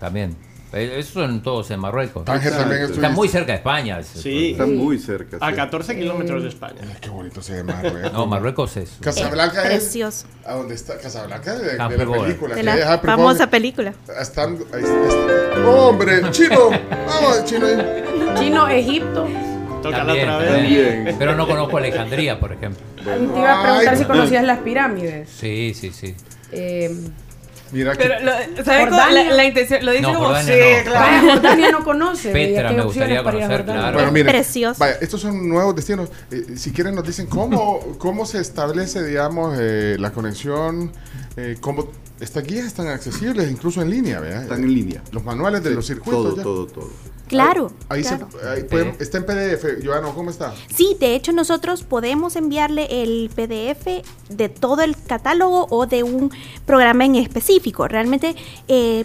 [0.00, 0.36] también.
[0.72, 2.24] Eh, Esos son todos en Marruecos.
[2.24, 4.02] Tánger también Está muy cerca de España.
[4.02, 4.52] Sí.
[4.52, 5.38] Está muy cerca.
[5.40, 5.56] A sí.
[5.56, 6.76] 14 kilómetros de España.
[6.82, 8.12] Ay, Qué bonito se ve Marruecos.
[8.12, 8.92] No, Marruecos es.
[9.00, 9.68] Casablanca es.
[9.68, 10.26] Precioso.
[10.44, 10.98] ¿A dónde está?
[10.98, 12.54] Casablanca de, de la película.
[12.54, 13.92] De la famosa película.
[14.20, 15.68] Están, ahí está.
[15.68, 16.22] ¡Hombre!
[16.30, 16.70] ¡Chino!
[17.06, 17.66] ¡Vamos, chino!
[18.38, 19.26] Chino, Egipto.
[19.82, 20.52] Tócala También, otra vez.
[20.52, 21.16] también.
[21.18, 22.82] Pero no conozco Alejandría, por ejemplo.
[22.96, 25.28] Te iba a preguntar Ay, si conocías las pirámides.
[25.30, 26.14] Sí, sí, sí.
[26.52, 26.94] Eh,
[27.72, 28.02] Mira que.
[28.02, 28.96] Pero, lo, ¿sabes cómo?
[28.96, 30.90] La, la intención, lo dice No, como, Jordania sí, no.
[30.90, 31.06] claro.
[31.22, 32.32] vaya, Jordania no conoce.
[32.32, 33.80] Petra, ¿y aquí hay me opciones gustaría para ir a conocer, Jordania?
[33.82, 33.96] claro.
[33.98, 34.78] Bueno, miren, Precioso.
[34.80, 36.08] Vaya, estos son nuevos destinos.
[36.30, 40.92] Eh, si quieren nos dicen cómo, cómo se establece, digamos, eh, la conexión,
[41.36, 41.88] eh, cómo
[42.20, 44.42] estas guías están accesibles incluso en línea, ¿verdad?
[44.42, 45.02] Están en línea.
[45.12, 46.22] Los manuales de Sí, los circuitos.
[46.24, 46.42] Todo, ya.
[46.42, 46.90] todo, todo.
[47.28, 47.72] Claro.
[47.88, 48.28] Ahí claro.
[48.32, 49.84] se, ahí pueden- está en PDF.
[49.84, 50.52] Joano, ¿cómo está?
[50.74, 56.32] Sí, de hecho nosotros podemos enviarle el PDF de todo el catálogo o de un
[56.66, 57.86] programa en específico.
[57.86, 58.34] Realmente
[58.66, 59.04] eh,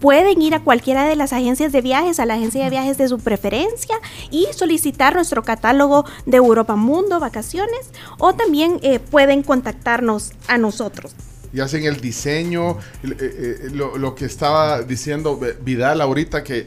[0.00, 3.06] pueden ir a cualquiera de las agencias de viajes, a la agencia de viajes de
[3.08, 3.96] su preferencia
[4.30, 11.14] y solicitar nuestro catálogo de Europa Mundo, vacaciones, o también eh, pueden contactarnos a nosotros.
[11.52, 16.66] Y hacen el diseño, eh, eh, lo, lo que estaba diciendo Vidal ahorita que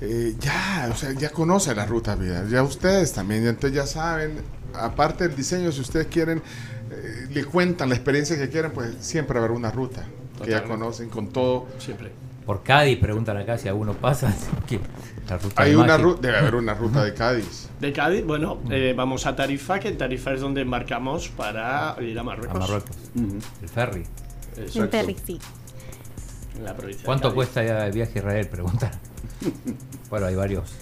[0.00, 3.86] eh, ya, o sea, ya conoce la ruta Vidal, ya ustedes también, ya entonces ya
[3.86, 4.42] saben,
[4.74, 6.40] aparte del diseño, si ustedes quieren,
[6.90, 10.04] eh, le cuentan la experiencia que quieren, pues siempre haber una ruta
[10.42, 11.66] que ya conocen con todo.
[11.78, 12.12] Siempre.
[12.46, 14.32] Por Cádiz preguntan acá si alguno pasa.
[15.28, 17.68] La ruta Hay de una ruta, debe haber una ruta de Cádiz.
[17.80, 22.18] De Cádiz, bueno, eh, vamos a Tarifa, que en Tarifa es donde embarcamos para ir
[22.18, 22.56] a Marruecos.
[22.56, 22.96] A Marruecos.
[23.62, 24.06] El ferry.
[24.56, 24.82] Exacto.
[24.82, 25.38] En Ferry, sí.
[26.56, 28.48] En la provincia ¿Cuánto cuesta el viaje a Israel?
[28.48, 28.90] Preguntan.
[30.10, 30.72] bueno, hay varios,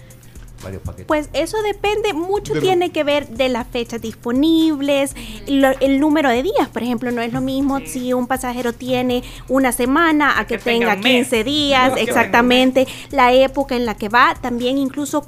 [0.63, 1.07] varios paquetes.
[1.07, 5.15] Pues eso depende, mucho De lo- tiene que ver de las fechas disponibles,
[5.47, 9.23] lo- el número de días, por ejemplo, no es lo mismo si un pasajero tiene
[9.49, 11.13] una semana a que, tenga tenga un mes.
[11.29, 15.27] 15 días, No, exactamente, la época en la que va, también incluso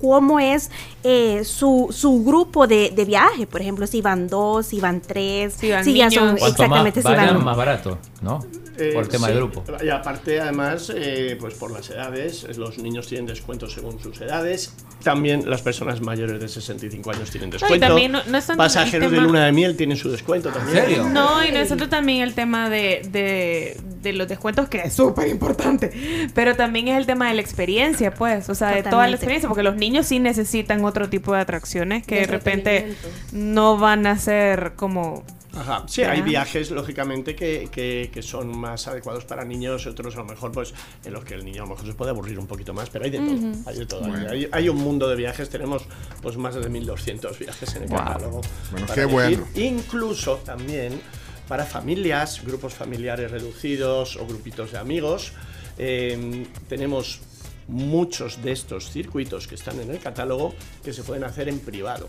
[0.00, 0.70] cómo es
[1.02, 5.54] eh, su, su grupo de, de viaje, por ejemplo, si van dos, si van tres,
[5.54, 8.44] si, van ya son exactamente más si vayan, van más barato, ¿no?
[8.76, 9.32] Eh, Por el tema sí.
[9.34, 9.62] del grupo.
[9.84, 14.74] Y aparte, además, eh, pues por las edades, los niños tienen descuentos según sus edades.
[15.04, 17.86] También las personas mayores de 65 años tienen descuento.
[17.86, 21.12] también no- no es tanto el Pasajeros de luna de miel tienen su descuento también.
[21.12, 24.92] No, y no es tanto también el tema de, de, de los descuentos, que es
[24.94, 25.92] súper importante,
[26.34, 29.48] pero también es el tema de la experiencia, pues, o sea, de toda la experiencia,
[29.48, 32.94] porque los niños sí necesitan otro tipo de atracciones que De de repente
[33.32, 35.22] no van a ser como...
[35.56, 35.84] Ajá.
[35.86, 40.24] Sí, hay viajes, lógicamente, que, que, que son más adecuados para niños, otros a lo
[40.24, 40.74] mejor, pues,
[41.04, 43.04] en los que el niño a lo mejor se puede aburrir un poquito más, pero
[43.04, 43.52] hay de todo.
[43.66, 44.00] Hay de todo.
[44.08, 44.30] Bueno.
[44.30, 45.82] Hay, hay un mundo de viajes, tenemos
[46.22, 47.98] pues más de 1200 viajes en el Wow.
[47.98, 48.40] catálogo.
[48.70, 49.38] Bueno, para qué elegir.
[49.40, 49.46] bueno.
[49.54, 51.00] Incluso también
[51.48, 55.32] para familias, grupos familiares reducidos o grupitos de amigos.
[55.78, 57.20] eh, tenemos
[57.66, 62.06] muchos de estos circuitos que están en el catálogo que se pueden hacer en privado.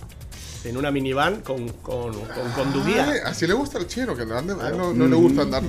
[0.66, 2.84] En una minivan con, con, con.
[2.88, 4.98] Ay, así le gusta al chino, que ande- él no, Mm.
[4.98, 5.62] no le gusta andar.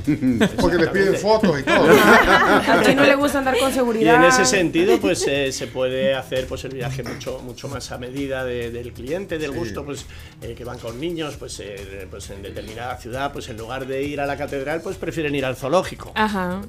[0.60, 1.86] Porque le piden fotos y todo.
[1.90, 4.14] A ti no le gusta andar con Y seguridad.
[4.16, 7.98] en ese sentido, pues eh, se puede hacer pues el viaje mucho, mucho más a
[7.98, 9.58] medida de- del cliente, del Sí.
[9.58, 10.06] gusto, pues
[10.40, 14.02] eh, que van con niños, pues, eh, pues en determinada ciudad, pues en lugar de
[14.02, 16.12] ir a la catedral, pues prefieren ir al zoológico.
[16.14, 16.62] Ajá.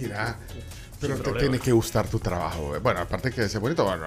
[0.00, 0.38] Mira,
[1.00, 2.76] pero te tiene que gustar tu trabajo.
[2.76, 2.78] eh.
[2.78, 4.06] Bueno, aparte que es bonito, bueno,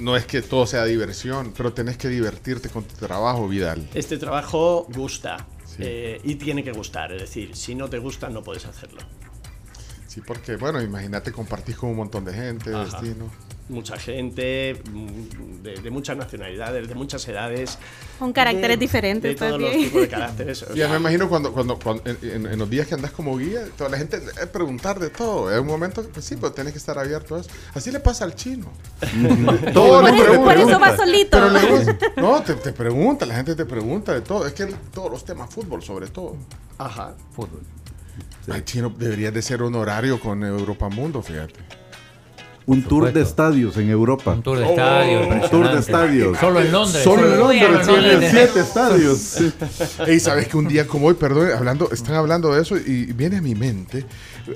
[0.00, 3.88] no es que todo sea diversión, pero tenés que divertirte con tu trabajo, Vidal.
[3.94, 5.46] Este trabajo gusta
[5.78, 9.00] eh, y tiene que gustar, es decir, si no te gusta no puedes hacerlo.
[10.18, 12.84] Sí, porque, bueno, imagínate compartís con un montón de gente, Ajá.
[12.84, 13.30] destino.
[13.68, 17.78] Mucha gente, mm, de, de muchas nacionalidades, de muchas edades.
[18.18, 19.88] Con caracteres de- diferentes De todos los también.
[19.90, 20.60] tipos de caracteres.
[20.70, 23.60] Ya sea, me imagino cuando, cuando, cuando- en, en- los días que andas como guía,
[23.76, 25.52] toda la gente eh, preguntar de todo.
[25.52, 27.50] Es un momento que, pues sí, pero tenés que estar abierto a eso.
[27.74, 28.66] Así le pasa al chino.
[29.74, 30.44] Por le eso- pregunta.
[30.44, 31.38] por eso va solito.
[31.38, 31.96] Pero.
[32.16, 34.46] No, te, te pregunta, la gente te pregunta de todo.
[34.46, 34.64] Es que
[34.94, 36.36] todos los temas, fútbol sobre todo.
[36.78, 37.14] Ajá.
[37.32, 37.60] Fútbol.
[38.50, 41.54] Ay, chino, debería de ser honorario con Europa Mundo, fíjate.
[42.66, 44.32] Un tour de estadios en Europa.
[44.32, 46.38] Un tour de estadios, Un tour de estadios.
[46.38, 47.02] Solo en Londres.
[47.02, 49.36] Solo en Londres tienen siete estadios.
[50.06, 53.38] Ey, sabes que un día como hoy, perdón, hablando, están hablando de eso y viene
[53.38, 54.04] a mi mente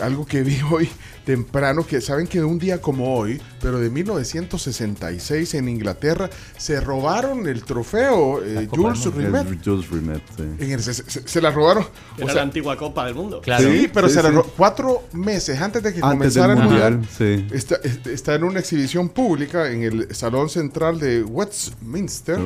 [0.01, 0.89] algo que vi hoy
[1.25, 7.47] temprano, que saben que un día como hoy, pero de 1966 en Inglaterra, se robaron
[7.47, 9.47] el trofeo eh, Jules Rimet.
[9.47, 10.43] El Jules Rimet, sí.
[10.59, 11.85] En el- se, se- se la robaron.
[12.19, 13.41] Era o la antigua Copa del Mundo.
[13.45, 14.35] Sí, pero Sí, se la sí.
[14.35, 16.93] ro- cuatro meses antes de que Antes comenzara del el mundial.
[16.99, 17.47] mundial, sí.
[17.55, 22.39] Está, est- está en una exhibición pública en el salón central de Westminster.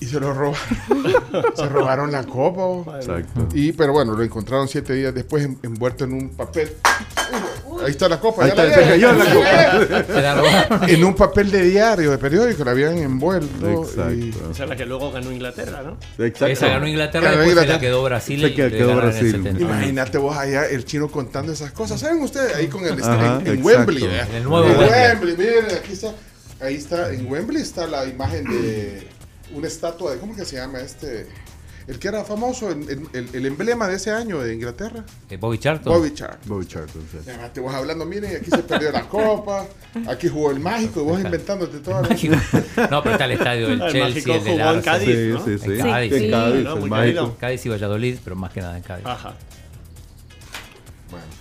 [0.00, 0.54] Y se lo robaron.
[1.56, 2.62] se robaron la copa.
[2.62, 2.96] oh.
[2.96, 3.48] Exacto.
[3.52, 6.72] Y, pero bueno, lo encontraron siete días después en- envuelto en un papel.
[7.84, 8.44] Ahí está la copa.
[8.44, 9.24] Ahí ya está, la se cayó la
[10.74, 10.86] copa.
[10.88, 13.84] En un papel de diario, de periódico, la habían envuelto.
[13.84, 14.14] Exacto.
[14.14, 15.96] y- Esa es la que luego ganó Inglaterra, ¿no?
[16.24, 16.46] Exacto.
[16.46, 17.80] Esa ganó Inglaterra, Ganó después se la Inglaterra.
[17.80, 19.32] quedó Brasil Se y quedó en Brasil.
[19.32, 19.60] 70.
[19.62, 22.00] Imagínate vos allá, el chino contando esas cosas.
[22.00, 22.54] ¿Saben ustedes?
[22.54, 23.66] Ahí con el Ajá, en, en exacto.
[23.66, 24.04] Wembley.
[24.04, 24.20] ¿eh?
[24.30, 25.36] En el nuevo En Wembley.
[25.36, 26.12] miren, aquí está.
[26.60, 29.06] Ahí está, en Wembley está la imagen de
[29.52, 31.26] una estatua de, ¿cómo que se llama este?
[31.86, 35.06] El que era famoso, el, el- el- el emblema de ese año de Inglaterra.
[35.30, 35.90] Eh, Bobby Charlton.
[35.90, 36.40] Bobby Charlton.
[36.46, 37.16] Bobby Charlton, sí.
[37.24, 39.66] Ya, te vas hablando, miren, aquí se perdió la copa,
[40.06, 42.02] aquí jugó el mágico y vos inventándote todo.
[42.02, 44.82] No, pero está el estadio del El Chelsea, el del jugó en Arsenal.
[44.84, 45.44] Cádiz, Sí, ¿no?
[45.46, 45.70] sí, sí.
[45.72, 46.30] En Cádiz, En sí.
[46.30, 46.72] Cádiz, ¿no?
[46.74, 47.04] el Muy mágico.
[47.06, 47.36] querido.
[47.38, 49.06] Cádiz y Valladolid, pero más que nada en Cádiz.
[49.06, 49.34] Ajá.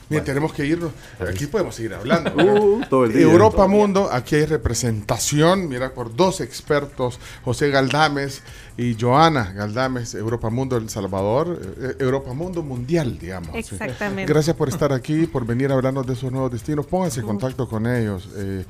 [0.09, 0.91] Bueno, Bien, tenemos que irnos.
[1.19, 2.31] Aquí podemos seguir hablando.
[2.35, 3.23] Uh, todo el día.
[3.23, 8.41] Europa Mundo, aquí hay representación, mira, por dos expertos, José Galdames
[8.77, 13.51] y Joana Galdames, Europa Mundo El Salvador, eh, Europa Mundo Mundial, digamos.
[13.51, 13.75] sí.
[13.75, 14.31] Exactamente.
[14.31, 16.85] Gracias por estar aquí, por venir a hablarnos de esos nuevos destinos.
[16.85, 18.29] Pónganse en contacto con ellos.
[18.37, 18.63] eh,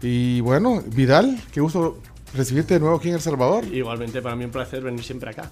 [0.00, 1.98] y bueno, Vidal, qué gusto
[2.34, 3.64] recibirte de nuevo aquí en El Salvador.
[3.64, 5.50] Igualmente para mí un placer venir siempre acá.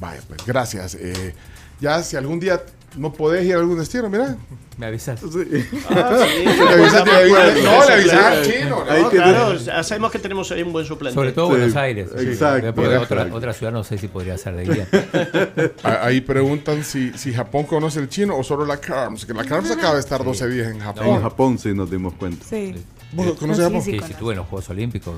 [0.00, 0.96] Vaya, pues gracias.
[0.96, 1.34] Eh,
[1.80, 2.62] ya si algún día
[2.96, 4.36] no podés ir a algún destino, mira.
[4.78, 5.20] Me avisas.
[5.22, 5.44] Ah, sí.
[6.44, 7.54] Le avisas, te avisas.
[7.64, 8.84] No, le avisas al chino.
[8.88, 9.10] Ahí ¿no?
[9.10, 11.14] claro, sabemos que tenemos ahí un buen suplente.
[11.14, 12.10] Sobre todo Buenos Aires.
[12.14, 13.36] exacto, otra, exacto.
[13.36, 14.88] otra ciudad no sé si podría ser de guía.
[15.82, 19.24] Ah, Ahí preguntan si, si Japón conoce el chino o solo la CARMS.
[19.24, 21.06] Que la CARMS acaba de estar 12 días en Japón.
[21.06, 22.44] En Japón sí nos dimos cuenta.
[22.44, 22.74] Sí.
[23.12, 23.82] ¿Vos conoces Japón?
[23.82, 25.14] Sí, sí, estuve en los Juegos Olímpicos.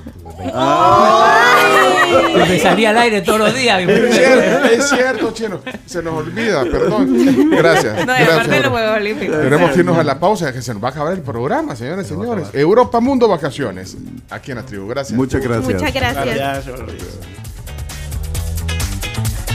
[2.47, 3.81] Me salía al aire todos los días.
[3.81, 5.59] Es cierto, es cierto, chino.
[5.85, 7.49] Se nos olvida, perdón.
[7.51, 7.68] Gracias.
[7.99, 8.71] No, y gracias, aparte los.
[8.71, 9.41] Juegos Olímpicos.
[9.41, 12.05] Tenemos que irnos a la pausa, que se nos va a acabar el programa, señores
[12.05, 12.47] y señores.
[12.53, 13.97] Europa Mundo Vacaciones.
[14.29, 14.87] Aquí en la tribu.
[14.87, 15.17] Gracias.
[15.17, 15.73] Muchas gracias.
[15.73, 16.35] Muchas gracias.
[16.65, 17.28] Gracias.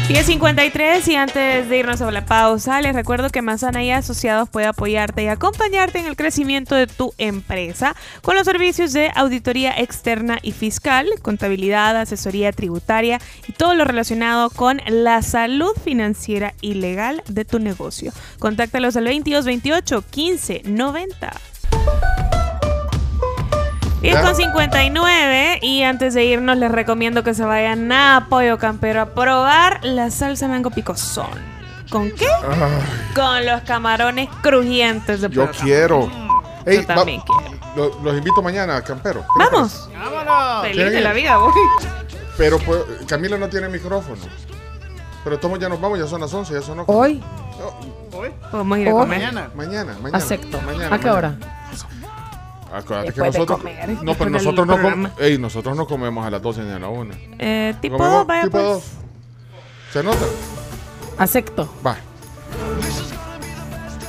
[0.09, 4.67] 10.53 y antes de irnos a la pausa, les recuerdo que Manzana y Asociados puede
[4.67, 10.39] apoyarte y acompañarte en el crecimiento de tu empresa con los servicios de auditoría externa
[10.43, 13.19] y fiscal, contabilidad, asesoría tributaria
[13.49, 18.13] y todo lo relacionado con la salud financiera y legal de tu negocio.
[18.39, 21.33] Contáctalos al 2228 15 90.
[24.13, 29.01] 10 con 59 y antes de irnos les recomiendo que se vayan a Pollo Campero
[29.01, 31.27] a probar la salsa mango picosón.
[31.91, 32.27] ¿Con qué?
[33.15, 36.11] Con los camarones crujientes de Yo quiero.
[36.67, 37.23] Ey, Yo también
[37.77, 39.25] lo- los invito mañana, campero.
[39.39, 39.89] Vamos.
[39.95, 40.63] ¡Vámonos!
[40.67, 41.53] Feliz de la vida, voy.
[42.37, 44.17] Pero pues, Camila no tiene micrófono.
[45.25, 47.23] Pero todos ya nos vamos, ya son las 11, ya son las Hoy,
[48.51, 49.01] Podemos ir a Hoy.
[49.01, 49.19] comer.
[49.19, 50.19] Mañana, mañana, mañana.
[50.19, 50.61] acepto.
[50.63, 51.35] Mañana, ¿A qué hora?
[52.75, 53.61] Acuérdate que nosotros.
[54.03, 56.79] no, pero del nosotros no, com- ey, nosotros no comemos a las 12 ni a
[56.79, 57.15] la 1.
[57.39, 58.65] Eh, tipo Comemos dos, vaya tipo pues.
[58.65, 58.85] dos.
[59.93, 60.25] ¿Se nota?
[61.19, 61.69] Acepto.
[61.87, 61.97] Va.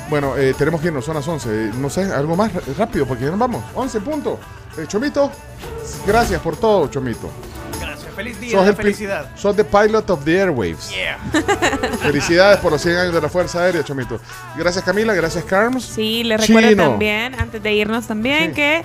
[0.09, 1.49] Bueno, eh, tenemos que irnos, son las 11.
[1.49, 3.63] Eh, No sé, algo más rápido, porque ya nos vamos.
[3.75, 4.39] 11 puntos.
[4.77, 5.31] Eh, Chomito,
[6.05, 7.29] gracias por todo, Chomito.
[8.15, 9.29] Feliz día Sos de felicidad.
[9.35, 10.89] Sos the pilot of the airwaves.
[10.89, 11.17] Yeah.
[12.01, 14.19] Felicidades por los 100 años de la Fuerza Aérea, Chomito.
[14.57, 15.13] Gracias, Camila.
[15.13, 15.83] Gracias, Carms.
[15.83, 16.83] Sí, les recuerdo Chino.
[16.83, 18.83] también, antes de irnos también, que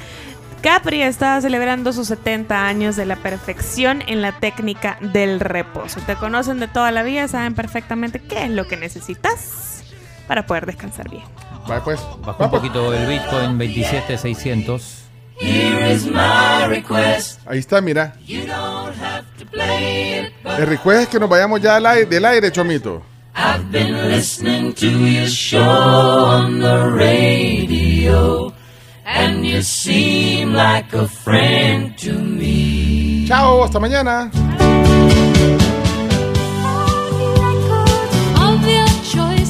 [0.62, 6.00] Capri está celebrando sus 70 años de la perfección en la técnica del reposo.
[6.06, 9.84] Te conocen de toda la vida, saben perfectamente qué es lo que necesitas
[10.26, 11.24] para poder descansar bien.
[11.66, 12.00] Vale, pues.
[12.24, 15.09] Bajó un poquito el Bitcoin 27600.
[17.46, 18.14] Ahí está, mira.
[20.58, 23.02] El request es que nos vayamos ya al aire, del aire, Chomito.
[23.34, 28.52] I've been listening to your show on the radio,
[29.06, 33.24] and you seem like a friend to me.
[33.26, 34.30] Chao, hasta mañana.
[39.10, 39.49] Choice,